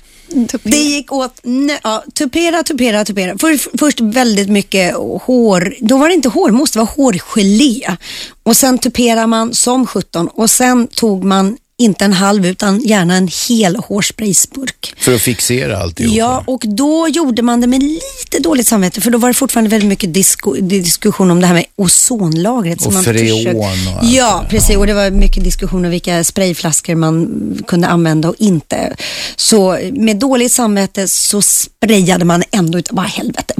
Det 0.62 0.76
gick 0.76 1.12
åt, 1.12 1.40
ja, 1.82 2.04
tupera, 2.14 2.62
tupera, 2.62 3.04
tupera. 3.04 3.38
För, 3.38 3.78
först 3.78 4.00
väldigt 4.00 4.48
mycket 4.48 4.94
hår, 5.22 5.74
då 5.80 5.98
var 5.98 6.08
det 6.08 6.14
inte 6.14 6.28
hårmousse, 6.28 6.72
det 6.74 6.78
var 6.78 6.86
hårgelé. 6.86 7.96
Och 8.42 8.56
sen 8.56 8.78
tuperar 8.78 9.26
man 9.26 9.54
som 9.54 9.86
17 9.86 10.28
och 10.28 10.50
sen 10.50 10.86
tog 10.86 11.24
man 11.24 11.56
inte 11.78 12.04
en 12.04 12.12
halv 12.12 12.46
utan 12.46 12.80
gärna 12.80 13.16
en 13.16 13.28
hel 13.48 13.76
hårspraysburk. 13.76 14.94
För 14.96 15.14
att 15.14 15.20
fixera 15.22 15.78
alltihop. 15.78 16.14
Ja, 16.14 16.44
och 16.46 16.64
då 16.66 17.08
gjorde 17.08 17.42
man 17.42 17.60
det 17.60 17.66
med 17.66 17.82
lite 17.82 18.38
dåligt 18.40 18.66
samvete 18.66 19.00
för 19.00 19.10
då 19.10 19.18
var 19.18 19.28
det 19.28 19.34
fortfarande 19.34 19.70
väldigt 19.70 19.88
mycket 19.88 20.14
disko, 20.14 20.54
diskussion 20.54 21.30
om 21.30 21.40
det 21.40 21.46
här 21.46 21.54
med 21.54 21.64
ozonlagret. 21.76 22.80
som 22.80 22.86
Och 22.88 22.92
man 22.94 23.04
freon 23.04 23.36
försökte- 23.38 23.58
och 23.58 23.66
allt 23.66 24.12
Ja, 24.12 24.40
det 24.44 24.48
precis. 24.50 24.76
Och 24.76 24.86
det 24.86 24.94
var 24.94 25.10
mycket 25.10 25.44
diskussion 25.44 25.84
om 25.84 25.90
vilka 25.90 26.24
sprayflaskor 26.24 26.94
man 26.94 27.28
kunde 27.66 27.86
använda 27.88 28.28
och 28.28 28.34
inte. 28.38 28.96
Så 29.36 29.78
med 29.92 30.16
dåligt 30.16 30.52
samvete 30.52 31.08
så 31.08 31.42
sprayade 31.42 32.24
man 32.24 32.42
ändå 32.50 32.78
utav 32.78 32.94
bara 32.96 33.06
helvete. 33.06 33.54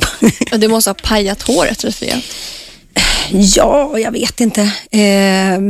Det 0.56 0.68
måste 0.68 0.90
ha 0.90 0.94
pajat 0.94 1.42
håret 1.42 1.84
rejält. 1.84 2.24
Ja, 3.30 3.98
jag 3.98 4.12
vet 4.12 4.40
inte. 4.40 4.60
Eh, 4.90 5.60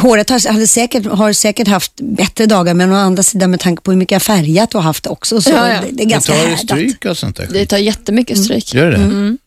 håret 0.00 0.30
har, 0.30 0.52
hade 0.52 0.66
säkert, 0.66 1.06
har 1.06 1.32
säkert 1.32 1.68
haft 1.68 1.92
bättre 2.00 2.46
dagar 2.46 2.74
men 2.74 2.92
å 2.92 2.96
andra 2.96 3.22
sidan 3.22 3.50
med 3.50 3.60
tanke 3.60 3.82
på 3.82 3.90
hur 3.90 3.98
mycket 3.98 4.12
jag 4.12 4.22
färgat 4.22 4.74
och 4.74 4.82
haft 4.82 5.06
också 5.06 5.40
så 5.40 5.50
Ja, 5.50 5.68
ja. 5.72 5.80
Det, 5.80 5.86
det 5.92 6.02
är 6.02 6.06
ganska 6.06 6.32
tar 6.32 6.40
det 6.40 6.46
härdat. 6.48 6.60
stryk 6.66 7.04
och 7.04 7.18
sånt 7.18 7.36
där? 7.36 7.48
Det 7.52 7.66
tar 7.66 7.78
jättemycket 7.78 8.38
stryk. 8.44 8.74
Gör 8.74 8.90
det? 8.90 8.96
Mm. 8.96 9.38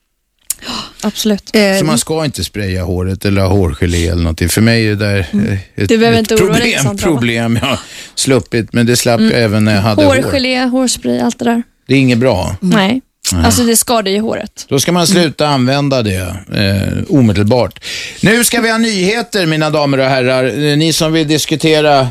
Absolut. 1.02 1.56
Eh, 1.56 1.78
Så 1.80 1.86
man 1.86 1.98
ska 1.98 2.26
inte 2.26 2.44
spraya 2.44 2.84
håret 2.84 3.26
eller 3.26 3.42
ha 3.42 3.48
hårgelé 3.50 4.08
eller 4.08 4.24
någonting. 4.24 4.50
För 4.50 4.62
mig 4.62 4.86
är 4.86 4.90
det 4.90 4.96
där 4.96 5.20
eh, 5.20 5.54
ett, 5.76 5.90
Du 5.90 5.98
behöver 5.98 6.18
ett 6.22 6.32
inte 6.32 6.44
oroa 6.44 6.54
dig, 6.58 6.74
problem, 6.78 6.98
problem 6.98 7.60
jag 7.62 7.68
har 7.68 7.80
sluppit. 8.16 8.74
Men 8.74 8.86
det 8.86 8.96
slapp 8.96 9.22
jag 9.22 9.32
även 9.42 9.66
när 9.66 9.76
jag 9.76 9.82
hade 9.82 10.06
hår. 10.06 10.16
Hårgelé, 10.16 10.64
hårspray, 10.66 11.20
allt 11.20 11.40
det 11.40 11.46
där. 11.46 11.64
Det 11.88 11.94
är 11.94 11.98
inget 12.00 12.18
bra. 12.18 12.56
Nej. 12.60 13.02
Alltså 13.32 13.64
det 13.64 13.76
skadar 13.76 14.12
ju 14.12 14.20
håret. 14.20 14.66
Då 14.70 14.80
ska 14.80 14.92
man 14.92 15.08
sluta 15.08 15.48
använda 15.48 16.02
det 16.04 16.36
eh, 16.56 17.04
omedelbart. 17.18 17.80
Nu 18.22 18.44
ska 18.44 18.62
vi 18.62 18.72
ha 18.72 18.78
nyheter 18.78 19.46
mina 19.46 19.70
damer 19.70 19.98
och 19.98 20.06
herrar. 20.06 20.44
Eh, 20.46 20.78
Ni 20.78 20.94
som 20.94 21.14
vill 21.14 21.28
diskutera 21.28 22.00
eh, 22.00 22.08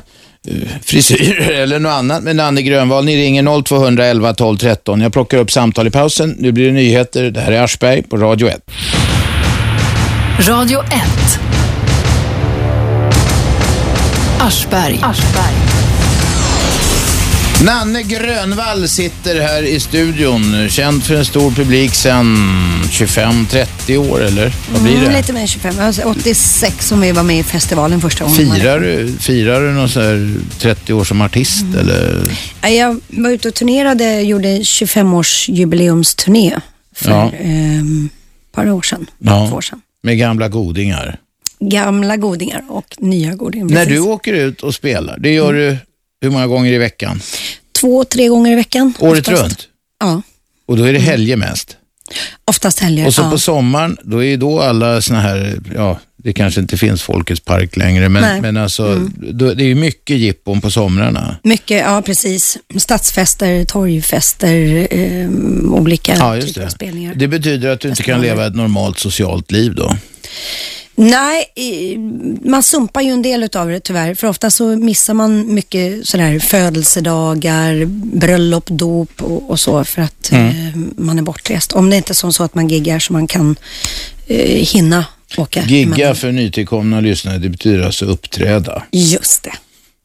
frisyrer 0.85 1.51
eller 1.63 1.79
något 1.79 1.93
annat 1.93 2.23
med 2.23 2.37
Nanne 2.37 2.63
Grönvall, 2.63 3.05
ni 3.05 3.17
ringer 3.17 3.63
0211 3.63 4.35
12 4.35 4.59
13. 4.59 5.01
Jag 5.01 5.13
plockar 5.13 5.39
upp 5.39 5.51
samtal 5.51 5.87
i 5.87 5.91
pausen. 5.91 6.37
Nu 6.39 6.53
blir 6.53 6.67
det 6.67 6.73
nyheter. 6.73 7.31
Det 7.31 7.41
här 7.41 7.53
är 7.53 7.63
Aschberg 7.63 8.03
på 8.03 8.17
Radio 8.17 8.49
1. 8.49 8.61
Radio 10.49 10.83
1. 10.83 10.93
Aschberg. 14.41 15.01
Nanne 17.65 18.03
Grönvall 18.03 18.89
sitter 18.89 19.41
här 19.41 19.63
i 19.63 19.81
studion, 19.81 20.69
känd 20.69 21.03
för 21.05 21.15
en 21.15 21.25
stor 21.25 21.51
publik 21.51 21.95
sedan 21.95 22.37
25-30 22.91 23.97
år, 23.97 24.23
eller 24.23 24.53
vad 24.73 24.83
blir 24.83 24.97
Mm, 24.97 25.05
det? 25.13 25.17
lite 25.17 25.33
mer 25.33 25.41
än 25.41 25.47
25. 25.47 25.75
Alltså 25.81 26.03
86 26.03 26.89
som 26.89 27.01
vi 27.01 27.13
var 27.13 27.23
med 27.23 27.39
i 27.39 27.43
festivalen 27.43 28.01
första 28.01 28.25
gången. 28.25 28.37
Firar 28.55 28.81
du, 28.81 29.13
firar 29.21 29.61
du 29.61 29.71
någon 29.73 29.89
så 29.89 30.01
här 30.01 30.35
30 30.59 30.93
år 30.93 31.05
som 31.05 31.21
artist, 31.21 31.63
Mm. 31.63 31.79
eller? 31.79 32.31
Ja, 32.63 32.69
Jag 32.69 33.01
var 33.09 33.31
ute 33.31 33.49
och 33.49 33.55
turnerade, 33.55 34.21
gjorde 34.23 34.59
25-årsjubileumsturné 34.63 36.61
för 36.95 37.11
Ja. 37.11 37.33
ehm, 37.41 38.09
ett 38.47 38.53
par 38.55 38.71
år 38.71 38.83
sedan. 38.83 39.07
Ja. 39.19 39.49
Två 39.51 39.57
år 39.57 39.61
sedan. 39.61 39.81
Med 40.03 40.19
gamla 40.19 40.49
godingar. 40.49 41.19
Gamla 41.61 42.17
godingar 42.17 42.63
och 42.69 42.87
nya 42.99 43.35
godingar. 43.35 43.67
När 43.67 43.75
precis. 43.85 43.93
du 43.93 44.01
åker 44.01 44.33
ut 44.33 44.63
och 44.63 44.75
spelar, 44.75 45.19
det 45.19 45.31
gör 45.33 45.55
Mm. 45.55 45.63
du 45.63 45.77
hur 46.23 46.31
många 46.31 46.47
gånger 46.47 46.73
i 46.73 46.79
veckan? 46.79 47.21
Två, 47.81 48.05
tre 48.05 48.29
gånger 48.29 48.53
i 48.53 48.55
veckan. 48.55 48.93
Året 48.99 49.29
oftast. 49.29 49.43
runt? 49.43 49.69
Ja, 50.01 50.23
Och 50.67 50.77
då 50.77 50.85
är 50.85 50.93
det 50.93 50.99
helger 50.99 51.37
mest. 51.37 51.77
oftast 52.45 52.79
helger. 52.79 53.07
Och 53.07 53.15
så 53.15 53.23
ja. 53.23 53.31
på 53.31 53.39
sommaren, 53.39 53.97
då 54.03 54.19
är 54.19 54.29
ju 54.29 54.37
då 54.37 54.61
alla 54.61 55.03
såna 55.03 55.21
här, 55.21 55.59
ja, 55.75 56.01
Det 56.17 56.33
kanske 56.33 56.61
inte 56.61 56.77
finns 56.77 57.03
Folkets 57.03 57.41
park 57.41 57.77
längre, 57.77 58.09
Nej. 58.09 58.23
men, 58.23 58.43
men 58.43 58.57
alltså, 58.57 59.09
då, 59.17 59.55
det 59.55 59.65
är 59.65 59.67
ju 59.67 59.75
mycket 59.75 60.17
jippon 60.17 60.61
på 60.61 60.71
somrarna. 60.71 61.37
Mycket, 61.43 61.79
ja 61.81 62.03
precis. 62.03 62.59
Stadsfester, 62.77 63.65
torgfester, 63.65 64.87
eh, 64.91 65.31
olika 65.73 66.15
Ja, 66.17 66.41
typer 66.41 66.65
av 66.65 66.69
spelningar. 66.69 67.15
Det 67.15 67.29
betyder 67.29 67.71
att 67.71 67.81
du 67.81 67.89
inte 67.89 68.03
kan 68.03 68.21
leva 68.21 68.47
ett 68.47 68.55
normalt 68.57 68.99
socialt 68.99 69.51
liv 69.51 69.75
då? 69.75 69.97
Nej, 70.95 71.45
man 72.45 72.63
sumpar 72.63 73.01
ju 73.01 73.11
en 73.11 73.23
del 73.23 73.43
utav 73.43 73.69
det 73.69 73.81
tyvärr. 73.81 74.15
För 74.15 74.27
ofta 74.29 74.51
så 74.51 74.67
missar 74.77 75.15
man 75.15 75.55
mycket 75.55 76.09
sådär 76.09 76.39
födelsedagar, 76.39 77.85
bröllop, 78.19 78.67
dop 78.67 79.23
och, 79.23 79.51
och 79.51 79.61
så 79.61 79.85
för 79.85 80.03
att 80.03 80.31
Mm. 80.33 80.49
eh, 80.49 81.03
man 81.05 81.19
är 81.19 81.23
bortrest. 81.23 81.73
Om 81.73 81.91
det 81.91 81.97
inte 81.97 82.13
är 82.13 82.15
som 82.15 82.33
så 82.33 82.43
att 82.45 82.55
man 82.55 82.69
giggar 82.69 82.99
så 82.99 83.13
man 83.13 83.27
kan 83.27 83.57
eh, 84.27 84.67
hinna 84.67 85.05
åka. 85.37 85.63
Gigga 85.65 86.07
Men- 86.07 86.17
för 86.17 86.33
nytillkomna 86.33 87.01
lyssnare, 87.01 87.39
det 87.39 87.49
betyder 87.49 87.83
alltså 87.85 88.05
uppträda. 88.05 88.83
Just 88.91 89.43
det. 89.43 89.53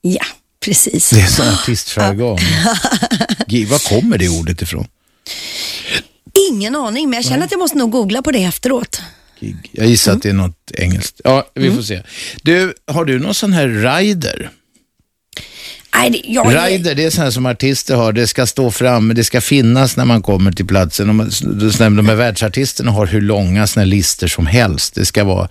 Ja, 0.02 0.26
precis. 0.66 1.10
Det 1.10 1.22
är 1.22 1.28
sån 1.28 1.48
artistjargong. 1.48 2.40
Var 3.70 3.90
kommer 3.90 4.18
det 4.18 4.30
ordet 4.30 4.62
ifrån? 4.62 4.88
Ingen 6.52 6.76
aning, 6.76 7.10
men 7.10 7.18
jag 7.18 7.26
känner 7.26 7.46
att 7.46 7.52
jag 7.52 7.60
måste 7.60 7.78
nog 7.78 7.92
googla 7.92 8.22
på 8.22 8.32
det 8.32 8.44
efteråt. 8.44 9.02
Gig. 9.40 9.70
Jag 9.72 9.88
gissar 9.88 10.14
att 10.14 10.22
det 10.22 10.30
är 10.30 10.34
något 10.34 10.72
engelskt. 10.74 11.22
Ja, 11.24 11.52
vi 11.54 11.72
får 11.72 11.82
se. 11.82 12.04
Du, 12.44 12.74
har 12.88 13.06
du 13.06 13.20
någon 13.20 13.34
sån 13.34 13.54
här 13.54 13.68
rider? 13.68 14.50
Nej, 15.98 16.10
det, 16.10 16.22
jag, 16.26 16.48
Rider, 16.48 16.96
det 16.96 17.04
är 17.04 17.10
sån 17.10 17.24
här 17.24 17.32
som 17.32 17.46
artister 17.46 17.96
har. 17.96 18.14
Det 18.14 18.28
ska 18.28 18.46
stå 18.46 18.72
framme, 18.72 19.14
det 19.14 19.24
ska 19.24 19.42
finnas 19.42 19.98
när 19.98 20.06
man 20.06 20.22
kommer 20.22 20.52
till 20.52 20.66
platsen. 20.66 21.08
De, 21.08 21.20
här 22.08 22.16
världsartisterna 22.16 22.92
har 22.92 23.06
hur 23.06 23.22
långa 23.22 23.68
såna 23.68 23.86
listor 23.86 24.28
som 24.28 24.48
helst. 24.48 24.96
Det 24.96 25.06
ska 25.06 25.24
vara 25.24 25.50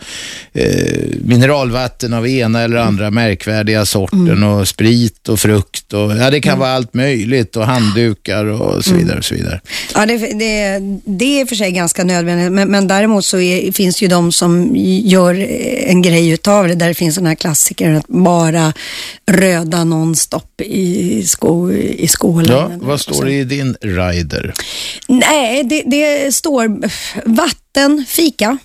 eh, 0.53 1.03
mineralvatten 1.25 2.15
av 2.15 2.29
ena 2.29 2.63
eller 2.63 2.77
andra 2.77 3.11
märkvärdiga 3.11 3.87
sorten 3.87 4.43
och 4.43 4.69
sprit 4.69 5.29
och 5.29 5.41
frukt. 5.41 5.93
Och, 5.93 6.17
ja, 6.17 6.31
det 6.31 6.41
kan 6.41 6.59
vara 6.59 6.71
allt 6.71 6.95
möjligt 6.95 7.57
och 7.57 7.67
handdukar 7.67 8.45
och 8.45 8.85
så 8.85 8.95
vidare. 8.95 9.19
Och 9.19 9.25
så 9.25 9.35
vidare. 9.35 9.61
Ja, 9.95 10.07
det, 10.07 10.19
det, 10.19 10.81
det 11.05 11.41
är 11.41 11.47
för 11.47 11.57
sig 11.57 11.73
ganska 11.73 12.05
nödvändigt, 12.05 12.53
men, 12.53 12.69
men 12.69 12.89
däremot 12.89 13.25
så 13.25 13.41
är, 13.41 13.73
finns 13.73 14.03
ju 14.03 14.09
de 14.09 14.33
som 14.33 14.73
gör 15.05 15.35
en 15.87 16.03
grej 16.03 16.29
utav 16.29 16.69
det, 16.69 16.75
där 16.75 16.89
det 16.89 16.95
finns 16.95 17.15
den 17.15 17.27
här 17.27 17.35
klassikern 17.35 17.97
att 17.97 18.09
bara 18.09 18.73
röda 19.27 19.85
nonstop 19.85 20.36
i, 20.63 21.23
sko, 21.27 21.73
i 21.73 22.09
skålen. 22.09 22.51
Ja, 22.51 22.71
vad 22.81 23.01
står 23.01 23.25
det 23.25 23.33
i 23.33 23.45
din 23.45 23.77
rider? 23.81 24.55
Nej, 25.09 25.65
det, 25.65 25.83
det 25.87 26.35
står 26.35 26.81
vatten, 27.25 28.05
fika. 28.09 28.59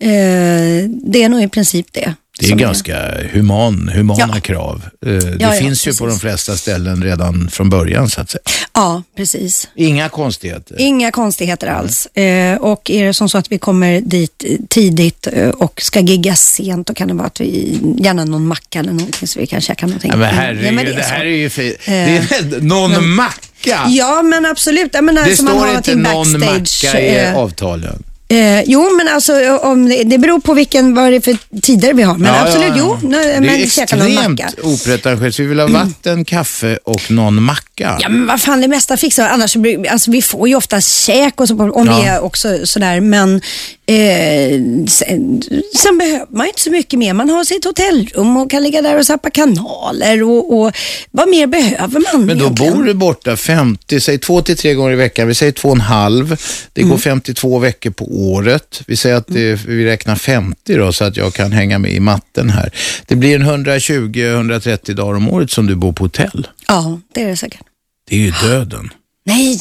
Eh, 0.00 0.88
det 0.88 1.22
är 1.22 1.28
nog 1.28 1.42
i 1.42 1.48
princip 1.48 1.92
det. 1.92 2.14
Det 2.38 2.46
är 2.46 2.48
som 2.48 2.58
ganska 2.58 2.96
human, 3.32 3.90
humana 3.94 4.30
Ja. 4.34 4.40
krav. 4.40 4.82
Eh, 5.06 5.12
Det 5.12 5.36
Ja, 5.40 5.54
ja, 5.54 5.60
finns 5.60 5.86
ju 5.86 5.94
på 5.94 6.06
de 6.06 6.18
flesta 6.18 6.56
ställen 6.56 7.02
redan 7.04 7.48
från 7.50 7.70
början 7.70 8.10
så 8.10 8.20
att 8.20 8.30
säga. 8.30 8.42
Ja, 8.74 9.02
precis. 9.16 9.68
Inga 9.76 10.08
konstigheter. 10.08 10.76
Inga 10.80 11.10
konstigheter 11.10 11.66
alls. 11.66 12.06
Eh, 12.06 12.56
och 12.58 12.90
är 12.90 13.06
det 13.06 13.14
som 13.14 13.28
så 13.28 13.38
att 13.38 13.52
vi 13.52 13.58
kommer 13.58 14.00
dit 14.00 14.44
tidigt 14.68 15.26
eh, 15.32 15.48
och 15.48 15.80
ska 15.82 16.00
gigga 16.00 16.36
sent, 16.36 16.86
då 16.86 16.94
kan 16.94 17.08
det 17.08 17.14
vara 17.14 17.26
att 17.26 17.40
vi, 17.40 17.78
gärna 17.98 18.24
någon 18.24 18.46
macka 18.46 18.78
eller 18.78 18.92
någonting 18.92 19.28
så 19.28 19.40
vi 19.40 19.46
kan 19.46 19.60
käka 19.60 19.86
någonting. 19.86 20.10
Ja, 20.10 20.16
men 20.16 20.28
Mm. 20.30 20.40
herregud, 20.40 20.66
Ja, 20.66 20.72
men 20.72 20.84
det, 20.84 20.92
är 20.92 21.02
så. 21.02 21.08
här 21.08 21.20
är 21.24 21.30
ju 21.36 21.50
fint. 21.50 21.76
Det 21.84 21.92
är 21.92 22.60
någon 22.60 23.08
macka. 23.14 23.84
Ja, 23.88 24.22
men 24.22 24.46
absolut. 24.46 24.90
Jag 24.94 25.04
menar, 25.04 25.24
det 25.24 25.36
så 25.36 25.44
man 25.44 25.58
har 25.58 25.66
står 25.66 25.76
inte 25.76 25.94
någon 25.94 26.40
backstage. 26.40 26.84
macka 26.94 27.00
i 27.00 27.34
avtalen. 27.34 28.02
Eh, 28.28 28.62
jo, 28.66 28.90
men 28.96 29.08
alltså 29.08 29.56
om 29.56 29.88
det, 29.88 30.02
det 30.04 30.18
beror 30.18 30.40
på 30.40 30.54
vilken, 30.54 30.94
vad 30.94 31.12
det 31.12 31.16
är 31.16 31.20
för 31.20 31.36
tider 31.62 31.94
vi 31.94 32.02
har. 32.02 32.14
Men 32.16 32.34
Ja, 32.34 32.40
absolut, 32.42 32.68
ja, 32.68 32.76
ja. 32.76 32.98
jo. 33.02 33.08
Nej, 33.08 33.26
det 33.34 33.40
men 33.40 33.50
är 33.62 33.66
käka 33.66 33.96
någon 33.96 34.14
macka. 34.14 34.44
extremt 34.44 34.58
opretentiöst. 34.66 35.38
Vi 35.40 35.46
vill 35.46 35.60
ha 35.60 35.66
vatten, 35.66 36.24
kaffe 36.24 36.78
och 36.84 37.10
någon 37.10 37.42
macka. 37.42 37.98
Ja, 38.00 38.08
men 38.08 38.26
vad 38.26 38.40
fan, 38.40 38.60
det 38.60 38.68
mesta 38.68 38.96
fixar 38.96 39.24
vi. 39.24 39.28
Annars 39.30 39.50
så 39.52 39.58
blir, 39.58 39.88
alltså, 39.90 40.10
vi 40.10 40.22
får 40.22 40.48
ju 40.48 40.54
ofta 40.54 40.80
käk 40.80 41.40
och 41.40 41.48
så, 41.48 41.56
på- 41.56 41.64
om 41.64 41.86
Ja. 41.86 42.00
vi 42.00 42.06
är 42.08 42.20
också 42.20 42.58
sådär. 42.66 43.00
Men 43.00 43.40
eh, 43.86 44.60
sen, 44.88 45.42
sen 45.76 45.98
behöver 45.98 46.26
man 46.36 46.46
inte 46.46 46.60
så 46.60 46.70
mycket 46.70 46.98
mer. 46.98 47.12
Man 47.14 47.30
har 47.30 47.44
sitt 47.44 47.64
hotellrum 47.64 48.36
och 48.36 48.50
kan 48.50 48.62
ligga 48.62 48.82
där 48.82 48.98
och 48.98 49.06
zappa 49.06 49.30
kanaler 49.30 50.22
och, 50.22 50.58
och 50.58 50.72
vad 51.10 51.28
mer 51.28 51.46
behöver 51.46 52.12
man 52.12 52.26
Men 52.26 52.38
då 52.38 52.44
egentligen? 52.44 52.74
bor 52.74 52.84
du 52.84 52.94
borta 52.94 53.36
50, 53.36 54.00
säg 54.00 54.18
två 54.18 54.42
till 54.42 54.56
tre 54.56 54.74
gånger 54.74 54.92
i 54.92 54.96
veckan. 54.96 55.28
Vi 55.28 55.34
säger 55.34 55.52
två 55.52 55.68
och 55.68 55.74
en 55.74 55.80
halv. 55.80 56.36
Det 56.72 56.80
Mm. 56.80 56.90
går 56.90 56.98
52 56.98 57.58
veckor 57.58 57.90
på 57.90 58.04
året. 58.04 58.82
Vi 58.86 58.96
säger 58.96 59.16
att 59.16 59.26
det, 59.26 59.54
vi 59.66 59.84
räknar 59.84 60.16
50 60.16 60.74
då 60.76 60.92
så 60.92 61.04
att 61.04 61.16
jag 61.16 61.34
kan 61.34 61.52
hänga 61.52 61.78
med 61.78 61.92
i 61.92 62.00
matten 62.00 62.50
här. 62.50 62.70
Det 63.06 63.16
blir 63.16 63.34
en 63.34 63.64
120-130 63.66 64.92
dagar 64.94 65.16
om 65.16 65.28
året 65.30 65.50
som 65.50 65.66
du 65.66 65.74
bor 65.74 65.92
på 65.92 66.04
hotell. 66.04 66.46
Ja, 66.68 67.00
det 67.14 67.22
är 67.22 67.26
det 67.28 67.36
säkert. 67.36 67.60
Det 68.08 68.14
är 68.16 68.20
ju 68.20 68.30
döden. 68.42 68.90
Nej, 69.24 69.58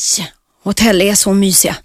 hotell 0.66 1.02
är 1.02 1.16
så 1.16 1.34
mysiga. 1.34 1.76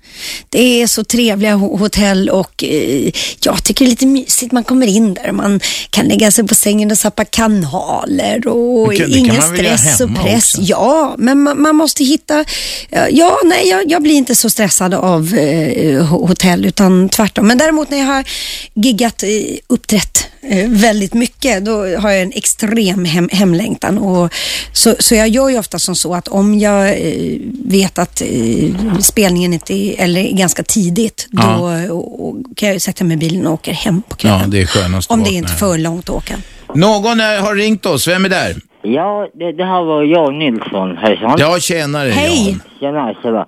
Det 0.49 0.83
är 0.83 0.87
så 0.87 1.05
trevliga 1.05 1.55
ho- 1.55 1.79
hotell 1.79 2.29
och 2.31 2.65
eh, 2.65 3.11
jag 3.45 3.65
tycker 3.65 3.85
det 3.85 3.89
är 3.89 3.91
lite 3.91 4.07
mysigt. 4.07 4.53
Man 4.53 4.65
kommer 4.65 4.87
in 4.87 5.15
där 5.15 5.29
och 5.29 5.35
man 5.35 5.61
kan 5.91 6.07
lägga 6.07 6.31
sig 6.31 6.47
på 6.47 6.55
sängen 6.55 6.91
och 6.91 6.99
zappa 6.99 7.25
kanaler 7.25 8.49
och 8.49 8.95
kan- 8.95 9.11
ingen 9.15 9.43
stress 9.43 10.01
och 10.01 10.15
press. 10.23 10.55
också? 10.55 10.63
Ja, 10.63 11.15
men 11.19 11.43
man, 11.43 11.63
man 11.63 11.77
måste 11.77 12.05
hitta... 12.05 12.45
Ja, 13.11 13.39
nej, 13.45 13.69
jag, 13.69 13.91
jag 13.91 14.03
blir 14.03 14.15
inte 14.15 14.35
så 14.35 14.51
stressad 14.51 14.95
av 14.95 15.35
eh, 15.35 16.03
ho- 16.03 16.29
hotell 16.29 16.67
utan 16.67 17.09
tvärtom. 17.09 17.47
Men 17.47 17.59
däremot 17.59 17.91
när 17.91 17.99
jag 17.99 18.07
har 18.07 18.25
giggat, 18.75 19.23
eh, 19.23 19.29
uppträtt 19.67 20.27
eh, 20.43 20.69
väldigt 20.69 21.15
mycket, 21.15 21.65
då 21.65 21.73
har 21.97 22.11
jag 22.11 22.23
en 22.23 22.33
extrem 22.33 23.05
hem, 23.05 23.29
hemlängtan. 23.33 23.99
Och 23.99 24.33
så, 24.73 24.95
så 24.99 25.15
jag 25.15 25.29
gör 25.29 25.49
ju 25.49 25.59
ofta 25.59 25.79
som 25.79 25.97
så 25.97 26.15
att 26.15 26.29
om 26.29 26.59
jag 26.59 26.89
eh, 26.89 27.37
vet 27.65 27.99
att 27.99 28.23
spelningen 29.01 29.53
inte 29.53 29.75
är, 29.75 30.05
eller 30.05 30.21
är 30.21 30.33
ganska 30.37 30.63
tidigt, 30.63 31.29
Ja. 31.31 31.57
då 31.89 31.95
och, 31.95 32.29
och 32.29 32.37
kan 32.57 32.67
jag 32.67 32.75
ju 32.75 32.81
sätta 32.81 33.05
mig 33.05 33.15
i 33.15 33.19
bilen 33.19 33.47
och 33.47 33.53
åker 33.53 33.73
hem 33.73 34.03
på 34.09 34.17
kvällen. 34.17 34.41
Ja, 34.41 34.47
det 34.47 34.63
är 34.63 34.67
skönast 34.67 35.11
om 35.11 35.23
det 35.23 35.31
är 35.31 35.37
inte 35.37 35.49
hem. 35.53 35.59
för 35.59 35.79
långt 35.79 36.09
att 36.11 36.17
åka. 36.17 36.35
Någon 36.75 37.21
är, 37.21 37.41
har 37.41 37.55
ringt 37.55 37.87
oss. 37.87 38.09
Vem 38.09 38.25
är 38.25 38.29
där? 38.29 38.55
Ja, 38.83 39.29
det, 39.35 39.53
det 39.53 39.65
här 39.65 39.83
var 39.83 40.03
jag 40.03 40.35
Nilsson. 40.35 40.97
Hejsan. 40.97 41.35
Ja, 41.39 41.59
tjenare 41.61 42.09
Hej! 42.09 42.49
Jan. 42.51 42.63
Tjena, 42.81 43.15
tjena. 43.23 43.47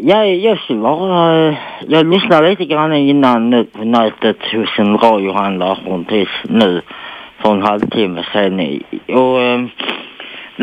Jag, 0.00 0.36
jag 0.36 0.58
skulle 0.58 0.80
bara... 0.80 1.56
Jag 1.88 2.06
lyssnade 2.14 2.50
lite 2.50 2.64
grann 2.64 2.92
innan 2.92 3.50
nu 3.50 3.64
på 3.64 3.84
nätet 3.84 4.36
hos 4.52 4.78
en 4.78 4.98
radiohandlare 4.98 5.78
från 5.84 6.04
tills 6.04 6.28
nu 6.44 6.80
för 7.42 7.52
en 7.54 7.62
halvtimme 7.62 8.24
sedan. 8.32 8.80
Och 9.18 9.42
eh, 9.42 9.60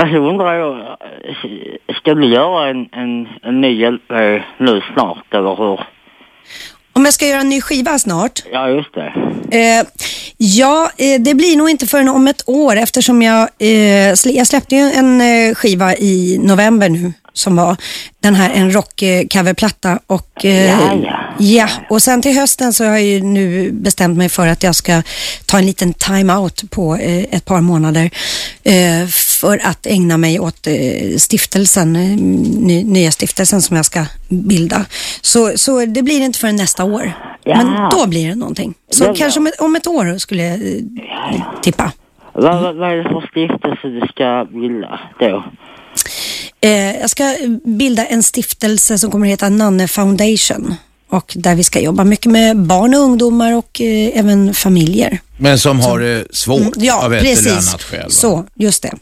alltså 0.02 0.18
undrar 0.18 0.54
jag, 0.54 0.78
eh, 0.80 1.96
ska 1.96 2.14
du 2.14 2.26
göra 2.26 2.70
en, 2.70 2.88
en, 2.92 3.28
en 3.44 3.62
ny 3.62 3.86
LP 3.92 4.12
nu 4.58 4.82
snart 4.94 5.34
eller 5.34 5.56
hur? 5.56 5.80
Om 6.94 7.06
jag 7.06 7.14
ska 7.14 7.26
göra 7.28 7.40
en 7.42 7.50
ny 7.50 7.62
skiva 7.62 8.00
snart? 8.00 8.44
Ja, 8.52 8.70
just 8.70 8.94
det. 8.94 9.14
Eh, 9.52 9.86
ja, 10.38 10.90
eh, 10.98 11.22
det 11.22 11.34
blir 11.36 11.58
nog 11.58 11.70
inte 11.70 11.88
förrän 11.88 12.10
om 12.10 12.28
ett 12.28 12.44
år 12.50 12.76
eftersom 12.76 13.22
jag, 13.22 13.42
eh, 13.42 14.12
sl- 14.14 14.32
jag 14.38 14.48
släppte 14.48 14.76
ju 14.76 14.82
en 14.82 15.22
eh, 15.22 15.56
skiva 15.56 15.96
i 15.96 16.40
november 16.44 16.90
nu 16.90 17.14
som 17.36 17.56
var 17.56 17.78
den 18.20 18.36
här 18.36 18.50
en 18.50 18.72
rockcoverplatta 18.72 20.00
och 20.08 20.46
eh, 20.46 20.70
Ja, 20.70 20.96
ja. 21.04 21.20
ja, 21.38 21.68
och 21.90 22.02
sen 22.02 22.22
till 22.22 22.36
hösten 22.36 22.74
så 22.74 22.84
har 22.84 22.92
jag 22.92 23.04
ju 23.04 23.22
nu 23.22 23.72
bestämt 23.72 24.18
mig 24.18 24.30
för 24.30 24.48
att 24.48 24.64
jag 24.64 24.76
ska 24.76 25.02
ta 25.46 25.58
en 25.58 25.66
liten 25.66 25.94
time-out 25.94 26.72
på 26.72 26.96
eh, 26.96 27.24
ett 27.32 27.46
par 27.46 27.62
månader 27.62 28.10
eh, 28.64 29.08
för 29.42 29.60
att 29.64 29.86
ägna 29.86 30.18
mig 30.18 30.40
åt 30.40 30.68
eh, 30.68 31.18
stiftelsen, 31.18 31.96
eh, 31.96 32.18
ny, 32.66 32.84
nya 32.84 33.12
stiftelsen 33.12 33.62
som 33.62 33.76
jag 33.76 33.86
ska 33.86 34.06
bilda. 34.30 34.86
Så, 35.22 35.58
så 35.58 35.86
det 35.86 36.04
blir 36.04 36.22
inte 36.22 36.40
förrän 36.40 36.56
nästa 36.56 36.84
år. 36.84 37.12
Ja. 37.44 37.58
Men 37.58 37.90
då 37.92 38.08
blir 38.08 38.30
det 38.30 38.36
någonting. 38.36 38.74
Så 38.90 39.04
ja. 39.04 39.14
kanske 39.18 39.40
om 39.40 39.48
ett, 39.48 39.60
om 39.60 39.76
ett 39.76 39.88
år 39.88 40.18
skulle 40.18 40.44
jag 40.44 40.54
eh, 40.54 41.62
tippa. 41.62 41.92
Vad, 42.34 42.62
vad, 42.62 42.76
vad 42.76 42.92
är 42.92 42.96
det 42.96 43.04
för 43.04 43.28
stiftelse 43.32 43.88
du 43.88 44.08
ska 44.08 44.48
bilda 44.52 45.00
då? 45.20 45.44
Eh, 46.66 47.00
jag 47.02 47.10
ska 47.10 47.24
bilda 47.66 48.06
en 48.06 48.24
stiftelse 48.24 48.98
som 48.98 49.12
kommer 49.12 49.26
att 49.28 49.32
heta 49.32 49.50
Nanne 49.50 49.88
Foundation. 49.88 50.74
Och 51.10 51.34
där 51.36 51.56
vi 51.56 51.64
ska 51.64 51.80
jobba 51.80 52.04
mycket 52.04 52.32
med 52.32 52.58
barn 52.58 52.94
och 52.94 53.00
ungdomar 53.00 53.54
och 53.58 53.82
eh, 53.82 54.20
även 54.20 54.54
familjer. 54.54 55.20
Men 55.38 55.58
som 55.60 55.80
har 55.80 56.00
det 56.00 56.36
svårt 56.36 56.60
Mm, 56.62 56.72
ja, 56.76 57.06
av 57.06 57.14
ett 57.14 57.22
eller 57.22 57.30
precis. 57.32 57.70
annat 57.70 57.84
skäl. 57.84 58.00
va? 58.04 58.10
Så, 58.10 58.46
just 58.56 58.84
det. 58.84 58.94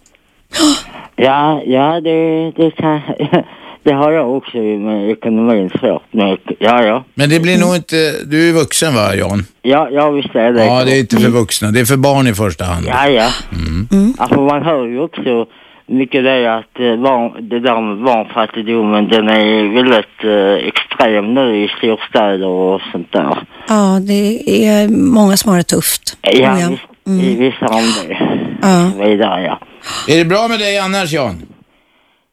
Ja, 1.15 1.61
ja 1.65 2.01
det, 2.01 2.51
det 2.51 2.71
kan... 2.71 3.01
Det 3.85 3.93
har 3.93 4.11
jag 4.11 4.37
också 4.37 4.57
med 4.57 5.11
ekonomin 5.11 5.69
svårt 5.69 6.13
med. 6.13 6.37
Ja, 6.59 6.83
ja. 6.85 7.05
Men 7.13 7.29
det 7.29 7.39
blir 7.39 7.57
nog 7.57 7.75
inte, 7.75 7.95
du 8.25 8.49
är 8.49 8.53
vuxen 8.53 8.95
va 8.95 9.15
Jan? 9.15 9.45
Ja, 9.61 9.89
ja 9.91 10.09
visst 10.11 10.35
är 10.35 10.51
det. 10.53 10.65
Ja, 10.65 10.83
det 10.83 10.95
är 10.95 10.99
inte 10.99 11.17
för 11.17 11.29
vuxna, 11.29 11.71
det 11.71 11.79
är 11.79 11.85
för 11.85 11.97
barn 11.97 12.27
i 12.27 12.33
första 12.33 12.65
hand. 12.65 12.85
Ja, 12.89 13.09
ja. 13.09 13.29
Mm. 13.51 13.87
Mm. 13.91 14.13
Alltså 14.17 14.41
man 14.41 14.61
hör 14.63 14.87
ju 14.87 14.99
också 14.99 15.45
mycket 15.87 16.23
det 16.23 16.31
är 16.31 16.49
att 16.49 16.79
eh, 16.79 17.41
det 17.41 17.59
där 17.59 17.81
med 17.81 18.03
barnfattigdomen 18.03 19.07
den 19.07 19.27
är 19.27 19.73
väldigt 19.75 20.23
eh, 20.23 20.67
extrem 20.67 21.33
nu 21.33 21.63
i 21.63 21.67
storstäder 21.77 22.47
och 22.47 22.81
sånt 22.91 23.11
där. 23.11 23.37
Ja, 23.67 23.99
det 24.07 24.65
är 24.67 24.87
många 24.87 25.37
som 25.37 25.51
har 25.51 25.57
det 25.57 25.63
tufft. 25.63 26.17
Ja, 26.21 26.55
visst, 26.69 27.23
i 27.23 27.35
vissa 27.35 27.65
om 27.65 27.93
det. 28.07 28.17
Ja. 28.61 28.91
Så 28.97 29.09
vidare, 29.09 29.43
ja. 29.43 29.59
Är 30.07 30.17
det 30.17 30.25
bra 30.25 30.47
med 30.47 30.59
dig 30.59 30.77
annars 30.77 31.13
Jan? 31.13 31.41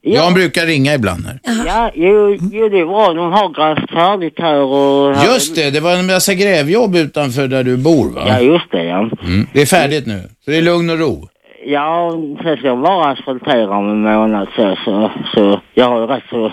Ja. 0.02 0.14
Jan 0.14 0.34
brukar 0.34 0.66
ringa 0.66 0.94
ibland 0.94 1.26
här. 1.26 1.40
Ja, 1.66 1.90
jo, 1.94 2.36
jo, 2.52 2.68
det 2.68 2.78
är 2.78 2.86
bra. 2.86 3.12
De 3.12 3.32
har 3.32 3.48
grävt 3.48 3.90
färdigt 3.90 4.38
här 4.38 4.60
och... 4.60 5.16
Just 5.24 5.54
det, 5.54 5.70
det 5.70 5.80
var 5.80 5.92
en 5.92 6.06
massa 6.06 6.34
grävjobb 6.34 6.96
utanför 6.96 7.48
där 7.48 7.64
du 7.64 7.76
bor 7.76 8.10
va? 8.10 8.24
Ja, 8.26 8.40
just 8.40 8.70
det, 8.70 8.84
ja. 8.84 8.98
Mm. 8.98 9.46
Det 9.52 9.62
är 9.62 9.66
färdigt 9.66 10.06
nu, 10.06 10.22
så 10.44 10.50
det 10.50 10.56
är 10.56 10.62
lugn 10.62 10.90
och 10.90 10.98
ro. 10.98 11.28
Ja, 11.64 12.10
sen 12.42 12.56
ska 12.56 12.66
jag 12.66 12.78
bara 12.78 13.10
asfaltera 13.10 13.76
om 13.76 13.90
en 13.90 14.02
månad 14.02 14.48
så, 14.56 14.76
så, 14.84 15.10
så 15.34 15.60
jag 15.74 15.88
har 15.88 16.00
ju 16.00 16.06
rätt 16.06 16.24
så... 16.30 16.52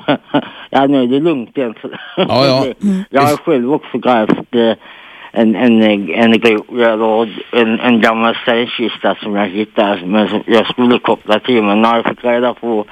ja, 0.69 0.87
nu 0.87 1.03
är 1.03 1.07
det 1.07 1.19
lugnt 1.19 1.51
igen. 1.57 1.73
Så. 1.81 1.89
Ja, 2.15 2.25
ja. 2.45 2.73
jag 3.09 3.21
har 3.21 3.37
själv 3.37 3.73
också 3.73 3.97
grävt 3.97 4.55
eh, 4.55 4.73
en, 5.31 5.55
en, 5.55 5.83
en, 5.83 6.33
eller 6.33 7.27
en, 7.51 7.79
en 7.79 8.01
gammal 8.01 8.35
stenkista 8.35 9.15
som 9.15 9.35
jag 9.35 9.47
hittade, 9.47 10.05
men 10.05 10.27
som 10.27 10.43
jag 10.45 10.67
skulle 10.67 10.99
koppla 10.99 11.39
till, 11.39 11.63
men 11.63 11.81
när 11.81 11.95
jag 11.95 12.05
fick 12.05 12.23
reda 12.23 12.53
på 12.53 12.85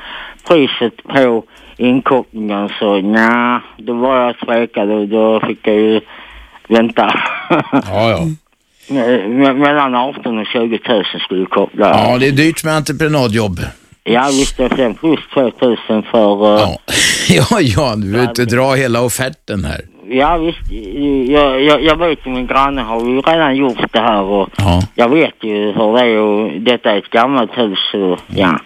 priset 0.48 1.04
på 1.04 1.44
inkopplingen 1.78 2.70
så 2.80 3.02
nja, 3.02 3.62
då 3.78 3.94
var 3.94 4.18
jag 4.18 4.40
tvekad 4.40 4.92
och 4.92 5.08
då 5.08 5.40
fick 5.40 5.68
jag 5.68 5.76
ju 5.76 6.02
vänta. 6.68 7.20
Ja, 7.72 8.10
ja. 8.10 8.20
Me- 8.88 9.28
me- 9.28 9.54
Mellan 9.54 9.96
18 9.96 10.38
och 10.40 10.46
20 10.48 10.80
000 10.90 11.04
skulle 11.26 11.46
koppla. 11.46 11.90
Ja, 11.90 12.18
det 12.18 12.28
är 12.28 12.32
dyrt 12.32 12.64
med 12.64 12.74
entreprenadjobb. 12.76 13.60
Ja 14.04 14.28
visst, 14.32 14.60
och 14.60 14.72
sen 14.76 14.94
plus 14.96 15.20
2000 15.34 16.04
för... 16.12 16.56
eh, 16.56 16.60
Ja, 16.62 16.80
ja 17.30 17.62
Jan, 17.62 18.02
du 18.02 18.12
vill 18.12 18.22
inte 18.22 18.46
dra 18.46 18.74
hela 18.74 19.02
offerten 19.02 19.66
här. 19.66 19.82
ja 20.10 20.38
visst, 20.38 20.72
jag, 21.32 21.62
jag, 21.64 21.84
jag 21.84 22.00
vet 22.00 22.20
ju 22.26 22.30
min 22.32 22.48
granne 22.48 22.82
har 22.82 23.00
ju 23.06 23.22
redan 23.22 23.56
gjort 23.56 23.94
det 23.94 24.00
här 24.00 24.22
och 24.22 24.50
Ja. 24.58 24.82
jag 24.96 25.10
vet 25.10 25.34
ju 25.42 25.72
hur 25.72 25.94
det 25.98 26.02
är 26.06 26.18
och 26.18 26.62
detta 26.62 26.92
är 26.92 26.98
ett 26.98 27.10
gammalt 27.10 27.52
hus 27.58 27.80
och 27.94 28.20
ja. 28.36 28.60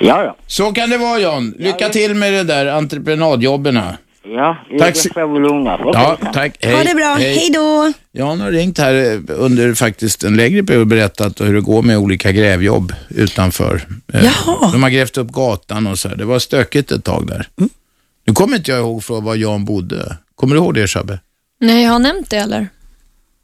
Ja, 0.00 0.24
ja. 0.24 0.36
Så 0.46 0.72
kan 0.72 0.90
det 0.90 0.98
vara 0.98 1.18
Jan. 1.18 1.54
Lycka 1.58 1.88
till 1.88 2.14
med 2.14 2.32
det 2.32 2.42
där 2.44 2.66
entreprenadjobben. 2.66 3.80
Ja, 4.26 4.56
Tack 4.78 4.94
det 4.94 5.00
så- 5.00 5.08
får 5.14 5.32
vi 5.34 5.40
lugna. 5.40 5.78
Ja, 5.92 6.18
tack. 6.34 6.56
Hej. 6.60 6.74
Ha 6.74 6.84
det 6.84 6.94
bra, 6.94 7.14
hej 7.14 7.50
då. 7.54 7.92
Jan 8.12 8.40
har 8.40 8.50
ringt 8.50 8.78
här 8.78 8.94
eh, 9.14 9.20
under 9.28 9.74
faktiskt 9.74 10.24
en 10.24 10.36
längre 10.36 10.62
period 10.64 10.80
och 10.80 10.86
berättat 10.86 11.40
hur 11.40 11.54
det 11.54 11.60
går 11.60 11.82
med 11.82 11.98
olika 11.98 12.32
grävjobb 12.32 12.92
utanför. 13.08 13.82
Eh, 14.14 14.24
Jaha. 14.24 14.70
De 14.72 14.82
har 14.82 14.90
grävt 14.90 15.18
upp 15.18 15.32
gatan 15.32 15.86
och 15.86 15.98
så 15.98 16.08
här. 16.08 16.16
Det 16.16 16.24
var 16.24 16.38
stökigt 16.38 16.92
ett 16.92 17.04
tag 17.04 17.26
där. 17.26 17.48
Nu 18.26 18.32
kommer 18.34 18.56
inte 18.56 18.70
jag 18.70 18.80
ihåg 18.80 19.04
från 19.04 19.24
var 19.24 19.34
Jan 19.34 19.64
bodde. 19.64 20.16
Kommer 20.34 20.54
du 20.56 20.60
ihåg 20.62 20.74
det 20.74 20.86
Shabbe? 20.86 21.18
Nej, 21.60 21.84
jag 21.84 21.90
har 21.90 21.98
nämnt 21.98 22.30
det 22.30 22.36
eller? 22.36 22.68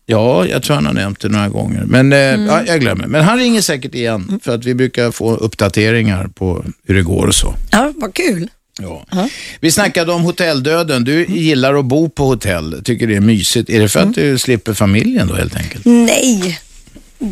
Ja, 0.07 0.47
jag 0.47 0.63
tror 0.63 0.75
han 0.75 0.87
har 0.87 0.93
nämnt 0.93 1.21
det 1.21 1.29
några 1.29 1.49
gånger. 1.49 1.83
Men 1.87 2.13
eh, 2.13 2.19
ja, 2.19 2.63
jag 2.67 2.81
glömmer. 2.81 3.07
Men 3.07 3.25
han 3.25 3.39
ringer 3.39 3.61
säkert 3.61 3.95
igen 3.95 4.41
för 4.43 4.55
att 4.55 4.65
vi 4.65 4.75
brukar 4.75 5.11
få 5.11 5.35
uppdateringar 5.37 6.27
på 6.35 6.65
hur 6.87 6.95
det 6.95 7.03
går 7.03 7.27
och 7.27 7.35
så. 7.35 7.55
Ja, 7.73 7.93
vad 7.97 8.15
kul. 8.15 8.49
Ja. 8.83 9.29
Vi 9.61 9.71
snackade 9.71 10.13
om 10.13 10.23
hotelldöden. 10.23 11.05
Du 11.05 11.27
gillar 11.27 11.75
att 11.75 11.85
bo 11.85 12.09
på 12.09 12.25
hotell, 12.25 12.83
tycker 12.85 13.07
det 13.07 13.17
är 13.17 13.21
mysigt. 13.21 13.71
Är 13.71 13.81
det 13.81 13.89
för 13.89 14.01
att 14.01 14.15
du 14.15 14.39
slipper 14.39 14.75
familjen 14.75 15.29
då 15.29 15.35
helt 15.35 15.57
enkelt? 15.57 15.85
Nej. 15.85 16.61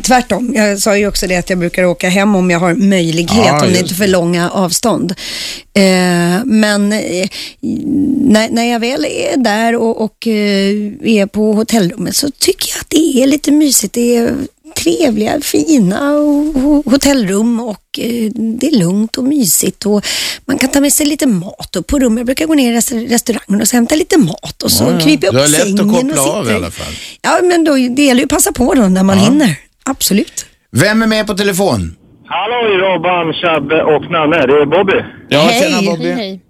Tvärtom. 0.03 0.53
Jag 0.55 0.79
sa 0.79 0.97
ju 0.97 1.07
också 1.07 1.27
det 1.27 1.35
att 1.35 1.49
jag 1.49 1.59
brukar 1.59 1.83
åka 1.83 2.09
hem 2.09 2.35
om 2.35 2.51
jag 2.51 2.59
har 2.59 2.73
möjlighet, 2.73 3.45
Ja, 3.45 3.65
om 3.65 3.73
det 3.73 3.79
inte 3.79 3.93
är 3.93 3.95
för 3.95 4.07
långa 4.07 4.49
avstånd. 4.49 5.11
Eh, 5.73 6.45
men 6.45 6.91
eh, 6.91 7.29
när, 8.21 8.49
när 8.49 8.71
jag 8.71 8.79
väl 8.79 9.05
är 9.05 9.37
där 9.37 9.75
och, 9.75 10.01
och 10.01 10.27
eh, 10.27 10.33
är 11.03 11.25
på 11.25 11.53
hotellrummet 11.53 12.15
så 12.15 12.31
tycker 12.31 12.71
jag 12.73 12.81
att 12.81 12.89
det 12.89 13.23
är 13.23 13.27
lite 13.27 13.51
mysigt. 13.51 13.93
Det 13.93 14.17
är 14.17 14.35
trevliga, 14.75 15.41
fina 15.41 15.99
ho- 16.11 16.91
hotellrum 16.91 17.59
och 17.59 17.99
eh, 17.99 18.31
det 18.35 18.67
är 18.67 18.79
lugnt 18.79 19.17
och 19.17 19.23
mysigt 19.23 19.85
och 19.85 20.05
man 20.45 20.57
kan 20.57 20.69
ta 20.69 20.81
med 20.81 20.93
sig 20.93 21.05
lite 21.05 21.27
mat 21.27 21.75
upp 21.75 21.87
på 21.87 21.99
rummet. 21.99 22.17
Jag 22.19 22.25
brukar 22.25 22.45
gå 22.45 22.53
ner 22.53 22.71
i 22.71 22.75
restaur- 22.75 23.07
restaurangen 23.07 23.61
och 23.61 23.67
så 23.67 23.75
hämta 23.75 23.95
lite 23.95 24.17
mat 24.17 24.63
och 24.63 24.71
så 24.71 24.83
Ja, 24.83 24.91
ja. 24.91 24.99
kryper 24.99 25.27
jag 25.27 25.33
Du 25.33 25.37
upp 25.39 25.43
har 25.43 25.49
i 25.49 25.51
lätt 25.51 25.61
att 25.61 25.67
sängen 25.77 25.93
koppla 26.09 26.21
och 26.23 26.35
av 26.37 26.49
i 26.49 26.53
alla 26.53 26.71
fall. 26.71 26.93
Ja, 27.21 27.39
men 27.43 27.63
då, 27.63 27.73
det 27.73 28.03
gäller 28.03 28.19
ju 28.21 28.23
att 28.25 28.29
passa 28.29 28.51
på 28.51 28.73
då 28.73 28.81
när 28.81 29.03
man 29.03 29.17
Ja. 29.17 29.23
hinner. 29.23 29.55
Absolut. 29.85 30.45
Vem 30.71 31.01
är 31.01 31.07
med 31.07 31.27
på 31.27 31.33
telefon? 31.33 31.95
Hallå 32.25 32.77
Robban, 32.77 33.33
Chabbe 33.33 33.83
och 33.83 34.11
Nanne. 34.11 34.37
Det 34.47 34.53
är 34.61 34.65
Bobby. 34.65 34.93
Ja, 35.29 35.39
Hej. 35.39 35.61
tjena 35.63 35.91
Bobby. 35.91 36.03
Hej, 36.05 36.13
hej. 36.15 36.41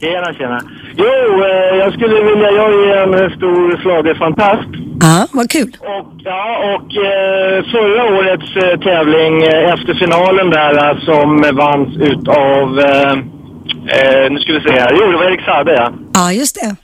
Tjena, 0.00 0.34
tjena. 0.34 0.60
Jo, 0.96 1.44
eh, 1.44 1.76
jag 1.78 1.92
skulle 1.92 2.14
vilja... 2.22 2.50
Jag 2.50 2.72
är 2.88 3.06
en 3.06 3.36
stor 3.36 3.76
schlagerfantast. 3.82 4.68
Ja, 5.00 5.26
vad 5.32 5.50
kul. 5.50 5.76
Och, 5.80 6.12
ja, 6.24 6.74
och 6.74 6.96
eh, 6.96 7.64
förra 7.74 8.18
årets 8.18 8.56
eh, 8.56 8.80
tävling 8.80 9.42
eh, 9.42 9.72
efter 9.74 9.94
finalen 9.94 10.50
där 10.50 10.90
eh, 10.90 10.98
som 11.00 11.56
vanns 11.56 11.96
utav... 11.96 12.78
Eh, 12.78 14.30
nu 14.30 14.38
ska 14.38 14.52
vi 14.52 14.60
se 14.60 14.72
här. 14.72 14.96
Jo, 15.00 15.10
det 15.10 15.16
var 15.16 15.24
Erik 15.24 15.44
Saade, 15.44 15.72
ja. 15.74 15.92
Ja, 16.14 16.32
just 16.32 16.54
det. 16.54 16.76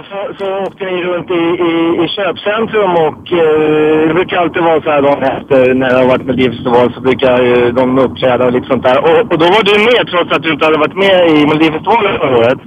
Eh, 0.00 0.06
Så, 0.10 0.44
så 0.44 0.46
åkte 0.66 0.84
ni 0.84 1.02
runt 1.02 1.30
i, 1.30 1.44
i, 1.68 2.04
i 2.04 2.08
köpcentrum 2.08 2.90
och 3.06 3.32
eh, 3.32 4.08
det 4.08 4.14
brukar 4.14 4.36
alltid 4.36 4.62
vara 4.62 4.82
så 4.82 4.90
här 4.90 5.02
dagen 5.02 5.22
efter 5.22 5.74
när 5.74 5.88
det 5.88 5.98
har 5.98 6.06
varit 6.06 6.26
Melodifestival 6.26 6.92
så 6.94 7.00
brukar 7.00 7.66
eh, 7.66 7.74
de 7.74 7.98
uppträda 7.98 8.46
och 8.46 8.52
lite 8.52 8.66
sånt 8.66 8.82
där. 8.82 8.98
Och, 8.98 9.32
och 9.32 9.38
då 9.38 9.46
var 9.46 9.62
du 9.62 9.78
med 9.78 10.06
trots 10.12 10.32
att 10.32 10.42
du 10.42 10.52
inte 10.52 10.64
hade 10.64 10.78
varit 10.78 10.96
med 10.96 11.28
i 11.30 11.46
Melodifestivalen 11.46 12.18
förra 12.18 12.36
året. 12.38 12.58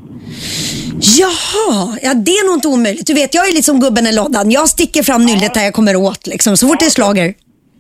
Jaha, 1.20 1.98
ja 2.04 2.14
det 2.14 2.32
är 2.32 2.46
nog 2.48 2.56
inte 2.58 2.68
omöjligt. 2.68 3.08
Du 3.08 3.14
vet, 3.14 3.34
jag 3.34 3.50
är 3.50 3.54
liksom 3.54 3.80
gubben 3.80 4.08
i 4.08 4.16
lådan. 4.16 4.52
Jag 4.52 4.68
sticker 4.70 5.04
fram 5.04 5.26
nyllet 5.26 5.54
där 5.54 5.64
jag 5.64 5.74
kommer 5.74 5.96
åt 5.96 6.28
liksom, 6.28 6.58
så 6.58 6.68
fort 6.68 6.80
det 6.80 6.86
är 6.86 6.90
slager. 6.90 7.34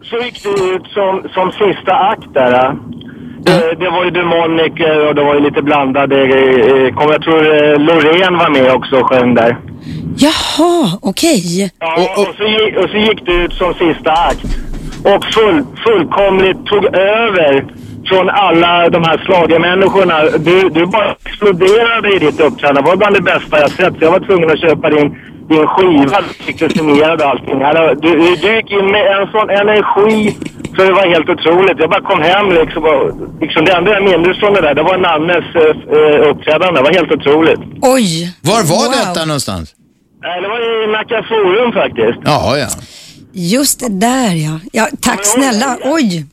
Så 0.09 0.15
gick 0.25 0.43
det 0.43 0.49
ut 0.49 0.87
som, 0.87 1.13
som 1.33 1.51
sista 1.51 1.93
akt 2.11 2.33
där. 2.33 2.75
Eh. 3.47 3.55
Det, 3.55 3.75
det 3.79 3.89
var 3.89 4.03
ju 4.05 4.09
demoniker 4.11 5.07
och 5.07 5.15
det 5.15 5.23
var 5.23 5.33
ju 5.35 5.39
lite 5.39 5.61
blandade. 5.61 6.21
eh, 6.21 6.93
Kom, 6.95 7.11
jag 7.11 7.21
tror 7.21 7.41
eh, 7.55 7.79
Loreen 7.79 8.37
var 8.37 8.49
med 8.49 8.71
också 8.73 8.95
och 8.95 9.05
sjöng 9.09 9.35
där. 9.35 9.57
Jaha, 10.17 10.97
okej. 11.01 11.71
Ja, 11.79 11.93
Och- 11.95 12.21
och, 12.21 12.29
och- 12.29 12.35
så, 12.35 12.43
gick- 12.43 12.77
och 12.83 12.89
så 12.89 12.97
gick 12.97 13.25
det 13.25 13.33
ut 13.33 13.53
som 13.53 13.73
sista 13.73 14.11
akt. 14.11 14.43
Och 15.05 15.25
full, 15.25 15.63
fullkomligt 15.85 16.65
tog 16.65 16.85
över 16.95 17.65
från 18.09 18.29
alla 18.29 18.89
de 18.89 19.03
här 19.03 19.17
schlagermänniskorna. 19.17 20.23
Du, 20.37 20.69
du 20.69 20.85
bara 20.85 21.15
exploderade 21.25 22.15
i 22.15 22.19
ditt 22.19 22.39
uppträdande. 22.39 22.81
Det 22.81 22.87
var 22.87 22.95
bland 22.95 23.15
det 23.15 23.21
bästa 23.21 23.59
jag 23.59 23.69
sett. 23.71 23.93
Så 23.93 24.03
jag 24.05 24.11
var 24.11 24.19
tvungen 24.19 24.51
att 24.51 24.59
köpa 24.59 24.89
din, 24.89 25.17
din 25.53 25.67
skiva. 25.73 26.19
Signerad 26.69 27.21
och 27.21 27.27
allting. 27.31 27.59
Du, 28.01 28.09
du, 28.19 28.35
du 28.35 28.55
gick 28.55 28.71
in 28.71 28.87
med 28.95 29.05
en 29.15 29.25
sån 29.35 29.49
energi 29.49 30.17
så 30.75 30.83
det 30.83 30.91
var 30.91 31.07
helt 31.15 31.29
otroligt. 31.29 31.77
Jag 31.79 31.89
bara 31.89 32.01
kom 32.01 32.21
hem 32.21 32.51
liksom. 32.51 32.83
Och, 32.83 33.03
liksom 33.41 33.65
det 33.65 33.71
enda 33.77 33.91
jag 33.91 34.03
minns 34.03 34.39
från 34.39 34.53
det 34.53 34.61
där, 34.61 34.73
det 34.73 34.83
var 34.83 34.97
Nannes 34.97 35.47
uh, 35.55 36.29
uppträdande. 36.29 36.79
Det 36.79 36.83
var 36.87 36.93
helt 36.99 37.11
otroligt. 37.11 37.59
Oj. 37.81 38.33
Var 38.41 38.61
var 38.73 38.85
Wow. 38.85 38.91
detta 38.99 39.25
någonstans? 39.25 39.75
Nej, 40.23 40.41
det 40.41 40.47
var 40.47 40.59
i 40.83 40.91
Nacka 40.91 41.23
Forum 41.29 41.71
faktiskt. 41.81 42.19
Ja, 42.25 42.57
ja. 42.57 42.67
Just 43.33 43.79
det 43.79 43.89
där 43.89 44.33
ja. 44.47 44.59
ja 44.71 44.87
tack 45.01 45.25
snälla. 45.25 45.77
Oj. 45.83 46.25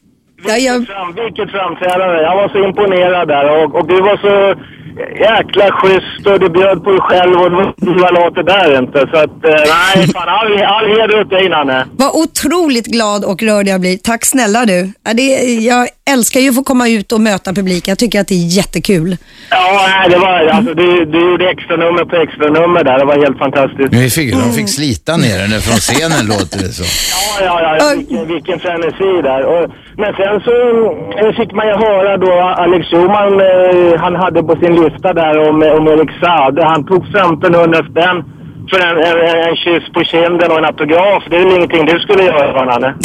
Ja, 0.48 0.56
jag, 0.56 0.78
Vilket, 0.78 0.94
fram, 0.96 1.14
vilket 1.14 1.50
framträdande. 1.50 2.22
Jag 2.22 2.36
var 2.36 2.48
så 2.48 2.58
imponerad 2.68 3.28
där 3.28 3.44
och, 3.56 3.74
och 3.74 3.86
du 3.86 4.00
var 4.00 4.16
så 4.16 4.34
jäkla 5.20 5.70
schysst 5.72 6.26
och 6.26 6.40
du 6.40 6.48
bjöd 6.48 6.84
på 6.84 6.90
dig 6.90 7.00
själv 7.00 7.34
och 7.40 7.50
du 7.76 7.92
var 7.92 8.12
låter 8.12 8.42
där 8.42 8.78
inte. 8.78 8.98
Så 8.98 9.16
att, 9.16 9.44
eh, 9.44 9.50
nej, 9.96 10.08
fan 10.14 10.28
all, 10.28 10.62
all 10.62 10.86
heder 10.88 11.20
åt 11.20 11.30
dig 11.30 11.48
Nanne. 11.48 11.86
Vad 11.96 12.10
otroligt 12.14 12.86
glad 12.86 13.24
och 13.24 13.42
rörd 13.42 13.66
jag 13.68 13.80
blir. 13.80 13.96
Tack 13.98 14.24
snälla 14.24 14.66
du. 14.66 14.92
Ja, 15.04 15.14
det, 15.14 15.22
jag 15.44 15.88
älskar 16.10 16.40
ju 16.40 16.48
att 16.48 16.54
få 16.54 16.62
komma 16.62 16.88
ut 16.88 17.12
och 17.12 17.20
möta 17.20 17.52
publiken. 17.52 17.90
Jag 17.90 17.98
tycker 17.98 18.20
att 18.20 18.28
det 18.28 18.34
är 18.34 18.46
jättekul. 18.56 19.16
Ja, 19.50 19.86
nej, 19.88 20.10
det 20.10 20.18
var, 20.18 20.46
alltså, 20.46 20.74
du, 20.74 21.04
du 21.04 21.30
gjorde 21.30 21.50
extra 21.50 21.76
nummer 21.76 22.04
på 22.04 22.16
extra 22.16 22.46
nummer 22.50 22.84
där. 22.84 22.98
Det 22.98 23.04
var 23.04 23.18
helt 23.24 23.38
fantastiskt. 23.38 23.90
Men 23.92 24.00
vi 24.00 24.10
fick, 24.10 24.32
de 24.32 24.52
fick 24.52 24.68
slita 24.68 25.16
ner 25.16 25.38
henne 25.38 25.60
från 25.60 25.76
scenen 25.76 26.26
låter 26.32 26.58
det 26.58 26.72
så. 26.72 26.84
Ja, 27.44 27.60
ja, 27.62 27.76
ja. 27.80 27.94
Vilken, 27.96 28.28
vilken 28.28 28.58
frenesi 28.60 29.22
där. 29.22 29.42
Och, 29.44 29.70
men 29.96 30.10
sen 30.20 30.40
så 30.46 30.54
eh, 31.20 31.32
fick 31.38 31.52
man 31.52 31.66
ju 31.66 31.74
höra 31.86 32.16
då 32.16 32.32
Alex 32.62 32.86
Schulman, 32.90 33.32
eh, 33.40 34.00
han 34.00 34.14
hade 34.16 34.42
på 34.42 34.56
sin 34.62 34.74
lista 34.84 35.12
där 35.12 35.48
om, 35.48 35.56
om 35.78 35.88
Erik 35.88 36.10
Saade. 36.20 36.64
Han 36.64 36.86
tog 36.86 37.02
1500 37.04 37.78
spänn 37.90 38.24
för 38.70 38.80
en, 38.80 38.96
en, 39.08 39.18
en 39.48 39.56
kyss 39.56 39.92
på 39.94 40.04
kinden 40.04 40.50
och 40.50 40.58
en 40.58 40.64
autograf. 40.64 41.22
Det 41.30 41.36
är 41.36 41.44
väl 41.44 41.56
ingenting 41.56 41.86
du 41.86 42.00
skulle 42.00 42.22
göra, 42.22 42.64
Nanne? 42.64 42.94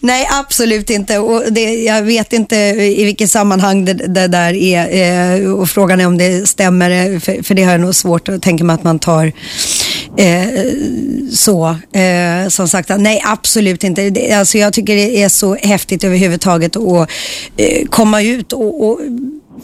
Nej, 0.00 0.28
absolut 0.40 0.90
inte. 0.90 1.18
Och 1.18 1.42
det, 1.50 1.74
jag 1.74 2.02
vet 2.02 2.32
inte 2.32 2.56
i 2.56 3.04
vilket 3.04 3.30
sammanhang 3.30 3.84
det, 3.84 3.92
det 3.92 4.28
där 4.28 4.54
är. 4.54 5.42
Eh, 5.42 5.52
och 5.52 5.68
frågan 5.68 6.00
är 6.00 6.06
om 6.06 6.18
det 6.18 6.48
stämmer, 6.48 6.90
eh, 6.90 7.18
för, 7.20 7.42
för 7.42 7.54
det 7.54 7.62
har 7.62 7.72
jag 7.72 7.80
nog 7.80 7.94
svårt 7.94 8.28
att 8.28 8.42
tänka 8.42 8.64
mig 8.64 8.74
att 8.74 8.84
man 8.84 8.98
tar 8.98 9.32
Eh, 10.16 10.48
så, 11.32 11.68
eh, 11.98 12.48
som 12.48 12.68
sagt, 12.68 12.90
nej 12.98 13.22
absolut 13.24 13.84
inte. 13.84 14.10
Det, 14.10 14.32
alltså 14.32 14.58
jag 14.58 14.72
tycker 14.72 14.94
det 14.94 15.22
är 15.22 15.28
så 15.28 15.54
häftigt 15.54 16.04
överhuvudtaget 16.04 16.76
att 16.76 17.10
eh, 17.56 17.86
komma 17.90 18.22
ut 18.22 18.52
och, 18.52 18.88
och 18.88 19.00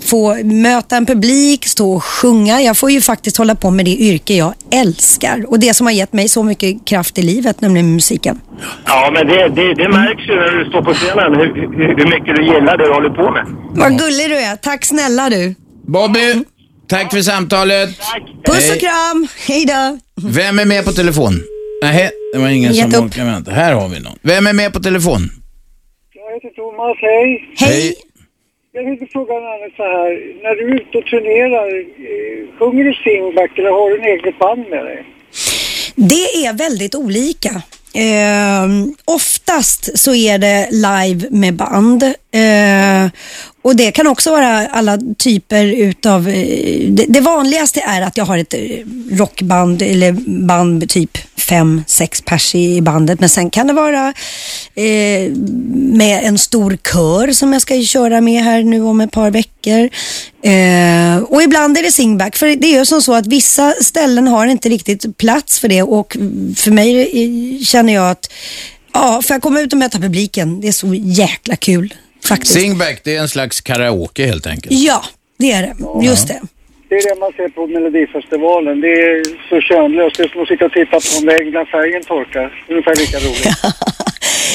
få 0.01 0.45
möta 0.45 0.97
en 0.97 1.07
publik, 1.07 1.67
stå 1.67 1.93
och 1.93 2.05
sjunga. 2.05 2.61
Jag 2.61 2.77
får 2.77 2.91
ju 2.91 3.01
faktiskt 3.01 3.37
hålla 3.37 3.55
på 3.55 3.71
med 3.71 3.85
det 3.85 3.97
yrke 3.97 4.35
jag 4.35 4.55
älskar 4.71 5.45
och 5.49 5.59
det 5.61 5.75
som 5.75 5.87
har 5.87 5.95
gett 5.95 6.13
mig 6.13 6.29
så 6.29 6.43
mycket 6.43 6.85
kraft 6.85 7.19
i 7.19 7.23
livet, 7.23 7.61
nämligen 7.61 7.95
musiken. 7.95 8.41
Ja, 8.87 9.11
men 9.15 9.27
det, 9.27 9.49
det, 9.49 9.75
det 9.75 9.89
märks 9.89 10.29
ju 10.29 10.35
när 10.35 10.65
du 10.65 10.71
står 10.71 10.83
på 10.83 10.95
scenen 10.95 11.35
hur, 11.35 11.55
hur, 11.77 11.97
hur 11.97 12.07
mycket 12.11 12.37
du 12.37 12.45
gillar 12.45 12.77
det 12.79 12.85
du 12.85 12.93
håller 12.93 13.11
på 13.11 13.31
med. 13.31 13.47
Vad 13.71 13.99
gullig 13.99 14.31
du 14.31 14.37
är. 14.37 14.57
Tack 14.57 14.85
snälla 14.85 15.31
du. 15.31 15.55
Bobby, 15.87 16.45
tack 16.93 17.11
för 17.13 17.23
samtalet. 17.23 17.91
Puss 18.45 18.65
Hej. 18.69 18.73
och 18.73 18.81
kram. 18.81 19.29
Hej 19.49 19.65
då. 19.67 19.99
Vem 20.29 20.59
är 20.59 20.65
med 20.65 20.85
på 20.85 20.93
telefon? 20.93 21.35
Nej, 21.83 22.11
det 22.33 22.39
var 22.39 22.49
ingen 22.49 22.73
Gett 22.73 22.93
som 22.93 23.05
orkade 23.05 23.31
vänta. 23.31 23.51
Här 23.51 23.73
har 23.73 23.89
vi 23.89 24.01
någon. 24.01 24.19
Vem 24.23 24.47
är 24.47 24.53
med 24.53 24.73
på 24.73 24.81
telefon? 24.81 25.21
Jag 26.15 26.35
heter 26.35 26.51
Thomas, 26.61 26.97
hej. 27.01 27.29
Hej. 27.57 27.95
Jag 28.73 28.85
vill 28.85 29.09
fråga 29.13 29.35
Nanne 29.35 29.69
så 29.77 29.83
här. 29.83 30.11
När 30.43 30.55
du 30.57 30.63
är 30.71 30.75
ute 30.75 30.99
och 30.99 31.07
turnerar, 31.07 31.69
eh, 32.11 32.59
sjunger 32.59 32.85
du 32.85 32.95
singback 32.95 33.59
eller 33.59 33.71
har 33.71 33.91
du 33.91 33.97
en 33.99 34.19
eget 34.19 34.39
band 34.39 34.65
med 34.71 34.85
dig? 34.85 35.05
Det 35.95 36.47
är 36.47 36.53
väldigt 36.53 36.95
olika. 36.95 37.63
Eh, 37.95 38.67
oftast 39.05 39.99
så 39.99 40.15
är 40.15 40.39
det 40.39 40.69
live 40.71 41.29
med 41.31 41.55
band. 41.55 42.15
Eh, 42.33 43.11
och 43.63 43.77
det 43.77 43.93
kan 43.93 44.07
också 44.07 44.31
vara 44.31 44.67
alla 44.67 44.99
typer 45.19 45.65
utav... 45.65 46.29
Eh, 46.29 46.89
det, 46.89 47.07
det 47.09 47.21
vanligaste 47.21 47.81
är 47.81 48.03
att 48.03 48.17
jag 48.17 48.25
har 48.25 48.39
ett 48.39 48.55
eh, 48.55 48.61
rockband 49.11 49.83
eller 49.83 50.13
band 50.47 50.79
med 50.79 50.89
typ 50.89 51.19
fem, 51.39 51.83
sex 51.87 52.21
pers 52.21 52.55
i 52.55 52.81
bandet. 52.81 53.21
Men 53.21 53.29
sen 53.29 53.51
kan 53.51 53.67
det 53.67 53.73
vara 53.73 54.09
eh, 54.75 55.33
med 55.73 56.25
en 56.25 56.39
stor 56.39 56.77
kör 56.93 57.33
som 57.33 57.53
jag 57.53 57.63
ska 57.63 57.83
köra 57.83 58.21
med 58.21 58.45
här 58.45 58.63
nu 58.63 58.83
om 58.83 59.01
ett 59.01 59.13
par 59.13 59.31
veckor. 59.31 59.89
Eh, 60.43 61.23
och 61.23 61.43
ibland 61.43 61.79
är 61.79 61.83
det 61.83 61.93
singback. 61.93 62.37
För 62.37 62.47
det 62.47 62.67
är 62.67 62.79
ju 62.79 62.85
som 62.85 63.03
så 63.03 63.15
att 63.15 63.27
vissa 63.27 63.75
ställen 63.81 64.29
har 64.29 64.47
inte 64.47 64.69
riktigt 64.69 65.17
plats 65.19 65.61
för 65.61 65.69
det 65.69 65.83
och 65.83 66.17
för 66.57 66.71
mig 66.71 67.01
eh, 67.01 67.65
känner 67.65 67.93
jag 67.93 68.11
att 68.11 68.33
ja, 68.95 69.23
får 69.23 69.35
jag 69.35 69.43
komma 69.43 69.61
ut 69.61 69.73
och 69.73 69.79
möta 69.79 69.99
publiken, 69.99 70.61
det 70.61 70.69
är 70.69 70.73
så 70.73 70.95
jäkla 70.95 71.57
kul 71.57 71.95
faktiskt. 72.25 72.53
Singback, 72.53 73.01
det 73.05 73.17
är 73.17 73.21
en 73.21 73.29
slags 73.29 73.61
karaoke 73.61 74.27
helt 74.27 74.47
enkelt. 74.47 74.75
Ja, 74.79 75.05
det 75.39 75.53
är 75.53 75.63
det. 75.63 76.07
Just 76.07 76.29
det. 76.29 76.41
Det 76.89 76.95
är 76.97 77.15
det 77.15 77.21
man 77.21 77.33
ser 77.33 77.49
på 77.49 77.67
Melodifestivalen. 77.67 78.81
Det 78.81 78.87
är 78.89 79.23
så 79.49 79.61
könlöst. 79.61 80.17
Det 80.17 80.23
är 80.23 80.29
som 80.29 80.43
att 80.43 80.49
sitta 80.49 80.65
och 80.65 80.73
titta 80.73 80.91
på 81.01 81.19
en 81.21 81.27
vägg 81.27 81.53
när 81.53 81.65
färgen 81.65 82.03
torkar. 82.05 82.65
Ungefär 82.69 82.97
lika 82.97 83.19
roligt. 83.19 83.57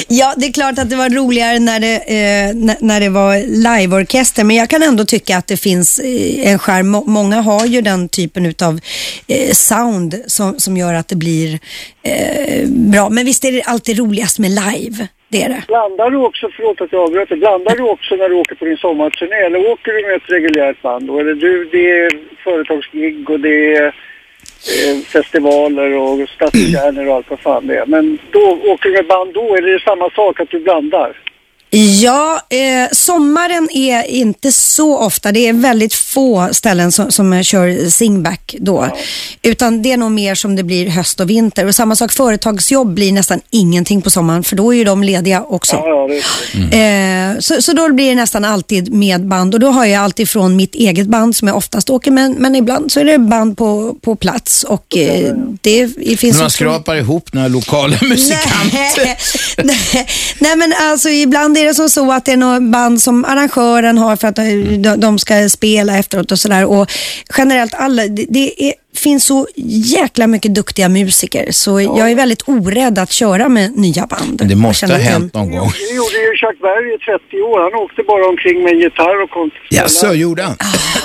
Ja, 0.08 0.34
det 0.36 0.46
är 0.46 0.52
klart 0.52 0.78
att 0.78 0.90
det 0.90 0.96
var 0.96 1.10
roligare 1.10 1.58
när 1.58 1.80
det, 1.80 1.94
eh, 1.96 2.74
när, 2.80 3.00
det 3.00 3.08
var 3.08 3.38
liveorkester, 3.46 4.44
men 4.44 4.56
jag 4.56 4.68
kan 4.70 4.82
ändå 4.82 5.04
tycka 5.04 5.36
att 5.38 5.46
det 5.46 5.56
finns 5.56 5.98
eh, 5.98 6.48
en 6.52 6.58
skärm. 6.58 6.88
Må- 6.88 7.04
Många 7.04 7.40
har 7.40 7.66
ju 7.66 7.80
den 7.80 8.08
typen 8.08 8.46
utav 8.46 8.80
eh, 9.26 9.50
sound 9.52 10.22
som, 10.26 10.60
som 10.60 10.76
gör 10.76 10.94
att 10.94 11.08
det 11.08 11.16
blir 11.16 11.58
eh, 12.02 12.68
bra. 12.68 13.08
Men 13.10 13.26
visst 13.26 13.44
är 13.44 13.52
det 13.52 13.62
alltid 13.62 13.98
roligast 13.98 14.38
med 14.38 14.50
live, 14.50 15.06
det 15.28 15.42
är 15.42 15.48
det. 15.48 15.64
Blandar 15.68 16.10
du 16.10 16.16
också, 16.16 16.48
förlåt 16.56 16.80
att 16.80 16.92
jag 16.92 17.02
avbröt 17.02 17.28
dig, 17.28 17.38
blandar 17.38 17.76
du 17.76 17.82
också 17.82 18.14
när 18.16 18.28
du 18.28 18.34
åker 18.34 18.54
på 18.54 18.64
din 18.64 18.76
sommarturné 18.76 19.36
eller 19.36 19.70
åker 19.70 19.92
du 19.92 20.06
med 20.06 20.16
ett 20.16 20.30
reguljärt 20.30 20.82
band? 20.82 21.06
då? 21.06 21.18
Eller 21.18 21.34
du, 21.34 21.64
det 21.64 21.90
är 21.90 22.10
företagsgig 22.44 23.30
och 23.30 23.40
det 23.40 23.76
är 23.76 23.86
eh, 23.86 24.98
festivaler 25.04 25.96
och 25.96 26.28
stadskärnor 26.28 27.08
och 27.08 27.14
allt 27.14 27.30
vad 27.30 27.40
fan 27.40 27.66
det 27.66 27.78
är. 27.78 27.86
Men 27.86 28.18
då 28.30 28.58
åker 28.66 28.88
du 28.88 28.94
med 28.94 29.06
band 29.06 29.34
då, 29.34 29.56
eller 29.56 29.68
är 29.68 29.72
det 29.72 29.84
samma 29.84 30.10
sak 30.10 30.40
att 30.40 30.50
du 30.50 30.60
blandar? 30.60 31.16
Ja, 31.70 32.40
eh, 32.50 32.88
sommaren 32.92 33.68
är 33.74 34.02
inte 34.02 34.52
så 34.52 34.98
ofta. 34.98 35.32
Det 35.32 35.48
är 35.48 35.52
väldigt 35.52 35.94
få 35.94 36.48
ställen 36.52 36.92
som, 36.92 37.10
som 37.12 37.42
kör 37.44 37.90
singback 37.90 38.54
då. 38.58 38.96
Utan 39.42 39.82
det 39.82 39.92
är 39.92 39.96
nog 39.96 40.10
mer 40.10 40.34
som 40.34 40.56
det 40.56 40.62
blir 40.62 40.88
höst 40.88 41.20
och 41.20 41.30
vinter. 41.30 41.66
Och 41.66 41.74
samma 41.74 41.96
sak, 41.96 42.12
företagsjobb 42.12 42.94
blir 42.94 43.12
nästan 43.12 43.40
ingenting 43.50 44.02
på 44.02 44.10
sommaren 44.10 44.44
för 44.44 44.56
då 44.56 44.74
är 44.74 44.76
ju 44.78 44.84
de 44.84 45.02
lediga 45.04 45.42
också. 45.42 45.76
Ja, 45.76 45.88
ja, 45.88 46.08
det 46.08 46.76
är 46.76 47.28
Eh, 47.32 47.38
så, 47.40 47.62
så 47.62 47.72
då 47.72 47.92
blir 47.92 48.08
det 48.08 48.14
nästan 48.14 48.44
alltid 48.44 48.92
med 48.92 49.26
band 49.26 49.54
och 49.54 49.60
då 49.60 49.68
har 49.70 49.84
jag 49.84 50.04
alltid 50.04 50.28
från 50.28 50.56
mitt 50.56 50.74
eget 50.74 51.06
band 51.06 51.36
som 51.36 51.48
jag 51.48 51.56
oftast 51.56 51.90
åker 51.90 52.10
med, 52.10 52.34
men 52.38 52.54
ibland 52.56 52.92
så 52.92 53.00
är 53.00 53.04
det 53.04 53.18
band 53.18 53.56
på, 53.58 53.96
på 54.02 54.16
plats 54.16 54.64
och 54.64 54.96
eh, 54.96 55.34
det, 55.60 55.86
det 55.86 56.16
finns 56.16 56.34
När 56.34 56.40
man 56.40 56.46
också- 56.46 56.54
skrapar 56.56 56.96
ihop 56.96 57.32
några 57.32 57.48
lokala 57.48 57.96
musikanter. 58.02 59.04
Nej, 59.06 59.18
nej, 59.64 60.06
nej 60.38 60.56
men 60.56 60.72
alltså 60.80 61.08
ibland 61.08 61.57
är 61.60 61.64
det 61.64 61.74
som 61.74 61.88
så 61.88 62.12
att 62.12 62.24
det 62.24 62.32
är 62.32 62.36
något 62.36 62.62
band 62.62 63.02
som 63.02 63.24
arrangören 63.24 63.98
har 63.98 64.16
för 64.16 64.28
att 64.28 64.36
de, 64.36 64.94
de 64.98 65.18
ska 65.18 65.48
spela 65.48 65.98
efteråt 65.98 66.32
och 66.32 66.38
sådär. 66.38 66.64
Och 66.64 66.90
generellt 67.38 67.74
alla, 67.74 68.02
det, 68.02 68.26
det 68.28 68.64
är, 68.64 68.74
finns 68.96 69.24
så 69.24 69.46
jäkla 69.96 70.26
mycket 70.26 70.54
duktiga 70.54 70.88
musiker 70.88 71.46
så 71.50 71.80
jag 71.80 72.10
är 72.10 72.14
väldigt 72.14 72.48
orädd 72.48 72.98
att 72.98 73.12
köra 73.12 73.48
med 73.48 73.76
nya 73.76 74.06
band. 74.06 74.42
Det 74.44 74.56
måste 74.56 74.86
ha 74.86 74.98
hänt 74.98 75.34
någon 75.34 75.50
gång. 75.50 75.70
Det 75.88 75.94
gjorde 75.94 76.18
ju 76.26 76.30
Chuck 76.40 76.60
Berry 76.60 76.94
i 76.94 76.98
30 76.98 77.42
år. 77.42 77.58
Han 77.66 77.74
åkte 77.84 78.02
bara 78.02 78.28
omkring 78.28 78.62
med 78.62 78.72
en 78.72 78.78
gitarr 78.78 79.22
och 79.22 79.30
konst. 79.30 79.56
Jaså, 79.70 80.14
gjorde 80.14 80.42
han? 80.42 80.56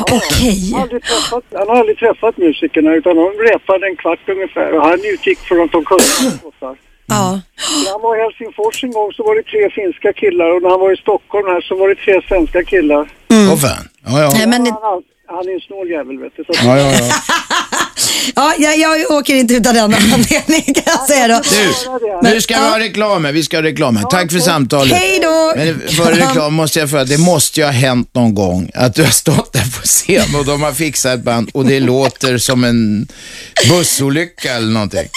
Okej. 0.01 0.71
Han 0.73 0.80
har, 0.80 0.81
aldrig 0.81 1.03
träffat, 1.03 1.43
han 1.59 1.67
har 1.67 1.75
aldrig 1.75 1.97
träffat 1.97 2.38
musikerna 2.38 2.95
utan 2.95 3.15
de 3.15 3.25
repade 3.49 3.88
en 3.88 3.95
kvart 3.95 4.30
ungefär 4.30 4.69
och 4.75 4.84
han 4.89 4.99
utgick 5.13 5.39
från 5.39 5.61
att 5.65 5.71
de 5.71 5.85
kunde 5.85 6.03
låtar. 6.43 6.75
Ja. 7.15 7.41
När 7.84 7.91
han 7.95 8.02
var 8.02 8.14
i 8.18 8.19
Helsingfors 8.23 8.84
en 8.84 8.91
gång 8.98 9.10
så 9.18 9.22
var 9.27 9.34
det 9.40 9.44
tre 9.52 9.61
finska 9.80 10.10
killar 10.22 10.48
och 10.53 10.61
när 10.64 10.69
han 10.69 10.80
var 10.85 10.91
i 10.98 10.99
Stockholm 11.06 11.45
här 11.53 11.61
så 11.68 11.73
var 11.80 11.88
det 11.91 11.98
tre 12.06 12.15
svenska 12.30 12.61
killar. 12.72 13.03
Åh 13.52 13.57
fan. 13.65 13.84
Ja, 14.06 14.14
ja. 14.23 14.30
Nej, 14.38 14.48
men 14.48 14.64
det, 14.64 14.72
Han, 14.72 15.02
han 15.35 15.44
är 15.49 15.53
en 15.53 15.65
snål 15.68 15.88
jävel 15.98 16.15
vet 16.23 16.34
du. 16.38 16.44
Så 16.44 16.52
Ja, 16.68 16.77
ja, 16.81 16.88
ja. 16.91 17.10
ja, 18.35 18.53
jag, 18.57 18.77
jag 18.80 19.11
åker 19.11 19.35
inte 19.35 19.53
utan 19.53 19.76
den 19.76 19.84
anledningen 20.18 20.73
kan 20.73 20.84
jag 20.85 21.07
säga 21.07 21.27
då. 21.27 21.41
Du, 21.49 22.30
nu 22.30 22.41
ska 22.41 22.53
vi 22.53 22.69
ha 22.69 22.80
reklam 22.80 23.26
här. 23.26 23.31
Vi 23.31 23.44
ska 23.44 23.57
ha 23.57 23.64
reklam 23.64 23.95
här. 23.98 24.03
Tack 24.03 24.31
för 24.31 24.40
samtalet. 24.40 24.94
Hej 24.98 25.19
då! 25.19 25.53
Men 25.56 25.80
före 25.80 26.15
reklam 26.27 26.53
måste 26.53 26.80
jag 26.80 26.90
fråga, 26.90 27.03
det 27.03 27.18
måste 27.18 27.60
ju 27.60 27.65
ha 27.65 27.73
hänt 27.73 28.10
någon 28.14 28.35
gång 28.35 28.72
att 28.73 28.95
du 28.95 29.03
har 29.03 29.11
stått 29.11 29.53
där 29.53 29.80
på 29.80 29.88
scen 29.88 30.35
och 30.40 30.45
de 30.45 30.61
har 30.64 30.72
fixat 30.72 31.19
band 31.23 31.49
och 31.53 31.65
det 31.65 31.80
låter 31.80 32.38
som 32.38 32.64
en 32.64 33.07
bussolycka 33.69 34.53
eller 34.53 34.72
någonting. 34.72 35.07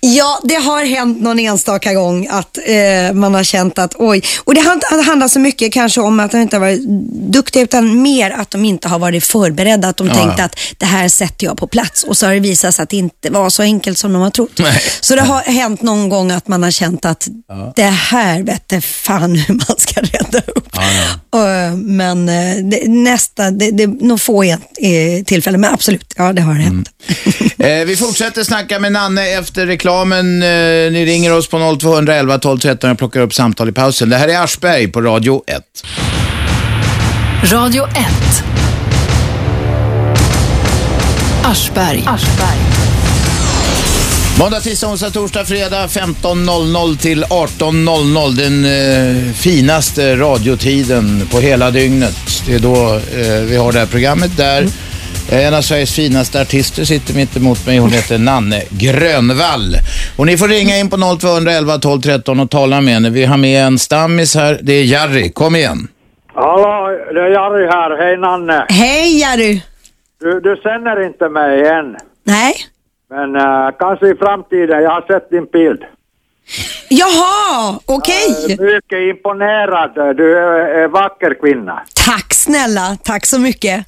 Ja, 0.00 0.40
det 0.44 0.54
har 0.54 0.84
hänt 0.84 1.20
någon 1.20 1.38
enstaka 1.38 1.94
gång 1.94 2.26
att 2.30 2.58
eh, 2.66 3.12
man 3.14 3.34
har 3.34 3.44
känt 3.44 3.78
att 3.78 3.94
oj. 3.98 4.22
Och 4.44 4.54
det 4.54 4.60
hand- 4.60 5.04
handlar 5.06 5.28
så 5.28 5.38
mycket 5.38 5.72
kanske 5.72 6.00
om 6.00 6.20
att 6.20 6.30
de 6.30 6.40
inte 6.40 6.56
har 6.56 6.60
varit 6.60 6.80
duktiga 7.32 7.62
utan 7.62 8.02
mer 8.02 8.30
att 8.30 8.50
de 8.50 8.64
inte 8.64 8.88
har 8.88 8.98
varit 8.98 9.24
förberedda. 9.24 9.88
Att 9.88 9.96
de 9.96 10.06
Ja. 10.08 10.14
tänkte 10.14 10.44
att 10.44 10.56
det 10.78 10.86
här 10.86 11.08
sätter 11.08 11.46
jag 11.46 11.56
på 11.56 11.66
plats 11.66 12.04
och 12.04 12.16
så 12.16 12.26
har 12.26 12.34
det 12.34 12.40
visat 12.40 12.74
sig 12.74 12.82
att 12.82 12.88
det 12.90 12.96
inte 12.96 13.30
var 13.30 13.50
så 13.50 13.62
enkelt 13.62 13.98
som 13.98 14.12
de 14.12 14.22
har 14.22 14.30
trott. 14.30 14.58
Nej. 14.58 14.82
Så 15.00 15.14
det 15.16 15.22
har 15.22 15.40
hänt 15.40 15.82
någon 15.82 16.08
gång 16.08 16.30
att 16.30 16.48
man 16.48 16.62
har 16.62 16.70
känt 16.70 17.04
att 17.04 17.28
det 17.76 17.82
här 17.82 18.42
vete 18.42 18.80
fan 18.80 19.34
hur 19.36 19.54
man 19.54 19.76
ska 19.78 20.00
rädda 20.00 20.38
upp. 20.46 20.68
Och, 21.30 21.78
men 21.78 22.28
eh, 22.28 22.56
det, 22.64 22.88
nästa, 22.88 23.50
det, 23.50 23.70
det 23.70 23.82
är 23.82 24.04
nog 24.06 24.20
få 24.20 24.42
eh, 24.42 24.58
tillfällen, 25.26 25.60
men 25.60 25.74
absolut, 25.74 26.14
ja 26.16 26.32
det 26.32 26.42
har 26.42 26.54
hänt. 26.54 26.88
Eh, 27.58 27.84
vi 27.86 27.96
fortsätter 27.96 28.44
snacka 28.44 28.78
med 28.78 28.92
Nanne 28.92 29.13
efter 29.18 29.66
reklamen. 29.66 30.42
Eh, 30.42 30.48
ni 30.92 31.04
ringer 31.06 31.32
oss 31.32 31.48
på 31.48 31.76
0211 31.80 32.38
12 32.38 32.58
13 32.58 32.90
och 32.90 32.98
plockar 32.98 33.20
upp 33.20 33.34
samtal 33.34 33.68
i 33.68 33.72
pausen. 33.72 34.10
Det 34.10 34.16
här 34.16 34.28
är 34.28 34.44
Aschberg 34.44 34.88
på 34.88 35.00
Radio 35.00 35.42
1. 35.46 35.62
Radio 37.52 37.84
1. 37.84 38.44
Aschberg. 41.44 42.04
Måndag, 44.38 44.60
tisdag, 44.60 44.88
onsdag, 44.88 45.10
torsdag, 45.10 45.44
fredag 45.44 45.86
15.00 45.86 46.96
till 46.96 47.24
18.00. 47.24 48.36
Den 48.36 48.64
eh, 48.64 49.32
finaste 49.32 50.16
radiotiden 50.16 51.28
på 51.30 51.40
hela 51.40 51.70
dygnet. 51.70 52.42
Det 52.46 52.54
är 52.54 52.58
då 52.58 52.94
eh, 52.94 53.40
vi 53.40 53.56
har 53.56 53.72
det 53.72 53.78
här 53.78 53.86
programmet 53.86 54.36
där 54.36 54.62
eh, 54.62 54.68
en 55.32 55.54
av 55.54 55.62
Sveriges 55.62 55.94
finaste 55.96 56.40
artister 56.40 56.84
sitter 56.84 57.14
mitt 57.14 57.36
emot 57.36 57.66
mig. 57.66 57.78
Hon 57.78 57.90
heter 57.90 58.18
Nanne 58.18 58.62
Grönvall. 58.70 59.76
Och 60.18 60.26
ni 60.26 60.36
får 60.36 60.48
ringa 60.48 60.76
in 60.76 60.90
på 60.90 60.96
0211 60.96 61.78
12 61.78 62.00
13 62.00 62.40
och 62.40 62.50
tala 62.50 62.80
med 62.80 62.94
henne. 62.94 63.10
Vi 63.10 63.24
har 63.24 63.36
med 63.36 63.66
en 63.66 63.78
stammis 63.78 64.34
här. 64.34 64.58
Det 64.62 64.72
är 64.72 64.84
Jarry. 64.84 65.32
Kom 65.32 65.56
igen. 65.56 65.88
Hallå, 66.34 66.88
det 67.14 67.20
är 67.20 67.30
Jari 67.30 67.66
här. 67.66 67.96
Hej 67.96 68.16
Nanne. 68.16 68.66
Hej 68.68 69.18
Jerry! 69.20 69.62
Du, 70.20 70.40
du 70.40 70.56
känner 70.62 71.06
inte 71.06 71.28
mig 71.28 71.66
än. 71.68 71.96
Nej? 72.24 72.54
Men 73.10 73.36
eh, 73.36 73.70
kanske 73.78 74.08
i 74.08 74.14
framtiden. 74.14 74.82
Jag 74.82 74.90
har 74.90 75.04
sett 75.12 75.30
din 75.30 75.46
bild. 75.52 75.82
Jaha, 76.88 77.78
okej. 77.86 78.56
Mycket 78.58 78.98
imponerad. 78.98 80.16
Du 80.16 80.38
är 80.38 80.84
en 80.84 80.90
vacker 80.90 81.34
kvinna. 81.40 81.82
Tack 82.06 82.34
snälla, 82.34 82.96
tack 83.02 83.26
så 83.26 83.38
mycket. 83.38 83.86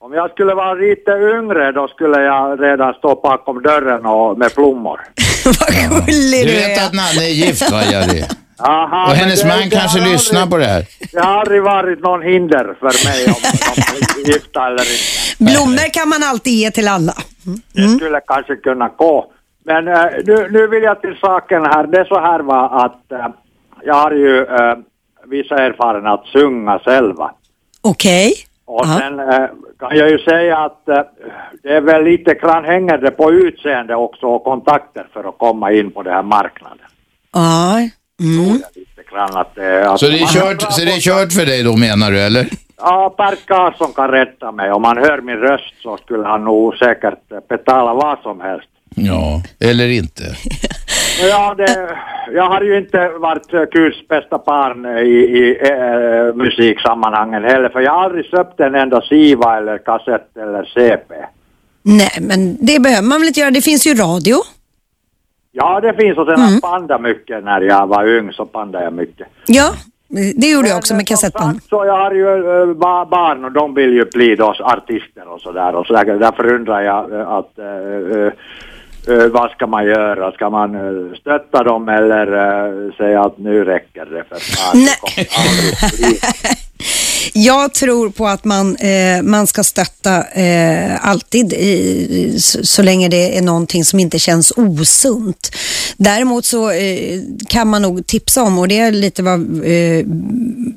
Om 0.00 0.12
jag 0.12 0.30
skulle 0.30 0.54
vara 0.54 0.74
lite 0.74 1.10
yngre 1.10 1.72
då 1.72 1.88
skulle 1.88 2.20
jag 2.22 2.62
redan 2.62 2.94
stå 2.94 3.14
bakom 3.22 3.62
dörren 3.62 4.06
och 4.06 4.38
med 4.38 4.50
blommor. 4.56 5.00
Vad 5.44 5.68
gullig 6.06 6.46
Du 6.46 6.52
du 6.52 6.56
vet 6.56 6.78
är. 6.78 6.86
att 6.86 6.92
Nanne 6.94 7.24
är 7.26 7.30
gift 7.32 7.70
va, 7.70 7.82
Jerry? 7.92 8.24
Aha, 8.58 9.06
Och 9.10 9.14
hennes 9.16 9.42
det- 9.42 9.48
man 9.48 9.58
det 9.58 9.70
kanske 9.76 10.00
har 10.00 10.08
lyssnar 10.12 10.40
aldrig, 10.42 10.50
på 10.52 10.58
det 10.58 10.64
här. 10.72 10.84
Det 11.12 11.20
har 11.20 11.40
aldrig 11.40 11.62
varit 11.62 12.00
någon 12.02 12.22
hinder 12.22 12.74
för 12.80 13.08
mig 13.08 13.26
om 13.26 13.34
de 13.42 14.22
är 14.22 14.26
gifta 14.32 14.66
eller 14.66 14.80
inte. 14.80 15.44
Blommor 15.44 15.92
kan 15.92 16.08
man 16.08 16.22
alltid 16.22 16.52
ge 16.52 16.70
till 16.70 16.88
alla. 16.88 17.14
Det 17.72 17.88
skulle 17.88 18.20
kanske 18.26 18.56
kunna 18.56 18.88
gå. 18.88 19.32
Men 19.64 19.88
eh, 19.88 20.04
nu, 20.24 20.48
nu 20.50 20.66
vill 20.66 20.82
jag 20.82 21.00
till 21.00 21.16
saken 21.20 21.62
här. 21.64 21.86
Det 21.86 21.98
är 22.00 22.04
så 22.04 22.20
här 22.20 22.40
va 22.40 22.68
att 22.84 23.12
eh, 23.12 23.26
jag 23.84 23.94
har 23.94 24.10
ju 24.12 24.40
uh, 24.40 24.74
vissa 25.26 25.54
erfarenhet 25.58 26.12
att 26.20 26.26
sjunga 26.32 26.78
själva. 26.78 27.30
Okej. 27.82 28.34
Och 28.64 28.84
Ja. 28.86 28.98
sen 28.98 29.20
kan 29.78 29.96
jag 29.96 30.10
ju 30.10 30.18
säga 30.18 30.58
att 30.58 30.88
eh, 30.88 31.00
det 31.62 31.68
är 31.68 31.80
väl 31.80 32.04
lite 32.04 32.34
grann 32.34 32.64
hänger 32.64 32.98
det 32.98 33.10
på 33.10 33.32
utseende 33.32 33.94
också 33.94 34.26
och 34.26 34.44
kontakter 34.44 35.06
för 35.12 35.28
att 35.28 35.38
komma 35.38 35.72
in 35.72 35.90
på 35.90 36.02
den 36.02 36.12
här 36.12 36.22
marknaden. 36.22 36.86
Ja. 37.32 37.78
Mm. 38.20 38.62
Lite 38.74 39.02
grann 39.10 39.36
att, 39.36 39.58
att 39.58 40.00
Så 40.00 40.06
det 40.06 40.18
är 40.18 40.26
kört, 40.26 40.72
så 40.72 40.84
det 40.84 40.92
är 40.92 41.00
kört 41.00 41.32
för 41.32 41.46
dig 41.46 41.62
då 41.62 41.76
menar 41.76 42.10
du 42.10 42.20
eller? 42.20 42.48
Ja, 42.76 43.14
Bert 43.18 43.46
Karlsson 43.46 43.92
kan 43.92 44.08
rätta 44.10 44.52
mig. 44.52 44.72
Om 44.72 44.84
han 44.84 44.96
hör 44.96 45.20
min 45.20 45.36
röst 45.36 45.74
så 45.82 45.96
skulle 45.96 46.26
han 46.26 46.44
nog 46.44 46.76
säkert 46.76 47.48
betala 47.48 47.94
vad 47.94 48.18
som 48.18 48.40
helst. 48.40 48.68
Ja, 48.94 49.42
eller 49.60 49.88
inte. 49.88 50.24
Ja, 51.20 51.54
det, 51.54 51.96
jag 52.32 52.48
har 52.48 52.60
ju 52.60 52.78
inte 52.78 53.08
varit 53.08 53.54
eh, 53.54 53.62
Guds 53.62 54.08
bästa 54.08 54.38
barn 54.46 54.86
i, 54.86 55.10
i 55.10 55.58
eh, 55.70 56.34
musiksammanhangen 56.34 57.44
heller, 57.44 57.68
för 57.68 57.80
jag 57.80 57.92
har 57.92 58.04
aldrig 58.04 58.24
köpt 58.24 58.60
en 58.60 58.74
enda 58.74 59.00
skiva 59.00 59.58
eller 59.58 59.78
kassett 59.78 60.36
eller 60.36 60.64
CP. 60.64 61.14
Nej, 61.82 62.18
men 62.20 62.56
det 62.66 62.80
behöver 62.80 63.08
man 63.08 63.20
väl 63.20 63.28
inte 63.28 63.40
göra. 63.40 63.50
Det 63.50 63.62
finns 63.62 63.86
ju 63.86 63.94
radio. 63.94 64.36
Ja, 65.52 65.80
det 65.80 65.94
finns 65.94 66.18
och 66.18 66.26
sen 66.26 66.40
mm. 66.40 66.60
banda 66.60 66.98
mycket 66.98 67.44
när 67.44 67.60
jag 67.60 67.86
var 67.86 68.08
ung 68.08 68.32
så 68.32 68.44
bandade 68.44 68.84
jag 68.84 68.92
mycket. 68.92 69.26
Ja, 69.46 69.72
det 70.36 70.50
gjorde 70.50 70.68
jag 70.68 70.78
också 70.78 70.94
med 70.94 70.98
Men 70.98 71.06
som 71.06 71.16
kassettband. 71.16 71.62
Så 71.62 71.84
jag 71.84 71.96
har 71.96 72.12
ju 72.12 72.28
äh, 72.62 72.74
barn 73.08 73.44
och 73.44 73.52
de 73.52 73.74
vill 73.74 73.92
ju 73.92 74.04
bli 74.04 74.36
då 74.36 74.54
artister 74.60 75.28
och 75.28 75.40
sådär 75.40 75.74
och 75.74 75.86
så 75.86 75.92
där. 75.92 76.04
därför 76.04 76.52
undrar 76.52 76.80
jag 76.80 77.12
äh, 77.12 77.28
att 77.28 77.58
äh, 77.58 78.24
äh, 78.24 78.32
vad 79.08 79.50
ska 79.50 79.66
man 79.66 79.84
göra? 79.84 80.32
Ska 80.32 80.50
man 80.50 80.76
stötta 81.20 81.62
dem 81.62 81.88
eller 81.88 82.26
äh, 82.26 82.92
säga 82.92 83.20
att 83.20 83.38
nu 83.38 83.64
räcker 83.64 84.04
det 84.04 84.24
för 84.28 84.38
Nej. 84.74 84.96
det 85.16 85.24
kommer 85.24 85.48
aldrig 85.48 85.74
bli. 85.98 86.20
Jag 87.32 87.74
tror 87.74 88.10
på 88.10 88.28
att 88.28 88.44
man, 88.44 88.76
eh, 88.76 89.22
man 89.22 89.46
ska 89.46 89.64
stötta 89.64 90.24
eh, 90.24 91.06
alltid 91.08 91.52
i, 91.52 92.34
så, 92.40 92.66
så 92.66 92.82
länge 92.82 93.08
det 93.08 93.38
är 93.38 93.42
någonting 93.42 93.84
som 93.84 94.00
inte 94.00 94.18
känns 94.18 94.52
osunt. 94.56 95.50
Däremot 95.96 96.44
så 96.44 96.70
eh, 96.70 97.20
kan 97.48 97.68
man 97.68 97.82
nog 97.82 98.06
tipsa 98.06 98.42
om, 98.42 98.58
och 98.58 98.68
det 98.68 98.78
är 98.78 98.92
lite 98.92 99.22
vad, 99.22 99.64
eh, 99.64 100.04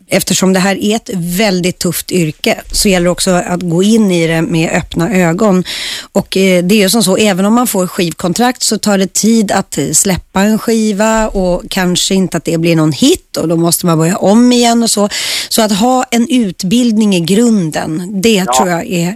eftersom 0.07 0.53
det 0.53 0.59
här 0.59 0.83
är 0.83 0.95
ett 0.95 1.09
väldigt 1.15 1.79
tufft 1.79 2.11
yrke, 2.11 2.61
så 2.71 2.89
gäller 2.89 3.03
det 3.03 3.11
också 3.11 3.31
att 3.31 3.61
gå 3.61 3.83
in 3.83 4.11
i 4.11 4.27
det 4.27 4.41
med 4.41 4.71
öppna 4.71 5.13
ögon. 5.13 5.63
Och 6.11 6.37
eh, 6.37 6.63
det 6.63 6.75
är 6.75 6.79
ju 6.79 6.89
som 6.89 7.03
så, 7.03 7.17
även 7.17 7.45
om 7.45 7.53
man 7.53 7.67
får 7.67 7.87
skivkontrakt 7.87 8.63
så 8.63 8.77
tar 8.77 8.97
det 8.97 9.13
tid 9.13 9.51
att 9.51 9.79
släppa 9.93 10.41
en 10.41 10.59
skiva 10.59 11.27
och 11.27 11.63
kanske 11.69 12.15
inte 12.15 12.37
att 12.37 12.45
det 12.45 12.57
blir 12.57 12.75
någon 12.75 12.91
hit 12.91 13.37
och 13.37 13.47
då 13.47 13.55
måste 13.55 13.85
man 13.85 13.97
börja 13.97 14.17
om 14.17 14.51
igen 14.51 14.83
och 14.83 14.89
så. 14.89 15.09
Så 15.49 15.61
att 15.61 15.71
ha 15.71 16.03
en 16.11 16.27
utbildning 16.41 17.13
i 17.13 17.19
grunden, 17.19 18.21
det 18.21 18.45
tror 18.45 18.69
jag 18.69 18.85
är 18.85 19.15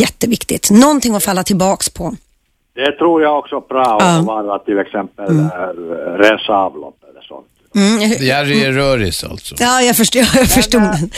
jätteviktigt. 0.00 0.70
Någonting 0.70 1.14
att 1.14 1.24
falla 1.24 1.42
tillbaks 1.42 1.90
på. 1.90 2.14
Det 2.74 2.92
tror 2.92 3.22
jag 3.22 3.38
också 3.38 3.56
är 3.56 3.60
bra 3.60 3.96
Ja. 4.00 4.18
att 4.18 4.26
vara 4.26 4.58
till 4.58 4.78
exempel 4.78 5.30
mm. 5.30 5.48
rensa 6.18 6.52
avlopp 6.52 6.96
eller 7.02 7.05
sånt. 7.05 7.05
Mm. 7.76 8.00
Jerry 8.20 8.64
är 8.64 8.72
röris 8.72 9.24
alltså. 9.24 9.54
Ja, 9.58 9.82
jag 9.82 9.96
förstår. 9.96 10.22
Jag 10.34 10.48
förstod. 10.48 10.80
Men, 10.80 11.10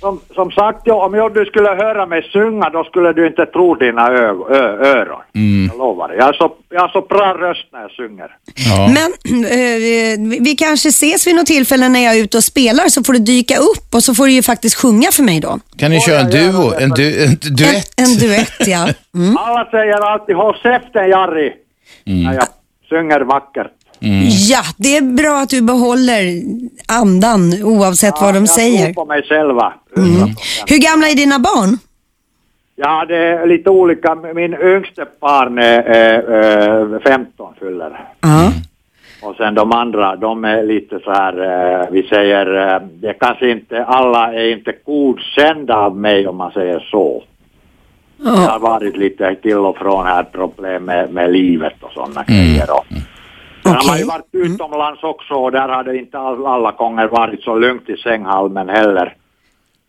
Som, 0.00 0.20
som 0.34 0.50
sagt, 0.50 0.80
ja, 0.84 1.06
om 1.06 1.14
jag, 1.14 1.34
du 1.34 1.44
skulle 1.44 1.68
höra 1.68 2.06
mig 2.06 2.30
sjunga 2.32 2.70
då 2.70 2.84
skulle 2.84 3.12
du 3.12 3.26
inte 3.26 3.46
tro 3.46 3.74
dina 3.74 4.08
ö, 4.08 4.34
ö, 4.50 4.60
öron. 4.84 5.22
Jag 5.70 5.78
lovar. 5.78 6.14
Jag 6.18 6.24
har, 6.24 6.32
så, 6.32 6.52
jag 6.70 6.80
har 6.80 6.88
så 6.88 7.00
bra 7.00 7.34
röst 7.34 7.66
när 7.72 7.80
jag 7.80 7.90
sjunger. 7.90 8.30
Ja. 8.54 8.88
Men 8.96 9.10
eh, 9.44 10.40
vi 10.42 10.56
kanske 10.58 10.88
ses 10.88 11.26
vid 11.26 11.34
något 11.36 11.46
tillfälle 11.46 11.88
när 11.88 12.04
jag 12.04 12.16
är 12.16 12.22
ute 12.22 12.36
och 12.36 12.44
spelar 12.44 12.88
så 12.88 13.04
får 13.04 13.12
du 13.12 13.18
dyka 13.18 13.56
upp 13.56 13.94
och 13.94 14.04
så 14.04 14.14
får 14.14 14.26
du 14.26 14.32
ju 14.32 14.42
faktiskt 14.42 14.76
sjunga 14.76 15.08
för 15.12 15.22
mig 15.22 15.40
då. 15.40 15.58
Kan 15.78 15.90
ni 15.90 16.00
köra 16.00 16.20
en 16.20 16.30
duo? 16.30 16.72
En, 16.80 16.90
du, 16.90 17.24
en 17.24 17.38
duett? 17.56 17.92
En, 17.96 18.04
en 18.04 18.18
duett, 18.18 18.66
ja. 18.66 18.88
Mm. 19.14 19.36
Alla 19.36 19.70
säger 19.70 20.12
alltid 20.12 20.36
håll 20.36 20.54
käften 20.62 21.08
Jari 21.08 21.52
när 22.04 22.34
jag 22.34 22.46
sjunger 22.90 23.20
vackert. 23.20 23.72
Ja, 24.48 24.62
det 24.76 24.96
är 24.96 25.02
bra 25.02 25.38
att 25.42 25.48
du 25.48 25.62
behåller 25.62 26.42
andan 26.88 27.62
oavsett 27.62 28.14
vad 28.20 28.34
de 28.34 28.38
jag 28.38 28.48
säger. 28.48 28.84
tror 28.84 28.94
på 28.94 29.04
mig 29.04 29.22
själva. 29.22 29.72
Hur 30.66 30.78
gamla 30.78 31.08
är 31.08 31.14
dina 31.14 31.38
barn? 31.38 31.78
Ja, 32.76 33.04
det 33.08 33.16
är 33.16 33.46
lite 33.46 33.70
olika. 33.70 34.14
Min 34.14 34.54
yngste 34.54 35.06
barn 35.20 35.58
är, 35.58 35.82
är, 35.82 36.22
är 36.94 36.98
15 36.98 37.54
fyller. 37.60 38.00
Ja. 38.20 38.52
Och 39.22 39.36
sen 39.36 39.54
de 39.54 39.72
andra, 39.72 40.16
de 40.16 40.44
är 40.44 40.62
lite 40.62 41.00
så 41.04 41.12
här, 41.12 41.32
eh, 41.80 41.86
vi 41.90 42.02
säger, 42.02 42.74
eh, 42.74 42.80
det 42.92 43.08
är 43.08 43.16
kanske 43.20 43.50
inte, 43.50 43.84
alla 43.84 44.32
är 44.34 44.52
inte 44.52 44.74
godkända 44.84 45.76
av 45.76 45.96
mig 45.96 46.28
om 46.28 46.36
man 46.36 46.52
säger 46.52 46.80
så. 46.90 47.22
Det 48.16 48.28
har 48.28 48.58
varit 48.58 48.96
lite 48.96 49.34
till 49.34 49.56
och 49.56 49.76
från 49.76 50.06
här 50.06 50.22
problem 50.22 50.84
med, 50.84 51.12
med 51.12 51.32
livet 51.32 51.74
och 51.80 51.92
sådana 51.92 52.24
grejer. 52.24 52.66
Och, 52.70 52.86
Sen 53.66 53.76
har 53.76 53.86
man 53.86 53.98
ju 53.98 54.04
varit 54.04 54.28
utomlands 54.32 55.02
också 55.02 55.34
och 55.34 55.52
där 55.52 55.68
har 55.68 55.84
det 55.84 55.98
inte 55.98 56.18
all, 56.18 56.46
alla 56.46 56.70
gånger 56.70 57.06
varit 57.08 57.42
så 57.42 57.58
lugnt 57.58 57.88
i 57.88 57.96
sänghalmen 57.96 58.68
heller. 58.68 59.16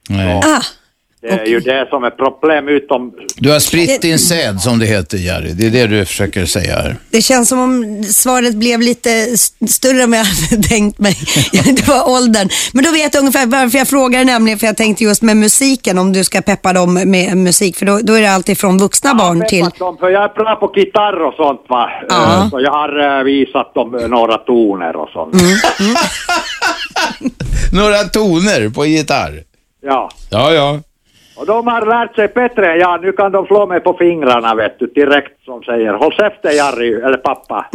Nej. 0.10 0.42
Ah, 0.46 0.62
Det 1.22 1.28
är 1.30 1.46
ju 1.46 1.60
det 1.60 1.88
som 1.90 2.04
är 2.04 2.10
problem 2.10 2.68
utom... 2.68 3.14
Du 3.38 3.52
har 3.52 3.60
spritt 3.60 4.02
din 4.02 4.20
säd 4.20 4.62
som 4.62 4.80
det 4.80 4.86
heter 4.86 5.18
Jerry. 5.18 5.52
Det 5.54 5.66
är 5.68 5.72
det 5.72 5.88
du 5.88 6.06
försöker 6.06 6.46
säga 6.46 6.76
här. 6.76 6.96
det 7.12 7.22
känns 7.22 7.50
som 7.50 7.60
om 7.60 8.04
svaret 8.04 8.56
blev 8.56 8.82
lite 8.82 9.10
st- 9.10 9.68
större 9.68 10.04
än 10.04 10.14
jag 10.14 10.24
hade 10.24 10.64
tänkt 10.64 11.00
mig. 11.00 11.16
det 11.66 11.88
var 11.88 12.10
åldern. 12.10 12.50
Men 12.74 12.84
då 12.84 12.92
vet 12.92 13.14
jag 13.14 13.22
ungefär 13.22 13.46
varför 13.46 13.78
jag 13.78 13.88
frågar 13.88 14.26
nämligen, 14.26 14.60
för 14.60 14.66
jag 14.68 14.78
tänkte 14.78 15.04
just 15.04 15.22
med 15.22 15.38
musiken, 15.38 15.98
om 15.98 16.14
du 16.14 16.24
ska 16.24 16.42
peppa 16.42 16.74
dem 16.74 16.94
med 16.94 17.38
musik, 17.38 17.78
för 17.78 17.86
då, 17.86 18.00
då 18.04 18.14
är 18.14 18.22
det 18.22 18.32
alltid 18.32 18.58
från 18.58 18.78
vuxna 18.78 19.14
barn 19.16 19.44
till... 19.50 19.66
Dem, 19.80 19.98
för 19.98 20.10
jag 20.10 20.24
är 20.24 20.34
bra 20.34 20.56
på 20.56 20.74
gitarr 20.80 21.28
och 21.28 21.34
sånt 21.34 21.62
va. 21.70 21.90
Ja. 22.10 22.44
Eh, 22.44 22.50
Så 22.50 22.60
jag 22.62 22.72
har 22.72 23.20
eh, 23.20 23.24
visat 23.24 23.74
dem 23.74 23.96
eh, 23.96 24.08
några 24.08 24.38
toner 24.38 24.96
och 24.96 25.10
sånt. 25.10 25.34
Mm. 25.42 25.96
Några 27.74 27.98
toner 28.04 28.70
på 28.70 28.86
gitarr. 28.86 29.44
Ja. 29.82 30.10
Ja, 30.30 30.52
ja. 30.54 30.80
Och 31.38 31.46
de 31.46 31.68
har 31.68 31.86
lärt 31.86 32.16
sig 32.16 32.28
bättre. 32.28 32.76
Ja, 32.78 33.00
nu 33.02 33.12
kan 33.12 33.32
de 33.32 33.46
slå 33.46 33.66
mig 33.68 33.80
på 33.80 33.94
fingrarna 33.94 34.56
vet 34.56 34.80
du, 34.80 34.88
direkt 34.88 35.44
som 35.46 35.64
säger 35.64 35.94
håll 35.94 36.14
käften 36.14 36.56
Jari, 36.56 36.94
eller 36.94 37.18
pappa. 37.18 37.66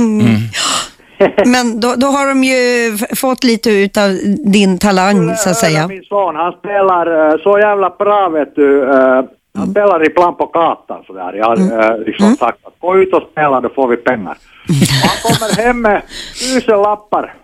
Men 1.46 1.80
då, 1.80 1.94
då 1.96 2.06
har 2.06 2.28
de 2.28 2.44
ju 2.44 2.98
fått 3.16 3.44
lite 3.44 3.70
utav 3.70 4.18
din 4.44 4.78
talang, 4.78 5.36
så 5.36 5.50
att 5.50 5.56
säga. 5.56 5.88
Min 5.88 6.02
son, 6.02 6.36
han 6.36 6.52
spelar 6.52 7.30
eh, 7.32 7.38
så 7.42 7.58
jävla 7.58 7.90
bra 7.98 8.28
vet 8.28 8.56
du. 8.56 8.82
eh, 8.82 9.22
Han 9.58 9.70
spelar 9.70 10.06
ibland 10.06 10.38
på 10.38 10.46
gatan 10.46 11.02
sådär. 11.06 11.32
Jag 11.32 11.44
har 11.46 11.56
eh, 11.92 11.98
liksom 12.06 12.36
sagt 12.36 12.58
att 12.66 12.74
gå 12.80 12.98
ut 12.98 13.14
och 13.14 13.22
spela, 13.32 13.60
då 13.60 13.68
får 13.68 13.88
vi 13.88 13.96
pengar. 13.96 14.36
Han 15.02 15.16
kommer 15.32 15.62
hem 15.64 15.80
med 15.82 16.02
tusen 16.40 16.82
lappar. 16.82 17.34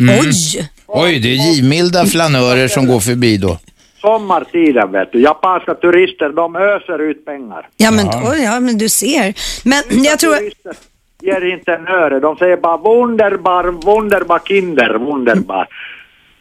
Oj! 0.00 0.70
Oj, 0.86 1.18
det 1.20 1.28
är 1.28 1.34
givmilda 1.54 2.04
flanörer 2.06 2.68
som 2.68 2.86
går 2.86 3.00
förbi 3.00 3.36
då. 3.36 3.58
Sommartiden 4.02 4.92
vet 4.92 5.12
du. 5.12 5.20
Japanska 5.20 5.74
turister, 5.74 6.28
de 6.28 6.56
öser 6.56 6.98
ut 7.10 7.24
pengar. 7.24 7.68
Ja 7.76 7.90
men, 7.90 8.06
då, 8.06 8.34
ja, 8.44 8.60
men 8.60 8.78
du 8.78 8.88
ser. 8.88 9.34
Men 9.64 10.04
jag 10.04 10.18
tror... 10.18 10.36
Turister 10.36 10.76
ger 11.22 11.54
inte 11.54 11.72
en 11.72 11.88
öre. 11.88 12.20
De 12.20 12.36
säger 12.36 12.56
bara 12.56 12.76
wunderbar, 12.76 13.64
wunderbar 13.64 14.38
kinder, 14.38 14.98
wunderbar. 14.98 15.66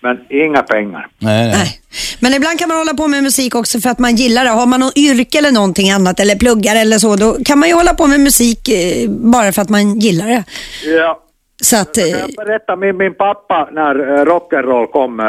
Men 0.04 0.18
inga 0.30 0.62
pengar. 0.62 1.08
Nej, 1.20 1.48
nej. 1.48 1.54
Nej. 1.54 1.80
Men 2.20 2.34
ibland 2.34 2.60
kan 2.60 2.68
man 2.68 2.78
hålla 2.78 2.94
på 2.94 3.08
med 3.08 3.24
musik 3.24 3.56
också 3.56 3.80
för 3.80 3.90
att 3.90 4.00
man 4.00 4.16
gillar 4.16 4.44
det. 4.44 4.50
Har 4.50 4.66
man 4.66 4.80
någon 4.80 4.98
yrke 4.98 5.38
eller 5.38 5.52
någonting 5.52 5.92
annat 5.92 6.20
eller 6.20 6.36
pluggar 6.36 6.76
eller 6.76 6.98
så, 6.98 7.16
då 7.16 7.38
kan 7.46 7.60
man 7.60 7.70
ju 7.70 7.76
hålla 7.76 7.94
på 7.94 8.08
med 8.08 8.20
musik 8.20 8.70
eh, 8.70 9.10
bara 9.10 9.52
för 9.52 9.62
att 9.62 9.70
man 9.70 10.00
gillar 10.00 10.28
det. 10.28 10.44
Ja. 10.86 11.20
Så 11.62 11.82
att, 11.82 11.98
eh, 11.98 12.04
Kan 12.04 12.20
jag 12.20 12.46
berätta, 12.46 12.76
min, 12.76 12.98
min 12.98 13.14
pappa 13.14 13.70
när 13.72 14.00
uh, 14.00 14.26
rock'n'roll 14.26 14.88
kom, 14.88 15.20
eh, 15.20 15.26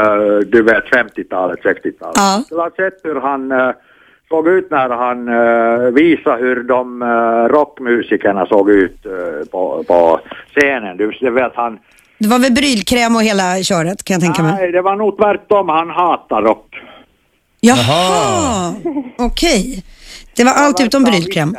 du 0.47 0.63
vet 0.63 0.85
50-talet, 0.85 1.61
60-talet. 1.63 2.17
Ja. 2.17 2.45
Du 2.49 2.57
har 2.57 2.71
sett 2.71 3.05
hur 3.05 3.21
han 3.21 3.53
eh, 3.53 3.71
såg 4.29 4.49
ut 4.49 4.71
när 4.71 4.89
han 4.89 5.29
uh, 5.29 5.91
visade 5.91 6.43
hur 6.43 6.63
de 6.63 7.03
uh, 7.03 7.49
rockmusikerna 7.49 8.47
såg 8.47 8.71
ut 8.71 9.07
eh, 9.07 9.49
på, 9.51 9.85
på 9.87 10.21
scenen. 10.47 10.97
Du, 10.97 11.11
du 11.21 11.31
vet 11.31 11.53
han, 11.55 11.79
det 12.19 12.29
var 12.29 12.39
väl 12.39 12.53
brylkräm 12.53 13.17
och 13.17 13.23
hela 13.23 13.63
köret 13.63 14.05
kan 14.05 14.15
jag 14.15 14.23
tänka 14.23 14.43
mig. 14.43 14.53
nej 14.53 14.73
det 14.73 14.83
var 14.83 14.97
nog 14.97 15.17
tvärtom, 15.17 15.69
han 15.69 15.91
hatar 15.91 16.43
rock. 16.43 16.77
Jaha, 17.61 18.75
okej. 19.19 19.85
Det 20.37 20.45
var 20.45 20.53
allt 20.53 20.81
utom 20.81 21.05
brylkräm. 21.05 21.57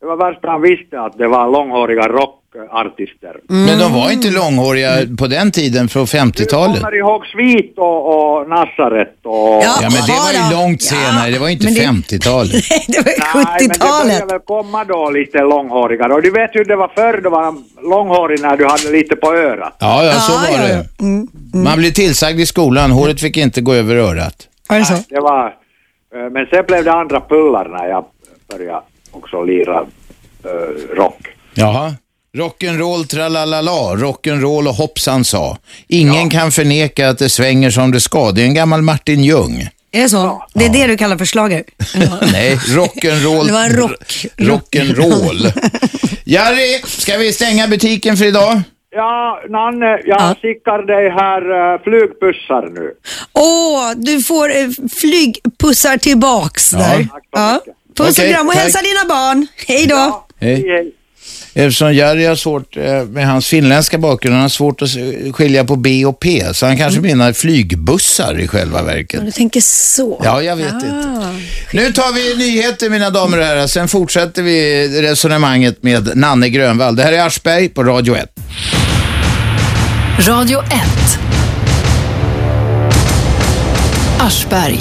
Det 0.00 0.06
var 0.06 0.16
värst 0.16 0.40
han 0.42 0.62
visste 0.62 1.00
att 1.00 1.18
det 1.18 1.28
var 1.28 1.50
långhåriga 1.50 2.08
rockartister. 2.54 3.36
Men 3.48 3.78
de 3.78 3.92
var 3.92 4.10
inte 4.10 4.30
långhåriga 4.30 4.90
på 5.18 5.26
den 5.26 5.50
tiden, 5.50 5.88
från 5.88 6.04
Du 6.04 6.18
50-talet. 6.18 6.80
kommer 6.80 6.96
ihåg 6.98 7.26
Svit 7.26 7.74
och, 7.78 8.00
och 8.38 8.48
Nasaret 8.48 9.18
och... 9.24 9.32
Ja. 9.32 9.62
Ja, 9.82 9.88
men 9.94 10.02
det 10.06 10.12
var 10.12 10.32
ju 10.32 10.54
Ja, 10.54 10.60
långt 10.62 10.82
ja. 10.92 10.96
senare. 10.96 11.30
Det 11.30 11.38
var 11.38 11.46
ju 11.46 11.52
inte 11.52 11.66
det- 11.66 11.80
50-talet. 11.86 12.52
Nej, 12.70 12.84
det 12.88 12.98
var 13.34 13.44
Nej, 13.44 13.56
men 13.60 13.68
det 13.68 13.74
70-talet. 13.74 14.06
började 14.06 14.26
väl 14.32 14.40
komma 14.40 14.84
då 14.84 15.10
lite 15.10 15.38
långhåriga. 15.42 16.14
Och 16.14 16.22
du 16.22 16.30
vet 16.30 16.50
hur 16.52 16.64
det 16.64 16.76
var 16.76 16.88
förr, 16.94 17.20
då 17.24 17.30
var 17.30 17.54
långhårig 17.90 18.42
när 18.42 18.56
du 18.56 18.66
hade 18.66 18.90
lite 18.92 19.16
på 19.16 19.34
örat. 19.34 19.76
Ja, 19.80 20.04
ja, 20.04 20.12
så 20.12 20.32
Ja, 20.32 20.38
var 20.38 20.58
ja, 20.58 20.68
det. 20.68 20.74
ja. 20.98 21.04
Mm, 21.06 21.28
Man 21.64 21.78
blev 21.78 21.90
tillsagd 21.90 22.40
i 22.40 22.46
skolan, 22.46 22.90
håret 22.90 23.20
fick 23.20 23.36
inte 23.36 23.60
gå 23.60 23.74
över 23.74 23.96
örat. 23.96 24.48
Var 24.68 24.78
det 24.78 24.84
så? 24.84 24.94
Det 25.08 25.20
var... 25.20 25.46
eh, 26.14 26.30
Men 26.32 26.46
sen 26.50 26.64
blev 26.66 26.84
det 26.84 26.92
andra 26.92 27.20
pullar 27.20 27.68
när 27.68 27.86
jag 27.88 28.04
började 28.52 28.80
också 29.10 29.42
lira 29.42 29.84
eh, 30.44 30.96
rock. 30.96 31.18
Jaha. 31.54 31.94
Rock'n'roll 32.36 33.06
tralalala, 33.06 33.70
rock'n'roll 33.96 34.68
och 34.68 34.74
hoppsan 34.74 35.24
sa. 35.24 35.58
Ingen 35.88 36.30
kan 36.30 36.52
förneka 36.52 37.08
att 37.08 37.18
det 37.18 37.28
svänger 37.28 37.70
som 37.70 37.92
det 37.92 38.00
ska. 38.00 38.30
Det 38.32 38.42
är 38.42 38.46
en 38.46 38.54
gammal 38.54 38.82
Martin 38.82 39.24
Ljung. 39.24 39.68
Är 39.92 40.02
det 40.02 40.08
så? 40.08 40.46
Det 40.54 40.64
är 40.64 40.68
det 40.72 40.86
du 40.86 40.96
kallar 40.96 41.16
för 41.18 41.24
schlager? 41.24 41.64
Nej, 42.32 42.56
rock'n'roll. 42.56 43.46
Det 43.46 43.52
var 43.52 43.68
rock. 43.70 44.26
Rock'n'roll. 44.36 45.52
Jari, 46.24 46.80
ska 46.86 47.16
vi 47.16 47.32
stänga 47.32 47.68
butiken 47.68 48.16
för 48.16 48.24
idag? 48.24 48.60
Ja, 48.90 49.40
Nanne, 49.48 49.86
jag 49.86 50.20
Ja. 50.20 50.34
skickar 50.42 50.86
dig 50.86 51.10
här 51.10 51.72
uh, 51.74 51.82
flygpussar 51.82 52.70
nu. 52.74 52.90
Åh, 53.32 53.90
du 53.96 54.22
får 54.22 54.56
eh, 54.56 54.68
flygpussar 55.00 55.96
tillbaks 55.98 56.70
där. 56.70 56.80
Tack 56.96 57.08
så 57.08 57.18
Ja. 57.32 57.52
mycket. 57.54 57.74
Puss 57.96 58.18
och 58.18 58.24
kram 58.24 58.46
och 58.46 58.52
tack. 58.52 58.62
hälsa 58.62 58.78
dina 58.82 59.04
barn. 59.14 59.46
Hej 59.66 59.86
då. 59.86 60.26
Hej. 60.40 60.54
hej. 60.68 60.92
Eftersom 61.54 61.94
Jari 61.94 62.26
har 62.26 62.36
svårt 62.36 62.76
eh, 62.76 63.04
med 63.04 63.26
hans 63.26 63.46
finländska 63.46 63.98
bakgrund, 63.98 64.34
han 64.34 64.42
har 64.42 64.48
svårt 64.48 64.82
att 64.82 64.88
skilja 65.34 65.64
på 65.64 65.76
B 65.76 66.06
och 66.06 66.20
P, 66.20 66.44
så 66.52 66.66
han 66.66 66.76
kanske 66.76 67.00
menar 67.00 67.32
flygbussar 67.32 68.40
i 68.40 68.48
själva 68.48 68.82
verket. 68.82 69.24
Du 69.24 69.30
tänker 69.30 69.60
så. 69.60 70.20
Ja, 70.24 70.42
jag 70.42 70.56
vet 70.56 70.72
inte. 70.72 71.36
Nu 71.72 71.92
tar 71.92 72.14
vi 72.14 72.44
nyheter 72.44 72.90
mina 72.90 73.10
damer 73.10 73.38
och 73.38 73.44
herrar, 73.44 73.66
sen 73.66 73.88
fortsätter 73.88 74.42
vi 74.42 74.88
resonemanget 75.02 75.82
med 75.82 76.16
Nanne 76.16 76.48
Grönvall. 76.48 76.96
Det 76.96 77.02
här 77.02 77.12
är 77.12 77.26
Aschberg 77.26 77.68
på 77.68 77.84
Radio 77.84 78.16
1. 78.16 78.30
Radio 80.18 80.62
1. 80.62 80.70
Aschberg. 84.20 84.80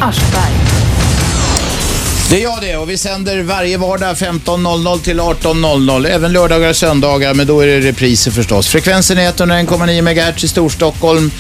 Det 2.30 2.36
är 2.36 2.44
jag 2.44 2.62
det 2.62 2.78
och 2.78 2.90
vi 2.90 2.98
sänder 2.98 3.44
varje 3.44 3.78
vardag 3.78 4.16
15.00 4.16 5.00
till 5.00 5.20
18.00, 5.20 6.08
även 6.08 6.34
lördagar 6.34 6.70
och 6.70 6.76
söndagar, 6.76 7.34
men 7.34 7.48
då 7.48 7.62
är 7.62 7.68
det 7.68 7.80
repriser 7.80 8.32
förstås. 8.32 8.68
Frekvensen 8.68 9.18
är 9.18 9.32
101,9 9.32 10.32
MHz 10.32 10.44
i 10.44 10.48
Storstockholm. 10.48 11.32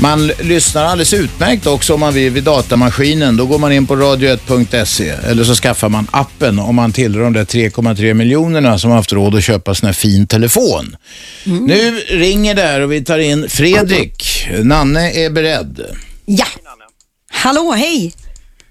Man 0.00 0.26
lyssnar 0.26 0.84
alldeles 0.84 1.14
utmärkt 1.14 1.66
också 1.66 1.94
om 1.94 2.00
man 2.00 2.14
vill 2.14 2.32
vid 2.32 2.44
datamaskinen. 2.44 3.36
Då 3.36 3.46
går 3.46 3.58
man 3.58 3.72
in 3.72 3.86
på 3.86 3.96
radio1.se 3.96 5.08
eller 5.08 5.44
så 5.44 5.54
skaffar 5.54 5.88
man 5.88 6.06
appen 6.10 6.58
om 6.58 6.74
man 6.74 6.92
tillhör 6.92 7.22
de 7.22 7.32
där 7.32 7.44
3,3 7.44 8.14
miljonerna 8.14 8.78
som 8.78 8.90
har 8.90 8.96
haft 8.96 9.12
råd 9.12 9.34
att 9.34 9.44
köpa 9.44 9.74
sån 9.74 9.86
här 9.86 9.94
fin 9.94 10.26
telefon. 10.26 10.96
Nu 11.44 12.00
ringer 12.08 12.54
det 12.54 12.62
här 12.62 12.80
och 12.80 12.92
vi 12.92 13.04
tar 13.04 13.18
in 13.18 13.48
Fredrik. 13.48 14.48
Nanne 14.62 15.12
är 15.12 15.30
beredd. 15.30 15.80
Ja. 16.24 16.46
Hallå, 17.30 17.72
hej. 17.72 18.12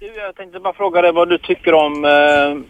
Jag 0.05 0.35
tänkte 0.35 0.59
bara 0.59 0.73
fråga 0.73 1.01
dig 1.01 1.11
vad 1.11 1.29
du 1.29 1.37
tycker 1.37 1.73
om 1.73 2.05
eh, 2.05 2.63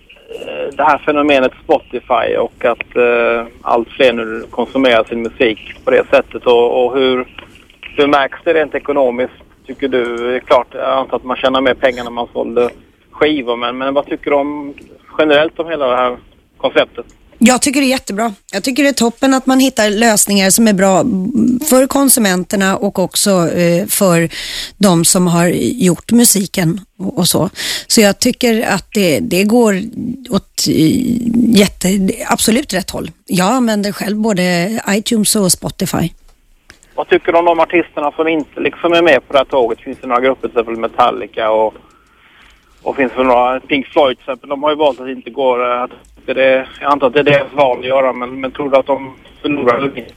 det 0.75 0.83
här 0.83 0.97
fenomenet 0.97 1.51
Spotify 1.63 2.37
och 2.37 2.65
att 2.65 2.95
eh, 2.95 3.45
allt 3.61 3.89
fler 3.89 4.13
nu 4.13 4.45
konsumerar 4.49 5.03
sin 5.03 5.21
musik 5.21 5.75
på 5.85 5.91
det 5.91 6.07
sättet 6.09 6.45
och, 6.45 6.85
och 6.85 6.97
hur, 6.97 7.27
hur 7.97 8.07
märks 8.07 8.37
det 8.43 8.53
rent 8.53 8.75
ekonomiskt 8.75 9.33
tycker 9.65 9.87
du? 9.87 10.17
Det 10.17 10.35
är 10.35 10.39
klart, 10.39 10.67
jag 10.71 10.97
antar 10.97 11.17
att 11.17 11.23
man 11.23 11.37
tjänar 11.37 11.61
mer 11.61 11.73
pengar 11.73 12.03
när 12.03 12.11
man 12.11 12.27
sålde 12.33 12.69
skivor 13.11 13.55
men, 13.55 13.77
men 13.77 13.93
vad 13.93 14.05
tycker 14.05 14.31
du 14.31 14.37
om 14.37 14.73
generellt 15.17 15.59
om 15.59 15.69
hela 15.69 15.87
det 15.87 15.95
här 15.95 16.17
konceptet? 16.57 17.05
Jag 17.37 17.61
tycker 17.61 17.81
det 17.81 17.85
är 17.85 17.89
jättebra. 17.89 18.33
Jag 18.51 18.63
tycker 18.63 18.83
det 18.83 18.89
är 18.89 18.93
toppen 18.93 19.33
att 19.33 19.45
man 19.45 19.59
hittar 19.59 19.89
lösningar 19.89 20.49
som 20.49 20.67
är 20.67 20.73
bra 20.73 21.03
för 21.69 21.87
konsumenterna 21.87 22.77
och 22.77 22.99
också 22.99 23.29
eh, 23.49 23.87
för 23.87 24.29
de 24.77 25.05
som 25.05 25.27
har 25.27 25.47
gjort 25.47 26.11
musiken 26.11 26.81
och, 26.97 27.27
så. 27.27 27.49
Så 27.87 28.01
jag 28.01 28.19
tycker 28.19 28.67
att 28.67 28.87
det, 28.93 29.19
det 29.19 29.43
går 29.43 29.73
åt 30.29 30.67
eh, 30.69 30.73
jätte, 31.59 31.87
absolut 32.27 32.73
rätt 32.73 32.89
håll. 32.89 33.11
Jag 33.25 33.47
använder 33.47 33.91
själv 33.91 34.17
både 34.17 34.79
iTunes 34.89 35.35
och 35.35 35.51
Spotify. 35.51 36.09
Vad 36.95 37.09
tycker 37.09 37.31
du 37.31 37.37
om 37.37 37.45
de 37.45 37.59
artisterna 37.59 38.11
som 38.11 38.27
inte 38.27 38.59
liksom 38.59 38.93
är 38.93 39.01
med 39.01 39.27
på 39.27 39.33
det 39.33 39.39
här 39.39 39.45
tåget? 39.45 39.79
Finns 39.79 39.97
det 40.01 40.07
några 40.07 40.21
grupper, 40.21 40.47
till 40.47 40.59
exempel 40.59 40.75
Metallica 40.75 41.51
och, 41.51 41.73
och 42.83 42.95
finns 42.95 43.11
det 43.15 43.23
några, 43.23 43.59
Pink 43.59 43.87
Floyd 43.87 44.17
till 44.17 44.23
exempel, 44.23 44.49
de 44.49 44.63
har 44.63 44.69
ju 44.69 44.75
valt 44.75 44.99
att 44.99 45.09
inte 45.09 45.29
gå 45.29 45.61
eh, 45.61 45.81
att 45.81 45.91
att 46.31 46.35
det 46.35 46.43
är, 46.43 46.69
jag 46.81 46.91
antar 46.91 47.07
att 47.07 47.13
det 47.13 47.19
är 47.19 47.23
deras 47.23 47.53
val 47.53 47.79
att 47.79 47.85
göra 47.85 48.13
men, 48.13 48.41
men 48.41 48.51
tror 48.51 48.69
du 48.69 48.77
att 48.77 48.87
de 48.87 49.13
förlorar 49.41 49.77
eller 49.77 49.89
vinner? 49.89 50.11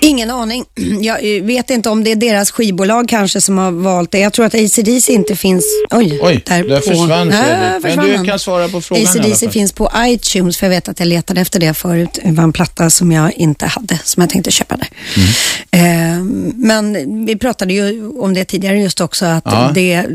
Ingen 0.00 0.30
aning. 0.30 0.64
Jag 1.00 1.42
vet 1.42 1.70
inte 1.70 1.88
om 1.90 2.04
det 2.04 2.12
är 2.12 2.16
deras 2.16 2.50
skivbolag 2.50 3.08
kanske 3.08 3.40
som 3.40 3.58
har 3.58 3.70
valt 3.70 4.10
det. 4.10 4.18
Jag 4.18 4.32
tror 4.32 4.46
att 4.46 4.54
ACDC 4.54 5.12
inte 5.12 5.36
finns... 5.36 5.64
Oj, 5.90 6.20
Oj, 6.22 6.42
där, 6.46 6.64
där 6.64 6.76
på. 6.76 6.82
försvann 6.82 7.30
Ja, 7.30 7.32
Fredrik. 7.32 7.60
Men 7.72 7.82
försvann 7.82 8.22
du 8.22 8.24
kan 8.30 8.38
svara 8.38 8.68
på 8.68 8.80
frågan 8.80 9.04
ACDC 9.04 9.48
finns 9.50 9.72
på 9.72 9.90
iTunes, 9.96 10.56
för 10.58 10.66
jag 10.66 10.70
vet 10.70 10.88
att 10.88 10.98
jag 11.00 11.06
letade 11.06 11.40
efter 11.40 11.60
det 11.60 11.74
förut. 11.74 12.18
Det 12.24 12.32
var 12.32 12.44
en 12.44 12.52
platta 12.52 12.90
som 12.90 13.12
jag 13.12 13.32
inte 13.32 13.66
hade, 13.66 13.98
som 14.04 14.20
jag 14.20 14.30
tänkte 14.30 14.50
köpa 14.50 14.76
där. 14.76 14.88
Mm. 15.16 16.18
Eh, 16.18 16.24
men 16.54 17.26
vi 17.26 17.36
pratade 17.36 17.74
ju 17.74 18.08
om 18.08 18.34
det 18.34 18.44
tidigare 18.44 18.78
just 18.80 19.00
också, 19.00 19.26
att 19.26 19.44
Ja. 19.46 19.70
det, 19.74 20.06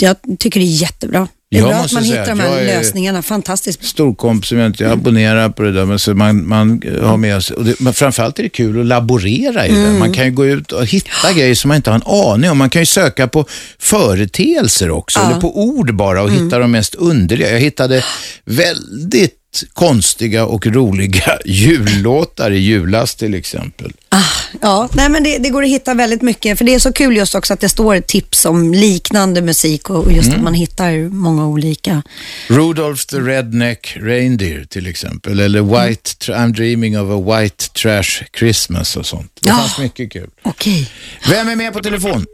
jag 0.00 0.16
tycker 0.38 0.60
det 0.60 0.66
är 0.66 0.82
jättebra. 0.82 1.28
Det 1.50 1.56
är 1.56 1.60
Jag 1.60 1.68
bra 1.68 1.78
att 1.78 1.92
man 1.92 2.02
hittar 2.02 2.26
de 2.26 2.40
här 2.40 2.64
lösningarna. 2.64 3.22
Fantastiskt. 3.22 3.84
storkompis 3.84 4.52
jag 4.52 4.66
inte 4.66 4.92
abonnerar 4.92 5.48
på 5.48 5.62
det 5.62 5.72
där, 5.72 5.84
men 5.84 5.98
så 5.98 6.14
man, 6.14 6.48
man 6.48 6.82
har 7.02 7.16
med 7.16 7.44
sig, 7.44 7.56
och 7.56 7.64
det, 7.64 7.80
men 7.80 7.94
framförallt 7.94 8.38
är 8.38 8.42
det 8.42 8.48
kul 8.48 8.80
att 8.80 8.86
laborera 8.86 9.66
i 9.66 9.72
det. 9.72 9.98
Man 9.98 10.12
kan 10.12 10.24
ju 10.24 10.30
gå 10.30 10.46
ut 10.46 10.72
och 10.72 10.86
hitta 10.86 11.32
grejer 11.32 11.54
som 11.54 11.68
man 11.68 11.76
inte 11.76 11.90
har 11.90 11.94
en 11.94 12.32
aning 12.34 12.50
om. 12.50 12.58
Man 12.58 12.70
kan 12.70 12.82
ju 12.82 12.86
söka 12.86 13.28
på 13.28 13.46
företeelser 13.78 14.90
också, 14.90 15.20
eller 15.20 15.40
på 15.40 15.60
ord 15.60 15.94
bara 15.94 16.22
och 16.22 16.30
hitta 16.30 16.58
de 16.58 16.70
mest 16.70 16.94
underliga. 16.94 17.52
Jag 17.52 17.60
hittade 17.60 18.04
väldigt 18.44 19.35
konstiga 19.72 20.46
och 20.46 20.66
roliga 20.66 21.38
jullåtar 21.44 22.50
i 22.50 22.58
julas 22.58 23.14
till 23.14 23.34
exempel. 23.34 23.92
Ah, 24.08 24.22
ja, 24.62 24.88
nej 24.94 25.08
men 25.08 25.22
det, 25.24 25.38
det 25.38 25.50
går 25.50 25.62
att 25.62 25.68
hitta 25.68 25.94
väldigt 25.94 26.22
mycket. 26.22 26.58
För 26.58 26.64
det 26.64 26.74
är 26.74 26.78
så 26.78 26.92
kul 26.92 27.16
just 27.16 27.34
också 27.34 27.52
att 27.54 27.60
det 27.60 27.68
står 27.68 28.00
tips 28.00 28.44
om 28.44 28.74
liknande 28.74 29.42
musik 29.42 29.90
och 29.90 29.96
och 30.06 30.12
just 30.12 30.26
Mm. 30.28 30.38
att 30.38 30.44
man 30.44 30.54
hittar 30.54 31.08
många 31.08 31.46
olika. 31.46 32.02
Rudolph 32.48 33.02
the 33.04 33.16
Redneck 33.16 33.96
Reindeer 34.00 34.64
till 34.64 34.86
exempel, 34.86 35.40
eller 35.40 35.62
White, 35.62 36.10
tra- 36.10 36.34
I'm 36.36 36.52
dreaming 36.52 37.00
of 37.00 37.10
a 37.10 37.40
white 37.40 37.64
trash 37.68 38.24
Christmas 38.38 38.96
och 38.96 39.06
sånt. 39.06 39.32
Det 39.40 39.48
Ja. 39.48 39.56
fanns 39.56 39.78
mycket 39.78 40.12
kul. 40.12 40.30
Okej. 40.42 40.90
Vem 41.28 41.48
är 41.48 41.56
med 41.56 41.72
på 41.72 41.80
telefon? 41.80 42.26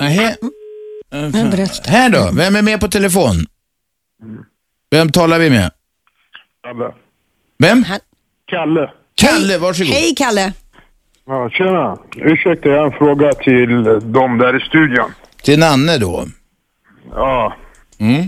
Nähä. 0.00 0.36
Jag 1.10 1.32
berättar. 1.50 1.90
Här 1.90 2.08
då, 2.10 2.30
vem 2.32 2.56
är 2.56 2.62
med 2.62 2.80
på 2.80 2.88
telefon? 2.88 3.46
Vem 4.90 5.12
talar 5.12 5.38
vi 5.38 5.50
med? 5.50 5.70
Vem? 7.58 7.84
Kalle. 8.50 8.90
Kalle, 9.14 9.58
varsågod. 9.58 9.92
Hej 9.92 10.14
Kalle. 10.16 10.52
Ja, 11.26 11.50
tjena. 11.50 11.96
Ursäkta, 12.16 12.68
jag 12.68 12.78
har 12.78 12.86
en 12.86 12.92
fråga 12.92 13.32
till 13.32 13.84
de 14.12 14.38
där 14.38 14.56
i 14.56 14.60
studion. 14.60 15.10
Till 15.42 15.58
Nanne 15.58 15.98
då. 15.98 16.24
Ja. 17.14 17.56
Mm. 18.00 18.22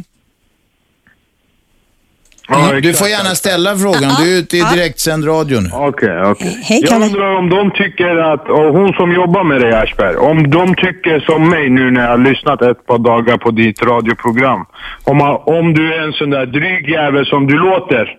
ja 2.48 2.80
Du 2.82 2.94
får 2.94 3.08
gärna 3.08 3.34
ställa 3.34 3.76
frågan, 3.76 4.12
du 4.22 4.34
är 4.34 4.38
ute 4.38 4.56
i 4.56 4.62
direktsänd 4.74 5.26
radio 5.28 5.60
nu. 5.60 5.68
Okej, 5.72 6.22
okej. 6.22 6.58
Hej, 6.62 6.80
Jag 6.80 6.90
Kalle. 6.90 7.04
undrar 7.06 7.36
om 7.36 7.48
de 7.50 7.70
tycker 7.70 8.16
att, 8.16 8.48
och 8.48 8.72
hon 8.78 8.92
som 8.92 9.12
jobbar 9.12 9.44
med 9.44 9.60
dig 9.60 9.72
Aschberg, 9.72 10.16
om 10.16 10.50
de 10.50 10.74
tycker 10.74 11.20
som 11.20 11.48
mig 11.48 11.70
nu 11.70 11.90
när 11.90 12.00
jag 12.02 12.10
har 12.10 12.18
lyssnat 12.18 12.62
ett 12.62 12.86
par 12.86 12.98
dagar 12.98 13.36
på 13.38 13.50
ditt 13.50 13.82
radioprogram. 13.82 14.64
Om, 15.04 15.16
man, 15.16 15.36
om 15.44 15.74
du 15.74 15.94
är 15.94 16.02
en 16.02 16.12
sån 16.12 16.30
där 16.30 16.46
dryg 16.46 16.88
jävel 16.90 17.26
som 17.26 17.46
du 17.46 17.58
låter. 17.58 18.16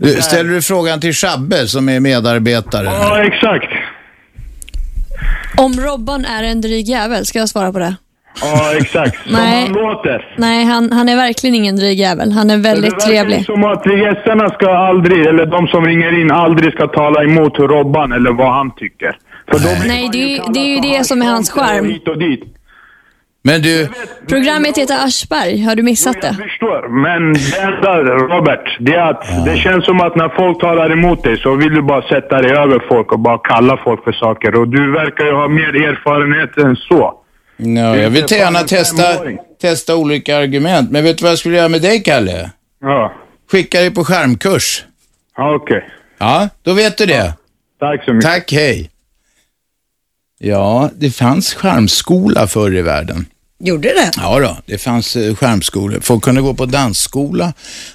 Du, 0.00 0.08
ställer 0.08 0.50
du 0.50 0.62
frågan 0.62 1.00
till 1.00 1.12
Shabbe 1.12 1.66
som 1.66 1.88
är 1.88 2.00
medarbetare? 2.00 2.84
Ja, 2.84 3.22
exakt. 3.24 3.72
Om 5.56 5.72
Robban 5.72 6.24
är 6.24 6.42
en 6.42 6.60
dryg 6.60 6.88
jävel, 6.88 7.26
ska 7.26 7.38
jag 7.38 7.48
svara 7.48 7.72
på 7.72 7.78
det? 7.78 7.94
Ja, 8.42 8.74
exakt. 8.80 9.22
Som 9.22 9.32
Nej. 9.32 9.62
han 9.62 9.72
låter. 9.72 10.34
Nej, 10.36 10.64
han, 10.64 10.92
han 10.92 11.08
är 11.08 11.16
verkligen 11.16 11.54
ingen 11.56 11.76
dryg 11.76 11.98
jävel. 12.00 12.32
Han 12.32 12.50
är 12.50 12.56
väldigt 12.56 12.94
det 13.00 13.06
trevlig. 13.06 13.44
som 13.44 13.64
att 13.64 13.86
gästerna 13.86 14.48
ska 14.48 14.70
aldrig, 14.76 15.26
eller 15.26 15.46
de 15.46 15.66
som 15.68 15.84
ringer 15.86 16.20
in, 16.20 16.30
aldrig 16.32 16.72
ska 16.72 16.86
tala 16.86 17.22
emot 17.24 17.58
Robban 17.58 18.12
eller 18.12 18.32
vad 18.32 18.52
han 18.54 18.70
tycker. 18.76 19.16
För 19.50 19.58
då 19.58 19.80
blir 19.80 19.88
Nej, 19.88 20.02
man 20.02 20.12
det 20.12 20.18
är 20.22 20.28
ju- 20.28 20.36
kallad 20.36 20.54
det 20.54 20.60
är 20.60 20.66
ju 20.76 20.82
för 20.82 20.98
det 20.98 21.04
som 21.04 21.22
är 21.22 21.26
hans 21.26 21.50
charm. 21.50 21.84
Hit 21.88 22.08
och 22.08 22.18
dit. 22.18 22.42
Men 23.42 23.62
du, 23.62 23.88
Programmet 24.28 24.78
heter 24.78 25.04
Aschberg. 25.06 25.62
Har 25.62 25.74
du 25.76 25.82
missat 25.82 26.16
Jag 26.22 26.32
det? 26.36 26.42
förstår, 26.42 26.88
men 26.88 27.32
det 27.32 27.58
enda 27.60 27.98
Robert, 28.34 28.76
det 28.80 28.94
är 28.94 29.10
att 29.10 29.44
det 29.44 29.56
känns 29.56 29.84
som 29.84 30.00
att 30.00 30.16
när 30.16 30.28
folk 30.28 30.60
talar 30.60 30.92
emot 30.92 31.22
dig 31.22 31.36
så 31.38 31.54
vill 31.54 31.74
du 31.74 31.82
bara 31.82 32.02
sätta 32.02 32.42
dig 32.42 32.52
över 32.52 32.84
folk 32.88 33.12
och 33.12 33.18
bara 33.18 33.38
kalla 33.38 33.76
folk 33.84 34.04
för 34.04 34.12
saker. 34.12 34.54
Och 34.60 34.68
du 34.68 34.92
verkar 34.92 35.24
ju 35.24 35.32
ha 35.32 35.48
mer 35.48 35.82
erfarenhet 35.88 36.56
än 36.58 36.76
så. 36.76 37.14
ja, 37.56 37.96
jag 37.96 38.10
vill 38.10 38.24
gärna 38.30 38.58
testa, 38.58 39.02
testa 39.60 39.96
olika 39.96 40.36
argument. 40.38 40.90
Men 40.90 41.04
vet 41.04 41.18
du 41.18 41.22
vad 41.22 41.30
jag 41.32 41.38
skulle 41.38 41.56
göra 41.56 41.68
med 41.68 41.82
dig, 41.82 42.02
Kalle? 42.02 42.50
Ja, 42.80 43.12
Skicka 43.52 43.78
dig 43.78 43.94
på 43.94 44.04
skärmkurs. 44.04 44.84
ja 45.36 45.54
okej. 45.54 45.84
Ja, 46.18 46.48
då 46.62 46.72
vet 46.72 46.98
du 46.98 47.06
det. 47.06 47.32
Tack 47.80 48.04
så 48.04 48.12
mycket. 48.12 48.30
Tack, 48.30 48.52
hej. 48.52 48.90
Ja, 50.38 50.90
det 50.96 51.10
fanns 51.10 51.54
skärmskola 51.54 52.46
förr 52.46 52.76
i 52.76 52.82
världen. 52.82 53.26
Gjorde 53.60 53.88
det? 53.88 54.10
Ja 54.16 54.40
då, 54.40 54.56
det 54.66 54.78
fanns 54.78 55.16
eh, 55.16 55.34
skärmskolor. 55.34 56.00
Folk 56.02 56.24
kunde 56.24 56.40
gå 56.40 56.54
på 56.54 56.66
dansskola 56.66 57.52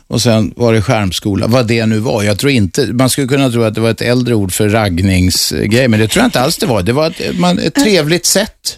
och 0.07 0.22
sen 0.22 0.53
var 0.56 0.74
det 0.74 0.82
skärmskola. 0.82 1.48
Vad 1.48 1.68
det 1.68 1.86
nu 1.86 1.99
var. 1.99 2.24
Jag 2.24 2.40
tror 2.40 2.52
inte, 2.52 2.86
man 2.86 3.10
skulle 3.10 3.28
kunna 3.28 3.52
tro 3.52 3.64
att 3.64 3.76
det 3.76 3.82
var 3.82 3.90
ett 3.90 4.02
äldre 4.02 4.36
ord 4.36 4.53
för 4.53 4.70
raggningsgrej, 4.70 5.88
men 5.88 5.99
det 5.99 6.07
tror 6.07 6.22
jag 6.22 6.28
inte 6.28 6.41
alls 6.41 6.57
det 6.57 6.65
var. 6.65 6.84
Det 6.84 6.94
var 6.94 7.07
ett, 7.07 7.40
man, 7.40 7.60
ett 7.60 7.76
trevligt 7.76 8.26
sätt. 8.26 8.78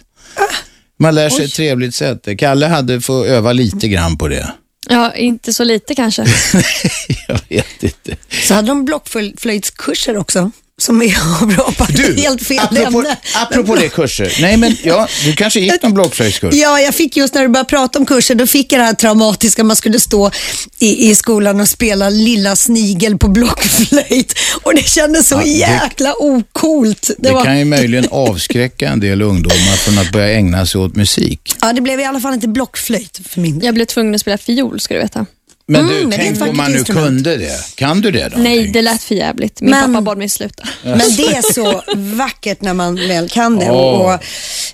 Man 0.98 1.14
lär 1.14 1.28
sig 1.28 1.44
ett 1.44 1.54
trevligt 1.54 1.94
sätt. 1.94 2.28
Kalle 2.38 2.66
hade 2.66 3.00
fått 3.00 3.26
öva 3.26 3.52
lite 3.52 3.88
grann 3.88 4.18
på 4.18 4.28
det. 4.28 4.52
Ja, 4.88 5.14
inte 5.14 5.52
så 5.52 5.64
lite 5.64 5.94
kanske. 5.94 6.22
jag 7.28 7.40
vet 7.48 7.82
inte. 7.82 8.16
Så 8.46 8.54
hade 8.54 8.68
de 8.68 8.84
blockflöjtskurser 8.84 10.16
också, 10.16 10.50
som 10.82 11.02
är 11.02 11.46
bra 11.46 11.72
på 11.78 11.86
Du, 11.92 12.14
helt 12.20 12.42
fel 12.42 12.58
apropå, 12.58 12.98
ämne. 12.98 13.16
apropå 13.34 13.74
det 13.76 13.88
kurser. 13.88 14.36
Nej, 14.40 14.56
men 14.56 14.76
ja, 14.82 15.08
du 15.24 15.32
kanske 15.36 15.60
gick 15.60 15.82
någon 15.82 15.94
blockflöjtskurs? 15.94 16.54
Ja, 16.54 16.80
jag 16.80 16.94
fick 16.94 17.16
just 17.16 17.34
när 17.34 17.42
du 17.42 17.48
började 17.48 17.68
prata 17.68 17.98
om 17.98 18.06
kurser, 18.06 18.34
då 18.34 18.46
fick 18.46 18.72
jag 18.72 18.80
det 18.80 18.84
här 18.84 18.94
traumatiska, 18.94 19.64
man 19.64 19.76
skulle 19.76 20.00
stå 20.00 20.30
i, 20.78 21.10
i 21.10 21.14
skolan 21.14 21.60
och 21.60 21.68
spela 21.68 22.10
Lilla 22.10 22.56
Snigel 22.56 23.18
på 23.18 23.28
blockflöjt. 23.28 24.38
Och 24.62 24.74
det 24.74 24.88
kändes 24.88 25.28
så 25.28 25.34
Ja, 25.34 25.40
det- 25.42 25.48
jäkla 25.50 26.14
ocoolt. 26.18 27.10
Det 27.18 27.30
var, 27.32 27.44
kan 27.44 27.58
ju 27.58 27.64
möjligen 27.64 28.08
avskräcka 28.10 28.88
en 28.88 29.00
del 29.00 29.22
ungdomar 29.22 29.76
från 29.76 29.98
att 29.98 30.12
börja 30.12 30.30
ägna 30.32 30.66
sig 30.66 30.80
åt 30.80 30.96
musik. 30.96 31.54
Ja, 31.60 31.72
det 31.72 31.80
blev 31.80 32.00
i 32.00 32.04
alla 32.04 32.20
fall 32.20 32.34
inte 32.34 32.48
blockflöjt 32.48 33.20
för 33.28 33.40
min 33.40 33.58
del. 33.58 33.64
Jag 33.66 33.74
blev 33.74 33.84
tvungen 33.84 34.14
att 34.14 34.20
spela 34.20 34.38
fiol, 34.38 34.80
ska 34.80 34.94
du 34.94 35.00
veta. 35.00 35.26
Men 35.68 35.80
Mm, 35.80 35.94
du, 35.96 36.02
men 36.06 36.18
tänk 36.18 36.40
om 36.50 36.56
man 36.56 36.70
nu 36.72 36.78
instrument. 36.78 37.06
kunde 37.06 37.36
det. 37.36 37.60
Kan 37.74 38.00
du 38.00 38.10
det 38.10 38.28
då? 38.28 38.38
Nej, 38.38 38.66
det 38.68 38.82
lät 38.82 39.02
för 39.02 39.14
jävligt. 39.14 39.60
Min 39.60 39.70
Men- 39.70 39.92
pappa 39.92 40.00
bad 40.02 40.18
mig 40.18 40.28
sluta. 40.28 40.68
Men 40.84 40.98
det 40.98 41.26
är 41.36 41.52
så 41.52 41.82
vackert 41.96 42.60
när 42.62 42.74
man 42.74 42.94
väl 43.08 43.28
kan 43.28 43.58
det. 43.58 43.70
Åh. 43.70 44.00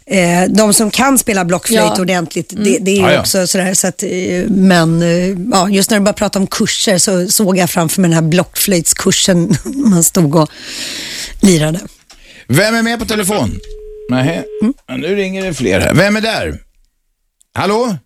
Och, 0.06 0.14
eh, 0.14 0.48
de 0.48 0.74
som 0.74 0.90
kan 0.90 1.19
spela 1.19 1.44
blockflöjt 1.44 1.93
Ja. 1.97 2.01
ordentligt, 2.01 2.52
det, 2.56 2.78
det 2.81 2.90
är 2.90 3.01
Ja, 3.02 3.12
ja. 3.12 3.20
också 3.20 3.47
sådär. 3.47 3.74
Så 3.74 3.86
att, 3.86 4.02
eh, 4.02 4.09
men 4.48 5.02
eh, 5.02 5.36
ja, 5.52 5.69
just 5.69 5.90
när 5.90 5.98
du 5.98 6.05
bara 6.05 6.12
pratade 6.12 6.43
om 6.43 6.47
kurser 6.47 6.98
så 6.98 7.28
såg 7.28 7.56
jag 7.59 7.70
framför 7.70 8.01
mig 8.01 8.09
den 8.10 8.14
här 8.24 8.28
blockflöjtskursen 8.31 9.56
man 9.64 10.05
stod 10.05 10.35
och 10.35 10.51
lirade. 11.40 11.81
Vem 12.48 12.74
är 12.74 12.82
med 12.82 12.98
på 12.98 13.05
telefon? 13.05 13.59
Nej, 14.10 14.43
ja, 14.89 14.97
nu 14.97 15.16
ringer 15.16 15.44
det 15.44 15.55
fler 15.55 15.81
här. 15.81 15.94
Vem 15.94 16.16
är 16.16 16.20
där? 16.20 16.59
Hallå? 17.55 17.97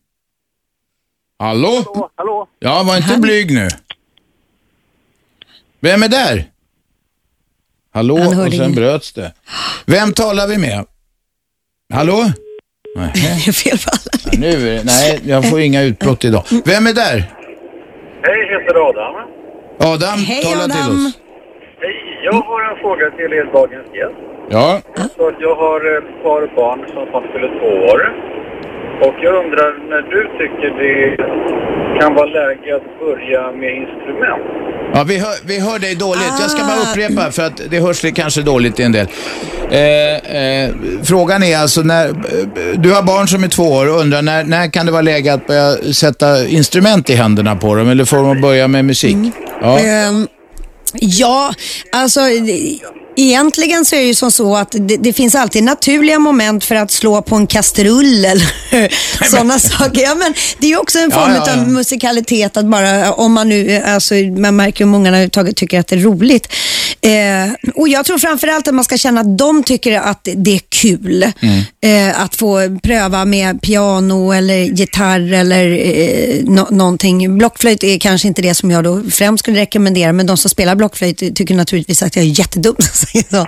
Hallå? 1.38 1.84
Hallå? 2.16 2.46
Ja, 2.58 2.82
var 2.86 2.96
inte 2.96 3.20
blyg 3.20 3.54
nu. 3.54 3.68
Vem 5.80 6.02
är 6.02 6.08
där? 6.08 6.44
Hallå? 7.94 8.18
Han 8.18 8.32
hörde 8.34 8.46
Och 8.48 8.52
sen 8.54 8.64
inget. 8.64 8.76
bröts 8.76 9.12
det. 9.12 9.32
Vem 9.86 10.12
talar 10.12 10.46
vi 10.48 10.58
med? 10.58 10.84
Hallå? 11.94 12.24
Nej, 12.96 13.10
Det 13.14 13.48
är 13.48 13.52
fel 13.52 13.78
på 13.78 13.90
alla. 13.92 14.20
ja, 14.24 14.38
nu 14.38 14.68
är 14.68 14.74
det, 14.76 14.84
nej, 14.84 15.20
jag 15.24 15.50
får 15.50 15.60
inga 15.60 15.82
utbrott 15.82 16.24
idag. 16.24 16.42
Vem 16.64 16.86
är 16.86 16.92
där? 16.92 17.18
Hej, 18.22 18.38
jag 18.50 18.60
heter 18.60 18.88
Adam. 18.88 19.14
Adam, 19.94 20.18
Hej, 20.18 20.42
tala 20.42 20.64
till 20.64 20.82
Adam. 20.82 21.06
oss. 21.06 21.18
Hej, 21.80 22.20
jag 22.24 22.32
har 22.32 22.60
en 22.70 22.76
fråga 22.82 23.10
till 23.10 23.32
er 23.38 23.44
dagens 23.52 23.88
gäst. 23.94 24.14
Ja, 24.50 24.80
Så 25.16 25.28
att 25.28 25.34
jag 25.40 25.54
har 25.56 25.80
ett 25.98 26.22
par 26.22 26.42
barn 26.56 26.78
som 26.94 27.06
snart 27.10 27.26
fyller 27.32 27.50
två 27.60 27.70
år. 27.92 28.00
Och 29.00 29.14
jag 29.22 29.44
undrar 29.44 29.70
när 29.90 30.02
du 30.14 30.22
tycker 30.38 30.68
det 30.82 31.16
kan 32.00 32.14
vara 32.14 32.26
läge 32.26 32.76
att 32.76 33.00
börja 33.00 33.52
med 33.52 33.70
instrument. 33.76 34.42
Ja, 34.94 35.04
vi 35.08 35.18
hör, 35.18 35.34
vi 35.46 35.60
hör 35.60 35.78
dig 35.78 35.94
dåligt. 35.94 36.32
Jag 36.40 36.50
ska 36.50 36.60
bara 36.64 36.76
Ah. 36.86 36.90
upprepa 36.90 37.30
för 37.32 37.42
att 37.42 37.60
det 37.70 37.80
hörs 37.80 38.04
kanske 38.14 38.42
dåligt 38.42 38.80
i 38.80 38.82
en 38.82 38.92
del. 38.92 39.06
Eh, 39.70 40.36
eh, 40.36 40.70
frågan 41.04 41.42
är 41.42 41.58
alltså 41.58 41.80
när, 41.80 42.08
eh, 42.08 42.14
du 42.78 42.92
har 42.94 43.02
barn 43.02 43.28
som 43.28 43.44
är 43.44 43.48
två 43.48 43.62
år 43.62 43.88
och 43.94 44.00
undrar 44.00 44.22
när, 44.22 44.44
när 44.44 44.68
kan 44.70 44.86
det 44.86 44.92
vara 44.92 45.02
läge 45.02 45.32
att 45.34 45.46
börja 45.46 45.72
sätta 45.76 46.46
instrument 46.48 47.10
i 47.10 47.14
händerna 47.14 47.56
på 47.56 47.74
dem 47.74 47.88
eller 47.88 48.04
får 48.04 48.16
de 48.16 48.30
att 48.30 48.40
börja 48.42 48.68
med 48.68 48.84
musik? 48.84 49.16
Ja. 49.60 49.78
Ehm, 49.78 50.26
ja, 51.00 51.50
alltså 51.92 52.20
det- 52.20 52.78
egentligen 53.16 53.84
så 53.84 53.96
är 53.96 54.00
det 54.00 54.06
ju 54.06 54.14
som 54.14 54.30
så 54.30 54.56
att 54.56 54.74
det, 54.78 54.96
det 54.96 55.12
finns 55.12 55.34
alltid 55.34 55.64
naturliga 55.64 56.18
moment 56.18 56.64
för 56.64 56.74
att 56.74 56.90
slå 56.90 57.22
på 57.22 57.36
en 57.36 57.46
kastrull 57.46 58.24
eller 58.24 58.52
sådana 59.30 59.58
saker. 59.58 60.02
Ja, 60.02 60.14
men 60.14 60.34
det 60.58 60.66
är 60.66 60.70
ju 60.70 60.78
också 60.78 60.98
en 60.98 61.10
form 61.10 61.32
ja, 61.34 61.44
ja. 61.46 61.52
av 61.52 61.68
musikalitet 61.68 62.56
att 62.56 62.66
bara, 62.66 63.12
om 63.12 63.32
man 63.32 63.48
nu, 63.48 63.82
alltså 63.86 64.14
man 64.14 64.56
märker 64.56 64.84
hur 64.84 64.90
många 64.90 65.08
överhuvudtaget 65.08 65.56
tycker 65.56 65.80
att 65.80 65.86
det 65.86 65.96
är 65.96 66.00
roligt. 66.00 66.48
Eh, 67.00 67.72
och 67.74 67.88
jag 67.88 68.04
tror 68.04 68.18
framförallt 68.18 68.68
att 68.68 68.74
man 68.74 68.84
ska 68.84 68.98
känna 68.98 69.20
att 69.20 69.38
de 69.38 69.62
tycker 69.62 69.98
att 70.00 70.28
det 70.36 70.54
är 70.54 70.60
kul. 70.68 71.22
Eh, 71.82 72.20
att 72.20 72.36
få 72.36 72.78
pröva 72.82 73.24
med 73.24 73.62
piano 73.62 74.32
eller 74.32 74.56
gitarr 74.56 75.32
eller 75.32 75.70
eh, 75.70 76.44
nå- 76.44 76.68
någonting. 76.70 77.38
Blockflöjt 77.38 77.84
är 77.84 77.98
kanske 77.98 78.28
inte 78.28 78.42
det 78.42 78.54
som 78.54 78.70
jag 78.70 78.84
då 78.84 79.02
främst 79.10 79.44
skulle 79.44 79.60
rekommendera, 79.60 80.12
men 80.12 80.26
de 80.26 80.36
som 80.36 80.50
spelar 80.50 80.74
blockflöjt 80.74 81.18
tycker 81.18 81.54
naturligtvis 81.54 82.02
att 82.02 82.16
jag 82.16 82.24
är 82.24 82.38
jättedum. 82.38 82.76
säger 83.06 83.24
så. 83.30 83.46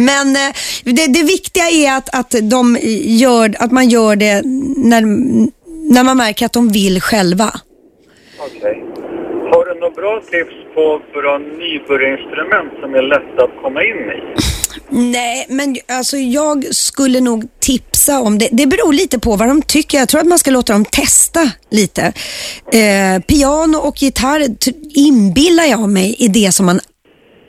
Men 0.00 0.36
eh, 0.36 0.52
det, 0.84 1.06
det 1.06 1.22
viktiga 1.22 1.68
är 1.68 1.96
att, 1.96 2.14
att, 2.14 2.34
de 2.42 2.78
gör, 3.04 3.54
att 3.58 3.72
man 3.72 3.88
gör 3.88 4.16
det 4.16 4.42
när, 4.76 5.02
när 5.92 6.04
man 6.04 6.16
märker 6.16 6.46
att 6.46 6.52
de 6.52 6.68
vill 6.68 7.00
själva. 7.00 7.50
Okej. 8.38 8.84
Har 9.52 9.64
du 9.64 9.80
några 9.80 9.90
bra 9.90 10.20
tips 10.30 10.74
på 10.74 11.00
bra 11.12 11.38
nybörjarinstrument 11.38 12.72
som 12.80 12.94
är 12.94 13.02
lätta 13.02 13.44
att 13.44 13.62
komma 13.62 13.80
in 13.82 13.96
i? 13.96 14.20
Nej, 14.88 15.46
men 15.48 15.76
alltså 15.88 16.16
jag 16.16 16.74
skulle 16.74 17.20
nog 17.20 17.44
tipsa 17.60 18.20
om 18.20 18.38
det. 18.38 18.48
Det 18.52 18.66
beror 18.66 18.92
lite 18.92 19.18
på 19.18 19.36
vad 19.36 19.48
de 19.48 19.62
tycker. 19.62 19.98
Jag 19.98 20.08
tror 20.08 20.20
att 20.20 20.26
man 20.26 20.38
ska 20.38 20.50
låta 20.50 20.72
dem 20.72 20.84
testa 20.84 21.50
lite. 21.70 22.12
Eh, 22.72 23.22
piano 23.26 23.78
och 23.78 24.02
gitarr 24.02 24.46
inbillar 24.94 25.64
jag 25.64 25.88
mig 25.88 26.16
är 26.18 26.28
det 26.28 26.52
som 26.52 26.66
man 26.66 26.80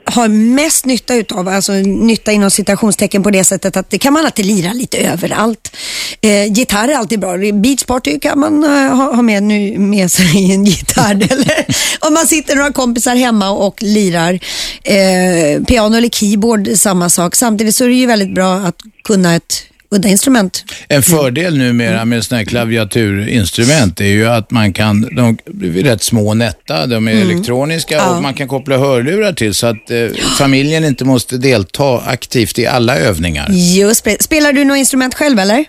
har 0.08 0.28
mest 0.28 0.86
nytta 0.86 1.16
utav, 1.16 1.48
alltså 1.48 1.72
nytta 1.74 2.32
inom 2.32 2.52
citationstecken 2.52 3.24
på 3.24 3.32
det 3.32 3.44
sättet 3.44 3.78
att 3.78 3.90
det 3.90 3.98
kan 3.98 4.14
man 4.14 4.26
alltid 4.26 4.46
lira 4.46 4.74
lite 4.74 4.98
överallt. 4.98 5.76
Eh, 6.22 6.54
gitarr 6.54 6.88
är 6.90 6.96
alltid 6.96 7.20
bra. 7.20 7.38
Beach 7.38 7.86
party 7.86 8.20
kan 8.20 8.40
man 8.40 8.64
eh, 8.64 8.96
ha, 8.96 9.16
ha 9.16 9.22
med, 9.22 9.44
nu, 9.44 9.80
med 9.80 10.12
sig 10.12 10.52
en 10.54 10.66
gitarr. 10.66 11.28
eller 11.32 11.66
om 12.00 12.14
man 12.14 12.28
sitter 12.28 12.56
några 12.56 12.74
kompisar 12.74 13.16
hemma 13.16 13.50
och 13.50 13.84
lirar. 13.84 14.40
Eh, 14.84 15.64
piano 15.64 15.98
eller 15.98 16.10
keyboard, 16.10 16.70
samma 16.76 17.10
sak. 17.10 17.36
Samtidigt 17.36 17.76
så 17.76 17.84
är 17.84 17.88
det 17.88 17.96
ju 17.96 18.06
väldigt 18.06 18.36
bra 18.36 18.54
att 18.54 18.78
kunna 19.04 19.36
ett 19.36 19.64
udda 19.90 20.10
instrument. 20.10 20.66
En 20.90 21.04
fördel 21.04 21.58
numera 21.58 22.06
med 22.06 22.24
sådana 22.24 22.40
här 22.40 22.46
klaviaturinstrument 22.46 24.02
är 24.02 24.06
ju 24.06 24.28
att 24.28 24.52
man 24.52 24.74
kan, 24.74 25.02
de 25.02 25.38
är 25.66 25.84
rätt 25.84 26.04
små 26.04 26.28
och 26.28 26.38
nätta, 26.38 26.86
de 26.86 27.08
är 27.08 27.12
elektroniska 27.12 28.10
och 28.10 28.22
man 28.22 28.34
kan 28.34 28.48
koppla 28.48 28.78
hörlurar 28.78 29.34
till 29.34 29.54
så 29.54 29.68
att 29.68 29.92
eh, 29.92 30.08
familjen 30.38 30.84
inte 30.86 31.06
måste 31.06 31.38
delta 31.38 32.02
aktivt 32.06 32.60
i 32.60 32.68
alla 32.68 32.98
övningar. 32.98 33.48
Just. 33.50 34.08
Spelar 34.20 34.54
du 34.54 34.64
något 34.64 34.78
instrument 34.78 35.16
själv 35.16 35.40
eller? 35.40 35.66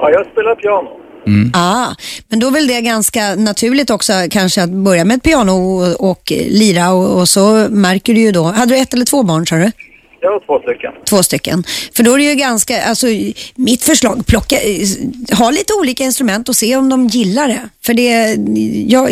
Ja, 0.00 0.10
jag 0.10 0.26
spelar 0.32 0.54
piano. 0.54 1.06
Ah, 1.52 1.94
men 2.28 2.40
då 2.40 2.46
är 2.46 2.50
väl 2.50 2.66
det 2.66 2.80
ganska 2.80 3.34
naturligt 3.34 3.90
också 3.90 4.12
kanske 4.30 4.62
att 4.62 4.70
börja 4.70 5.04
med 5.04 5.16
ett 5.16 5.22
piano 5.22 5.52
och, 5.52 6.10
och 6.10 6.32
lira 6.48 6.92
och, 6.92 7.20
och 7.20 7.28
så 7.28 7.66
märker 7.70 8.14
du 8.14 8.20
ju 8.20 8.32
då. 8.32 8.42
Hade 8.42 8.74
du 8.74 8.80
ett 8.80 8.94
eller 8.94 9.04
två 9.04 9.22
barn 9.22 9.46
sa 9.46 9.56
du? 9.56 9.70
Jag 10.20 10.30
har 10.30 10.40
två 10.40 10.60
stycken. 10.60 10.92
Två 11.08 11.22
stycken. 11.22 11.64
För 11.92 12.02
då 12.02 12.12
är 12.14 12.18
det 12.18 12.24
ju 12.24 12.34
ganska, 12.34 12.82
alltså 12.82 13.06
mitt 13.54 13.82
förslag, 13.82 14.26
plocka, 14.26 14.56
ha 15.32 15.50
lite 15.50 15.72
olika 15.80 16.04
instrument 16.04 16.48
och 16.48 16.56
se 16.56 16.76
om 16.76 16.88
de 16.88 17.06
gillar 17.06 17.48
det. 17.48 17.68
För 17.82 17.94
det, 17.94 18.36
jag, 18.88 19.10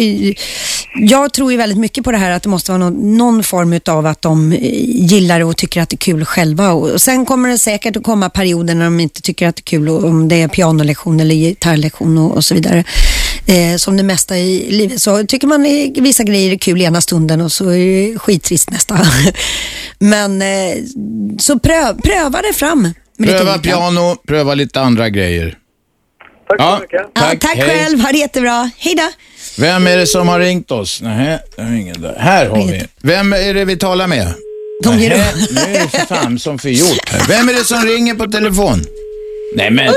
jag 0.95 1.33
tror 1.33 1.53
ju 1.53 1.59
väldigt 1.59 1.79
mycket 1.79 2.05
på 2.05 2.13
det 2.13 2.19
här 2.19 2.31
att 2.31 2.43
det 2.43 2.49
måste 2.49 2.73
vara 2.73 2.79
någon, 2.79 3.17
någon 3.17 3.43
form 3.43 3.81
av 3.87 4.07
att 4.07 4.23
de 4.23 4.53
gillar 4.87 5.39
det 5.39 5.45
och 5.45 5.57
tycker 5.57 5.81
att 5.81 5.91
det 5.91 5.95
är 5.95 5.99
kul 5.99 6.25
själva. 6.25 6.73
Och, 6.73 6.91
och 6.91 7.01
sen 7.01 7.27
kommer 7.27 7.49
det 7.49 7.59
säkert 7.59 7.97
att 7.97 8.03
komma 8.03 8.31
perioder 8.31 8.75
när 8.75 8.85
de 8.85 9.01
inte 9.01 9.23
tycker 9.23 9.49
att 9.49 9.57
det 9.57 9.61
är 9.61 9.65
kul, 9.65 9.89
och, 9.89 10.05
om 10.05 10.29
det 10.29 10.43
är 10.43 10.49
pianolektion 10.49 11.21
eller 11.21 11.35
gitarrlektion 11.35 12.19
och, 12.19 12.37
och 12.37 12.45
så 12.45 12.55
vidare. 12.55 12.85
Eh, 13.47 13.77
som 13.77 13.97
det 13.97 14.03
mesta 14.03 14.39
i 14.39 14.71
livet. 14.71 15.03
Så 15.03 15.27
tycker 15.27 15.47
man 15.47 15.63
vissa 16.05 16.23
grejer 16.25 16.53
är 16.53 16.59
kul 16.59 16.83
ena 16.83 17.01
stunden 17.01 17.41
och 17.41 17.53
så 17.53 17.69
är 17.69 17.79
det 18.13 18.19
skittrist 18.19 18.71
nästa. 18.71 18.99
Men 19.99 20.43
eh, 20.43 20.49
så 21.39 21.59
pröv, 21.59 22.01
pröva 22.01 22.43
det 22.43 22.53
fram. 22.53 22.95
Pröva 23.19 23.59
piano, 23.59 24.17
pröva 24.27 24.55
lite 24.55 24.81
andra 24.81 25.09
grejer. 25.09 25.59
Tack 26.49 26.61
Ja, 26.61 26.77
så 26.77 26.83
mycket. 26.83 27.01
Ja, 27.15 27.21
tack. 27.21 27.41
tack 27.41 27.57
Hej. 27.57 27.69
själv, 27.69 28.01
ha 28.01 28.13
det 28.13 28.19
jättebra. 28.19 28.71
Hej 28.79 28.95
då. 28.95 29.11
Vem 29.59 29.87
är 29.87 29.97
det 29.97 30.07
som 30.07 30.29
har 30.29 30.41
ringt 30.41 30.71
oss? 30.71 31.01
Nej, 31.03 31.39
det 31.57 31.63
är 31.63 31.73
ingen 31.75 32.03
där. 32.03 32.17
Här 32.19 32.47
har 32.47 32.67
vi. 32.67 32.85
Vem 33.03 33.33
är 33.33 33.55
det 33.55 33.65
vi 33.65 33.77
talar 33.77 34.07
med? 34.07 34.35
De 34.83 34.99
ger. 34.99 35.11
Nu 35.55 35.61
är 35.77 35.81
det 35.83 35.89
för 35.89 36.07
fan 36.15 36.39
som 36.39 36.59
förgjort 36.59 37.09
här. 37.09 37.25
Vem 37.29 37.49
är 37.49 37.53
det 37.53 37.65
som 37.65 37.83
ringer 37.83 38.15
på 38.15 38.27
telefon? 38.27 38.85
Nej 39.57 39.71
men. 39.71 39.95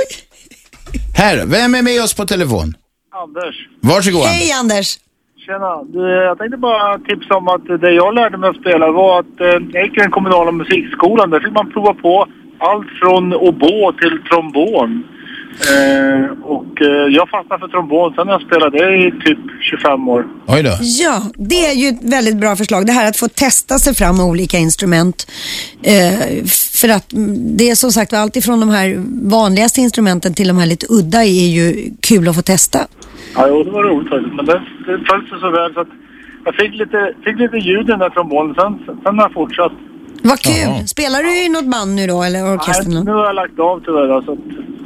Här, 1.15 1.45
vem 1.45 1.75
är 1.75 1.81
med 1.81 2.03
oss 2.03 2.13
på 2.13 2.25
telefon? 2.25 2.76
Anders. 3.23 3.55
Varsågod. 3.81 4.21
Hej 4.21 4.51
Anders. 4.51 4.99
Tjena. 5.45 5.83
Du, 5.83 6.01
jag 6.29 6.37
tänkte 6.37 6.57
bara 6.57 6.99
tipsa 6.99 7.35
om 7.35 7.47
att 7.47 7.65
det 7.81 7.91
jag 7.91 8.15
lärde 8.15 8.37
mig 8.37 8.49
att 8.49 8.55
spela 8.55 8.91
var 8.91 9.19
att 9.19 9.41
eh, 9.41 9.47
jag 9.73 9.83
gick 9.85 9.97
i 9.97 9.99
den 9.99 10.11
kommunala 10.11 10.51
musikskolan. 10.51 11.29
Där 11.29 11.39
fick 11.39 11.53
man 11.53 11.71
prova 11.71 11.93
på 11.93 12.27
allt 12.57 12.87
från 13.01 13.33
oboe 13.33 13.93
till 14.01 14.19
trombon. 14.29 15.03
Eh, 15.73 16.43
och 16.43 16.81
eh, 16.81 17.07
jag 17.17 17.29
fastnade 17.29 17.59
för 17.59 17.67
trombon. 17.67 18.13
Sen 18.15 18.27
har 18.27 18.33
jag 18.33 18.41
spelat 18.41 18.73
det 18.73 19.07
i 19.07 19.11
typ 19.25 19.39
25 19.61 20.09
år. 20.09 20.25
Oj 20.47 20.63
då. 20.63 20.77
Ja, 20.81 21.23
det 21.35 21.65
är 21.65 21.73
ju 21.73 21.87
ett 21.87 22.03
väldigt 22.03 22.37
bra 22.37 22.55
förslag. 22.55 22.85
Det 22.85 22.91
här 22.91 23.07
att 23.07 23.17
få 23.17 23.27
testa 23.27 23.79
sig 23.79 23.95
fram 23.95 24.17
med 24.17 24.25
olika 24.25 24.57
instrument. 24.57 25.27
Eh, 25.83 26.45
för 26.81 26.89
att 26.89 27.13
mm, 27.13 27.57
det 27.57 27.69
är 27.69 27.75
som 27.75 27.91
sagt 27.91 28.13
allt 28.13 28.35
ifrån 28.35 28.59
de 28.59 28.69
här 28.69 29.03
vanligaste 29.29 29.81
instrumenten 29.81 30.33
till 30.33 30.47
de 30.47 30.57
här 30.57 30.65
lite 30.65 30.85
udda 30.89 31.23
är 31.23 31.47
ju 31.47 31.91
kul 32.01 32.27
att 32.29 32.35
få 32.35 32.41
testa. 32.41 32.79
Ja, 33.35 33.45
jo, 33.49 33.63
det 33.63 33.71
var 33.71 33.83
roligt 33.83 34.09
faktiskt. 34.09 34.35
Men 34.35 34.45
det, 34.45 34.61
det 34.85 34.97
föll 35.09 35.27
sig 35.29 35.39
så 35.39 35.49
väl 35.51 35.73
så 35.73 35.79
att 35.79 35.87
jag 36.45 36.55
fick 36.55 36.73
lite, 36.75 37.13
fick 37.23 37.39
lite 37.39 37.57
ljud 37.57 37.81
i 37.81 37.91
den 37.91 37.99
där 37.99 38.09
trombonen. 38.09 38.55
Sen, 38.55 38.79
sen 39.03 39.15
har 39.17 39.23
jag 39.25 39.33
fortsatt. 39.33 39.71
Vad 40.23 40.39
kul. 40.39 40.53
Jaha. 40.61 40.87
Spelar 40.87 41.23
du 41.23 41.37
i 41.45 41.49
något 41.49 41.65
band 41.65 41.95
nu 41.95 42.07
då 42.07 42.23
eller 42.23 42.53
orkester? 42.55 42.89
Nej, 42.93 43.03
nu 43.03 43.11
har 43.11 43.25
jag 43.25 43.35
lagt 43.35 43.59
av 43.59 43.81
tyvärr. 43.85 44.09
Alltså. 44.09 44.37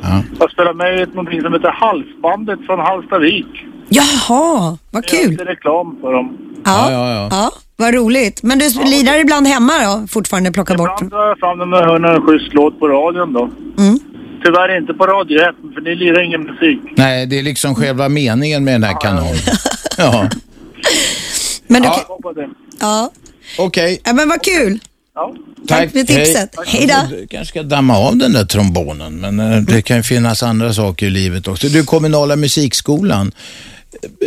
Ja. 0.01 0.23
Jag 0.39 0.51
spelar 0.51 0.73
med 0.73 0.99
i 0.99 1.01
ett- 1.01 1.13
någonting 1.13 1.41
som 1.41 1.53
heter 1.53 1.71
Halsbandet 1.71 2.59
från 2.65 2.79
Hallstavik. 2.79 3.45
Jaha, 3.89 4.77
vad 4.91 5.03
Jag 5.03 5.05
kul. 5.05 5.31
gjorde 5.31 5.45
reklam 5.45 5.97
för 6.01 6.13
dem. 6.13 6.37
Ja, 6.65 6.91
ja, 6.91 7.13
ja. 7.13 7.27
ja 7.31 7.51
vad 7.77 7.93
roligt. 7.93 8.43
Men 8.43 8.59
du 8.59 8.65
lirar 8.83 9.19
ibland 9.19 9.47
hemma 9.47 9.73
då? 9.83 10.07
Fortfarande 10.07 10.51
plocka 10.51 10.73
bort? 10.75 10.89
Ibland 11.01 11.11
drar 11.11 11.27
jag 11.27 11.39
fram 11.39 11.57
den 11.59 11.69
när 11.69 11.77
jag 11.77 11.87
hör 11.87 11.99
någon 11.99 12.21
schysst 12.21 12.53
låt 12.53 12.79
på 12.79 12.87
radion 12.87 13.33
då. 13.33 13.49
Mm. 13.83 13.99
Tyvärr 14.43 14.77
inte 14.77 14.93
på 14.93 15.05
Radio 15.07 15.39
1, 15.41 15.55
för 15.73 15.81
ni 15.81 15.95
lirar 15.95 16.21
ingen 16.25 16.41
musik. 16.43 16.79
Nej, 16.97 17.25
det 17.25 17.39
är 17.39 17.43
liksom 17.43 17.75
själva 17.75 18.09
meningen 18.09 18.63
med 18.63 18.73
den 18.73 18.83
här 18.83 19.01
kanalen. 19.01 19.35
Ja, 19.97 20.29
Men 21.67 21.81
du 21.81 21.87
Ja. 21.87 21.93
kan... 21.93 22.03
Jag 22.07 22.15
hoppas 22.15 22.35
det. 22.35 22.49
Ja. 22.79 23.11
okej. 23.57 24.01
ja, 24.05 24.13
men 24.13 24.29
vad 24.29 24.43
kul. 24.43 24.79
Ja. 25.15 25.33
Tack 25.67 25.91
för 25.91 26.03
tipset. 26.03 26.55
Hej 26.67 26.87
då. 26.87 27.15
Du 27.17 27.27
kanske 27.27 27.45
ska 27.51 27.63
damma 27.63 27.97
av 27.97 28.17
den 28.17 28.33
där 28.33 28.45
trombonen, 28.45 29.13
men 29.19 29.39
eh, 29.39 29.57
det 29.61 29.81
kan 29.81 29.97
ju 29.97 30.03
finnas 30.03 30.43
andra 30.43 30.73
saker 30.73 31.05
i 31.05 31.09
livet 31.09 31.47
också. 31.47 31.67
Du, 31.67 31.83
kommunala 31.83 32.35
musikskolan. 32.35 33.31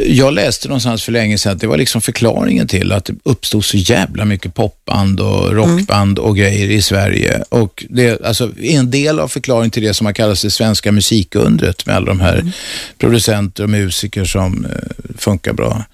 Jag 0.07 0.35
läste 0.35 0.69
någonstans 0.69 1.05
för 1.05 1.13
länge 1.13 1.39
sedan 1.39 1.53
att 1.53 1.61
det 1.61 1.67
var 1.67 1.77
liksom 1.77 2.01
förklaringen 2.01 2.69
till 2.69 2.93
att 2.93 3.05
det 3.05 3.15
uppstod 3.23 3.65
så 3.65 3.77
jävla 3.77 4.25
mycket 4.25 4.55
popband 4.55 5.21
och 5.21 5.53
rockband 5.53 6.19
och 6.19 6.37
grejer 6.37 6.71
i 6.71 6.83
Sverige. 6.83 7.43
Och 7.49 7.85
det 7.91 8.25
alltså, 8.25 8.53
en 8.61 8.91
del 8.91 9.21
av 9.21 9.29
förklaringen 9.29 9.71
till 9.71 9.83
det 9.83 9.95
som 9.95 10.07
har 10.07 10.13
kallats 10.13 10.43
det 10.43 10.51
svenska 10.51 10.93
musikundret 10.93 11.87
med 11.87 11.97
alla 11.97 12.07
de 12.07 12.21
här 12.21 12.53
producenter 12.99 13.63
och 13.63 13.71
musiker 13.71 14.25
som 14.25 14.65
eh, 14.65 14.71
funkar 15.19 15.53
bra. 15.53 15.85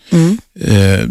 Eh, 0.60 1.06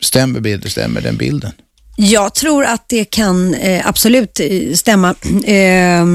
stämmer, 0.00 0.40
bild, 0.40 0.70
stämmer 0.70 1.00
den 1.00 1.16
bilden? 1.16 1.52
Jag 1.96 2.34
tror 2.34 2.64
att 2.64 2.88
det 2.88 3.04
kan 3.04 3.54
eh, 3.54 3.88
absolut 3.88 4.40
eh, 4.40 4.72
stämma. 4.74 5.14
Eh, 5.44 6.06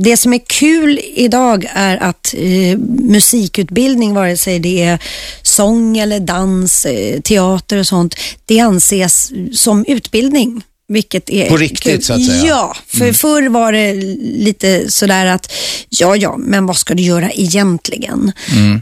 det 0.00 0.16
som 0.16 0.32
är 0.32 0.40
kul 0.46 1.00
idag 1.14 1.70
är 1.74 1.96
att 1.96 2.34
eh, 2.36 2.78
musikutbildning, 3.00 4.14
vare 4.14 4.36
sig 4.36 4.58
det 4.58 4.82
är 4.82 4.98
sång 5.42 5.98
eller 5.98 6.20
dans, 6.20 6.86
eh, 6.86 7.20
teater 7.20 7.78
och 7.78 7.86
sånt, 7.86 8.14
det 8.46 8.60
anses 8.60 9.32
som 9.52 9.84
utbildning. 9.88 10.62
Vilket 10.88 11.30
är 11.30 11.48
På 11.48 11.56
riktigt, 11.56 11.82
kul. 11.82 12.02
så 12.02 12.12
att 12.12 12.24
säga. 12.26 12.44
Ja, 12.46 12.76
för 12.86 13.12
förr 13.12 13.48
var 13.48 13.72
det 13.72 13.94
lite 14.22 14.90
sådär 14.90 15.26
att 15.26 15.52
ja, 15.88 16.16
ja, 16.16 16.36
men 16.38 16.66
vad 16.66 16.76
ska 16.76 16.94
du 16.94 17.02
göra 17.02 17.30
egentligen? 17.30 18.32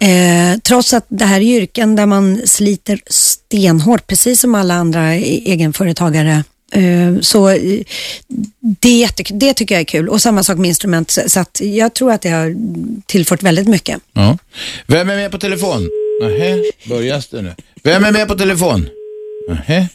Eh, 0.01 0.59
trots 0.63 0.95
att 0.95 1.07
det 1.09 1.25
här 1.25 1.37
är 1.41 1.45
yrken 1.45 1.97
där 1.97 2.07
man 2.07 2.41
sliter 2.47 3.01
stenhårt, 3.07 4.07
precis 4.07 4.41
som 4.41 4.55
alla 4.55 4.75
andra 4.75 5.15
e- 5.17 5.43
egenföretagare. 5.47 6.45
Eh, 6.73 7.21
Så 7.21 7.49
eh, 7.49 7.81
det, 8.81 9.09
det 9.31 9.55
tycker 9.55 9.75
jag 9.75 9.81
är 9.81 9.85
kul 9.85 10.09
och 10.09 10.23
samma 10.23 10.43
sak 10.43 10.59
med 10.59 10.69
instrument. 10.69 11.19
Så 11.27 11.41
att 11.41 11.61
jag 11.65 11.95
tror 11.95 12.13
att 12.13 12.23
det 12.23 12.29
har 12.31 12.55
tillfört 13.07 13.43
väldigt 13.43 13.69
mycket. 13.69 14.01
Ja. 14.13 14.39
Vem 14.87 15.11
är 15.11 15.17
med 15.17 15.31
på 15.31 15.39
telefon? 15.39 15.89
Nähä, 16.23 16.63
börjas 16.89 17.27
det 17.29 17.43
nu? 17.43 17.55
Vem 17.83 18.05
är 18.05 18.13
med 18.13 18.29
på 18.29 18.35
telefon? 18.35 18.89
Nähä, 19.49 19.89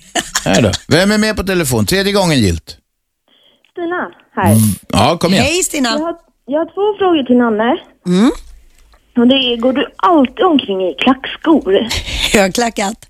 här 0.46 0.62
då. 0.62 0.72
Vem 0.88 1.12
är 1.12 1.18
med 1.18 1.36
på 1.36 1.44
telefon? 1.44 1.86
Tredje 1.86 2.14
gången 2.14 2.40
gilt. 2.40 2.78
Stina, 3.72 4.12
här. 4.36 4.56
Ja, 4.90 5.18
kom 5.18 5.34
igen. 5.34 5.46
Hej 5.46 5.56
Jag 5.56 5.66
Stina! 5.66 5.90
har, 5.90 6.16
jag 6.46 6.60
har 6.60 6.66
två 6.66 6.98
frågor 6.98 7.24
till 7.24 7.38
Nanne. 7.38 7.78
Mm. 8.08 8.32
Och 9.18 9.28
det 9.28 9.36
är, 9.36 9.58
går 9.58 9.74
du 9.74 9.88
alltid 9.96 10.46
omkring 10.46 10.82
i 10.82 10.94
klackskor? 11.00 11.88
Högklackat. 12.34 13.06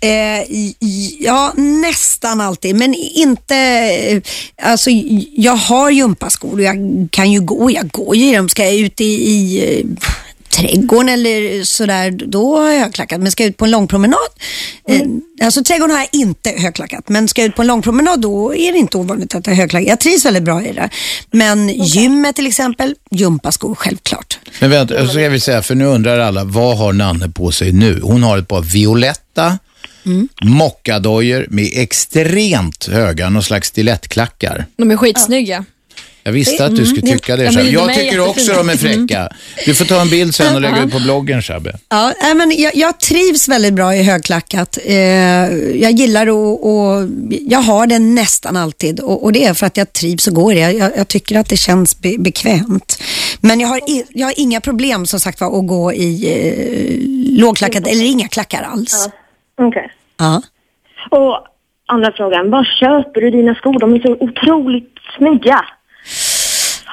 Eh, 0.00 0.42
i- 0.50 0.76
i- 0.80 1.16
ja, 1.20 1.52
nästan 1.56 2.40
alltid, 2.40 2.76
men 2.76 2.94
inte... 3.14 3.56
eh, 3.56 4.22
Alltså, 4.70 4.90
jag 5.36 5.56
har 5.56 5.90
gympaskor 5.90 6.52
och 6.52 6.62
jag 6.62 6.76
kan 7.12 7.32
ju 7.32 7.40
gå. 7.40 7.70
Jag 7.70 7.90
går 7.90 8.16
ju 8.16 8.32
i 8.32 8.36
dem. 8.36 8.48
Ska 8.48 8.64
jag 8.64 8.74
ut 8.76 9.00
i, 9.00 9.04
i 9.04 9.60
eh, 9.80 9.86
trädgården 10.56 11.08
eller 11.08 11.64
sådär, 11.64 12.10
då 12.10 12.56
har 12.56 12.70
jag 12.70 12.80
högklackat. 12.80 13.20
Men 13.20 13.32
ska 13.32 13.42
jag 13.42 13.50
ut 13.50 13.56
på 13.56 13.64
en 13.64 13.70
långpromenad, 13.70 14.18
eh, 14.88 15.00
alltså 15.42 15.64
trädgården 15.64 15.96
har 15.96 15.98
jag 16.02 16.08
inte 16.12 16.50
högklackat, 16.50 17.08
men 17.08 17.28
ska 17.28 17.40
jag 17.42 17.48
ut 17.48 17.56
på 17.56 17.62
en 17.62 17.68
långpromenad 17.68 18.20
då 18.20 18.54
är 18.54 18.72
det 18.72 18.78
inte 18.78 18.96
ovanligt 18.96 19.34
att 19.34 19.46
jag 19.46 19.54
har 19.54 19.60
högklackat. 19.60 19.88
Jag 19.88 20.00
trivs 20.00 20.24
väldigt 20.24 20.42
bra 20.42 20.62
i 20.62 20.72
det. 20.72 20.88
Men 21.30 21.68
gymmet 21.68 22.36
till 22.36 22.46
exempel, 22.46 22.94
gympaskor 23.10 23.74
självklart. 23.74 24.38
Men 24.60 24.70
vänta, 24.70 25.06
så 25.06 25.08
ska 25.08 25.28
vi 25.28 25.40
säga, 25.40 25.62
för 25.62 25.74
nu 25.74 25.84
undrar 25.84 26.18
alla, 26.18 26.44
vad 26.44 26.78
har 26.78 26.92
Nanne 26.92 27.28
på 27.28 27.52
sig 27.52 27.72
nu? 27.72 28.00
Hon 28.02 28.22
har 28.22 28.38
ett 28.38 28.48
par 28.48 28.62
violetta 28.62 29.58
Mm. 30.06 30.28
mockadojor 30.42 31.46
med 31.50 31.70
extremt 31.74 32.86
höga, 32.86 33.28
någon 33.30 33.42
slags 33.42 33.68
stilettklackar. 33.68 34.66
De 34.76 34.90
är 34.90 34.96
skitsnygga. 34.96 35.64
Jag 36.24 36.32
visste 36.32 36.64
att 36.64 36.76
du 36.76 36.86
skulle 36.86 37.02
Mm. 37.06 37.18
tycka 37.18 37.36
det. 37.36 37.44
Ja, 37.44 37.50
Shabbe. 37.52 37.68
Jag 37.68 37.94
tycker 37.94 38.28
också 38.28 38.52
de 38.52 38.68
är 38.68 38.76
fräcka. 38.76 39.28
Du 39.66 39.74
får 39.74 39.84
ta 39.84 40.00
en 40.00 40.08
bild 40.10 40.34
sen 40.34 40.54
och 40.54 40.60
lägga 40.60 40.82
ut 40.84 40.92
på 40.92 40.98
bloggen, 41.00 41.42
Shabbe. 41.42 41.72
Ja, 41.88 42.12
men 42.36 42.52
jag, 42.58 42.74
jag 42.76 43.00
trivs 43.00 43.48
väldigt 43.48 43.74
bra 43.74 43.94
i 43.94 44.02
högklackat. 44.02 44.78
Eh, 44.84 44.94
jag 45.82 45.92
gillar 45.92 46.26
och, 46.28 46.70
och 46.70 47.08
jag 47.48 47.58
har 47.58 47.86
det 47.86 47.98
nästan 47.98 48.56
alltid 48.56 49.00
och, 49.00 49.24
och 49.24 49.32
det 49.32 49.44
är 49.44 49.54
för 49.54 49.66
att 49.66 49.76
jag 49.76 49.92
trivs 49.92 50.26
och 50.26 50.34
går 50.34 50.52
i 50.52 50.54
det. 50.54 50.72
Jag, 50.72 50.90
jag 50.96 51.08
tycker 51.08 51.38
att 51.38 51.48
det 51.48 51.56
känns 51.56 52.00
be, 52.00 52.14
bekvämt. 52.18 53.02
Men 53.40 53.60
jag 53.60 53.68
har, 53.68 53.80
jag 54.10 54.26
har 54.26 54.34
inga 54.36 54.60
problem 54.60 55.06
som 55.06 55.20
sagt 55.20 55.40
var 55.40 55.58
att 55.58 55.66
gå 55.66 55.92
i 55.92 56.12
eh, 56.32 57.40
lågklackat 57.40 57.86
eller 57.86 58.04
inga 58.04 58.28
klackar 58.28 58.62
alls. 58.62 59.08
Okej. 59.60 59.92
Ja. 60.18 60.42
Och 61.10 61.46
andra 61.86 62.12
frågan, 62.16 62.50
var 62.50 62.64
köper 62.80 63.20
du 63.20 63.30
dina 63.30 63.54
skor? 63.54 63.78
De 63.80 63.94
är 63.94 63.98
så 63.98 64.12
otroligt 64.20 64.94
snygga. 65.18 65.64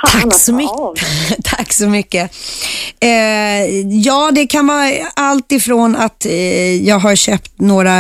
Tack 0.02 0.22
så 0.22 0.28
alltså, 0.28 0.54
mycket. 0.54 1.44
Tack 1.44 1.74
så 1.74 1.90
mycket. 1.90 2.32
Eh, 3.00 3.10
ja, 3.88 4.32
det 4.32 4.48
kan 4.48 4.68
vara 4.68 4.92
allt 5.14 5.52
ifrån 5.52 5.96
att 5.96 6.26
eh, 6.26 6.76
jag 6.88 7.00
har 7.00 7.16
köpt 7.16 7.52
några 7.60 7.92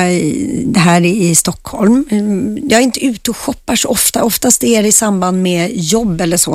här 0.76 1.06
i, 1.06 1.30
i 1.30 1.36
Stockholm. 1.36 2.06
Mm, 2.12 2.60
Jag 2.70 2.80
är 2.80 2.84
inte 2.84 3.06
ute 3.06 3.32
och 3.32 3.38
shoppar 3.38 3.76
så 3.76 3.90
ofta. 3.90 4.24
Oftast 4.24 4.64
är 4.64 4.82
det 4.84 4.88
i 4.90 4.92
samband 4.92 5.42
med 5.44 5.72
jobb 5.74 6.22
eller 6.22 6.38
så. 6.38 6.54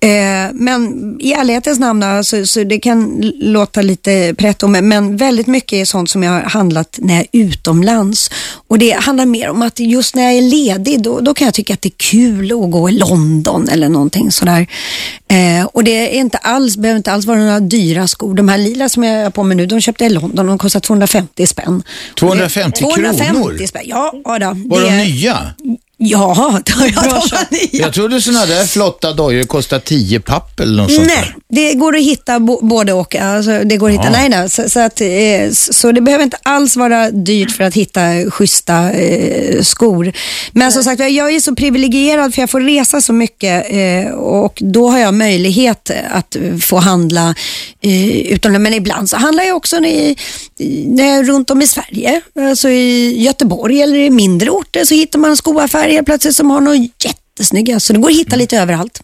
Eh, 0.00 0.52
men 0.52 1.16
i 1.20 1.32
ärlighetens 1.32 1.78
namn 1.78 2.00
då, 2.00 2.24
så, 2.24 2.46
så 2.46 2.64
det 2.64 2.78
kan 2.78 3.20
låta 3.40 3.82
lite 3.82 4.34
pretto, 4.38 4.66
men, 4.66 4.88
men 4.88 5.16
väldigt 5.16 5.46
mycket 5.46 5.72
är 5.72 5.84
sånt 5.84 6.10
som 6.10 6.22
jag 6.22 6.32
har 6.32 6.40
handlat 6.42 6.98
när 7.02 7.14
jag 7.14 7.26
är 7.32 7.40
utomlands. 7.40 8.30
Och 8.68 8.78
det 8.78 8.92
handlar 8.92 9.26
mer 9.26 9.48
om 9.50 9.62
att 9.62 9.80
just 9.80 10.14
när 10.14 10.22
jag 10.22 10.32
är 10.32 10.42
ledig, 10.42 11.02
då, 11.02 11.20
då 11.20 11.34
kan 11.34 11.44
jag 11.44 11.54
tycka 11.54 11.74
att 11.74 11.82
det 11.82 11.88
är 11.88 12.10
kul 12.10 12.52
att 12.52 12.70
gå 12.70 12.88
i 12.90 12.92
London 12.92 13.68
eller 13.68 13.88
någonting 13.88 14.30
sådär. 14.30 14.53
Eh, 14.60 15.66
och 15.72 15.84
det 15.84 16.16
är 16.16 16.20
inte 16.20 16.38
alls, 16.38 16.76
behöver 16.76 16.96
inte 16.96 17.12
alls 17.12 17.26
vara 17.26 17.38
några 17.38 17.60
dyra 17.60 18.08
skor. 18.08 18.34
De 18.34 18.48
här 18.48 18.58
lila 18.58 18.88
som 18.88 19.04
jag 19.04 19.22
har 19.22 19.30
på 19.30 19.42
mig 19.42 19.56
nu, 19.56 19.66
de 19.66 19.80
köpte 19.80 20.04
jag 20.04 20.10
i 20.10 20.14
London. 20.14 20.46
De 20.46 20.58
kostar 20.58 20.80
250 20.80 21.46
spänn. 21.46 21.82
250 22.14 22.80
250 22.80 23.32
kronor? 23.32 23.66
spänn, 23.66 23.82
ja. 23.84 24.12
då, 24.24 24.30
Var 24.30 24.80
det 24.80 24.86
de 24.86 25.04
nya? 25.04 25.54
Ja, 26.06 26.60
det 26.66 26.72
har 26.72 26.86
jag 26.86 27.22
ja. 27.32 27.38
Jag 27.72 27.92
trodde 27.92 28.20
sådana 28.20 28.46
där 28.46 28.64
flotta 28.64 29.12
dojor 29.12 29.44
kostar 29.44 29.78
10 29.78 30.20
papp 30.20 30.60
eller 30.60 30.82
något 30.82 30.92
sånt 30.92 31.06
Nej, 31.06 31.34
det 31.48 31.74
går 31.74 31.96
att 31.96 32.02
hitta 32.02 32.40
både 32.62 32.92
och. 32.92 33.14
Alltså, 33.16 33.60
det 33.64 33.76
går 33.76 33.88
att 33.88 33.94
hitta, 33.94 34.04
Ja. 34.04 34.10
nej, 34.10 34.28
nej. 34.28 34.50
Så, 34.50 34.68
så, 34.70 34.80
att, 34.80 35.00
eh, 35.00 35.50
så 35.52 35.92
det 35.92 36.00
behöver 36.00 36.24
inte 36.24 36.36
alls 36.42 36.76
vara 36.76 37.10
dyrt 37.10 37.50
för 37.50 37.64
att 37.64 37.74
hitta 37.74 38.30
schyssta 38.30 38.92
eh, 38.92 39.62
skor. 39.62 40.12
Men 40.52 40.72
som 40.72 40.84
sagt, 40.84 41.00
jag 41.00 41.34
är 41.34 41.40
så 41.40 41.54
privilegierad 41.54 42.34
för 42.34 42.42
jag 42.42 42.50
får 42.50 42.60
resa 42.60 43.00
så 43.00 43.12
mycket 43.12 43.66
eh, 43.70 44.10
och 44.14 44.58
då 44.64 44.88
har 44.88 44.98
jag 44.98 45.14
möjlighet 45.14 45.90
att 46.10 46.36
få 46.62 46.76
handla 46.78 47.34
eh, 47.80 48.08
utomlands. 48.16 48.62
Men 48.64 48.74
ibland 48.74 49.10
så 49.10 49.16
handlar 49.16 49.44
jag 49.44 49.56
också 49.56 49.76
i, 49.76 50.16
i- 50.58 50.84
när 50.88 51.04
jag 51.06 51.16
är 51.16 51.24
runt 51.24 51.50
om 51.50 51.62
i 51.62 51.66
Sverige. 51.66 52.20
Alltså 52.40 52.68
i 52.68 53.22
Göteborg 53.22 53.82
eller 53.82 53.96
i 53.98 54.10
mindre 54.10 54.50
orter 54.50 54.84
så 54.84 54.94
hittar 54.94 55.18
man 55.18 55.36
skoaffärer 55.36 55.93
helt 55.94 56.06
plötsligt 56.06 56.34
som 56.34 56.50
har 56.50 56.60
något 56.60 56.76
jättesnygga. 57.04 57.80
Så 57.80 57.92
det 57.92 57.98
går 57.98 58.08
att 58.10 58.14
hitta 58.16 58.36
lite 58.36 58.56
överallt. 58.58 59.00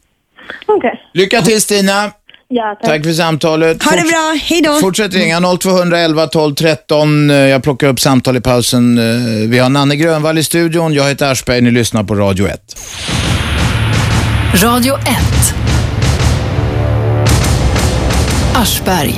Okej. 0.67 0.91
Lycka 1.15 1.43
till 1.43 1.61
Stina. 1.61 2.11
Ja, 2.53 2.77
tack. 2.81 2.91
Tack 2.91 3.05
för 3.05 3.13
samtalet. 3.13 3.83
Ha 3.83 3.91
det 3.97 4.03
bra, 4.03 4.37
hej 4.43 4.61
då. 4.63 4.75
Fortsätt 4.75 5.15
ringa 5.15 5.41
0211 5.59 6.27
12 6.27 6.55
13. 6.55 7.31
Eh, 7.31 7.37
Jag 7.37 7.63
plockar 7.63 7.89
upp 7.89 8.01
samtal 8.01 8.37
i 8.37 8.41
pausen. 8.41 8.99
Eh, 8.99 9.49
Vi 9.49 9.59
har 9.59 9.69
Nanne 9.69 9.97
Grönvall 9.97 10.39
i 10.39 10.43
studion. 10.45 10.95
Jag 10.95 11.05
heter 11.09 11.31
Aschberg. 11.33 11.61
Ni 11.61 11.71
lyssnar 11.71 12.05
på 12.05 12.15
Radio 12.15 12.49
1. 12.49 12.77
Radio 14.63 14.95
1. 14.95 15.55
Aschberg. 18.55 19.15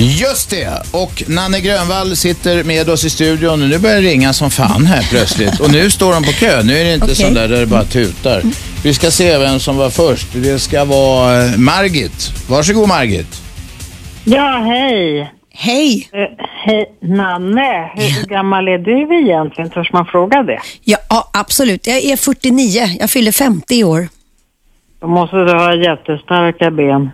Just 0.00 0.50
det! 0.50 0.82
Och 0.92 1.22
Nanne 1.28 1.60
Grönvall 1.60 2.16
sitter 2.16 2.64
med 2.64 2.88
oss 2.88 3.04
i 3.04 3.10
studion. 3.10 3.68
Nu 3.68 3.78
börjar 3.78 3.96
det 4.02 4.08
ringa 4.08 4.32
som 4.32 4.50
fan 4.50 4.86
här 4.86 5.02
plötsligt. 5.10 5.60
Och 5.60 5.72
nu 5.72 5.90
står 5.90 6.12
de 6.12 6.22
på 6.22 6.32
kö. 6.32 6.62
Nu 6.62 6.78
är 6.78 6.84
det 6.84 6.94
inte 6.94 7.04
Okej. 7.04 7.16
sån 7.16 7.34
där 7.34 7.48
där 7.48 7.60
det 7.60 7.66
bara 7.66 7.84
tutar. 7.84 8.42
Vi 8.84 8.94
ska 8.94 9.10
se 9.10 9.38
vem 9.38 9.60
som 9.60 9.76
var 9.76 9.90
först. 9.90 10.28
Det 10.32 10.58
ska 10.58 10.84
vara 10.84 11.44
eh, 11.44 11.58
Margit. 11.58 12.32
Varsågod 12.48 12.88
Margit. 12.88 13.42
Ja, 14.24 14.62
hej. 14.66 15.32
Hej. 15.54 16.08
Eh, 16.12 16.44
hej, 16.64 16.86
Nanne. 17.02 17.90
Hur 17.94 18.26
gammal 18.26 18.68
är 18.68 18.78
du 18.78 19.20
egentligen? 19.22 19.70
Törs 19.70 19.92
man 19.92 20.06
fråga 20.06 20.42
det? 20.42 20.60
Ja, 20.84 20.98
ja, 21.10 21.30
absolut. 21.32 21.86
Jag 21.86 21.96
är 21.96 22.16
49. 22.16 22.96
Jag 23.00 23.10
fyller 23.10 23.32
50 23.32 23.74
i 23.74 23.84
år. 23.84 24.08
Då 25.00 25.06
måste 25.06 25.36
du 25.36 25.52
ha 25.52 25.74
jättestarka 25.74 26.70
ben. 26.70 27.10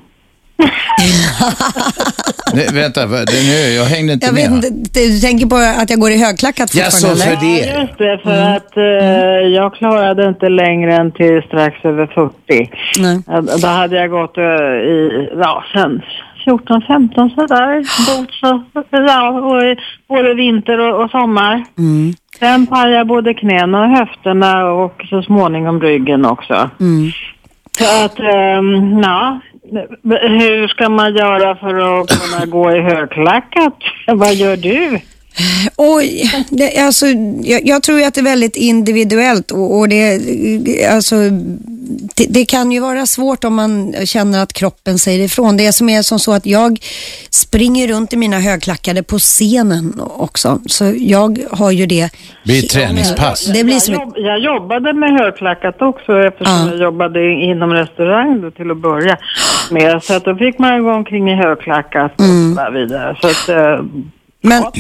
Nej, 2.55 2.69
vänta, 2.73 3.07
nu, 3.07 3.75
jag 3.77 3.85
hängde 3.85 4.13
inte 4.13 4.27
Jag 4.27 4.35
med. 4.35 4.63
vet 4.63 4.95
du 4.95 5.21
tänker 5.21 5.47
på 5.47 5.57
att 5.57 5.91
jag 5.91 6.01
går 6.01 6.11
i 6.11 6.25
högklackat 6.25 6.75
Jaså, 6.75 7.09
fortfarande? 7.09 7.41
för 7.41 7.47
eller? 7.47 7.75
det. 7.75 7.81
Just 7.81 7.99
det, 7.99 8.21
för 8.23 8.57
att 8.57 8.77
eh, 8.77 9.49
jag 9.55 9.75
klarade 9.75 10.29
inte 10.29 10.49
längre 10.49 10.95
än 10.95 11.13
till 11.13 11.43
strax 11.43 11.85
över 11.85 12.07
40. 12.07 12.71
Nej. 12.99 13.23
Då 13.63 13.67
hade 13.67 13.97
jag 13.97 14.11
gått 14.11 14.39
eh, 14.39 14.45
i, 14.45 15.29
ja, 15.37 15.65
sen 15.73 16.03
14, 16.45 16.83
15 16.87 17.31
sådär. 17.31 17.85
Ja, 18.91 19.29
och, 19.31 19.77
både 20.09 20.35
vinter 20.35 20.79
och, 20.79 21.05
och 21.05 21.11
sommar. 21.11 21.65
Mm. 21.79 22.15
Sen 22.39 22.67
pajade 22.67 23.05
både 23.05 23.35
knäna 23.35 23.81
och 23.83 23.91
höfterna 23.91 24.67
och 24.73 25.03
så 25.11 25.23
småningom 25.23 25.81
ryggen 25.81 26.25
också. 26.25 26.71
Mm. 26.81 27.11
Så 27.79 28.05
att, 28.05 28.21
um, 28.59 29.01
ja, 29.03 29.41
hur 30.03 30.69
ska 30.69 30.89
man 30.89 31.15
göra 31.15 31.57
för 31.57 32.01
att 32.01 32.09
kunna 32.09 32.47
gå 32.47 32.73
i 32.73 32.81
högklackat? 32.81 33.79
Vad 34.07 34.35
gör 34.35 34.57
du? 34.57 35.01
Oj, 35.77 36.31
det, 36.51 36.79
alltså, 36.79 37.07
jag, 37.43 37.67
jag 37.67 37.83
tror 37.83 37.99
ju 37.99 38.05
att 38.05 38.15
det 38.15 38.21
är 38.21 38.25
väldigt 38.25 38.57
individuellt 38.57 39.51
och, 39.51 39.79
och 39.79 39.89
det, 39.89 40.21
alltså, 40.91 41.17
det, 42.17 42.27
det 42.29 42.45
kan 42.45 42.73
ju 42.73 42.81
vara 42.81 43.07
svårt 43.07 43.45
om 43.45 43.55
man 43.55 43.95
känner 44.05 44.43
att 44.43 44.53
kroppen 44.53 44.99
säger 44.99 45.25
ifrån. 45.25 45.57
Det 45.57 45.73
som 45.73 45.89
är 45.89 46.03
som 46.03 46.19
så 46.19 46.33
att 46.33 46.47
jag 46.47 46.79
springer 47.31 47.89
runt 47.89 48.13
i 48.13 48.17
mina 48.17 48.39
högklackade 48.41 49.03
på 49.03 49.19
scenen 49.19 50.01
också. 50.17 50.61
Så 50.67 50.93
jag 50.99 51.39
har 51.51 51.71
ju 51.71 51.87
det. 51.87 52.03
Det 52.05 52.11
blir 52.45 52.65
ett 52.65 52.71
träningspass. 52.71 53.47
Det 53.47 53.65
blir 53.65 53.79
som 53.79 53.95
jag, 53.95 54.03
jobb, 54.03 54.15
jag 54.17 54.39
jobbade 54.41 54.93
med 54.93 55.11
högklackat 55.13 55.83
också 55.83 56.13
eftersom 56.19 56.55
Ja. 56.67 56.69
jag 56.71 56.81
jobbade 56.83 57.31
inom 57.33 57.71
restaurang 57.71 58.41
då, 58.43 58.51
till 58.51 58.71
att 58.71 58.79
börja 58.83 59.19
med. 59.71 60.03
Så 60.03 60.15
att 60.15 60.25
då 60.25 60.37
fick 60.37 60.59
man 60.59 60.83
gå 60.85 60.93
omkring 60.93 61.31
i 61.31 61.35
högklackat 61.35 62.13
och 62.19 62.25
Mm. 62.25 62.75
vidare. 62.75 63.17
Så 63.21 63.27
att, 63.27 63.49
eh, 63.49 63.85
men, 64.43 64.63
ja, 64.63 64.73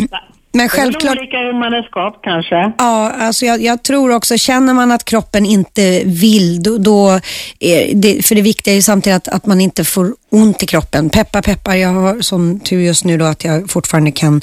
men 0.54 0.68
självklart. 0.68 1.18
olika 1.18 1.36
hur 1.36 1.52
man 1.52 1.74
är 1.74 1.82
skapt 1.82 2.18
kanske. 2.22 2.72
Ja, 2.78 3.12
alltså 3.18 3.46
jag, 3.46 3.62
jag 3.62 3.82
tror 3.82 4.14
också, 4.14 4.36
känner 4.38 4.74
man 4.74 4.92
att 4.92 5.04
kroppen 5.04 5.46
inte 5.46 6.02
vill, 6.04 6.62
då, 6.62 6.78
då 6.78 7.20
är 7.60 7.94
det, 7.94 8.26
för 8.26 8.34
det 8.34 8.42
viktiga 8.42 8.74
är 8.74 8.76
ju 8.76 8.82
samtidigt 8.82 9.16
att, 9.16 9.34
att 9.34 9.46
man 9.46 9.60
inte 9.60 9.84
får 9.84 10.14
ont 10.34 10.62
i 10.62 10.66
kroppen. 10.66 11.10
Peppar, 11.10 11.42
peppar, 11.42 11.74
jag 11.74 11.88
har 11.88 12.20
som 12.20 12.60
tur 12.60 12.80
just 12.80 13.04
nu 13.04 13.16
då 13.18 13.24
att 13.24 13.44
jag 13.44 13.70
fortfarande 13.70 14.10
kan 14.10 14.40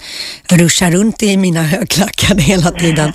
ruscha 0.51 0.91
runt 0.91 1.23
i 1.23 1.37
mina 1.37 1.63
högklackade 1.63 2.41
hela 2.51 2.71
tiden. 2.71 3.11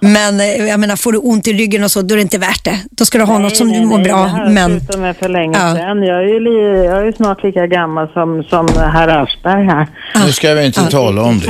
Men 0.00 0.40
eh, 0.40 0.46
jag 0.46 0.80
menar, 0.80 0.96
får 0.96 1.12
du 1.12 1.18
ont 1.18 1.48
i 1.48 1.52
ryggen 1.52 1.84
och 1.84 1.90
så, 1.90 2.02
då 2.02 2.14
är 2.14 2.16
det 2.16 2.22
inte 2.22 2.38
värt 2.38 2.64
det. 2.64 2.78
Då 2.90 3.04
ska 3.04 3.18
du 3.18 3.24
ha 3.24 3.38
något 3.38 3.56
som 3.56 3.68
nej, 3.68 3.80
du 3.80 3.86
mår 3.86 3.98
nej, 3.98 4.06
bra. 4.06 4.22
Det 4.22 4.28
här 4.28 4.48
Men, 4.50 4.70
slutade 4.80 4.98
med 4.98 5.16
för 5.16 5.28
länge 5.28 5.58
Ja. 5.58 5.74
sedan. 5.76 6.02
Jag 6.02 6.18
är, 6.18 6.28
ju 6.28 6.40
li, 6.40 6.84
jag 6.86 6.98
är 7.00 7.04
ju 7.04 7.12
snart 7.12 7.42
lika 7.44 7.66
gammal 7.66 8.08
som, 8.12 8.42
som 8.42 8.68
herr 8.92 9.08
Aschberg 9.08 9.64
här. 9.66 9.86
Nu 10.26 10.32
ska 10.32 10.54
vi 10.54 10.66
inte 10.66 10.82
tala 10.90 11.22
om 11.22 11.40
det. 11.40 11.46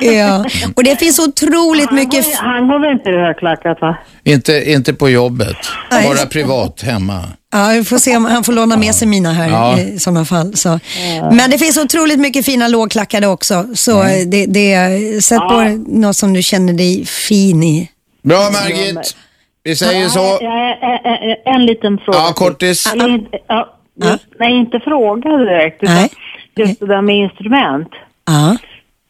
Ja. 0.00 0.44
Och 0.76 0.84
det 0.84 0.96
finns 0.96 1.18
otroligt 1.18 1.90
mycket... 1.90 2.24
Han, 2.36 2.52
går- 2.52 2.52
han 2.52 2.68
går 2.68 2.78
väl 2.80 2.92
inte 2.92 3.10
i 3.10 3.16
högklackat 3.16 3.80
va? 3.80 3.96
Inte, 4.24 4.70
inte 4.72 4.94
på 4.94 5.08
jobbet. 5.10 5.56
Nej. 5.90 6.06
Bara 6.08 6.26
privat 6.26 6.82
hemma. 6.82 7.20
Ja, 7.52 7.70
vi 7.74 7.84
får 7.84 7.98
se 7.98 8.16
om 8.16 8.24
han 8.24 8.44
får 8.44 8.52
låna 8.52 8.76
med 8.76 8.94
sig 8.94 9.08
mina 9.08 9.32
här 9.32 9.48
Ja. 9.48 9.78
i 9.78 9.98
sådana 9.98 10.24
fall. 10.24 10.56
Så. 10.56 10.78
Men 11.32 11.50
det 11.50 11.58
finns 11.58 11.78
otroligt 11.78 12.18
mycket 12.20 12.44
fina 12.46 12.68
lågklackade 12.68 13.26
också. 13.26 13.64
Så 13.74 14.02
Mm. 14.02 14.30
det, 14.30 14.46
det, 14.46 15.24
sätt 15.24 15.38
på 15.38 15.62
något 15.86 16.16
som 16.16 16.32
du 16.32 16.42
känner 16.42 16.72
dig 16.72 17.04
fin 17.06 17.62
i. 17.62 17.90
Bra 18.22 18.36
Margit. 18.52 19.16
Vi 19.62 19.76
säger 19.76 20.08
så. 20.08 20.18
Ja, 20.18 20.38
ja, 20.80 21.00
ja, 21.04 21.18
ja, 21.22 21.52
en 21.54 21.66
liten 21.66 21.98
fråga. 21.98 22.18
Ja, 22.18 22.32
kortis. 22.36 22.92
Nej, 24.38 24.52
inte 24.58 24.80
fråga 24.80 25.30
direkt. 25.36 25.82
Utan 25.82 25.94
Nej. 25.94 26.10
just 26.56 26.80
det 26.80 26.86
där 26.86 27.02
med 27.02 27.16
instrument. 27.16 27.88
Ja. 28.26 28.56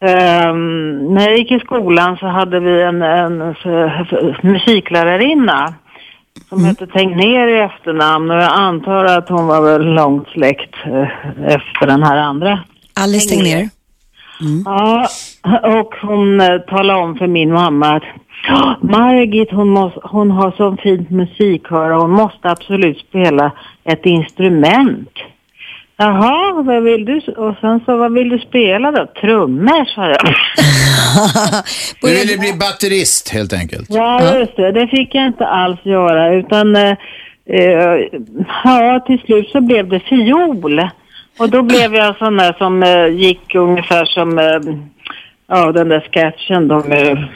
Ehm, 0.07 1.13
när 1.13 1.29
jag 1.29 1.37
gick 1.37 1.51
i 1.51 1.59
skolan 1.59 2.17
så 2.17 2.25
hade 2.27 2.59
vi 2.59 2.81
en, 2.81 3.01
en, 3.01 3.55
så- 3.63 4.35
musiklärarinna 4.47 5.73
som 6.49 6.65
hette 6.65 6.87
Tegnér 6.87 7.47
i 7.47 7.59
efternamn 7.59 8.31
och 8.31 8.37
jag 8.37 8.51
antar 8.53 9.05
att 9.05 9.29
hon 9.29 9.47
var 9.47 9.61
väl 9.61 9.93
långt 9.93 10.27
släkt 10.27 10.75
eh, 10.85 11.53
efter 11.55 11.87
den 11.87 12.03
här 12.03 12.17
andra. 12.17 12.59
Alice 12.93 13.29
Tegnér. 13.35 13.69
Ja, 14.65 15.07
och 15.63 15.93
hon 16.01 16.41
eh, 16.41 16.57
talade 16.57 16.99
om 16.99 17.15
för 17.15 17.27
min 17.27 17.53
mamma 17.53 17.95
att 17.95 18.03
"Ja, 18.47 18.75
Margit 18.81 19.51
hon, 19.51 19.69
måste, 19.69 19.99
hon 20.03 20.31
har 20.31 20.51
så 20.51 20.77
fint 20.83 21.09
musikhöra 21.09 21.95
hon 21.95 22.11
måste 22.11 22.49
absolut 22.49 22.97
spela 22.97 23.51
ett 23.83 24.05
instrument. 24.05 25.09
Jaha, 26.01 26.63
vad 26.63 26.83
vill 26.83 27.05
du? 27.05 27.17
Och 27.31 27.55
sen 27.61 27.79
så, 27.85 27.97
vad 27.97 28.13
vill 28.13 28.29
du 28.29 28.39
spela 28.39 28.91
då? 28.91 29.05
Trummor, 29.21 29.85
sa 29.85 30.07
jag. 30.07 30.17
Du 32.01 32.07
ville 32.07 32.37
bli 32.37 32.53
batterist 32.53 33.29
helt 33.29 33.53
enkelt. 33.53 33.87
Ja, 33.89 34.37
just 34.37 34.55
det. 34.55 34.71
Det 34.71 34.87
fick 34.87 35.15
jag 35.15 35.27
inte 35.27 35.45
alls 35.45 35.79
göra 35.83 36.33
utan 36.33 36.75
eh, 36.75 36.95
eh, 37.45 37.97
ja, 38.63 39.03
till 39.07 39.19
slut 39.19 39.49
så 39.49 39.61
blev 39.61 39.89
det 39.89 39.99
fiol. 39.99 40.89
Och 41.39 41.49
då 41.49 41.61
blev 41.61 41.95
jag 41.95 42.17
sån 42.17 42.37
där 42.37 42.53
som 42.57 42.83
eh, 42.83 43.07
gick 43.07 43.55
ungefär 43.55 44.05
som 44.05 44.39
eh, 44.39 44.59
ja, 45.47 45.71
den 45.71 45.89
där 45.89 46.07
sketchen 46.11 46.67
då 46.67 46.83
med, 46.83 47.27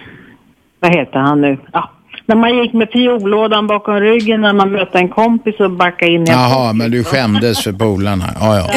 vad 0.79 0.95
heter 0.95 1.19
han 1.19 1.41
nu? 1.41 1.57
Ja, 1.73 1.89
när 2.25 2.35
man 2.35 2.57
gick 2.57 2.73
med 2.73 2.89
fiollådan 2.93 3.67
bakom 3.67 3.99
ryggen 3.99 4.41
när 4.41 4.53
man 4.53 4.71
mötte 4.71 4.97
en 4.97 5.09
kompis 5.09 5.59
och 5.59 5.71
backade 5.71 6.11
in 6.11 6.21
i 6.21 6.25
Jaha, 6.31 6.73
men 6.73 6.91
du 6.91 7.03
skämdes 7.03 7.63
för 7.63 7.71
polarna. 7.71 8.25
Ja, 8.39 8.57
ja. 8.57 8.69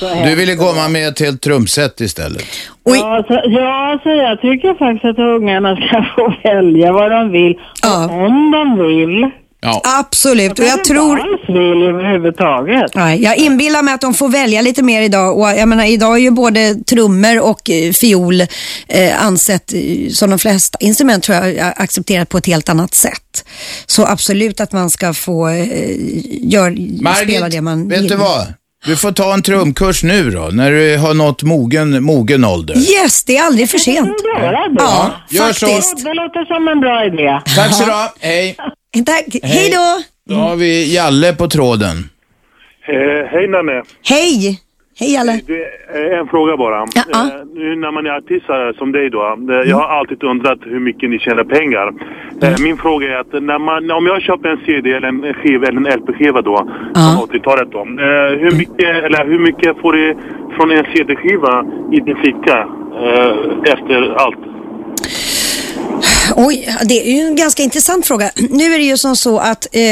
Ja. 0.00 0.24
Du 0.24 0.34
ville 0.34 0.56
komma 0.56 0.88
med 0.88 1.08
ett 1.08 1.20
helt 1.20 1.40
trumset 1.40 2.00
istället. 2.00 2.44
Oj. 2.84 2.98
Ja, 2.98 3.24
så, 3.28 3.40
ja, 3.44 3.98
så 4.02 4.08
jag 4.08 4.40
tycker 4.40 4.74
faktiskt 4.74 5.04
att 5.04 5.18
ungarna 5.18 5.76
ska 5.76 6.04
få 6.16 6.34
välja 6.44 6.92
vad 6.92 7.10
de 7.10 7.30
vill. 7.30 7.54
Ja. 7.82 8.04
Och 8.04 8.26
om 8.26 8.50
de 8.50 8.86
vill. 8.86 9.30
Ja. 9.64 9.80
Absolut. 9.84 10.58
Och 10.58 10.64
jag 10.64 10.84
tror... 10.84 11.16
Vill 11.46 11.88
överhuvudtaget. 11.88 12.94
Nej, 12.94 13.22
jag 13.22 13.36
inbillar 13.36 13.82
mig 13.82 13.94
att 13.94 14.00
de 14.00 14.14
får 14.14 14.28
välja 14.28 14.62
lite 14.62 14.82
mer 14.82 15.02
idag. 15.02 15.38
Och 15.38 15.48
jag 15.48 15.68
menar, 15.68 15.84
idag 15.84 16.14
är 16.14 16.20
ju 16.20 16.30
både 16.30 16.74
trummor 16.74 17.40
och 17.40 17.70
eh, 17.70 17.92
fiol 17.92 18.40
eh, 18.88 19.24
ansett 19.24 19.72
eh, 19.72 20.08
som 20.10 20.30
de 20.30 20.38
flesta 20.38 20.78
instrument 20.80 21.24
tror 21.24 21.38
jag 21.38 21.48
är 21.48 21.74
accepterat 21.76 22.28
på 22.28 22.38
ett 22.38 22.46
helt 22.46 22.68
annat 22.68 22.94
sätt. 22.94 23.44
Så 23.86 24.06
absolut 24.06 24.60
att 24.60 24.72
man 24.72 24.90
ska 24.90 25.14
få 25.14 25.48
eh, 25.48 25.64
gör, 26.42 26.70
spela 27.24 27.48
det 27.48 27.60
man 27.60 27.78
Margit, 27.78 27.92
vet 27.92 28.00
vill. 28.00 28.08
du 28.08 28.16
vad? 28.16 28.46
Du 28.86 28.96
får 28.96 29.12
ta 29.12 29.34
en 29.34 29.42
trumkurs 29.42 30.02
nu 30.02 30.30
då, 30.30 30.40
när 30.52 30.70
du 30.70 30.96
har 30.96 31.14
nått 31.14 31.42
mogen, 31.42 32.02
mogen 32.02 32.44
ålder. 32.44 32.76
Yes, 32.76 33.24
det 33.24 33.36
är 33.36 33.42
aldrig 33.42 33.70
för 33.70 33.78
sent. 33.78 34.16
Ja, 34.78 35.12
gör 35.30 35.52
så. 35.52 35.66
faktiskt. 35.66 36.04
Det 36.04 36.14
låter 36.14 36.44
som 36.44 36.68
en 36.68 36.80
bra 36.80 37.06
idé. 37.06 37.40
Tack 37.56 37.74
så 37.74 37.84
du. 37.84 37.92
Hej. 38.26 38.56
Tack. 39.00 39.24
Hej 39.42 39.70
då. 39.70 40.02
Då 40.34 40.40
har 40.40 40.56
vi 40.56 40.94
Jalle 40.94 41.32
på 41.32 41.46
tråden. 41.48 41.96
Eh, 42.88 43.26
hej 43.32 43.48
Nanne. 43.48 43.82
Hej. 44.08 44.60
Hej 45.00 45.14
Jalle. 45.14 45.32
Eh, 45.32 46.18
en 46.18 46.26
fråga 46.28 46.56
bara. 46.56 46.86
Ja. 46.94 47.02
Eh, 47.14 47.44
nu 47.54 47.76
när 47.76 47.90
man 47.90 48.06
är 48.06 48.10
artist 48.10 48.46
som 48.78 48.92
dig 48.92 49.10
då. 49.10 49.22
eh, 49.50 49.70
Jag 49.70 49.76
har 49.76 49.98
alltid 49.98 50.22
undrat 50.24 50.58
hur 50.64 50.80
mycket 50.80 51.10
ni 51.10 51.18
tjänar 51.18 51.44
pengar. 51.44 51.92
Eh, 52.42 52.54
Min 52.62 52.76
fråga 52.76 53.08
är 53.08 53.16
att 53.20 53.42
när 53.42 53.58
man, 53.58 53.90
om 53.90 54.06
jag 54.06 54.22
köper 54.22 54.48
en 54.48 54.60
CD 54.66 54.92
eller 54.92 55.08
en 55.08 55.34
skiva 55.34 55.66
eller 55.66 55.80
en 55.90 55.98
LP-skiva 56.00 56.42
då, 56.42 56.56
från 56.94 57.28
80-talet 57.28 57.68
då. 57.72 57.78
eh, 57.78 58.38
Hur 58.42 58.56
mycket, 58.58 59.04
eller 59.04 59.24
hur 59.26 59.38
mycket 59.38 59.76
får 59.80 59.92
du 59.92 60.16
från 60.56 60.70
en 60.70 60.84
CD-skiva 60.92 61.64
i 61.92 62.00
din 62.00 62.16
ficka 62.16 62.58
eh, 63.02 63.72
efter 63.72 64.14
allt? 64.16 64.38
Oj, 66.36 66.76
det 66.84 67.08
är 67.08 67.12
ju 67.12 67.20
en 67.26 67.36
ganska 67.36 67.62
intressant 67.62 68.06
fråga. 68.06 68.30
Nu 68.36 68.74
är 68.74 68.78
det 68.78 68.84
ju 68.84 68.96
som 68.96 69.16
så 69.16 69.38
att 69.38 69.66
eh, 69.72 69.82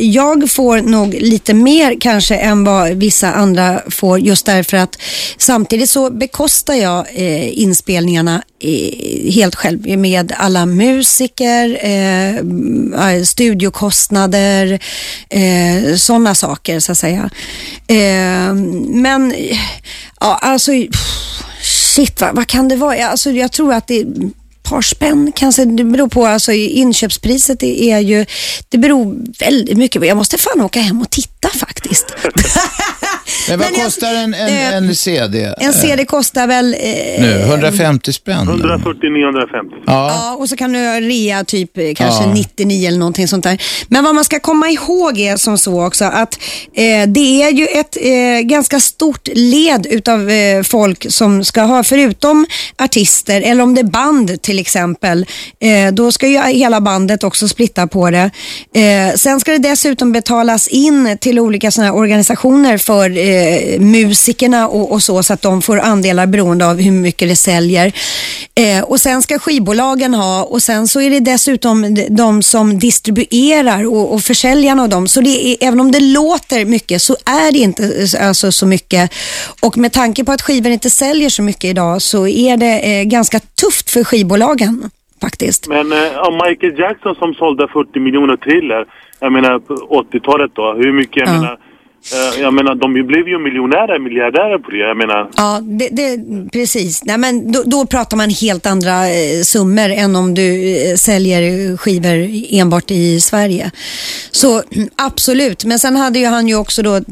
jag 0.00 0.50
får 0.50 0.80
nog 0.80 1.14
lite 1.14 1.54
mer 1.54 2.00
kanske 2.00 2.36
än 2.36 2.64
vad 2.64 2.90
vissa 2.90 3.32
andra 3.32 3.82
får 3.90 4.18
just 4.18 4.46
därför 4.46 4.76
att 4.76 4.98
samtidigt 5.38 5.90
så 5.90 6.10
bekostar 6.10 6.74
jag 6.74 7.06
eh, 7.14 7.58
inspelningarna 7.58 8.42
eh, 8.60 9.32
helt 9.32 9.54
själv 9.54 9.98
med 9.98 10.32
alla 10.36 10.66
musiker, 10.66 11.78
eh, 11.82 12.36
eh 12.36 13.22
studiokostnader, 13.24 14.80
eh, 15.28 15.94
sådana 15.96 16.34
saker 16.34 16.80
så 16.80 16.92
att 16.92 16.98
säga. 16.98 17.30
Eh, 17.86 18.54
men 18.88 19.34
ja, 20.20 20.38
alltså 20.42 20.70
pff, 20.70 21.42
shit, 21.62 22.20
vad, 22.20 22.36
vad 22.36 22.46
kan 22.46 22.68
det 22.68 22.76
vara? 22.76 23.08
Alltså, 23.08 23.30
jag 23.30 23.52
tror 23.52 23.72
att 23.72 23.86
det 23.86 24.04
par 24.68 24.82
spänn 24.82 25.32
kanske. 25.36 25.64
Det 25.64 25.84
beror 25.84 26.08
på, 26.08 26.26
alltså 26.26 26.52
inköpspriset 26.52 27.60
det 27.60 27.90
är 27.90 27.98
ju, 27.98 28.26
det 28.68 28.78
beror 28.78 29.16
väldigt 29.38 29.78
mycket 29.78 30.02
på. 30.02 30.06
Jag 30.06 30.16
måste 30.16 30.38
fan 30.38 30.60
åka 30.60 30.80
hem 30.80 31.00
och 31.02 31.10
titta 31.10 31.37
faktiskt. 31.48 32.06
Men 33.48 33.58
vad 33.58 33.66
Men 33.70 33.74
jag- 33.78 33.84
kostar 33.84 34.14
en, 34.14 34.34
en, 34.34 34.48
eh, 34.48 34.74
en 34.76 34.94
CD? 34.94 35.54
En 35.60 35.72
CD 35.72 36.04
kostar 36.04 36.46
väl... 36.46 36.74
Eh, 36.74 37.20
Nu, 37.22 37.40
150 37.48 38.12
spänn? 38.12 38.48
140 38.48 39.10
950. 39.10 39.74
Ja. 39.86 40.10
Ja, 40.14 40.36
och 40.38 40.48
så 40.48 40.56
kan 40.56 40.72
du 40.72 40.78
ha 40.78 41.00
rea 41.00 41.44
typ 41.44 41.78
eh, 41.78 41.84
kanske 41.96 42.24
Ja. 42.24 42.32
99 42.34 42.88
eller 42.88 42.98
någonting 42.98 43.28
sånt 43.28 43.44
där. 43.44 43.62
Men 43.88 44.04
vad 44.04 44.14
man 44.14 44.24
ska 44.24 44.40
komma 44.40 44.68
ihåg 44.68 45.18
är 45.20 45.36
som 45.36 45.58
så 45.58 45.86
också 45.86 46.04
att 46.04 46.38
eh, 46.74 47.08
det 47.08 47.42
är 47.42 47.50
ju 47.50 47.66
ett 47.66 47.96
eh, 48.00 48.46
ganska 48.48 48.80
stort 48.80 49.28
led 49.34 49.86
utav 49.90 50.30
eh, 50.30 50.62
folk 50.62 51.06
som 51.12 51.44
ska 51.44 51.62
ha, 51.62 51.82
förutom 51.84 52.46
artister 52.78 53.40
eller 53.42 53.62
om 53.62 53.74
det 53.74 53.80
är 53.80 53.84
band 53.84 54.42
till 54.42 54.58
exempel, 54.58 55.26
eh, 55.60 55.92
då 55.94 56.12
ska 56.12 56.26
ju 56.28 56.38
hela 56.42 56.80
bandet 56.80 57.24
också 57.24 57.48
splitta 57.48 57.86
på 57.86 58.10
det. 58.10 58.30
Eh, 58.74 59.14
sen 59.16 59.40
ska 59.40 59.52
det 59.52 59.58
dessutom 59.58 60.12
betalas 60.12 60.68
in 60.68 61.18
till 61.20 61.27
olika 61.38 61.70
såna 61.70 61.86
här 61.86 61.94
organisationer 61.94 62.78
för 62.78 63.18
eh, 63.18 63.80
musikerna 63.80 64.68
och, 64.68 64.92
och 64.92 65.02
så, 65.02 65.22
så 65.22 65.32
att 65.32 65.42
de 65.42 65.62
får 65.62 65.78
andelar 65.80 66.26
beroende 66.26 66.66
av 66.66 66.80
hur 66.80 66.92
mycket 66.92 67.28
det 67.28 67.36
säljer. 67.36 67.92
Eh, 68.54 68.84
och 68.84 69.00
sen 69.00 69.22
ska 69.22 69.38
skivbolagen 69.38 70.14
ha 70.14 70.44
och 70.44 70.62
sen 70.62 70.88
så 70.88 71.00
är 71.00 71.10
det 71.10 71.20
dessutom 71.20 71.96
de- 72.10 72.42
som 72.42 72.78
distribuerar 72.78 73.86
och, 73.86 74.14
och 74.14 74.20
försäljarna 74.20 74.82
av 74.82 74.88
dem. 74.88 75.08
Så 75.08 75.20
det 75.20 75.46
är, 75.52 75.56
även 75.68 75.80
om 75.80 75.92
det 75.92 76.00
låter 76.00 76.64
mycket 76.64 77.02
så 77.02 77.16
är 77.24 77.52
det 77.52 77.58
inte 77.58 78.06
alltså, 78.20 78.52
så 78.52 78.66
mycket. 78.66 79.10
Och 79.62 79.78
med 79.78 79.92
tanke 79.92 80.24
på 80.24 80.32
att 80.32 80.42
skivor 80.42 80.72
inte 80.72 80.90
säljer 80.90 81.28
så 81.28 81.42
mycket 81.42 81.64
idag 81.64 82.02
så 82.02 82.26
är 82.26 82.56
det 82.56 83.00
eh, 83.00 83.04
ganska 83.04 83.40
tufft 83.40 83.90
för 83.90 84.04
skivbolagen 84.04 84.90
faktiskt. 85.20 85.68
Men 85.68 85.92
eh, 85.92 86.18
om 86.18 86.34
Michael 86.46 86.78
Jackson 86.78 87.14
som 87.14 87.34
sålde 87.34 87.68
40 87.68 88.00
miljoner 88.00 88.36
thriller, 88.36 88.84
jag 89.20 89.32
menar 89.32 89.58
på 89.58 89.74
80-talet 89.74 90.50
då, 90.54 90.72
hur 90.72 90.92
mycket, 90.92 91.16
jag 91.16 91.28
Ja. 91.28 91.40
menar, 91.40 91.58
jag 92.40 92.54
menar 92.54 92.74
de 92.74 92.92
blev 92.92 93.28
ju 93.28 93.38
miljonärer, 93.38 93.98
miljardärer 93.98 94.58
på 94.58 94.70
det, 94.70 94.76
jag 94.78 94.96
menar. 94.96 95.30
Ja, 95.36 95.60
det, 95.62 95.88
det, 95.92 96.18
precis. 96.52 97.04
Nej, 97.04 97.18
men 97.18 97.52
då, 97.52 97.62
då 97.66 97.86
pratar 97.86 98.16
man 98.16 98.30
helt 98.30 98.66
andra 98.66 99.08
eh, 99.08 99.42
summor 99.42 99.90
än 99.90 100.16
om 100.16 100.34
du 100.34 100.76
eh, 100.76 100.96
säljer 100.96 101.76
skivor 101.76 102.28
enbart 102.50 102.90
i 102.90 103.20
Sverige. 103.20 103.70
Så 104.30 104.62
absolut, 104.96 105.64
men 105.64 105.78
sen 105.78 105.96
hade 105.96 106.18
ju 106.18 106.26
han 106.26 106.48
ju 106.48 106.54
också 106.54 106.82
då 106.82 106.96
eh, 106.96 107.02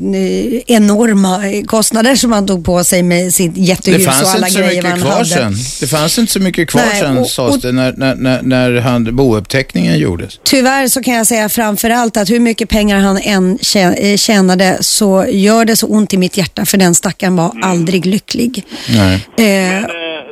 enorma 0.66 1.48
eh, 1.48 1.64
kostnader 1.64 2.14
som 2.14 2.32
han 2.32 2.46
tog 2.46 2.64
på 2.64 2.84
sig 2.84 3.02
med 3.02 3.34
sitt 3.34 3.56
jättehus 3.56 4.06
och 4.06 4.12
fanns 4.14 4.34
alla 4.34 4.46
inte 4.48 4.50
så 4.50 4.66
grejer 4.66 4.82
mycket 4.82 4.90
han 4.90 5.00
kvar 5.00 5.10
hade. 5.12 5.24
sen. 5.26 5.52
Det 5.80 5.86
fanns 5.86 6.18
inte 6.18 6.32
så 6.32 6.40
mycket 6.40 6.68
kvar 6.68 6.82
Nej, 6.92 7.00
sen 7.00 7.18
och- 7.18 7.26
sades 7.30 7.62
det 7.62 7.72
när, 7.72 7.92
när, 7.96 8.14
när, 8.14 8.42
när 8.42 8.80
han, 8.80 9.16
bouppteckningen 9.16 9.98
gjordes. 9.98 10.40
Tyvärr 10.42 10.88
så 10.88 11.02
kan 11.02 11.14
jag 11.14 11.26
säga 11.26 11.48
framför 11.48 11.90
allt 11.90 12.16
att 12.16 12.30
hur 12.30 12.40
mycket 12.40 12.68
pengar 12.68 12.98
han 12.98 13.18
än 13.18 13.58
eh, 13.74 14.16
tjänade 14.16 14.78
så 14.86 15.26
gör 15.30 15.64
det 15.64 15.76
så 15.76 15.86
ont 15.86 16.14
i 16.14 16.16
mitt 16.16 16.36
hjärta 16.36 16.64
för 16.64 16.78
den 16.78 16.94
stackaren 16.94 17.36
var 17.36 17.52
aldrig 17.62 18.06
lycklig. 18.06 18.64
Nej. 18.88 19.26
Eh, 19.38 19.76
Eh, 19.76 19.84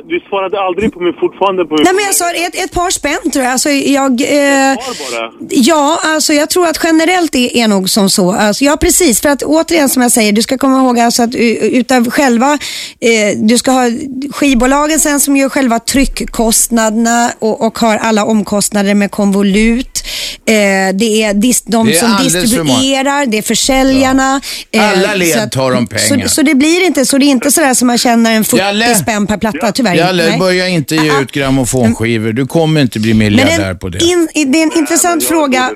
du 0.07 0.19
svarade 0.29 0.59
aldrig 0.61 0.93
på 0.93 0.99
min, 0.99 1.13
fortfarande 1.13 1.65
på 1.65 1.75
min 1.75 1.83
Nej 1.83 1.93
men 1.93 2.05
jag 2.05 2.15
sa 2.15 2.31
ett, 2.31 2.55
ett 2.55 2.71
par 2.71 2.89
spänn 2.89 3.31
tror 3.33 3.45
jag. 3.45 3.51
Alltså, 3.51 3.69
jag 3.69 4.11
eh, 4.21 4.75
bara. 4.75 5.31
ja, 5.49 5.99
alltså 6.03 6.33
jag 6.33 6.49
tror 6.49 6.67
att 6.67 6.79
generellt 6.83 7.35
är, 7.35 7.57
är 7.57 7.67
nog 7.67 7.89
som 7.89 8.09
så. 8.09 8.31
Alltså, 8.31 8.63
ja 8.63 8.77
precis, 8.77 9.21
för 9.21 9.29
att 9.29 9.43
återigen 9.43 9.89
som 9.89 10.01
jag 10.01 10.11
säger, 10.11 10.31
du 10.31 10.41
ska 10.41 10.57
komma 10.57 10.77
ihåg 10.79 10.99
alltså 10.99 11.23
att 11.23 11.35
utav 11.35 12.09
själva, 12.09 12.53
eh, 12.99 13.37
du 13.37 13.57
ska 13.57 13.71
ha 13.71 13.89
skivbolagen 14.31 14.99
sen 14.99 15.19
som 15.19 15.37
gör 15.37 15.49
själva 15.49 15.79
tryckkostnaderna 15.79 17.31
och, 17.39 17.61
och 17.61 17.79
har 17.79 17.97
alla 17.97 18.25
omkostnader 18.25 18.93
med 18.93 19.11
konvolut. 19.11 20.03
Eh, 20.47 20.53
det 20.93 21.23
är 21.23 21.33
dis, 21.33 21.61
de 21.61 21.87
Det 21.87 21.95
är 21.95 21.99
som 21.99 22.23
distribuerar, 22.23 23.25
det 23.25 23.37
är 23.37 23.41
försäljarna. 23.41 24.41
Eh, 24.71 24.89
Alla 24.89 25.15
led 25.15 25.33
så 25.33 25.39
att- 25.39 25.51
tar 25.51 25.71
de 25.71 25.87
pengar. 25.87 26.27
Så, 26.27 26.35
så 26.35 26.41
det 26.41 26.55
blir 26.55 26.85
inte 26.85 27.05
så, 27.05 27.17
det 27.17 27.25
är 27.25 27.27
inte 27.27 27.51
sådär 27.51 27.73
som 27.73 27.87
man 27.87 27.97
känner 27.97 28.31
en 28.31 28.45
40 28.45 28.57
Jalle. 28.57 28.95
spänn 28.95 29.27
per 29.27 29.37
platta 29.37 29.71
tyvärr. 29.71 29.94
Jalle, 29.97 30.29
Nej. 30.29 30.39
börja 30.39 30.67
inte 30.67 30.95
ge 30.95 31.19
ut 31.21 31.31
grammofonskivor. 31.31 32.31
Du 32.33 32.45
kommer 32.47 32.81
inte 32.81 32.99
bli 32.99 33.13
miljardär 33.13 33.73
på 33.73 33.89
det. 33.89 34.03
in, 34.05 34.27
det 34.33 34.59
är 34.59 34.63
en 34.63 34.77
intressant 34.77 35.23
fråga. 35.23 35.71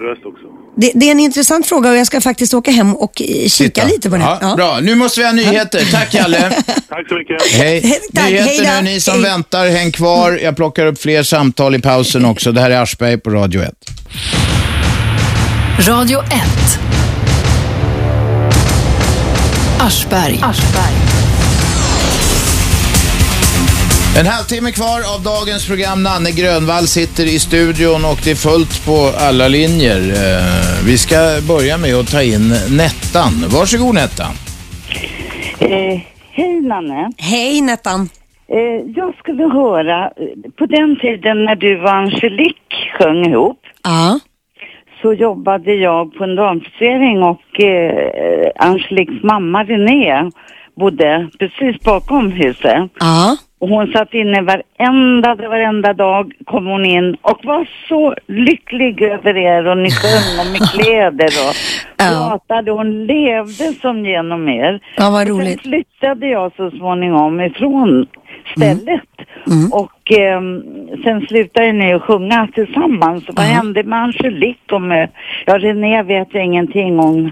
Det, 0.78 0.92
det 0.96 1.06
är 1.08 1.12
en 1.12 1.20
intressant 1.20 1.68
fråga 1.68 1.90
och 1.90 1.98
jag 1.98 2.08
ska 2.08 2.22
faktiskt 2.22 2.54
åka 2.54 2.72
hem 2.72 2.96
och 2.96 3.22
eh, 3.22 3.48
kika 3.48 3.48
Titta. 3.82 3.88
lite 3.88 4.10
på 4.10 4.16
den. 4.18 4.26
Ja, 4.42 4.54
Bra, 4.56 4.80
nu 4.82 4.96
måste 4.96 5.20
vi 5.20 5.26
ha 5.26 5.34
nyheter. 5.34 5.92
Tack 5.92 6.14
Jalle. 6.14 6.40
Tack 6.90 7.08
så 7.10 7.16
mycket. 7.16 7.52
Hej. 7.52 7.82
Tack, 8.14 8.24
hej 8.24 8.34
Nyheter 8.34 8.66
då. 8.76 8.82
nu, 8.82 8.82
ni 8.82 9.00
som 9.00 9.14
Hej. 9.14 9.24
väntar, 9.24 9.70
häng 9.70 9.92
kvar. 9.92 10.40
Jag 10.44 10.56
plockar 10.56 10.86
upp 10.86 11.02
fler 11.02 11.24
samtal 11.24 11.76
i 11.76 11.80
pausen 11.80 12.26
också. 12.26 12.52
Det 12.52 12.62
här 12.62 12.72
är 12.72 12.82
Aschberg 12.82 13.18
på 13.18 13.30
Radio 13.30 13.62
1. 13.62 13.74
Radio 15.88 16.20
1. 16.20 16.30
Aschberg. 19.80 20.40
En 24.20 24.26
halvtimme 24.26 24.72
kvar 24.72 25.00
av 25.16 25.20
dagens 25.24 25.68
program. 25.68 26.04
Nanne 26.04 26.32
Grönvall 26.32 26.88
sitter 26.88 27.24
i 27.36 27.40
studion 27.40 28.02
och 28.12 28.20
det 28.24 28.32
är 28.32 28.42
fullt 28.50 28.86
på 28.86 28.98
alla 29.28 29.48
linjer. 29.48 30.00
Eh, 30.00 30.86
Vi 30.86 30.98
ska 30.98 31.16
börja 31.54 31.78
med 31.78 31.94
att 31.96 32.12
ta 32.12 32.22
in 32.24 32.48
Nettan. 32.82 33.34
Varsågod 33.56 33.96
Nettan. 33.96 34.34
Eh, 35.60 36.00
hej 36.32 36.62
Nanne. 36.62 37.12
Hej 37.18 37.62
Nettan. 37.62 38.10
Eh, 38.58 38.80
jag 38.96 39.16
skulle 39.20 39.44
höra, 39.44 40.06
eh, 40.06 40.52
på 40.58 40.66
den 40.66 41.00
tiden 41.00 41.46
när 41.46 41.56
du 41.56 41.82
och 41.84 41.94
Angelique 41.94 42.76
sjöng 42.98 43.26
ihop 43.26 43.60
Ja. 43.84 44.20
så 45.02 45.14
jobbade 45.14 45.74
jag 45.74 46.14
på 46.14 46.24
en 46.24 46.36
damfrisering 46.36 47.24
och 47.24 47.64
eh, 47.64 48.52
Angeliques 48.56 49.24
mamma 49.24 49.64
René 49.64 50.32
bodde 50.80 51.30
precis 51.40 51.82
bakom 51.84 52.32
huset. 52.32 52.90
Ja. 53.00 53.38
Och 53.60 53.70
hon 53.70 53.88
satt 53.88 54.14
inne 54.14 54.42
varenda, 54.42 55.36
varenda 55.36 55.94
dag 55.94 56.34
kom 56.46 56.66
hon 56.66 56.86
in 56.86 57.18
och 57.22 57.40
var 57.44 57.70
så 57.88 58.16
lycklig 58.28 59.02
över 59.02 59.38
er 59.38 59.68
och 59.68 59.78
ni 59.78 59.92
sjöng 59.92 60.40
om 60.46 60.52
med 60.52 60.70
kläder 60.74 61.30
och 61.48 61.56
pratade. 61.98 62.72
Hon 62.72 63.06
levde 63.06 63.74
som 63.82 64.06
genom 64.06 64.50
er. 64.50 64.80
Ja, 64.98 65.10
vad 65.10 65.22
Och 65.22 65.28
roligt. 65.30 65.62
Sen 65.62 65.72
flyttade 65.72 66.28
jag 66.28 66.52
så 66.56 66.72
småningom 66.72 67.42
ifrån 67.42 68.08
stället. 68.56 69.10
Mm. 69.48 69.72
Och 69.72 70.12
ehm, 70.12 70.64
sen 71.04 71.28
slutade 71.28 71.74
ni 71.74 71.94
att 71.94 72.02
sjunga 72.02 72.48
tillsammans. 72.54 73.24
Vad 73.28 73.46
hände 73.46 73.84
med 73.84 74.00
Angelique 74.00 74.80
med, 74.80 75.10
ja 75.46 75.58
René 75.58 76.04
vet 76.04 76.28
jag 76.32 76.46
ingenting 76.46 77.00
om. 77.00 77.32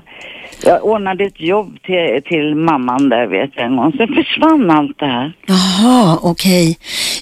Jag 0.66 0.86
ordnade 0.86 1.24
ett 1.24 1.42
jobb 1.42 1.78
till, 1.84 2.22
till 2.26 2.56
mamman 2.56 3.10
där 3.10 3.28
vet 3.28 3.50
jag 3.56 3.66
en 3.66 3.78
gång. 3.78 3.92
Sen 3.98 4.08
försvann 4.08 4.72
allt 4.72 5.00
det 5.00 5.06
här. 5.06 5.34
Jaha, 5.48 6.20
okej. 6.24 6.78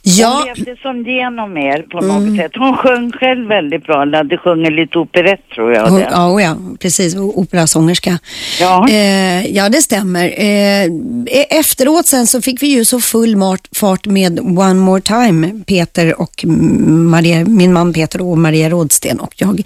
Ja, 0.07 0.45
Hon 0.47 0.63
levde 0.65 0.81
som 0.81 1.03
genom 1.03 1.57
er 1.57 1.81
på 1.81 2.01
något 2.01 2.37
sätt. 2.37 2.51
Hon 2.55 2.77
sjöng 2.77 3.11
själv 3.11 3.47
väldigt 3.47 3.85
bra. 3.85 4.01
Eller 4.01 4.17
hade 4.17 4.37
sjungit 4.37 4.73
lite 4.73 4.99
operett 4.99 5.49
tror 5.55 5.73
jag. 5.73 5.87
hon, 5.87 5.99
ja, 5.99 6.33
oh 6.33 6.43
ja, 6.43 6.57
precis. 6.79 7.15
Operasångerska. 7.15 8.19
Ja. 8.59 8.89
Eh, 8.89 9.55
ja, 9.55 9.69
det 9.69 9.81
stämmer. 9.81 10.25
Eh, 10.25 10.83
e- 11.25 11.47
efteråt 11.49 12.07
sen 12.07 12.27
så 12.27 12.41
fick 12.41 12.63
vi 12.63 12.67
ju 12.67 12.85
så 12.85 12.99
full 12.99 13.35
fart 13.75 14.05
med 14.05 14.39
One 14.39 14.73
More 14.73 15.01
Time, 15.01 15.63
Peter 15.67 16.21
och 16.21 16.43
mm, 16.43 17.09
Maria, 17.09 17.45
min 17.45 17.73
man 17.73 17.93
Peter 17.93 18.21
och 18.21 18.37
Maria 18.37 18.69
Rådsten 18.69 19.19
och 19.19 19.33
jag. 19.35 19.61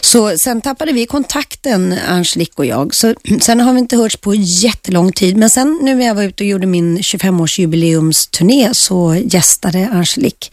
Så 0.00 0.38
sen 0.38 0.60
tappade 0.60 0.92
vi 0.92 1.06
kontakten, 1.06 1.94
Angelique 2.08 2.54
och 2.56 2.66
jag. 2.66 2.94
Så, 2.94 3.14
sen 3.40 3.60
har 3.60 3.72
vi 3.72 3.78
inte 3.78 3.96
hörts 3.96 4.16
på 4.16 4.34
jättelång 4.34 5.12
tid. 5.12 5.36
Men 5.36 5.50
sen 5.50 5.78
nu 5.82 5.94
när 5.94 6.06
jag 6.06 6.14
var 6.14 6.22
ute 6.22 6.44
och 6.44 6.48
gjorde 6.48 6.66
min 6.66 6.98
25-årsjubileumsturné 6.98 8.72
så 8.72 9.14
gästade 9.14 9.83
Angelique 9.92 10.50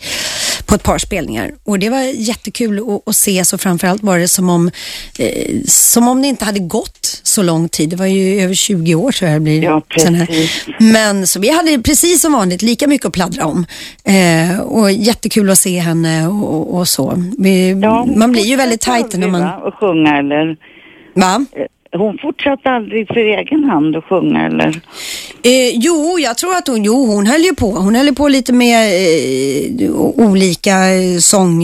på 0.66 0.76
ett 0.76 0.84
par 0.84 0.98
spelningar. 0.98 1.52
Och 1.64 1.80
det 1.80 1.90
var 1.90 2.02
jättekul 2.02 2.80
att, 2.80 3.10
att 3.10 3.16
se, 3.16 3.46
så 3.46 3.58
framförallt 3.58 4.04
var 4.04 4.20
det 4.20 4.28
som 4.28 4.50
om, 4.50 4.72
eh, 5.20 5.58
som 5.66 6.08
om 6.08 6.22
det 6.22 6.28
inte 6.28 6.46
hade 6.46 6.60
gått 6.60 7.22
så 7.24 7.44
lång 7.44 7.70
tid. 7.70 7.90
Det 7.90 7.96
var 7.96 8.06
ju 8.06 8.42
över 8.42 8.54
20 8.54 8.96
år 8.96 9.16
jag 9.22 9.32
det 9.34 9.40
blir. 9.40 9.64
Ja, 9.64 9.82
här. 9.90 10.26
precis. 10.26 10.66
Men 10.80 11.28
så 11.28 11.40
vi 11.40 11.50
hade 11.50 11.82
precis 11.82 12.22
som 12.22 12.34
vanligt 12.34 12.62
lika 12.62 12.88
mycket 12.88 13.08
att 13.08 13.14
pladdra 13.14 13.46
om. 13.46 13.66
Eh, 14.04 14.60
och 14.60 14.92
jättekul 14.92 15.50
att 15.50 15.60
se 15.60 15.80
henne 15.80 16.28
och, 16.28 16.76
och 16.76 16.88
så. 16.88 17.24
Vi, 17.38 17.76
man 18.16 18.32
blir 18.32 18.44
ju 18.44 18.56
väldigt 18.56 18.82
tajt 18.82 19.18
när 19.18 19.28
man... 19.28 19.62
Och 19.62 19.74
sjunga 19.74 20.18
eller? 20.18 20.58
Va? 21.16 21.46
Hon 21.94 22.18
fortsatte 22.18 22.70
aldrig 22.70 23.08
för 23.08 23.16
egen 23.16 23.64
hand 23.64 23.96
att 23.96 24.04
sjunga 24.04 24.46
eller? 24.46 24.82
Eh, 25.44 25.70
jo, 25.74 26.20
jag 26.20 26.38
tror 26.38 26.56
att 26.56 26.68
hon, 26.68 26.84
jo, 26.84 27.06
hon 27.06 27.28
höll 27.28 27.42
ju 27.42 27.56
på. 27.56 27.72
Hon 27.72 27.96
höll 27.96 28.06
ju 28.06 28.16
på 28.16 28.28
lite 28.28 28.54
med 28.54 28.94
eh, 29.82 29.92
olika 29.96 30.94
eh, 30.94 31.18
sång. 31.18 31.64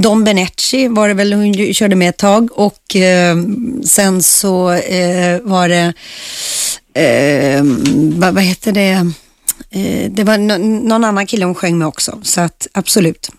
Don 0.00 0.24
Benetti 0.24 0.88
var 0.88 1.08
det 1.08 1.14
väl 1.14 1.32
hon 1.32 1.74
körde 1.74 1.96
med 1.96 2.08
ett 2.08 2.16
tag 2.16 2.48
och 2.58 2.96
eh, 2.96 3.36
sen 3.84 4.22
så 4.22 4.72
eh, 4.72 5.40
var 5.42 5.68
det, 5.68 5.92
eh, 7.02 7.62
vad, 8.18 8.34
vad 8.34 8.42
heter 8.42 8.72
det, 8.72 9.12
eh, 9.70 10.10
det 10.10 10.24
var 10.24 10.38
någon 10.88 11.04
annan 11.04 11.26
kille 11.26 11.44
hon 11.44 11.54
sjöng 11.54 11.78
med 11.78 11.88
också. 11.88 12.18
Så 12.22 12.40
att 12.40 12.68
absolut. 12.72 13.30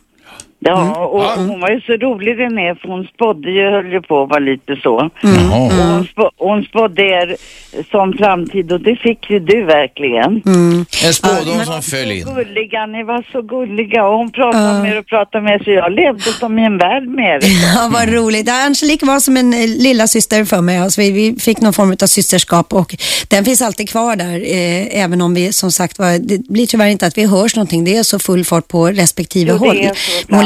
Ja, 0.67 1.05
och 1.05 1.23
hon 1.23 1.59
var 1.59 1.69
ju 1.69 1.81
så 1.81 1.91
rolig 1.93 2.39
René, 2.39 2.75
för 2.75 2.87
hon 2.87 3.03
spådde 3.13 3.49
ju, 3.51 3.69
höll 3.69 3.91
ju 3.91 4.01
på 4.01 4.23
att 4.23 4.29
vara 4.29 4.39
lite 4.39 4.75
så. 4.75 5.09
Jaha. 5.21 5.65
Och 5.65 5.71
hon, 5.71 6.05
spå, 6.07 6.31
hon 6.37 6.63
spådde 6.63 7.01
er 7.01 7.35
som 7.91 8.13
framtid 8.13 8.71
och 8.71 8.81
det 8.81 8.95
fick 8.95 9.29
ju 9.29 9.39
du 9.39 9.63
verkligen. 9.65 10.41
En 11.05 11.13
spådom 11.13 11.65
som 11.65 11.81
föll 11.81 12.11
in. 12.11 12.25
Gulliga, 12.35 12.85
ni 12.85 13.03
var 13.03 13.25
så 13.31 13.41
gulliga 13.41 14.07
och 14.07 14.17
hon 14.17 14.31
pratade 14.31 14.81
med 14.81 14.91
er 14.91 14.99
och 14.99 15.07
pratade 15.07 15.43
med 15.43 15.53
er 15.53 15.63
så 15.63 15.71
jag 15.71 15.91
levde 15.91 16.21
som 16.39 16.59
i 16.59 16.65
en 16.65 16.77
värld 16.77 17.07
med 17.07 17.43
er. 17.43 17.49
Ja, 17.75 17.89
vad 17.93 18.13
roligt. 18.13 18.47
Ja, 18.47 18.65
Angelique 18.65 19.05
var 19.07 19.19
som 19.19 19.37
en 19.37 19.53
eh, 19.53 19.67
lilla 19.67 20.07
syster 20.07 20.45
för 20.45 20.61
mig. 20.61 20.77
Alltså, 20.77 21.01
vi, 21.01 21.11
vi 21.11 21.35
fick 21.39 21.61
någon 21.61 21.73
form 21.73 21.95
av 22.01 22.07
systerskap 22.07 22.73
och 22.73 22.95
den 23.27 23.45
finns 23.45 23.61
alltid 23.61 23.89
kvar 23.89 24.15
där. 24.15 24.35
Eh, 24.35 25.03
även 25.03 25.21
om 25.21 25.33
vi 25.33 25.53
som 25.53 25.71
sagt 25.71 25.99
var, 25.99 26.19
det 26.19 26.47
blir 26.47 26.67
tyvärr 26.67 26.87
inte 26.87 27.05
att 27.07 27.17
vi 27.17 27.25
hörs 27.25 27.55
någonting. 27.55 27.83
Det 27.83 27.97
är 27.97 28.03
så 28.03 28.19
full 28.19 28.45
fart 28.45 28.67
på 28.67 28.87
respektive 28.87 29.51
Jo, 29.51 29.57
håll. 29.57 29.89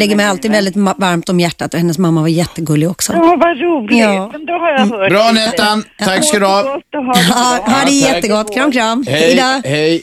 Ligger 0.10 0.18
mig 0.18 0.26
alltid 0.26 0.52
väldigt 0.52 0.76
varmt 0.76 1.30
om 1.30 1.40
hjärtat 1.40 1.74
och 1.74 1.80
hennes 1.80 1.98
mamma 1.98 2.22
var 2.22 2.28
jättegullig 2.28 2.90
också. 2.90 3.14
Ja, 3.14 3.38
vad 3.40 3.60
roligt. 3.60 3.98
Ja. 4.00 4.30
Men 4.34 4.46
då 4.46 4.54
har 4.54 4.70
jag 4.72 4.80
hört 4.80 5.10
Bra. 5.12 5.32
Nettan, 5.32 5.84
tack 6.00 6.26
ska 6.26 6.40
du 6.40 6.46
ha. 6.46 6.62
Ha 6.62 6.76
det 6.76 6.82
Ja, 7.30 7.64
ha 7.66 7.90
jättegott. 7.90 8.54
Kram, 8.54 8.72
kram. 8.72 9.06
Hej, 9.08 9.20
Hejdå. 9.22 9.68
hej. 9.70 10.02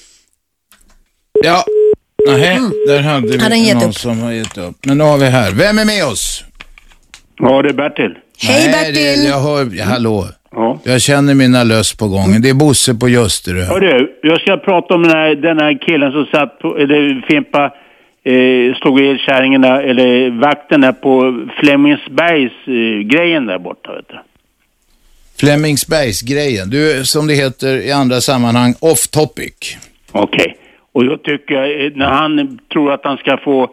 Ja, 1.45 1.65
nej, 2.29 2.59
där 2.87 3.01
hade 3.03 3.27
vi 3.27 3.39
Hade 3.39 3.55
han 3.55 3.63
gett 3.65 3.75
någon 3.75 3.89
upp? 3.89 3.95
som 3.95 4.21
har 4.23 4.33
gett 4.33 4.59
upp. 4.59 4.77
Men 4.87 4.99
nu 4.99 5.05
har 5.05 5.19
vi 5.19 5.27
här. 5.27 5.53
Vem 5.53 5.79
är 5.79 5.85
med 5.85 6.05
oss? 6.05 6.45
Ja, 7.39 7.63
det 7.63 7.69
är 7.69 7.73
Bertil. 7.73 8.15
Hej, 8.43 8.69
Nej, 8.73 8.93
det, 8.93 8.93
Bertil. 8.93 9.25
jag 9.29 9.41
hör, 9.41 9.69
ja, 9.73 9.85
hallå. 9.85 10.27
Ja. 10.53 10.79
Jag 10.85 11.01
känner 11.03 11.35
mina 11.35 11.65
löss 11.65 11.97
på 11.97 12.09
gången. 12.09 12.43
Det 12.43 12.49
är 12.51 12.55
Bosse 12.55 12.95
på 12.95 13.09
Ljusterö. 13.09 13.63
Hörru, 13.65 14.07
jag 14.23 14.41
ska 14.41 14.57
prata 14.57 14.95
om 14.95 15.03
den 15.03 15.13
här, 15.13 15.35
den 15.35 15.59
här 15.59 15.79
killen 15.87 16.13
som 16.13 16.27
satt 16.33 16.59
på, 16.59 16.77
eller 16.79 17.27
Fimpa 17.29 17.73
eh, 18.27 18.75
slog 18.75 19.01
ihjäl 19.01 19.19
kärringen 19.19 19.61
där, 19.61 19.83
eller 19.83 20.31
där 20.79 20.93
på 20.93 21.47
Flemingsbergs 21.61 22.53
eh, 22.67 23.07
grejen 23.07 23.47
där 23.47 23.59
borta 23.59 23.93
vet 23.93 24.09
du. 24.09 24.19
Flemingsbergsgrejen. 25.41 26.71
Du, 26.71 27.05
som 27.05 27.27
det 27.27 27.35
heter 27.35 27.77
i 27.77 27.93
andra 27.93 28.21
sammanhang, 28.21 28.75
off 28.81 29.09
topic. 29.09 29.77
Okej. 30.13 30.57
Och 30.93 31.05
jag 31.05 31.23
tycker, 31.23 31.85
eh, 31.85 31.93
när 31.95 32.07
han 32.07 32.59
tror 32.73 32.93
att 32.93 33.01
han 33.05 33.17
ska 33.17 33.37
få 33.37 33.69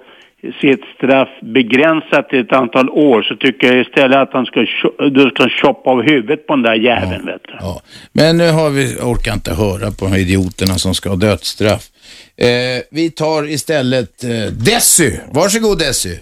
sitt 0.61 0.81
straff 0.97 1.29
begränsat 1.41 2.29
till 2.29 2.39
ett 2.39 2.53
antal 2.53 2.89
år 2.89 3.21
så 3.21 3.35
tycker 3.35 3.67
jag 3.67 3.81
istället 3.85 4.17
att 4.17 4.33
han 4.33 4.45
ska, 4.45 4.59
du 5.09 5.29
ska 5.29 5.49
choppa 5.49 5.89
av 5.89 6.01
huvudet 6.01 6.47
på 6.47 6.55
den 6.55 6.63
där 6.63 6.73
jäveln 6.73 7.25
vet 7.25 7.41
du. 7.43 7.53
Ja. 7.59 7.81
Men 8.11 8.37
nu 8.37 8.51
har 8.51 8.69
vi, 8.69 8.95
jag 8.97 9.09
orkar 9.09 9.33
inte 9.33 9.53
höra 9.53 9.91
på 9.91 10.05
de 10.05 10.11
här 10.11 10.19
idioterna 10.19 10.73
som 10.73 10.93
ska 10.95 11.09
ha 11.09 11.15
dödsstraff. 11.15 11.92
Eh, 12.37 12.83
vi 12.91 13.11
tar 13.11 13.49
istället 13.49 14.23
eh, 14.23 14.29
Dessy. 14.65 15.11
Varsågod 15.31 15.79
Dessy. 15.79 16.15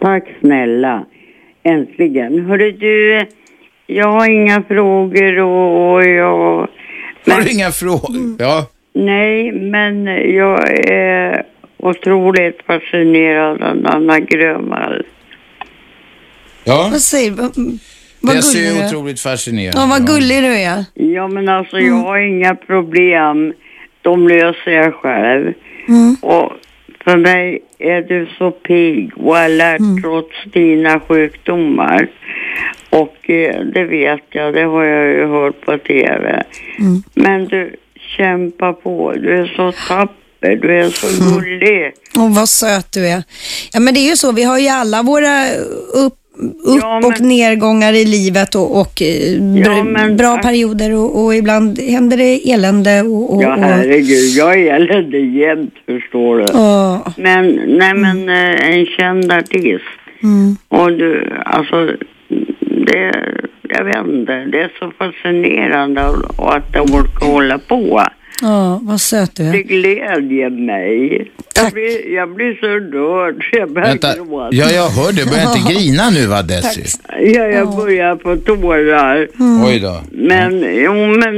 Tack 0.00 0.24
snälla. 0.40 1.06
Äntligen. 1.62 2.46
Hörru 2.46 2.72
du, 2.72 3.26
jag 3.86 4.06
har 4.12 4.30
inga 4.30 4.62
frågor 4.62 5.38
och, 5.38 5.92
och 5.92 6.04
jag... 6.04 6.68
Har 7.26 7.40
du 7.40 7.50
inga 7.50 7.70
frågor? 7.70 8.36
Ja. 8.38 8.66
Nej, 8.94 9.52
men 9.52 10.06
jag 10.34 10.90
är 10.90 11.42
otroligt 11.76 12.58
fascinerad 12.66 13.62
av 13.62 13.86
Anna 13.86 14.20
Grönvall. 14.20 15.02
Ja. 16.64 16.88
Vad 16.92 17.00
säger 17.00 17.30
vad, 17.30 17.52
vad 18.20 18.36
du 18.52 18.66
är 18.66 18.82
är. 18.82 18.86
otroligt 18.86 19.20
fascinerande. 19.20 19.80
Ja, 19.80 19.86
vad 19.86 20.06
gullig 20.06 20.42
du 20.42 20.54
är. 20.54 20.84
Ja, 20.94 21.28
men 21.28 21.48
alltså 21.48 21.78
jag 21.78 21.94
har 21.94 22.18
inga 22.18 22.54
problem. 22.54 23.52
De 24.02 24.28
löser 24.28 24.70
jag 24.70 24.94
själv. 24.94 25.52
Mm. 25.88 26.16
Och 26.22 26.52
för 27.04 27.16
mig 27.16 27.62
är 27.78 28.02
du 28.02 28.28
så 28.38 28.50
pigg 28.50 29.10
och 29.16 29.38
alert 29.38 29.80
trots 30.02 30.44
dina 30.52 31.00
sjukdomar. 31.00 32.08
Och 32.90 33.30
eh, 33.30 33.60
det 33.74 33.84
vet 33.84 34.22
jag, 34.30 34.54
det 34.54 34.62
har 34.62 34.84
jag 34.84 35.08
ju 35.08 35.26
hört 35.26 35.60
på 35.60 35.78
TV. 35.78 36.42
Mm. 36.78 37.02
Men 37.14 37.48
du, 37.48 37.76
kämpa 38.16 38.72
på. 38.72 39.12
Du 39.12 39.36
är 39.38 39.46
så 39.56 39.72
tapper, 39.88 40.56
du 40.56 40.78
är 40.80 40.88
så 40.90 41.06
Mm. 41.24 41.38
gullig. 41.38 41.92
Och 42.18 42.34
vad 42.34 42.48
söt 42.48 42.92
du 42.92 43.06
är. 43.08 43.22
Ja, 43.72 43.80
men 43.80 43.94
det 43.94 44.00
är 44.00 44.10
ju 44.10 44.16
så. 44.16 44.32
Vi 44.32 44.42
har 44.44 44.58
ju 44.58 44.68
alla 44.68 45.02
våra 45.02 45.46
upp, 46.06 46.14
upp 46.64 46.80
Ja, 46.82 47.00
och 47.04 47.20
nedgångar 47.20 47.92
i 47.92 48.04
livet 48.04 48.54
och, 48.54 48.80
och 48.80 49.02
eh, 49.02 49.40
br- 49.40 49.64
Ja, 49.66 49.84
men 49.84 50.16
bra 50.16 50.38
perioder 50.42 50.94
och, 50.94 51.24
och 51.24 51.34
ibland 51.34 51.80
händer 51.80 52.16
det 52.16 52.52
elände. 52.52 53.02
Och, 53.02 53.34
och, 53.36 53.42
Ja, 53.42 53.56
herregud, 53.60 54.30
jag 54.36 54.60
är 54.60 54.74
eländig 54.74 55.36
jämt, 55.36 55.74
förstår 55.86 56.36
du. 56.38 56.44
Ja. 56.52 57.12
Men, 57.16 57.46
nej 57.66 57.94
men 57.94 58.28
eh, 58.28 58.70
en 58.70 58.86
känd 58.86 59.32
artist. 59.32 59.84
Mm. 60.22 60.56
Och 60.68 60.92
du, 60.92 61.32
alltså, 61.44 61.92
det, 62.60 63.12
jag 63.62 63.84
vet 63.84 64.06
inte, 64.06 64.44
det 64.44 64.60
är 64.60 64.72
så 64.78 64.92
fascinerande 64.98 66.02
och 66.36 66.56
att 66.56 66.72
de 66.72 66.80
orkar 66.80 67.26
hålla 67.26 67.58
på. 67.58 68.02
Ja, 68.42 68.80
vad 68.82 69.00
söt 69.00 69.34
du 69.36 69.42
Det 69.42 69.58
är. 69.58 69.62
glädjer 69.62 70.50
mig. 70.50 71.30
Jag 71.62 71.72
blir, 71.72 72.14
jag 72.14 72.34
blir 72.34 72.54
så 72.60 72.66
rörd 72.96 73.34
så 73.50 73.58
jag 73.58 73.72
börjar 73.72 73.88
Vänta. 73.88 74.14
gråta. 74.14 74.48
Ja, 74.56 74.70
jag 74.70 74.88
hör 74.90 75.12
det. 75.12 75.24
Börja 75.30 75.42
inte 75.54 75.72
grina 75.72 76.10
nu 76.10 76.26
va 76.26 76.42
Dessy? 76.42 76.80
Ja, 77.08 77.44
jag 77.46 77.76
börjar 77.76 78.16
på 78.16 78.36
tårar. 78.36 79.28
Oj 79.66 79.80
då. 79.80 80.00
Men, 80.12 80.52
jo 80.84 80.92
men 80.94 81.34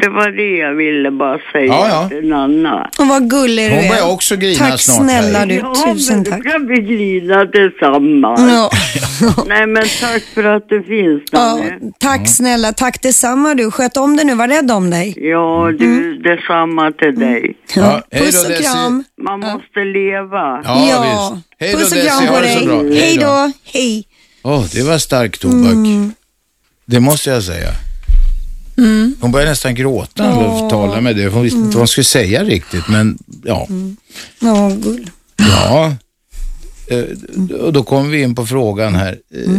det 0.00 0.08
var 0.08 0.30
det 0.36 0.56
jag 0.56 0.74
ville 0.74 1.10
bara 1.10 1.38
säga 1.52 1.64
Ja, 1.66 1.88
ja. 1.88 2.08
till 2.08 2.28
Nanna. 2.28 2.90
Och 2.98 3.06
vad 3.08 3.30
gullig 3.30 3.70
du 3.70 3.76
Hon 3.76 3.84
är. 3.84 3.88
börjar 3.88 4.12
också 4.12 4.36
grina 4.36 4.58
Tack 4.58 4.80
snart 4.80 4.96
snälla 5.10 5.38
här. 5.38 5.46
du. 5.46 5.54
Ja, 5.54 5.74
Tusen 5.94 6.16
men 6.16 6.24
tack. 6.24 6.44
då 6.44 6.50
kan 6.50 6.66
vi 6.68 6.76
grina 6.80 7.46
tillsammans. 7.46 8.40
Ja. 8.52 8.70
Nej, 9.46 9.66
men 9.66 9.82
tack 10.00 10.22
för 10.34 10.44
att 10.44 10.68
du 10.68 10.82
finns, 10.82 11.22
Ja, 11.32 11.38
Nanne. 11.56 11.78
tack 11.98 12.28
snälla. 12.28 12.72
Tack 12.72 13.02
detsamma 13.02 13.54
du. 13.54 13.70
Sköt 13.70 13.96
om 13.96 14.16
dig 14.16 14.24
nu. 14.26 14.34
Var 14.34 14.48
rädd 14.48 14.70
om 14.70 14.90
dig. 14.90 15.14
Ja, 15.30 15.70
du, 15.78 16.18
detsamma 16.18 16.92
till 16.92 17.18
dig. 17.18 17.56
Ja, 17.76 17.82
hej 18.10 18.20
då, 18.20 18.26
Puss 18.26 18.44
och 18.48 18.64
kram. 18.64 19.04
Man 19.22 19.40
måste 19.40 19.80
leva. 19.84 20.62
Ja, 20.64 21.30
visst. 21.34 21.44
Hej 21.60 21.72
då 21.72 21.78
Puss 21.78 21.92
och 21.92 21.98
kram 21.98 22.26
på 22.34 22.40
dig. 22.40 22.66
bra. 22.66 22.82
Hej 22.82 23.16
då. 23.16 23.52
Hej. 23.64 24.04
Åh, 24.42 24.64
det 24.72 24.82
var 24.82 24.98
stark 24.98 25.38
tobak. 25.38 25.72
Mm. 25.72 26.12
Det 26.86 27.00
måste 27.00 27.30
jag 27.30 27.42
säga. 27.42 27.70
Hon 29.20 29.32
började 29.32 29.50
nästan 29.50 29.74
gråta 29.74 30.22
när 30.22 30.32
hon 30.48 30.70
talade 30.70 31.00
med 31.00 31.16
det. 31.16 31.26
Hon 31.28 31.42
visste 31.42 31.58
inte 31.58 31.68
vad 31.76 31.80
hon 31.80 31.88
skulle 31.88 32.04
säga 32.04 32.44
riktigt, 32.44 32.88
men 32.88 33.18
ja. 33.44 33.66
Ja, 34.40 34.70
gull. 34.82 35.10
Ja. 35.36 35.92
Eh, 36.86 37.56
och 37.60 37.72
då 37.72 37.82
kommer 37.82 38.10
vi 38.10 38.22
in 38.22 38.34
på 38.34 38.46
frågan 38.46 38.94
här. 38.94 39.18
Eh, 39.34 39.52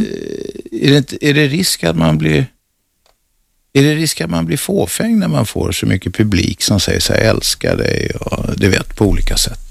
Är, 0.81 0.91
det 0.91 0.97
inte, 0.97 1.25
är 1.25 1.33
det 1.33 1.47
risk 1.47 1.83
att 1.83 1.95
man 1.97 2.17
blir 2.17 2.45
är 3.73 3.83
det 3.83 3.95
risk 3.95 4.21
att 4.21 4.29
man 4.29 4.45
blir 4.45 4.57
fåfäng 4.57 5.19
när 5.19 5.27
man 5.27 5.45
får 5.45 5.71
så 5.71 5.85
mycket 5.85 6.13
publik 6.13 6.61
som 6.61 6.79
säger 6.79 6.99
sig 6.99 7.25
älska 7.25 7.75
dig 7.75 8.11
och 8.15 8.59
du 8.59 8.69
vet 8.69 8.95
på 8.95 9.05
olika 9.05 9.37
sätt? 9.37 9.64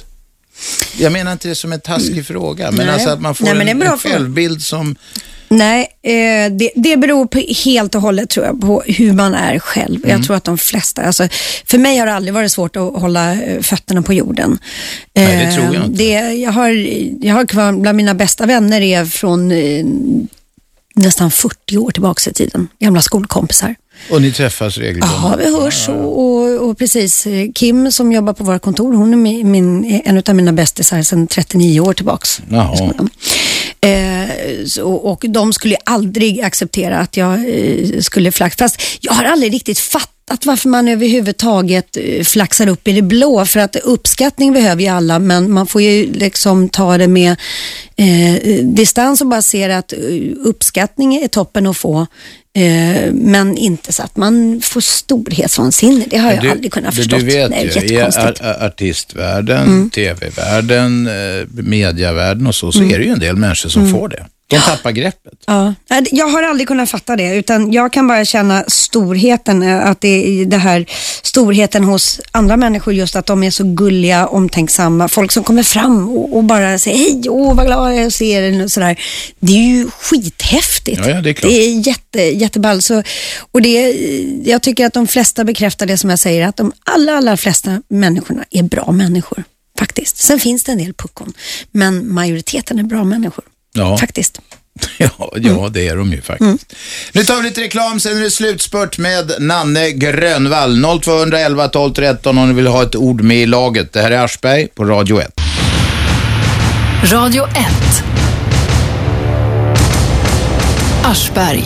Jag 0.99 1.13
menar 1.13 1.33
inte 1.33 1.49
det 1.49 1.55
som 1.55 1.73
en 1.73 1.81
taskig 1.81 2.27
fråga, 2.27 2.71
men 2.71 2.87
Nej. 2.87 2.95
alltså 2.95 3.09
att 3.09 3.21
man 3.21 3.35
får 3.35 3.45
Nej, 3.45 3.71
en, 3.71 3.83
en 3.83 3.99
självbild 3.99 4.63
som... 4.63 4.97
Nej, 5.49 5.89
eh, 6.03 6.53
det, 6.53 6.71
det 6.77 6.97
beror 6.97 7.27
på, 7.27 7.39
helt 7.65 7.95
och 7.95 8.01
hållet 8.01 8.31
tror 8.31 8.47
jag 8.47 8.61
på 8.61 8.83
hur 8.87 9.13
man 9.13 9.35
är 9.35 9.59
själv. 9.59 9.97
Mm. 10.05 10.11
Jag 10.11 10.27
tror 10.27 10.37
att 10.37 10.45
de 10.45 10.59
flesta, 10.59 11.03
alltså, 11.03 11.29
för 11.65 11.79
mig 11.79 11.99
har 11.99 12.07
det 12.07 12.15
aldrig 12.15 12.35
varit 12.35 12.53
svårt 12.53 12.77
att 12.77 12.83
hålla 12.83 13.33
eh, 13.33 13.61
fötterna 13.61 14.03
på 14.03 14.13
jorden. 14.13 14.59
Nej, 15.15 15.47
det 15.47 15.53
tror 15.53 15.65
jag 15.65 15.75
Eh, 15.75 15.85
inte. 15.85 15.99
Det, 15.99 16.33
jag, 16.33 16.53
har, 16.53 16.69
jag 17.27 17.35
har 17.35 17.47
kvar, 17.47 17.73
bland 17.73 17.97
mina 17.97 18.15
bästa 18.15 18.47
vänner 18.47 18.81
är 18.81 19.05
från 19.05 19.53
eh, 19.53 19.85
nästan 20.95 21.31
40 21.31 21.79
år 21.79 21.91
tillbaka 21.91 22.31
i 22.31 22.33
tiden. 22.33 22.69
Gamla 22.79 23.03
skolkompisar. 23.03 23.75
Och 24.11 24.23
ni 24.23 24.33
träffas 24.33 24.79
regelbundet? 24.79 25.19
Ja, 25.23 25.37
vi 25.39 25.57
hörs 25.57 25.89
och, 25.89 26.23
och, 26.25 26.69
och 26.69 26.79
precis. 26.79 27.27
Kim 27.55 27.93
som 27.93 28.13
jobbar 28.13 28.33
på 28.33 28.45
våra 28.45 28.59
kontor, 28.59 28.95
hon 28.95 29.13
är 29.13 29.17
min, 29.17 29.51
min, 29.51 30.01
en 30.05 30.23
av 30.27 30.35
mina 30.35 30.53
bästisar 30.53 31.03
sedan 31.03 31.27
39 31.27 31.81
år 31.81 31.93
tillbaks. 31.93 32.41
Jaha. 32.51 32.95
Eh, 33.81 34.65
så, 34.67 34.93
och 34.93 35.25
de 35.29 35.53
skulle 35.53 35.77
aldrig 35.85 36.41
acceptera 36.41 36.99
att 36.99 37.17
jag 37.17 37.35
eh, 37.35 38.01
skulle 38.01 38.33
flaxa. 38.33 38.65
Fast 38.65 38.81
jag 39.01 39.13
har 39.13 39.25
aldrig 39.25 39.55
riktigt 39.55 39.79
fattat 39.79 40.47
varför 40.47 40.69
man 40.69 40.89
överhuvudtaget 40.89 41.97
eh, 41.97 42.25
flaxar 42.25 42.67
upp 42.67 42.89
i 42.89 42.93
det 42.93 43.03
blå. 43.03 43.47
För 43.47 43.61
att 43.61 43.77
uppskattning 43.77 44.53
behöver 44.53 44.83
ju 44.83 44.89
alla, 44.89 45.19
men 45.19 45.51
man 45.51 45.67
får 45.67 45.83
ju 45.83 46.13
liksom 46.13 46.69
ta 46.69 46.99
det 46.99 47.09
med 47.09 47.37
eh, 47.97 48.65
distans 48.65 49.21
och 49.21 49.27
bara 49.27 49.43
se 49.43 49.73
att 49.73 49.93
eh, 49.93 49.99
uppskattning 50.45 51.15
är 51.17 51.29
toppen 51.29 51.67
att 51.67 51.77
få. 51.77 52.07
Eh, 52.57 53.13
men 53.13 53.57
inte 53.57 53.93
så 53.93 54.03
att 54.03 54.17
man 54.17 54.61
får 54.65 54.81
storhetsvansinne. 54.81 56.05
Det 56.11 56.17
har 56.17 56.33
jag 56.33 56.43
Du- 56.43 56.51
aldrig 56.51 56.73
kunnat 56.73 56.95
förstå. 56.95 57.17
Du 57.19 57.25
vet 57.25 57.53
är 57.53 57.81
ju, 57.83 57.95
i 57.95 58.01
artistvärlden, 58.61 59.63
Mm. 59.67 59.91
tv-världen, 59.91 61.07
eh, 61.07 61.47
mediavärlden 61.49 62.47
och 62.47 62.55
så, 62.55 62.73
så 62.73 62.79
Mm. 62.79 62.95
är 62.95 62.99
det 62.99 63.05
ju 63.05 63.11
en 63.11 63.19
del 63.19 63.37
människor 63.37 63.69
som 63.71 63.83
Mm. 63.83 63.95
får 63.95 64.09
det. 64.09 64.27
De 64.47 64.59
tappar 64.59 64.91
greppet. 64.91 65.33
Ja, 65.47 65.75
jag 66.11 66.27
har 66.27 66.43
aldrig 66.43 66.69
kunnat 66.69 66.91
fatta 66.91 67.17
det, 67.17 67.35
utan 67.37 67.73
jag 67.73 67.93
kan 67.93 68.09
bara 68.09 68.25
känna 68.25 68.65
storheten, 68.69 69.63
eh, 69.63 69.87
att 69.87 70.01
det 70.01 70.09
är 70.09 70.47
det 70.47 70.57
här 70.57 70.87
storheten 71.23 71.85
hos 71.85 72.21
andra 72.31 72.57
människor, 72.57 72.95
just 72.95 73.17
att 73.17 73.27
de 73.27 73.43
är 73.43 73.51
så 73.51 73.65
gulliga, 73.65 74.27
omtänksamma, 74.27 75.09
folk 75.09 75.33
som 75.33 75.45
kommer 75.45 75.63
fram 75.63 76.09
och, 76.09 76.37
och 76.37 76.45
bara 76.45 76.79
säger 76.79 76.99
hej, 76.99 77.23
åh 77.29 77.55
vad 77.55 77.67
glad 77.67 77.93
jag 77.93 78.03
är 78.03 78.07
att 78.07 78.15
se 78.15 78.31
er 78.31 78.65
och 78.65 78.71
sådär. 78.71 79.01
Det 79.41 79.53
är 79.53 79.67
ju 79.67 79.91
skithäftigt. 79.91 81.01
Ja, 81.05 81.11
ja, 81.11 81.21
det 81.21 81.31
är 81.31 81.35
klart. 81.35 81.53
Det 81.53 81.57
är 81.57 81.87
jätte, 81.87 82.21
jätteball. 82.23 82.83
Så, 82.83 83.03
och 83.53 83.63
det, 83.63 83.93
jag 84.45 84.63
tycker 84.63 84.87
att 84.87 84.93
de 84.93 85.07
flesta 85.07 85.45
bekräftar 85.45 85.87
det 85.87 85.99
som 85.99 86.11
jag 86.11 86.19
säger, 86.19 86.47
att 86.47 86.57
de 86.57 86.73
allra, 86.85 87.17
allra 87.17 87.37
flesta 87.37 87.83
människorna 87.89 88.45
är 88.51 88.63
bra 88.63 88.93
människor. 88.93 89.45
Faktiskt. 89.79 90.17
Sen 90.17 90.41
finns 90.41 90.65
det 90.65 90.73
en 90.73 90.79
del 90.79 90.95
puckon, 90.95 91.33
men 91.71 92.15
majoriteten 92.15 92.79
är 92.79 92.83
bra 92.83 93.05
människor. 93.05 93.45
Ja. 93.75 93.99
Faktiskt. 93.99 94.41
Ja, 94.99 95.33
ja 95.37 95.69
det 95.73 95.89
är 95.89 95.97
de 95.97 96.13
ju 96.13 96.23
faktiskt. 96.23 96.73
Nu 97.13 97.25
tar 97.25 97.37
vi 97.37 97.43
lite 97.43 97.61
reklam, 97.61 98.01
sen 98.01 98.17
är 98.17 98.21
det 98.21 98.31
slutspurt 98.31 98.99
med 98.99 99.33
Nanne 99.39 99.91
Grönvall. 99.91 101.01
0211 101.03 101.69
12 101.69 101.93
13 101.95 102.39
om 102.39 102.49
ni 102.49 102.55
vill 102.55 102.67
ha 102.67 102.83
ett 102.83 102.97
ord 102.97 103.23
med 103.23 103.37
i 103.37 103.47
laget. 103.47 103.93
Det 103.93 104.03
här 104.03 104.11
är 104.11 104.25
Aschberg 104.25 104.69
på 104.69 104.85
Radio 104.85 105.21
1. 105.21 105.41
Radio 107.13 107.45
1. 107.45 107.55
Aschberg. 111.05 111.65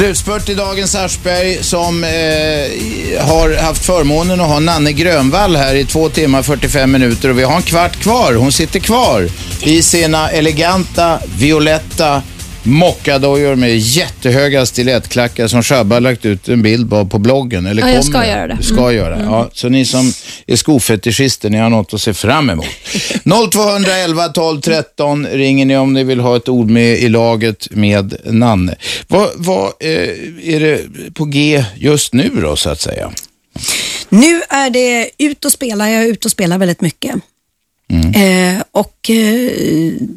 Slutspurt 0.00 0.48
i 0.48 0.54
dagens 0.54 0.94
Aschberg 0.94 1.58
som 1.64 2.04
eh, 2.04 2.10
har 3.26 3.62
haft 3.62 3.84
förmånen 3.84 4.40
att 4.40 4.48
ha 4.48 4.60
Nanne 4.60 4.92
Grönvall 4.92 5.56
här 5.56 5.74
i 5.74 5.84
två 5.84 6.08
timmar 6.08 6.42
45 6.42 6.92
minuter 6.92 7.28
och 7.28 7.38
vi 7.38 7.42
har 7.42 7.56
en 7.56 7.62
kvart 7.62 7.96
kvar. 7.96 8.34
Hon 8.34 8.52
sitter 8.52 8.80
kvar 8.80 9.28
i 9.62 9.82
sina 9.82 10.30
eleganta 10.30 11.18
violetta 11.38 12.22
mockadojor 12.62 13.54
med 13.56 13.78
jättehöga 13.78 14.66
stilettklackar 14.66 15.46
som 15.48 15.62
Shabba 15.62 15.96
har 15.96 16.00
lagt 16.00 16.24
ut 16.24 16.48
en 16.48 16.62
bild 16.62 16.90
på 16.90 17.06
på 17.06 17.18
bloggen. 17.18 17.66
Eller 17.66 17.82
Ja, 17.82 17.88
jag 17.88 18.02
kommer. 18.04 18.20
ska 18.20 18.26
göra 18.30 18.46
det. 18.46 18.56
Du 18.56 18.62
ska 18.62 18.80
Mm. 18.80 18.94
göra 18.96 19.08
det. 19.16 19.22
Mm. 19.22 19.32
Ja, 19.34 19.50
så 19.52 19.68
ni 19.68 19.84
som 19.86 20.12
är 20.46 20.56
skofetischister, 20.56 21.50
ni 21.50 21.58
har 21.58 21.70
något 21.70 21.94
att 21.94 22.00
se 22.02 22.14
fram 22.14 22.50
emot. 22.50 22.66
0211 23.52 24.28
12 24.28 24.60
13 24.60 25.26
ringer 25.26 25.64
ni 25.66 25.76
om 25.76 25.92
ni 25.92 26.04
vill 26.04 26.20
ha 26.20 26.36
ett 26.36 26.48
ord 26.48 26.70
med 26.70 26.98
i 26.98 27.08
laget 27.08 27.68
med 27.70 28.14
Nanne. 28.24 28.74
Vad, 29.08 29.28
vad 29.36 29.64
eh, 29.80 29.90
är 30.54 30.60
det 30.60 30.80
på 31.14 31.24
G 31.24 31.64
just 31.76 32.12
nu 32.14 32.30
då 32.42 32.56
så 32.56 32.70
att 32.70 32.80
säga? 32.80 33.10
Nu 34.08 34.42
är 34.48 34.70
det 34.70 35.10
ut 35.18 35.44
och 35.44 35.52
spela. 35.52 35.90
Jag 35.90 36.02
är 36.02 36.06
ute 36.06 36.28
och 36.28 36.32
spelar 36.32 36.58
väldigt 36.58 36.80
mycket. 36.80 37.14
Mm. 37.92 38.56
Eh, 38.56 38.62
och 38.72 39.10
eh, 39.10 39.50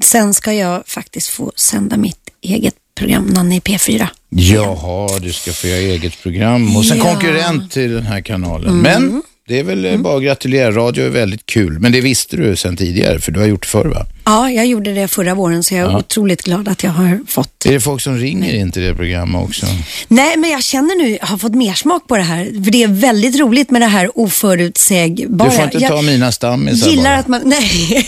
sen 0.02 0.34
ska 0.34 0.54
jag 0.54 0.84
faktiskt 0.88 1.28
få 1.30 1.52
sända 1.56 1.98
mitt 1.98 2.23
eget 2.44 2.76
program, 2.98 3.26
Nanne 3.26 3.56
i 3.56 3.60
P4. 3.60 4.08
Jaha, 4.30 5.20
du 5.20 5.34
ska 5.34 5.52
få 5.52 5.68
göra 5.68 5.80
eget 5.80 6.24
program 6.24 6.68
hos 6.68 6.92
en 6.92 6.98
Ja. 6.98 7.04
konkurrent 7.04 7.72
till 7.72 7.92
den 7.94 8.04
här 8.04 8.22
kanalen. 8.22 8.70
Mm. 8.70 8.82
Men 8.82 9.22
det 9.48 9.60
är 9.60 9.64
väl 9.64 9.86
eh, 9.86 9.98
bara 9.98 10.18
att 10.18 10.24
gratulera. 10.24 10.72
Radio 10.72 11.06
är 11.06 11.10
väldigt 11.10 11.46
kul. 11.46 11.80
Men 11.80 11.92
det 11.92 12.02
visste 12.02 12.38
du 12.38 12.56
sedan 12.56 12.78
tidigare 12.78 13.20
för 13.20 13.32
du 13.32 13.40
har 13.40 13.48
gjort 13.48 13.62
det 13.62 13.68
förr 13.68 13.86
va? 13.86 14.06
Ja, 14.26 14.50
jag 14.52 14.66
gjorde 14.66 14.94
det 14.94 15.08
förra 15.08 15.34
våren 15.36 15.64
så 15.64 15.74
jag 15.76 15.88
är 15.88 15.92
Ja. 15.92 15.98
otroligt 16.00 16.42
glad 16.42 16.68
att 16.68 16.84
jag 16.84 16.92
har 16.92 17.20
fått. 17.28 17.66
Är 17.66 17.72
det 17.72 17.80
folk 17.80 18.02
som 18.02 18.18
ringer 18.18 18.54
in 18.54 18.72
till 18.72 18.82
det 18.82 18.96
programmet 18.96 19.44
också? 19.44 19.66
Nej, 20.08 20.38
men 20.38 20.50
jag 20.50 20.64
känner 20.64 21.04
nu, 21.04 21.18
jag 21.22 21.28
har 21.28 21.38
fått 21.38 21.56
mer 21.56 21.74
smak 21.74 22.08
på 22.08 22.18
det 22.18 22.24
här. 22.24 22.46
För 22.64 22.72
det 22.72 22.84
är 22.84 22.88
väldigt 22.88 23.40
roligt 23.40 23.72
med 23.72 23.82
det 23.82 23.86
här 23.88 24.18
oförutsägbara. 24.20 25.50
Du 25.50 25.56
får 25.56 25.66
inte 25.66 25.78
jag 25.78 25.92
ta 25.92 26.02
mina 26.02 26.32
stammisar 26.32 26.90
gillar 26.90 27.04
bara. 27.04 27.16
att 27.18 27.28
man, 27.28 27.42
nej. 27.46 28.08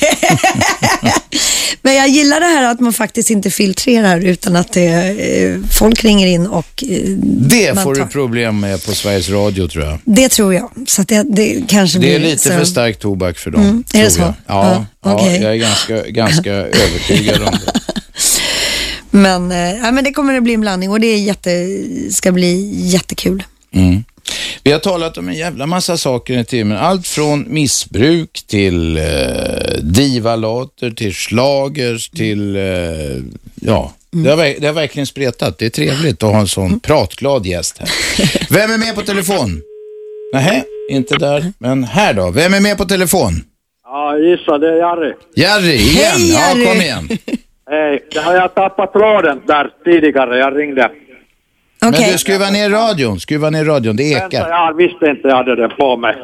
men 1.82 1.96
jag 1.96 2.08
gillar 2.10 2.40
det 2.40 2.46
här 2.46 2.72
att 2.72 2.80
man 2.80 2.94
faktiskt 2.94 3.30
inte 3.30 3.52
filtrerar 3.52 4.20
utan 4.22 4.56
att 4.56 4.74
det, 4.74 4.86
eh, 4.86 5.60
folk 5.72 6.04
ringer 6.04 6.28
in 6.28 6.48
och 6.48 6.84
eh, 6.90 7.00
Det 7.50 7.80
får 7.84 7.96
tar. 7.96 8.02
du 8.04 8.08
problem 8.10 8.60
med 8.60 8.86
på 8.86 8.92
Sveriges 8.92 9.30
Radio 9.30 9.68
tror 9.68 9.86
jag. 9.86 10.00
Det 10.04 10.30
tror 10.30 10.54
jag. 10.54 10.72
Så 10.88 11.02
det, 11.04 11.24
det 11.24 11.64
kanske 11.68 12.00
Det 12.00 12.16
är 12.16 12.20
blir 12.20 12.30
lite 12.30 12.44
så. 12.44 12.50
för 12.50 12.66
stark 12.66 13.00
tobak 13.00 13.38
för 13.38 13.52
dem. 13.52 13.62
Mm, 13.62 13.84
är 13.94 14.04
det 14.04 14.10
tror 14.10 14.26
jag. 14.28 14.36
så? 14.36 14.42
Ja, 14.48 14.72
Ja, 14.74 14.86
ja, 15.06 15.32
jag 15.32 15.52
är 15.54 15.56
ganska, 15.56 16.08
ganska 16.08 16.54
övertygad 16.54 17.42
om 17.42 17.52
det. 17.66 17.82
Men, 19.12 19.52
eh, 19.52 19.76
ja, 19.84 19.92
men 19.92 20.04
det 20.04 20.12
kommer 20.12 20.38
att 20.38 20.44
bli 20.44 20.54
en 20.54 20.62
blandning 20.62 20.90
och 20.90 21.00
det 21.00 21.08
är 21.08 21.18
jätte, 21.18 21.68
ska 22.12 22.32
bli 22.32 22.72
jättekul. 22.88 23.44
Mm. 23.72 24.04
Vi 24.64 24.72
har 24.72 24.80
talat 24.80 25.18
om 25.18 25.30
en 25.30 25.36
jävla 25.36 25.66
massa 25.66 25.98
saker 25.98 26.40
i 26.40 26.46
timmen. 26.46 26.78
Allt 26.78 27.08
från 27.08 27.54
missbruk 27.54 28.44
till 28.48 28.98
eh, 28.98 29.04
divalater, 29.82 30.92
till 30.92 31.16
slagers, 31.16 32.10
till, 32.10 32.56
eh, 32.56 32.62
ja, 33.56 33.94
det, 34.12 34.30
har, 34.30 34.60
det 34.60 34.68
har 34.68 34.74
verkligen 34.74 35.08
spretat. 35.08 35.58
Det 35.58 35.66
är 35.66 35.70
trevligt 35.70 36.24
att 36.24 36.32
ha 36.32 36.40
en 36.40 36.48
sån 36.48 36.80
pratglad 36.80 37.46
gäst 37.46 37.78
här. 37.78 37.90
Vem 38.50 38.72
är 38.72 38.78
med 38.78 38.96
på 38.96 39.02
telefon? 39.02 39.62
Nej, 40.34 40.64
inte 40.90 41.16
där, 41.16 41.54
men 41.58 41.84
här 41.84 42.14
då. 42.14 42.32
Vem 42.32 42.54
är 42.54 42.60
med 42.60 42.78
på 42.78 42.86
telefon? 42.86 43.44
Ja, 43.86 44.18
gissa 44.18 44.58
det 44.58 44.70
är 44.70 44.76
Jari. 44.78 45.14
Jerry, 45.36 45.74
igen. 45.74 46.12
Hej, 46.20 46.32
Jerry. 46.32 46.64
Ja, 46.64 46.72
kom 46.72 46.82
igen. 46.82 47.08
Hej, 47.70 48.04
jag 48.12 48.22
har 48.22 48.48
tappat 48.48 48.94
tråden 48.94 49.42
där 49.48 49.70
tidigare. 49.86 50.38
Jag 50.38 50.58
ringde. 50.60 50.92
Men 51.82 51.92
du, 51.92 52.18
skruva 52.18 52.50
ner 52.50 52.70
radion. 52.70 53.20
Skruva 53.20 53.50
ner 53.50 53.66
radion, 53.66 53.96
det 53.96 54.14
Vänta, 54.14 54.38
ekar. 54.38 54.50
jag 54.50 54.74
visste 54.74 55.06
inte 55.06 55.28
jag 55.28 55.36
hade 55.36 55.56
den 55.56 55.70
på 55.70 55.98
mig. 55.98 56.16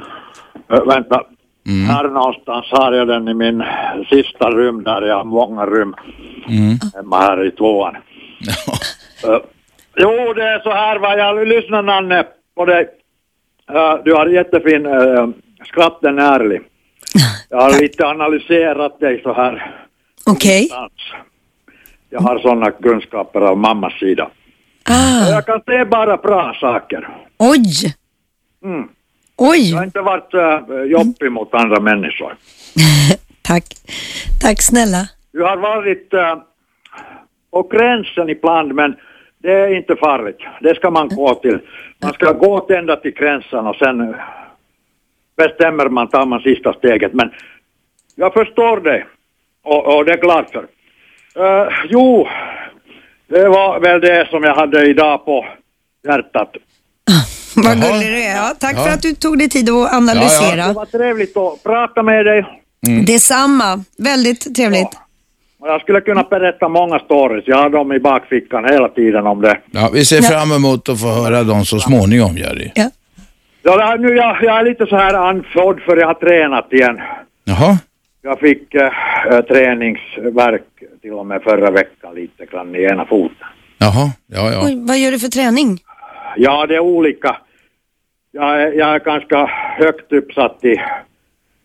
Ö, 0.69 0.79
vänta. 0.85 1.21
Här 1.87 2.03
någonstans 2.03 2.65
har 2.71 2.93
jag 2.93 3.07
den 3.07 3.27
i 3.27 3.33
min 3.33 3.63
sista 4.09 4.49
rum 4.49 4.83
där 4.83 5.01
jag 5.01 5.15
har 5.15 5.23
många 5.23 5.65
rum 5.65 5.95
Mm. 6.49 6.77
hemma 6.95 7.19
här 7.19 7.45
i 7.45 7.51
tvåan. 7.51 7.95
Ö, 9.23 9.39
jo, 9.97 10.33
det 10.33 10.43
är 10.43 10.59
så 10.59 10.71
här 10.71 10.99
va. 10.99 11.17
Jag 11.17 11.47
lyssnar 11.47 11.81
Nanne 11.81 12.23
på 12.55 12.65
dig. 12.65 12.87
Ö, 13.71 13.97
du 14.05 14.13
har 14.13 14.27
jättefin 14.27 14.85
uh, 14.85 15.29
skratten 15.65 16.19
är 16.19 16.31
ärlig. 16.39 16.61
Jag 17.49 17.61
har 17.61 17.81
lite 17.81 18.07
analyserat 18.07 18.99
dig 18.99 19.21
så 19.23 19.33
här. 19.33 19.75
Okej. 20.25 20.69
Jag 22.09 22.21
har 22.21 22.39
sådana 22.39 22.71
kunskaper 22.71 23.41
av 23.41 23.57
mammas 23.57 23.93
sida. 23.99 24.29
Ah. 24.89 25.29
Jag 25.29 25.45
kan 25.45 25.61
se 25.65 25.85
bara 25.85 26.17
bra 26.17 26.57
saker. 26.59 27.07
Oj! 27.37 27.95
Mm. 28.63 28.87
Oj! 29.37 29.71
Jag 29.71 29.77
har 29.77 29.85
inte 29.85 30.01
varit 30.01 30.33
uh, 30.33 30.83
jobbig 30.83 31.31
mot 31.31 31.53
andra 31.53 31.79
människor. 31.79 32.35
Tack. 33.41 33.63
Tack 34.41 34.61
snälla. 34.61 35.09
Du 35.31 35.43
har 35.43 35.57
varit 35.57 36.13
uh, 36.13 36.43
på 37.51 37.63
gränsen 37.63 38.29
ibland, 38.29 38.75
men 38.75 38.95
det 39.37 39.51
är 39.51 39.75
inte 39.75 39.95
farligt. 39.95 40.39
Det 40.61 40.75
ska 40.75 40.89
man 40.89 41.09
gå 41.09 41.35
till. 41.35 41.59
Man 42.03 42.13
ska 42.13 42.31
gå 42.31 42.67
ända 42.69 42.95
till 42.95 43.13
gränsen 43.13 43.67
och 43.67 43.75
sen 43.75 44.15
bestämmer 45.37 45.89
man, 45.89 46.07
tar 46.09 46.25
man 46.25 46.39
sista 46.39 46.73
steget. 46.73 47.13
Men 47.13 47.29
Jag 48.15 48.33
förstår 48.33 48.79
det. 48.81 49.03
Och, 49.63 49.95
och 49.97 50.05
det 50.05 50.13
är 50.13 50.17
klart 50.17 50.47
för. 50.51 50.65
Eh, 51.45 51.67
jo, 51.89 52.27
det 53.29 53.47
var 53.47 53.79
väl 53.79 54.01
det 54.01 54.27
som 54.29 54.43
jag 54.43 54.55
hade 54.55 54.85
idag 54.89 55.25
på 55.25 55.45
hjärtat. 56.07 56.51
Vad 57.55 57.81
gullig 57.81 58.07
du 58.07 58.23
är. 58.23 58.35
Ja, 58.35 58.53
tack 58.59 58.75
Ja. 58.77 58.83
för 58.83 58.89
att 58.89 59.01
du 59.01 59.13
tog 59.15 59.37
dig 59.37 59.49
tid 59.49 59.69
att 59.69 59.93
analysera. 59.93 60.67
Det 60.67 60.73
var 60.73 60.85
trevligt 60.85 61.37
att 61.37 61.63
prata 61.63 62.03
med 62.03 62.25
dig. 62.25 62.45
Detsamma. 63.07 63.83
Väldigt 63.97 64.55
trevligt. 64.55 64.89
Jag 65.63 65.81
skulle 65.81 66.01
kunna 66.01 66.23
berätta 66.23 66.69
många 66.69 66.99
stories. 66.99 67.43
Jag 67.47 67.57
har 67.57 67.69
dem 67.69 67.91
i 67.93 67.99
bakfickan 67.99 68.65
hela 68.65 68.89
tiden 68.89 69.27
om 69.27 69.41
det. 69.41 69.57
Ja, 69.71 69.89
vi 69.93 70.05
ser 70.05 70.21
fram 70.21 70.51
emot 70.51 70.89
att 70.89 70.99
få 71.01 71.07
höra 71.07 71.43
dem 71.43 71.65
så 71.65 71.79
småningom, 71.79 72.37
Jerry. 72.37 72.71
Ja, 72.75 72.89
det 73.63 73.83
här, 73.83 73.97
nu, 73.97 74.15
jag, 74.15 74.37
jag 74.43 74.59
är 74.59 74.63
lite 74.63 74.85
så 74.85 74.95
här 74.95 75.13
andfådd 75.13 75.81
för 75.81 75.97
jag 75.97 76.07
har 76.07 76.13
tränat 76.13 76.73
igen. 76.73 76.99
Jaha. 77.43 77.77
Jag 78.21 78.39
fick 78.39 78.75
eh, 78.75 78.91
träningsverk 79.41 80.63
till 81.01 81.13
och 81.13 81.25
med 81.25 81.43
förra 81.43 81.71
veckan 81.71 82.15
lite 82.15 82.45
grann 82.45 82.75
i 82.75 82.83
ena 82.83 83.05
foten. 83.05 83.47
Jaha, 83.77 84.11
ja, 84.27 84.51
ja. 84.51 84.65
Oj, 84.65 84.75
vad 84.87 84.99
gör 84.99 85.11
du 85.11 85.19
för 85.19 85.27
träning? 85.27 85.79
Ja, 86.35 86.65
det 86.67 86.75
är 86.75 86.79
olika. 86.79 87.37
Jag 88.31 88.61
är, 88.61 88.71
jag 88.71 88.95
är 88.95 88.99
ganska 88.99 89.45
högt 89.77 90.11
uppsatt 90.11 90.65
i 90.65 90.81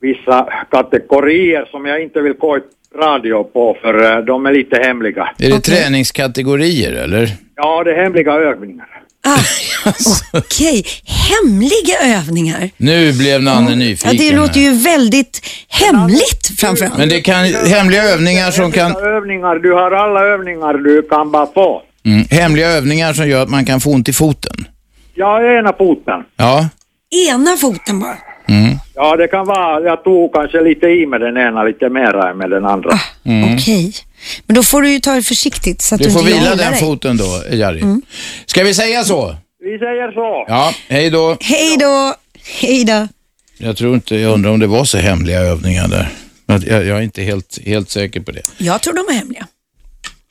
vissa 0.00 0.48
kategorier 0.70 1.64
som 1.70 1.86
jag 1.86 2.02
inte 2.02 2.20
vill 2.20 2.32
gå 2.32 2.56
i 2.56 2.60
radio 2.98 3.44
på 3.44 3.76
för 3.80 4.18
eh, 4.18 4.24
de 4.24 4.46
är 4.46 4.52
lite 4.52 4.76
hemliga. 4.82 5.28
Är 5.38 5.50
det 5.50 5.60
träningskategorier 5.60 6.92
eller? 6.92 7.28
Ja, 7.54 7.84
det 7.84 7.90
är 7.90 8.02
hemliga 8.02 8.32
övningar. 8.32 9.02
Okej, 10.32 10.84
hemliga 11.04 12.18
övningar. 12.18 12.70
Nu 12.76 13.12
blev 13.12 13.42
Nanne 13.42 13.74
nyfiken. 13.74 14.16
Ja, 14.16 14.22
det 14.22 14.36
låter 14.36 14.60
ju 14.60 14.72
väldigt 14.72 15.40
hemligt 15.68 16.50
framförallt. 16.58 16.98
Men 16.98 17.08
det 17.08 17.20
kan, 17.20 17.44
hemliga 17.44 18.02
övningar 18.02 18.50
som 18.50 18.72
kan, 18.72 18.96
övningar, 18.96 19.54
du 19.58 19.72
har 19.72 19.90
alla 19.90 20.20
övningar 20.20 20.74
du 20.74 21.02
kan 21.02 21.30
bara 21.30 21.46
få. 21.46 21.82
mm, 22.06 22.26
hemliga 22.30 22.68
övningar 22.70 23.12
som 23.12 23.28
gör 23.28 23.42
att 23.42 23.50
man 23.50 23.64
kan 23.64 23.80
få 23.80 23.90
ont 23.90 24.08
i 24.08 24.12
foten. 24.12 24.66
Ja, 25.14 25.58
ena 25.58 25.72
foten. 25.72 26.20
Ja. 26.36 26.68
Ena 27.30 27.56
foten 27.56 28.00
bara. 28.00 28.16
Mm. 28.48 28.74
Ja, 28.94 29.16
det 29.16 29.28
kan 29.28 29.46
vara, 29.46 29.80
jag 29.80 30.04
tog 30.04 30.32
kanske 30.34 30.60
lite 30.60 30.86
i 30.86 31.06
med 31.06 31.20
den 31.20 31.36
ena 31.36 31.64
lite 31.64 31.88
mera 31.88 32.30
än 32.30 32.38
med 32.38 32.50
den 32.50 32.64
andra. 32.64 32.90
Mm. 33.24 33.54
Okej. 33.54 33.92
Men 34.46 34.54
då 34.54 34.62
får 34.62 34.82
du 34.82 34.90
ju 34.92 35.00
ta 35.00 35.12
det 35.14 35.22
försiktigt 35.22 35.82
så 35.82 35.94
att 35.94 35.98
du, 36.00 36.04
Du 36.06 36.10
får 36.12 36.20
inte 36.28 36.32
vila 36.40 36.54
den 36.54 36.72
dig. 36.72 36.80
foten 36.80 37.16
då, 37.16 37.42
Jari. 37.52 37.84
Ska 38.46 38.62
vi 38.64 38.74
säga 38.74 39.04
så? 39.04 39.36
Vi 39.60 39.78
säger 39.78 40.12
så. 40.12 40.44
Ja, 40.48 40.74
hej 40.88 41.10
då. 41.10 41.36
Hej 41.40 41.76
då. 41.80 42.14
Hej 42.60 42.84
då. 42.84 43.08
Jag 43.58 43.76
tror 43.76 43.94
inte, 43.94 44.16
jag 44.16 44.32
undrar 44.32 44.50
om 44.50 44.60
det 44.60 44.66
var 44.66 44.84
så 44.84 44.98
hemliga 44.98 45.40
övningar 45.40 45.88
där. 45.88 46.08
Men 46.46 46.62
Jag, 46.66 46.86
jag 46.86 46.98
är 46.98 47.02
inte 47.02 47.22
helt, 47.22 47.58
helt 47.66 47.90
säker 47.90 48.20
på 48.20 48.30
det. 48.32 48.42
Jag 48.58 48.82
tror 48.82 48.94
de 48.94 49.14
är 49.14 49.18
hemliga. 49.18 49.46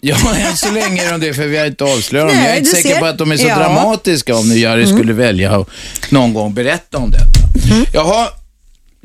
Ja, 0.02 0.16
än 0.36 0.58
så 0.58 0.72
länge 0.72 1.04
är 1.08 1.12
de 1.12 1.20
det, 1.22 1.34
för 1.34 1.48
vi 1.48 1.58
har 1.58 1.66
inte 1.66 1.84
avslöjat 1.84 2.28
dem. 2.30 2.38
Jag 2.38 2.48
är 2.54 2.58
inte 2.58 2.70
säker 2.70 2.90
ser. 2.90 3.00
på 3.00 3.06
att 3.06 3.18
de 3.18 3.32
är 3.32 3.38
så 3.38 3.48
Ja. 3.48 3.56
dramatiska 3.60 4.36
om 4.36 4.50
nu 4.50 4.58
Jari 4.58 4.84
Mm. 4.84 4.96
skulle 4.98 5.14
välja 5.14 5.56
att 5.56 5.70
någon 6.12 6.34
gång 6.34 6.54
berätta 6.54 6.98
om 6.98 7.12
detta. 7.12 7.26
Jaha, 7.94 8.28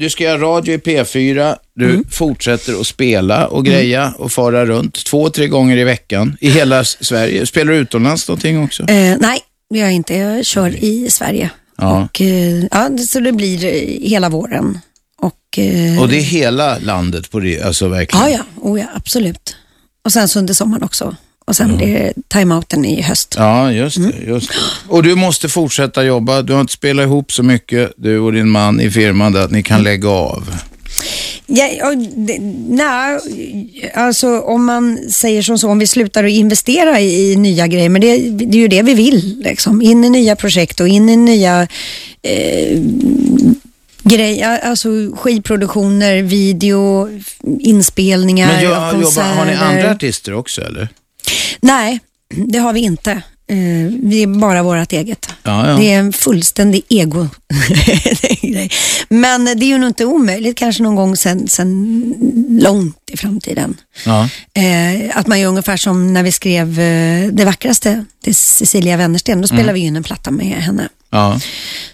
du 0.01 0.10
ska 0.10 0.24
göra 0.24 0.39
radio 0.39 0.74
i 0.74 0.78
P4, 0.78 1.56
du 1.74 1.85
Mm. 1.90 2.05
fortsätter 2.10 2.81
att 2.81 2.86
spela 2.86 3.47
och 3.47 3.64
greja 3.64 4.14
och 4.18 4.32
fara 4.32 4.66
runt 4.66 5.05
två, 5.05 5.31
tre 5.31 5.48
gånger 5.48 5.77
i 5.77 5.85
veckan 5.85 6.36
i 6.40 6.51
hela 6.51 6.85
Sverige. 6.85 7.47
Spelar 7.47 7.72
du 7.72 7.78
utomlands 7.78 8.28
någonting 8.28 8.64
också? 8.64 8.82
Eh, 8.82 9.16
nej, 9.20 9.40
det 9.70 9.78
gör 9.78 9.85
jag 9.85 9.93
inte. 9.94 10.14
Jag 10.14 10.47
kör 10.47 10.85
i 10.85 11.10
Sverige. 11.10 11.51
Ja. 11.78 12.05
Och, 12.05 12.20
eh, 12.20 12.64
ja, 12.70 12.90
så 13.09 13.20
det 13.20 13.32
blir 13.32 13.64
eh, 13.64 14.09
hela 14.10 14.28
våren. 14.28 14.78
Och, 15.22 15.59
eh, 15.59 16.01
Och 16.02 16.09
det 16.09 16.16
är 16.16 16.22
hela 16.22 16.78
landet 16.78 17.31
på 17.31 17.40
det, 17.40 17.62
alltså 17.62 17.89
verkligen? 17.89 18.31
Ja, 18.31 18.36
ja. 18.39 18.43
Oh, 18.62 18.81
ja, 18.81 18.86
absolut. 18.94 19.56
Och 20.05 20.12
sen 20.12 20.28
så 20.28 20.39
under 20.39 20.55
sommaren 20.55 20.82
också. 20.82 21.16
Och 21.44 21.56
sen 21.56 21.76
blir 21.76 21.94
det 21.94 22.12
timeouten 22.28 22.84
i 22.84 23.02
höst. 23.02 23.34
Ja, 23.38 23.72
just 23.72 23.96
det, 23.96 24.12
just 24.26 24.48
det. 24.48 24.56
Och 24.88 25.02
du 25.02 25.14
måste 25.14 25.48
fortsätta 25.48 26.04
jobba. 26.04 26.42
Du 26.42 26.52
har 26.52 26.60
inte 26.60 26.72
spelat 26.72 27.04
ihop 27.04 27.32
så 27.32 27.42
mycket, 27.42 27.92
du 27.96 28.18
och 28.18 28.32
din 28.32 28.48
man 28.48 28.80
i 28.80 28.90
firman, 28.90 29.32
där, 29.32 29.44
att 29.44 29.50
ni 29.50 29.62
kan 29.62 29.82
lägga 29.82 30.08
av. 30.08 30.54
Ja, 31.46 31.94
nej, 32.68 33.18
alltså 33.94 34.40
om 34.40 34.64
man 34.64 34.98
säger 35.10 35.42
som 35.42 35.58
så, 35.58 35.68
om 35.68 35.78
vi 35.78 35.86
slutar 35.86 36.24
att 36.24 36.30
investera 36.30 37.00
i, 37.00 37.32
i 37.32 37.36
nya 37.36 37.66
grejer, 37.66 37.88
men 37.88 38.00
det, 38.00 38.16
det 38.16 38.58
är 38.58 38.60
ju 38.60 38.68
det 38.68 38.82
vi 38.82 38.94
vill. 38.94 39.42
Liksom. 39.44 39.82
In 39.82 40.04
i 40.04 40.10
nya 40.10 40.36
projekt 40.36 40.80
och 40.80 40.88
in 40.88 41.08
i 41.08 41.16
nya 41.16 41.66
eh, 42.22 42.78
grejer, 44.02 44.58
alltså 44.58 44.88
skivproduktioner, 45.16 46.22
video, 46.22 47.08
inspelningar, 47.60 48.46
Men 48.46 48.64
jag, 48.64 48.72
av 48.72 49.02
jobbar, 49.02 49.22
har 49.22 49.44
ni 49.44 49.52
konserter. 49.52 49.76
andra 49.76 49.90
artister 49.90 50.34
också 50.34 50.62
eller? 50.62 50.88
Nej, 51.61 52.01
det 52.35 52.59
har 52.59 52.73
vi 52.73 52.81
inte. 52.81 53.11
Eh, 53.47 53.93
vi 54.02 54.23
är 54.23 54.27
bara 54.40 54.62
vårt 54.62 54.93
eget. 54.93 55.28
Ja, 55.43 55.69
ja. 55.70 55.77
Det 55.77 55.93
är 55.93 55.98
en 55.98 56.12
fullständig 56.12 56.82
ego. 56.89 57.28
Men 59.09 59.44
det 59.44 59.65
är 59.65 59.69
ju 59.69 59.78
nog 59.78 59.90
inte 59.90 60.05
omöjligt 60.05 60.57
kanske 60.59 60.82
någon 60.82 60.94
gång 60.97 61.16
sen, 61.16 61.48
sen 61.48 62.15
långt 62.62 62.97
i 63.11 63.16
framtiden. 63.16 63.77
Ja. 64.07 64.28
Eh, 64.55 65.16
att 65.19 65.27
man 65.27 65.40
gör 65.40 65.48
ungefär 65.48 65.77
som 65.77 66.12
när 66.12 66.23
vi 66.23 66.32
skrev 66.32 66.81
eh, 66.81 67.27
Det 67.32 67.44
vackraste 67.44 68.05
till 68.24 68.36
Cecilia 68.36 68.97
Wennersten. 68.97 69.40
Då 69.40 69.47
spelade 69.47 69.62
Mm. 69.69 69.74
vi 69.74 69.81
in 69.81 69.97
en 69.97 70.02
platta 70.02 70.31
med 70.31 70.62
henne. 70.62 70.89
Ja. 71.10 71.40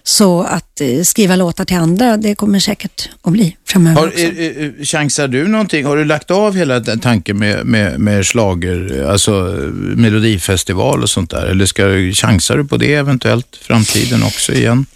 Så 0.02 0.42
att 0.42 0.80
eh, 0.80 1.02
skriva 1.02 1.36
låtar 1.36 1.64
till 1.64 1.76
andra, 1.76 2.16
det 2.16 2.34
kommer 2.34 2.58
säkert 2.58 3.08
att 3.22 3.32
bli 3.32 3.56
framöver 3.64 4.00
Har, 4.00 4.08
också. 4.08 4.18
är, 4.18 4.40
är, 4.40 4.84
chansar 4.84 5.28
du 5.28 5.48
någonting? 5.48 5.84
Har 5.84 5.96
du 5.96 6.04
lagt 6.04 6.30
av 6.30 6.56
hela 6.56 6.80
den 6.80 7.00
tanken 7.00 7.38
med, 7.38 7.66
med, 7.66 8.00
med 8.00 8.26
slager, 8.26 9.06
alltså 9.10 9.32
eh, 9.32 9.70
melodifestival 9.72 11.02
och 11.02 11.10
sånt 11.10 11.30
där? 11.30 11.46
Eller 11.46 11.66
ska, 11.66 11.82
chansar 12.12 12.56
du 12.56 12.64
på 12.64 12.76
det 12.76 12.94
eventuellt 12.94 13.58
framtiden 13.62 14.22
också 14.22 14.52
igen? 14.52 14.86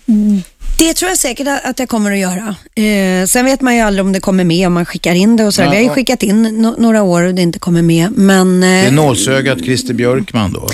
Det 0.81 0.94
tror 0.94 1.09
jag 1.09 1.19
säkert 1.19 1.48
att 1.65 1.78
jag 1.78 1.89
kommer 1.89 2.12
att 2.12 2.19
göra. 2.19 2.57
Eh, 2.74 3.27
sen 3.27 3.44
vet 3.44 3.61
man 3.61 3.77
ju 3.77 3.81
aldrig 3.81 4.07
om 4.07 4.12
det 4.12 4.20
kommer 4.20 4.44
med, 4.44 4.66
om 4.66 4.73
man 4.73 4.86
skickar 4.86 5.15
in 5.15 5.36
det 5.36 5.44
och 5.44 5.55
så. 5.55 5.62
Ja, 5.62 5.70
vi 5.70 5.77
har 5.77 5.82
ju 5.82 5.89
skickat 5.89 6.23
in 6.23 6.47
no- 6.47 6.81
några 6.81 7.02
år 7.02 7.23
och 7.23 7.35
det 7.35 7.43
inte 7.43 7.59
kommer 7.59 7.82
med. 7.82 8.12
Men, 8.12 8.61
Det 8.61 8.66
är 8.66 8.86
eh, 8.86 8.93
nålsögat 8.93 9.59
Christer 9.59 9.94
Björkman 9.94 10.52
då? 10.52 10.70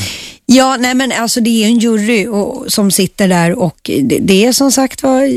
ja, 0.48 0.76
nej 0.80 0.94
men 0.94 1.12
alltså 1.12 1.40
det 1.40 1.64
är 1.64 1.66
en 1.66 1.78
jury 1.78 2.26
och, 2.26 2.72
som 2.72 2.90
sitter 2.90 3.28
där 3.28 3.58
och 3.58 3.76
det, 3.84 4.18
det 4.20 4.44
är 4.44 4.52
som 4.52 4.72
sagt 4.72 5.02
var, 5.02 5.30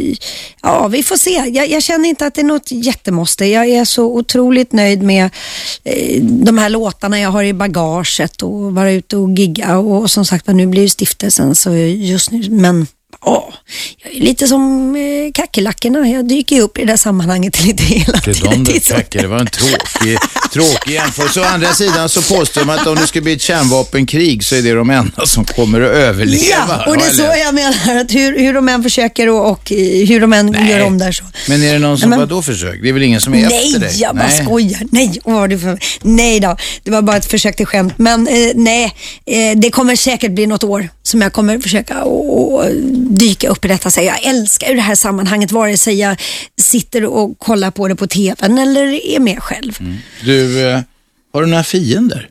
ja 0.61 0.87
vi 0.87 1.03
får 1.03 1.17
se. 1.17 1.43
Jag, 1.53 1.69
jag 1.69 1.83
känner 1.83 2.09
inte 2.09 2.25
att 2.25 2.33
det 2.33 2.41
är 2.41 2.45
något 2.45 2.71
jättemåste. 2.71 3.45
Jag 3.45 3.69
är 3.69 3.85
så 3.85 4.05
otroligt 4.05 4.73
nöjd 4.73 5.03
med 5.03 5.29
eh, 5.83 6.21
de 6.23 6.57
här 6.57 6.69
låtarna 6.69 7.19
jag 7.19 7.29
har 7.29 7.43
i 7.43 7.53
bagaget 7.53 8.41
och 8.41 8.75
vara 8.75 8.91
ute 8.91 9.17
och 9.17 9.31
gigga 9.31 9.77
och, 9.77 10.11
som 10.11 10.25
sagt 10.25 10.47
var 10.47 10.53
nu 10.53 10.67
blir 10.67 10.81
ju 10.81 10.89
stiftelsen 10.89 11.55
så 11.55 11.75
just 11.75 12.31
nu, 12.31 12.49
men 12.49 12.87
Ja, 13.25 13.53
jag 14.03 14.15
är 14.15 14.19
lite 14.21 14.47
som 14.47 14.95
eh, 14.95 15.31
kackerlackorna. 15.33 16.07
Jag 16.09 16.27
dyker 16.27 16.55
ju 16.55 16.61
upp 16.61 16.77
i 16.77 16.81
det 16.81 16.87
där 16.91 16.97
sammanhanget 16.97 17.63
lite 17.63 17.83
hela 17.83 18.19
Det 18.25 18.31
är 18.31 18.33
tiden. 18.33 18.63
de 18.63 18.71
där 18.71 18.79
kacker, 18.95 19.21
det 19.21 19.27
var 19.27 19.39
en 19.39 19.47
tråkig, 19.47 20.17
tråkig 20.53 20.91
jämförelse. 20.93 21.41
Å 21.41 21.43
andra 21.43 21.73
sidan 21.73 22.09
så 22.09 22.21
påstår 22.21 22.65
man 22.65 22.79
att 22.79 22.87
om 22.87 22.95
det 22.95 23.07
skulle 23.07 23.21
bli 23.21 23.33
ett 23.33 23.41
kärnvapenkrig 23.41 24.43
så 24.43 24.55
är 24.55 24.61
det 24.61 24.73
de 24.73 24.89
enda 24.89 25.25
som 25.25 25.45
kommer 25.45 25.81
att 25.81 25.91
överleva. 25.91 26.43
Ja, 26.49 26.85
och 26.87 26.97
det 26.97 27.03
är 27.05 27.09
så 27.09 27.23
Eller? 27.23 27.35
jag 27.35 27.55
menar. 27.55 28.01
Att 28.01 28.11
hur, 28.15 28.39
hur 28.39 28.53
de 28.53 28.69
än 28.69 28.83
försöker 28.83 29.29
och, 29.29 29.51
och 29.51 29.71
eh, 29.71 30.07
hur 30.07 30.19
de 30.21 30.33
än 30.33 30.67
gör 30.69 30.85
om 30.85 30.97
där 30.97 31.11
så. 31.11 31.23
Men 31.47 31.63
är 31.63 31.73
det 31.73 31.79
någon 31.79 31.97
som 31.97 32.09
Nej, 32.09 32.19
men- 32.19 32.27
vadå 32.29 32.41
försök? 32.41 32.79
Det 32.81 32.89
är 32.89 32.93
väl 32.93 33.03
ingen 33.03 33.21
som 33.21 33.33
är 33.33 33.49
Nej, 33.49 33.65
efter 33.67 33.79
dig? 33.79 33.95
jag 34.01 34.15
bara 34.15 34.29
skojar. 34.29 34.81
Nej, 34.91 35.19
vad 35.25 35.35
var 35.35 35.47
det 35.47 35.59
för... 35.59 35.79
nej 36.01 36.39
då, 36.39 36.57
det 36.83 36.91
var 36.91 37.01
bara 37.01 37.17
ett 37.17 37.25
försök 37.31 37.55
till 37.55 37.65
skämt. 37.65 37.93
Men 37.97 38.27
eh, 38.27 38.51
nej, 38.55 38.95
eh, 39.25 39.57
det 39.59 39.69
kommer 39.71 39.95
säkert 39.95 40.31
bli 40.31 40.47
något 40.47 40.63
år 40.63 40.89
som 41.03 41.21
jag 41.21 41.33
kommer 41.33 41.59
försöka 41.59 42.03
och, 42.03 42.53
och 42.53 42.65
dyka 43.09 43.49
upp 43.49 43.65
i 43.65 43.67
detta. 43.67 43.91
Så 43.91 44.01
jag 44.01 44.23
älskar 44.25 44.75
det 44.75 44.81
här 44.81 44.95
sammanhanget, 44.95 45.51
vare 45.51 45.77
sig 45.77 45.99
jag 45.99 46.21
sitter 46.61 47.05
och 47.05 47.39
kollar 47.39 47.71
på 47.71 47.87
det 47.87 47.95
på 47.95 48.07
tvn 48.07 48.57
eller 48.57 49.05
är 49.05 49.19
med 49.19 49.43
själv. 49.43 49.77
Mm. 49.79 49.97
Du, 50.23 50.69
eh, 50.69 50.81
har 51.33 51.41
du 51.41 51.47
några 51.47 51.63
fiender? 51.63 52.29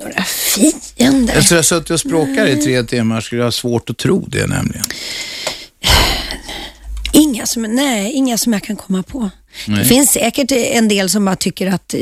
Några 0.00 0.24
fiender? 0.24 1.34
Efter 1.36 1.56
att 1.56 1.58
ha 1.58 1.62
suttit 1.62 1.90
och 1.90 2.00
språkat 2.00 2.48
i 2.48 2.62
tre 2.62 2.82
timmar 2.82 3.20
skulle 3.20 3.40
jag 3.40 3.46
ha 3.46 3.52
svårt 3.52 3.90
att 3.90 3.98
tro 3.98 4.24
det 4.28 4.46
nämligen. 4.46 4.84
Inga 7.12 7.46
som, 7.46 7.62
nej, 7.62 8.12
inga 8.12 8.38
som 8.38 8.52
jag 8.52 8.62
kan 8.62 8.76
komma 8.76 9.02
på. 9.02 9.30
Nej. 9.66 9.78
Det 9.78 9.84
finns 9.84 10.10
säkert 10.10 10.52
en 10.52 10.88
del 10.88 11.10
som 11.10 11.24
bara 11.24 11.36
tycker 11.36 11.66
att, 11.66 11.94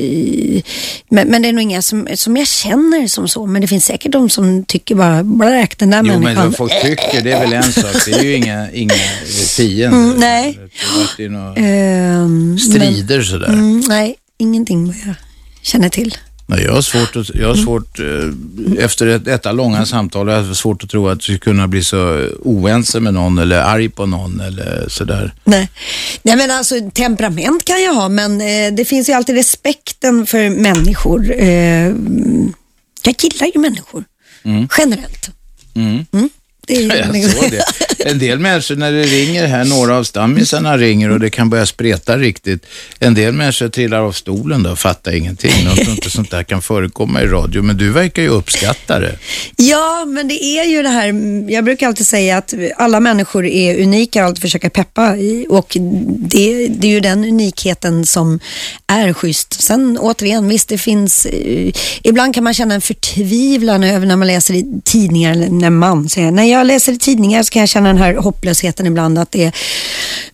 men, 1.08 1.28
men 1.28 1.42
det 1.42 1.48
är 1.48 1.52
nog 1.52 1.62
inga 1.62 1.82
som, 1.82 2.08
som 2.14 2.36
jag 2.36 2.46
känner 2.48 3.08
som 3.08 3.28
så, 3.28 3.46
men 3.46 3.62
det 3.62 3.68
finns 3.68 3.84
säkert 3.84 4.12
de 4.12 4.30
som 4.30 4.64
tycker 4.64 4.94
bara, 4.94 5.24
bara 5.24 5.66
den 5.78 5.90
där 5.90 5.98
Jo, 5.98 6.12
men 6.12 6.20
människan. 6.22 6.44
vad 6.46 6.56
folk 6.56 6.82
tycker, 6.82 7.22
det 7.22 7.32
är 7.32 7.40
väl 7.40 7.52
en 7.52 7.72
sak. 7.72 8.04
Det 8.06 8.12
är 8.12 8.22
ju 8.22 8.34
inga, 8.36 8.70
inga 8.72 8.94
fiender. 9.56 9.98
Mm, 9.98 10.10
nej. 10.20 10.58
Det 11.16 11.22
i 11.22 11.28
några 11.28 11.54
Ehm, 11.54 12.58
strider 12.58 13.22
sådär. 13.22 13.48
Men, 13.48 13.58
mm, 13.58 13.82
nej, 13.88 14.14
ingenting 14.38 14.86
vad 14.86 14.96
jag 15.06 15.14
känner 15.62 15.88
till. 15.88 16.16
Nej, 16.52 16.64
jag 16.64 16.72
har 16.72 16.82
svårt, 16.82 17.16
att, 17.16 17.34
jag 17.34 17.48
har 17.48 17.54
svårt 17.54 17.98
eh, 17.98 18.84
efter 18.84 19.06
ett, 19.06 19.24
detta 19.24 19.52
långa 19.52 19.86
samtal, 19.86 20.28
jag 20.28 20.42
har 20.42 20.54
svårt 20.54 20.84
att 20.84 20.90
tro 20.90 21.08
att 21.08 21.18
du 21.18 21.22
skulle 21.22 21.38
kunna 21.38 21.68
bli 21.68 21.84
så 21.84 22.28
oense 22.40 23.00
med 23.00 23.14
någon 23.14 23.38
eller 23.38 23.60
arg 23.60 23.88
på 23.88 24.06
någon 24.06 24.40
eller 24.40 24.84
sådär. 24.88 25.34
Nej. 25.44 25.68
Nej, 26.22 26.36
men 26.36 26.50
alltså 26.50 26.74
temperament 26.94 27.64
kan 27.64 27.82
jag 27.82 27.94
ha, 27.94 28.08
men 28.08 28.40
eh, 28.40 28.72
det 28.76 28.84
finns 28.84 29.08
ju 29.08 29.12
alltid 29.12 29.34
respekten 29.34 30.26
för 30.26 30.50
människor. 30.50 31.32
Eh, 31.32 31.88
jag 33.04 33.14
gillar 33.18 33.46
ju 33.54 33.60
människor, 33.60 34.04
Mm. 34.44 34.68
generellt. 34.78 35.30
Mm. 35.74 36.06
Jag 36.68 37.30
såg 37.30 37.50
det. 37.50 37.64
En 38.04 38.18
del 38.18 38.38
människor 38.38 38.76
när 38.76 38.92
det 38.92 39.02
ringer 39.02 39.46
här, 39.46 39.64
några 39.64 39.96
av 39.96 40.04
stammisarna 40.04 40.78
ringer 40.78 41.10
och 41.10 41.20
det 41.20 41.30
kan 41.30 41.50
börja 41.50 41.66
spreta 41.66 42.18
riktigt. 42.18 42.66
En 42.98 43.14
del 43.14 43.32
människor 43.32 43.68
trillar 43.68 44.00
av 44.00 44.12
stolen 44.12 44.62
då 44.62 44.70
och 44.70 44.78
fattar 44.78 45.12
ingenting. 45.12 45.52
De 45.64 45.84
tror 45.84 45.90
inte 45.90 46.10
sånt 46.10 46.30
där 46.30 46.42
kan 46.42 46.62
förekomma 46.62 47.22
i 47.22 47.26
radio, 47.26 47.62
men 47.62 47.76
du 47.76 47.90
verkar 47.90 48.22
ju 48.22 48.28
uppskatta 48.28 48.98
det. 48.98 49.18
Ja, 49.56 50.04
men 50.04 50.28
det 50.28 50.44
är 50.44 50.64
ju 50.64 50.82
det 50.82 50.88
här, 50.88 51.06
jag 51.50 51.64
brukar 51.64 51.86
alltid 51.86 52.06
säga 52.06 52.36
att 52.36 52.54
alla 52.76 53.00
människor 53.00 53.46
är 53.46 53.82
unika 53.82 54.20
och 54.20 54.26
alltid 54.26 54.42
försöka 54.42 54.70
peppa 54.70 55.16
i 55.16 55.46
och 55.48 55.76
det, 56.18 56.68
det 56.68 56.86
är 56.86 56.90
ju 56.90 57.00
den 57.00 57.24
unikheten 57.24 58.06
som 58.06 58.40
är 58.86 59.12
schysst. 59.12 59.62
Sen 59.62 59.98
återigen, 60.00 60.48
visst 60.48 60.68
det 60.68 60.78
finns, 60.78 61.26
eh, 61.26 61.72
ibland 62.02 62.34
kan 62.34 62.44
man 62.44 62.54
känna 62.54 62.74
en 62.74 62.80
förtvivlan 62.80 63.84
över 63.84 64.06
när 64.06 64.16
man 64.16 64.26
läser 64.26 64.54
i 64.54 64.80
tidningar, 64.84 65.34
när 65.34 65.70
man 65.70 66.08
säger, 66.08 66.30
när 66.30 66.51
jag 66.52 66.66
läser 66.66 66.92
i 66.92 66.98
tidningar 66.98 67.42
så 67.42 67.50
kan 67.50 67.60
jag 67.60 67.68
känna 67.68 67.88
den 67.88 67.98
här 67.98 68.14
hopplösheten 68.14 68.86
ibland 68.86 69.18
att 69.18 69.32
det 69.32 69.44
är 69.44 69.52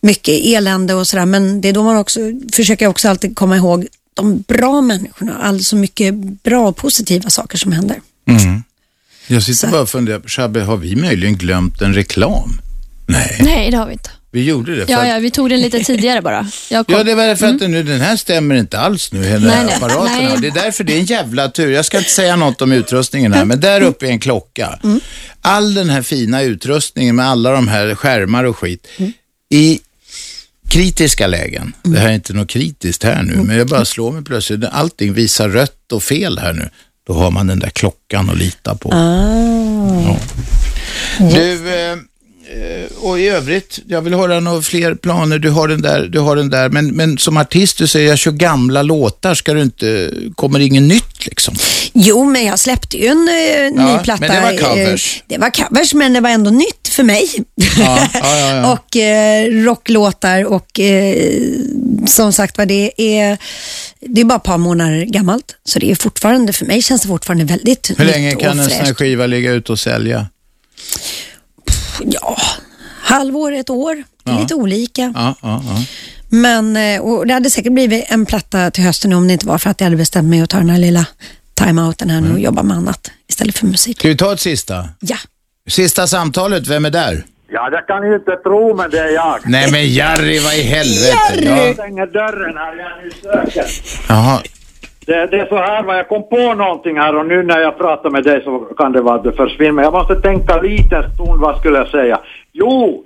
mycket 0.00 0.34
elände 0.44 0.94
och 0.94 1.06
sådär, 1.06 1.26
men 1.26 1.60
det 1.60 1.68
är 1.68 1.72
då 1.72 1.82
man 1.82 1.96
också 1.96 2.20
försöker 2.52 2.84
jag 2.84 2.90
också 2.90 3.08
alltid 3.08 3.36
komma 3.36 3.56
ihåg 3.56 3.86
de 4.14 4.44
bra 4.48 4.80
människorna, 4.80 5.38
alltså 5.42 5.76
mycket 5.76 6.14
bra 6.14 6.68
och 6.68 6.76
positiva 6.76 7.30
saker 7.30 7.58
som 7.58 7.72
händer. 7.72 8.00
Mm. 8.26 8.62
Jag 9.26 9.42
sitter 9.42 9.68
bara 9.68 9.82
och 9.82 9.88
funderar, 9.88 10.18
på, 10.18 10.28
Shabbe, 10.28 10.60
har 10.60 10.76
vi 10.76 10.96
möjligen 10.96 11.36
glömt 11.36 11.82
en 11.82 11.94
reklam? 11.94 12.60
Nej, 13.06 13.38
Nej, 13.40 13.70
det 13.70 13.76
har 13.76 13.86
vi 13.86 13.92
inte. 13.92 14.10
Vi 14.30 14.44
gjorde 14.44 14.76
det. 14.76 14.84
Ja, 14.92 14.98
att- 15.02 15.09
ja, 15.09 15.18
vi 15.18 15.30
tog 15.30 15.50
den 15.50 15.60
lite 15.60 15.78
tidigare 15.84 16.22
bara. 16.22 16.40
Kom- 16.68 16.84
Ja, 16.88 17.02
det 17.05 17.14
var 17.14 17.34
för 17.34 17.46
att 17.46 17.59
den, 17.59 17.70
nu, 17.70 17.82
den 17.82 18.00
här 18.00 18.16
stämmer 18.16 18.55
inte 18.55 18.78
alls 18.78 19.12
nu, 19.12 19.24
hela 19.24 19.46
Nej, 19.48 19.64
nej. 19.64 19.74
apparaten. 19.74 20.24
Nej. 20.24 20.36
Det 20.40 20.46
är 20.46 20.64
därför 20.64 20.84
det 20.84 20.92
är 20.94 20.98
en 20.98 21.05
jävla 21.05 21.48
tur. 21.48 21.70
Jag 21.72 21.84
ska 21.84 21.98
inte 21.98 22.10
säga 22.10 22.36
något 22.36 22.62
om 22.62 22.72
utrustningen 22.72 23.32
här, 23.32 23.44
men 23.44 23.60
där 23.60 23.80
uppe 23.80 24.06
är 24.06 24.10
en 24.10 24.20
klocka. 24.20 24.78
All 25.40 25.74
den 25.74 25.90
här 25.90 26.02
fina 26.02 26.42
utrustningen 26.42 27.16
med 27.16 27.26
alla 27.28 27.50
de 27.52 27.68
här 27.68 27.94
skärmar 27.94 28.44
och 28.44 28.59
skit. 28.59 28.86
I 29.50 29.80
kritiska 30.68 31.26
lägen, 31.26 31.72
det 31.82 31.98
här 31.98 32.09
är 32.09 32.12
inte 32.12 32.32
något 32.32 32.48
kritiskt 32.48 33.02
här 33.02 33.22
nu, 33.22 33.34
men 33.36 33.56
jag 33.59 33.66
bara 33.68 33.84
slår 33.84 34.12
mig 34.12 34.24
plötsligt, 34.24 34.64
allting 34.72 35.12
visar 35.12 35.48
rött 35.48 35.92
och 35.92 36.02
fel 36.02 36.38
här 36.38 36.52
nu, 36.52 36.68
då 37.06 37.12
har 37.12 37.30
man 37.30 37.46
den 37.46 37.59
där 37.59 37.70
klockan 37.70 38.30
att 38.30 38.38
lita 38.38 38.74
på. 38.74 38.90
Ah. 38.92 40.16
Du, 41.18 41.68
eh, 41.74 41.90
eh, 41.92 41.96
och 43.00 43.20
i 43.20 43.28
övrigt, 43.28 43.78
jag 43.88 44.00
vill 44.02 44.14
höra 44.14 44.40
några 44.40 44.62
fler 44.62 44.94
planer. 44.94 45.38
Du 45.38 45.50
har 45.50 45.68
den 45.68 45.82
där, 45.82 46.06
du 46.06 46.18
har 46.18 46.36
den 46.36 46.50
där. 46.50 46.68
Men, 46.68 46.86
men 46.96 47.18
som 47.18 47.36
artist, 47.36 47.78
du 47.78 47.86
säger 47.86 48.08
jag 48.08 48.18
kör 48.18 48.30
gamla 48.30 48.82
låtar. 48.82 49.34
Ska 49.34 49.54
du 49.54 49.62
inte, 49.62 50.10
kommer 50.34 50.60
inget 50.60 50.82
nytt 50.82 51.26
liksom? 51.26 51.54
Jo, 51.92 52.24
men 52.24 52.44
jag 52.44 52.58
släppte 52.58 52.96
ju 52.96 53.06
en 53.06 53.28
eh, 53.28 53.82
Ja, 53.84 53.96
ny 53.96 54.04
platta. 54.04 54.20
men 54.20 54.30
det 54.30 54.40
var 54.40 54.74
covers. 54.74 55.16
eh, 55.16 55.22
det 55.26 55.38
var 55.38 55.50
covers, 55.50 55.94
men 55.94 56.12
det 56.12 56.20
var 56.20 56.30
ändå 56.30 56.50
nytt 56.50 56.88
för 56.88 57.02
mig. 57.02 57.28
Ja, 57.78 58.08
ja, 58.14 58.72
och 58.72 58.96
eh, 58.96 59.44
rocklåtar 59.64 60.44
och 60.44 60.80
eh, 60.80 61.32
som 62.06 62.32
sagt 62.32 62.58
var 62.58 62.66
det 62.66 62.92
är, 62.96 63.38
det 64.00 64.20
är 64.20 64.24
bara 64.24 64.36
ett 64.36 64.42
par 64.42 64.58
månader 64.58 65.04
gammalt. 65.04 65.56
Så 65.64 65.78
det 65.78 65.90
är 65.90 65.94
fortfarande, 65.94 66.52
för 66.52 66.66
mig 66.66 66.82
känns 66.82 67.02
det 67.02 67.08
fortfarande 67.08 67.44
väldigt 67.44 67.90
Hur 67.96 68.04
nytt 68.04 68.14
länge 68.14 68.34
och 68.34 68.40
kan 68.40 68.58
en 68.60 68.70
sån 68.70 68.86
här 68.86 68.94
skiva 68.94 69.26
ligga 69.26 69.52
ute 69.52 69.72
och 69.72 69.78
sälja? 69.80 70.26
Ja, 72.04 72.36
halvår, 73.02 73.52
ett 73.52 73.70
år. 73.70 73.94
Det 74.24 74.30
är 74.30 74.34
Ja. 74.34 74.40
lite 74.40 74.54
olika. 74.54 75.12
Ja, 75.16 75.34
ja, 75.42 75.62
ja. 75.66 75.82
Men 76.28 76.76
eh, 76.76 77.00
och 77.00 77.26
det 77.26 77.34
hade 77.34 77.50
säkert 77.50 77.72
blivit 77.72 78.04
en 78.08 78.26
platta 78.26 78.70
till 78.70 78.84
hösten 78.84 79.12
om 79.12 79.26
det 79.26 79.32
inte 79.32 79.46
var 79.46 79.58
för 79.58 79.70
att 79.70 79.80
jag 79.80 79.86
hade 79.86 79.96
bestämt 79.96 80.28
mig 80.28 80.40
att 80.40 80.50
ta 80.50 80.58
den 80.58 80.70
här 80.70 80.78
lilla 80.78 81.06
time-outen 81.54 82.10
här 82.10 82.20
nu 82.20 82.32
och 82.32 82.40
jobba 82.40 82.62
med 82.62 82.76
annat 82.76 83.10
istället 83.28 83.58
för 83.58 83.66
musik. 83.66 83.98
Ska 83.98 84.08
vi 84.08 84.16
ta 84.16 84.32
ett 84.32 84.40
sista? 84.40 84.88
Ja. 85.00 85.16
Sista 85.68 86.06
samtalet, 86.06 86.66
vem 86.66 86.84
är 86.84 86.90
där? 86.90 87.24
Ja, 87.50 87.70
det 87.70 87.82
kan 87.86 88.08
ni 88.08 88.14
inte 88.14 88.36
tro, 88.36 88.76
men 88.76 88.90
det 88.90 88.98
är 88.98 89.14
jag. 89.14 89.38
Nej 89.44 89.70
men 89.70 89.92
Jari, 89.94 90.38
vad 90.38 90.54
i 90.54 90.62
helvete? 90.62 91.44
Jag 91.44 91.68
Ja. 91.68 91.72
stänger 91.74 92.06
dörren 92.06 92.56
här, 92.56 92.76
jag 92.76 92.86
är 92.98 93.04
nu 93.04 93.10
söker. 93.22 93.70
Jaha. 94.08 94.42
Det, 95.09 95.26
det 95.26 95.40
är 95.40 95.47
så 95.47 95.56
här, 95.56 95.94
jag 95.97 96.09
kom 96.09 96.28
på 96.28 96.55
någonting 96.55 96.98
här 96.98 97.16
och 97.16 97.26
nu 97.26 97.43
när 97.43 97.59
jag 97.60 97.78
pratar 97.78 98.10
med 98.10 98.24
dig 98.24 98.43
så 98.44 98.59
kan 98.59 98.93
det 98.93 99.01
vara 99.01 99.14
att 99.14 99.24
det 99.24 99.32
försvinner. 99.32 99.72
Men 99.72 99.85
jag 99.85 99.93
måste 99.93 100.14
tänka 100.14 100.60
lite 100.60 101.10
stund, 101.14 101.40
vad 101.40 101.59
skulle 101.59 101.78
jag 101.78 101.89
säga? 101.89 102.20
Jo, 102.52 103.05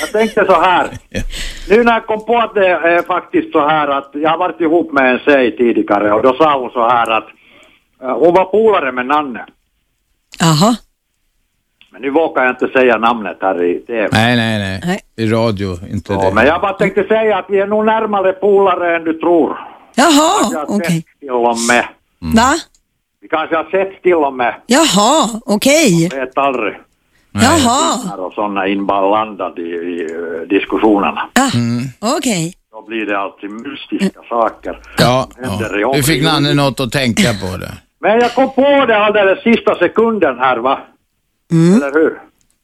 jag 0.00 0.12
tänkte 0.12 0.44
så 0.46 0.60
här. 0.60 0.86
Nu 1.70 1.84
när 1.84 1.92
jag 1.92 2.06
kom 2.06 2.24
på 2.24 2.38
att 2.38 2.54
det 2.54 2.68
är 2.68 3.02
faktiskt 3.02 3.52
så 3.52 3.68
här 3.68 3.88
att 3.88 4.10
jag 4.12 4.30
har 4.30 4.38
varit 4.38 4.60
ihop 4.60 4.92
med 4.92 5.12
en 5.12 5.18
tjej 5.18 5.56
tidigare 5.56 6.12
och 6.12 6.22
då 6.22 6.34
sa 6.34 6.58
hon 6.60 6.70
så 6.70 6.88
här 6.88 7.10
att 7.10 7.26
eh, 8.02 8.18
hon 8.18 8.34
var 8.34 8.44
polare 8.44 8.92
med 8.92 9.06
Nanne. 9.06 9.44
Jaha. 10.40 10.76
Men 11.90 12.02
nu 12.02 12.10
vågar 12.10 12.44
jag 12.44 12.52
inte 12.52 12.68
säga 12.68 12.96
namnet 12.98 13.36
här 13.40 13.62
i 13.64 13.78
TV. 13.78 14.08
Nej, 14.12 14.36
nej, 14.36 14.80
nej. 14.84 15.00
I 15.16 15.26
radio, 15.32 15.68
inte 15.92 16.12
Ja, 16.12 16.20
det. 16.28 16.34
men 16.34 16.46
jag 16.46 16.60
bara 16.60 16.72
tänkte 16.72 17.04
säga 17.04 17.36
att 17.38 17.46
vi 17.48 17.58
är 17.60 17.66
nog 17.66 17.84
närmare 17.84 18.32
polare 18.32 18.96
än 18.96 19.04
du 19.04 19.12
tror. 19.12 19.75
Jaha, 19.96 20.64
okej. 20.68 20.86
sett 20.96 21.20
till 21.20 21.30
och 21.30 21.58
med. 21.68 21.84
Va? 22.34 22.54
Vi 23.20 23.28
kanske 23.28 23.56
har 23.56 23.64
sett 23.64 24.02
till 24.02 24.14
och 24.14 24.32
med. 24.34 24.54
Jaha, 24.66 25.28
okej. 25.46 26.08
Vet 26.12 26.38
aldrig. 26.38 26.74
Jaha, 27.32 28.16
Och 28.16 28.32
sådana 28.32 28.66
inblandade 28.68 29.62
i, 29.62 29.64
i 29.64 30.06
diskussionerna. 30.50 31.28
okej. 32.18 32.54
Då 32.72 32.82
blir 32.86 33.06
det 33.06 33.18
alltid 33.18 33.50
mystiska 33.50 34.20
saker. 34.28 34.80
Ja, 34.98 35.28
ja. 35.80 35.92
Du 35.94 36.02
fick. 36.02 36.22
Nanne 36.22 36.54
något 36.54 36.80
att 36.80 36.92
tänka 36.92 37.32
på 37.32 37.56
det. 37.56 37.72
Men 38.00 38.20
jag 38.20 38.34
kom 38.34 38.54
på 38.54 38.84
det 38.86 38.96
alldeles 38.98 39.42
sista 39.42 39.74
sekunden 39.78 40.38
här 40.38 40.56
va? 40.56 40.78
Eller 41.52 41.92
hur? 41.94 42.18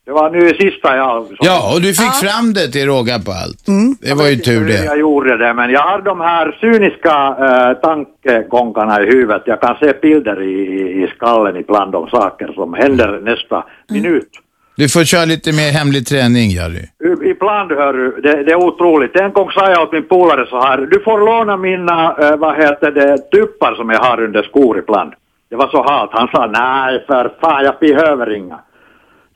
Det 0.05 0.13
var 0.13 0.31
nu 0.31 0.49
sista 0.49 0.97
jag... 0.97 1.27
Ja, 1.41 1.75
och 1.75 1.81
du 1.81 1.87
fick 1.95 2.15
fram 2.15 2.53
det 2.53 2.69
till 2.73 2.87
råga 2.87 3.19
på 3.19 3.31
allt. 3.33 3.67
Det 4.01 4.15
var 4.15 4.29
ju 4.29 4.37
tur 4.37 4.67
det. 4.69 4.85
jag 4.85 4.99
gjorde 4.99 5.37
det, 5.37 5.55
men 5.55 5.71
jag 5.71 5.81
har 5.81 6.03
de 6.03 6.21
här 6.21 6.57
cyniska 6.61 7.37
äh, 7.49 7.73
tankegångarna 7.89 9.03
i 9.03 9.07
huvudet. 9.07 9.43
Jag 9.47 9.61
kan 9.61 9.77
se 9.81 9.93
bilder 10.03 10.43
i, 10.43 10.53
i- 10.53 11.03
i 11.05 11.13
skallen 11.17 11.57
ibland 11.57 11.95
om 11.95 12.09
saker 12.09 12.53
som 12.55 12.75
händer 12.75 13.21
nästa 13.23 13.65
minut. 13.91 14.29
Du 14.77 14.89
får 14.89 15.05
köra 15.05 15.25
lite 15.25 15.53
mer 15.53 15.71
hemlig 15.79 16.07
träning, 16.07 16.51
Jari. 16.51 16.85
I- 17.05 17.31
Ibland 17.31 17.73
hör 17.73 17.93
du, 17.93 18.21
det, 18.23 18.43
det 18.43 18.53
är 18.53 18.57
otroligt. 18.65 19.17
En 19.21 19.33
gång 19.33 19.51
sa 19.51 19.71
jag 19.71 19.83
åt 19.83 19.93
min 19.93 20.09
polare 20.09 20.47
så 20.47 20.61
här, 20.61 20.79
du 20.79 21.01
får 21.01 21.19
låna 21.21 21.57
mina, 21.57 22.17
äh, 22.21 22.37
vad 22.37 22.57
heter 22.57 22.91
det, 22.91 23.19
tuppar 23.19 23.75
som 23.75 23.91
jag 23.91 23.99
har 23.99 24.21
under 24.25 24.43
skor 24.43 24.79
ibland. 24.79 25.13
Det 25.51 25.57
var 25.57 25.69
så 25.69 25.83
halt. 25.83 26.11
Han 26.13 26.29
sa, 26.29 26.47
nej 26.47 27.05
för 27.07 27.33
fan, 27.41 27.65
jag 27.65 27.75
behöver 27.81 28.37
inga. 28.37 28.59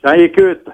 Så 0.06 0.10
jag 0.12 0.20
gick 0.20 0.38
ut 0.38 0.64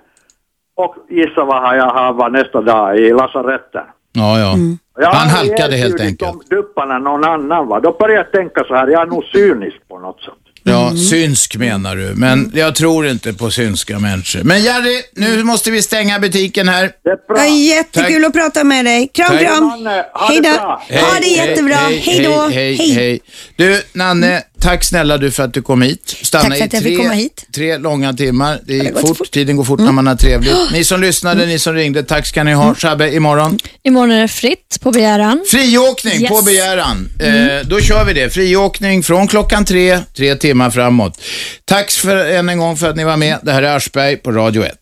och 0.76 0.94
gissa 1.10 1.44
vad 1.44 1.76
jag 1.78 1.90
har 1.90 2.12
var 2.12 2.30
nästa 2.30 2.60
dag 2.60 2.98
i 2.98 3.10
lasaretten. 3.10 3.82
Ja, 4.12 4.38
ja. 4.40 4.56
Jag 5.00 5.10
Han 5.10 5.28
halkade 5.28 5.76
helt 5.76 6.00
enkelt. 6.00 6.48
de 6.48 6.56
dupparna 6.56 6.98
någon 6.98 7.24
annan 7.24 7.68
va. 7.68 7.80
Då 7.80 7.92
började 7.92 8.14
jag 8.24 8.32
tänka 8.32 8.64
så 8.64 8.74
här, 8.74 8.88
jag 8.88 9.02
är 9.02 9.06
nog 9.06 9.24
cynisk 9.24 9.76
på 9.88 9.98
något 9.98 10.20
sätt. 10.20 10.34
Ja, 10.64 10.90
synsk 11.10 11.56
menar 11.56 11.96
du. 11.96 12.14
Men 12.16 12.50
jag 12.54 12.74
tror 12.74 13.06
inte 13.06 13.32
på 13.32 13.50
synska 13.50 13.98
människor. 13.98 14.44
Men 14.44 14.62
Jari, 14.62 15.02
nu 15.16 15.44
måste 15.44 15.70
vi 15.70 15.82
stänga 15.82 16.18
butiken 16.18 16.68
här. 16.68 16.90
Ja, 17.28 17.46
jättekul 17.46 18.24
att 18.24 18.32
prata 18.32 18.64
med 18.64 18.84
dig. 18.84 19.08
Kram, 19.14 19.26
Tack. 19.28 19.40
kram. 19.40 19.86
Hej 20.14 20.40
det 20.40 20.48
då. 20.48 20.56
bra. 20.56 20.82
Ha 21.00 21.20
det 21.20 21.26
jättebra. 21.28 21.74
Hej 21.76 22.24
då. 22.24 22.40
Hej, 22.40 22.74
hej, 22.74 22.90
hej. 22.94 23.20
Du, 23.56 23.82
Nanne, 23.94 24.42
tack 24.62 24.84
snälla 24.84 25.18
du 25.18 25.30
för 25.30 25.42
att 25.42 25.54
du 25.54 25.62
kom 25.62 25.82
hit. 25.82 26.16
Stanna 26.22 26.44
Tack 26.48 26.58
för 26.58 26.64
att 26.64 26.72
jag 26.72 26.82
i 26.82 26.84
fick 26.84 26.96
tre, 26.96 27.04
komma 27.04 27.14
hit. 27.14 27.46
tre 27.54 27.78
långa 27.78 28.12
timmar. 28.12 28.60
Det 28.66 28.74
gick 28.74 28.98
fort. 29.00 29.16
fort. 29.16 29.30
Tiden 29.30 29.56
går 29.56 29.64
fort 29.64 29.78
Mm. 29.80 29.86
när 29.86 29.92
man 29.92 30.06
har 30.06 30.14
trevligt. 30.16 30.56
Ni 30.72 30.84
som 30.84 31.00
lyssnade, 31.00 31.46
ni 31.46 31.58
som 31.58 31.74
ringde, 31.74 32.02
tack 32.02 32.26
ska 32.26 32.44
ni 32.44 32.52
ha. 32.52 32.74
Shabbe, 32.74 33.14
imorgon. 33.14 33.58
Imorgon 33.84 34.10
är 34.10 34.20
det 34.20 34.28
fritt 34.28 34.78
på 34.80 34.90
begäran. 34.90 35.44
Friåkning 35.50 36.28
på 36.28 36.34
Yes. 36.34 36.44
begäran. 36.44 37.08
Eh, 37.20 37.66
då 37.66 37.80
kör 37.80 38.04
vi 38.04 38.12
det. 38.12 38.30
Friåkning 38.30 39.02
från 39.02 39.28
klockan 39.28 39.64
tre, 39.64 40.00
tre 40.16 40.34
timmar 40.34 40.70
framåt. 40.70 41.20
Tack 41.64 41.90
för, 41.90 42.16
än 42.16 42.48
en 42.48 42.58
gång 42.58 42.76
för 42.76 42.90
att 42.90 42.96
ni 42.96 43.04
var 43.04 43.16
med. 43.16 43.38
Det 43.42 43.52
här 43.52 43.62
är 43.62 43.76
Aschberg 43.76 44.16
på 44.16 44.32
Radio 44.32 44.64
1. 44.64 44.72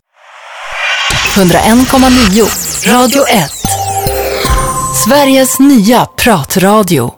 101,9 1.36 2.93
Radio 2.93 3.23
1. 3.28 3.51
Sveriges 5.07 5.59
nya 5.59 6.07
pratradio. 6.16 7.15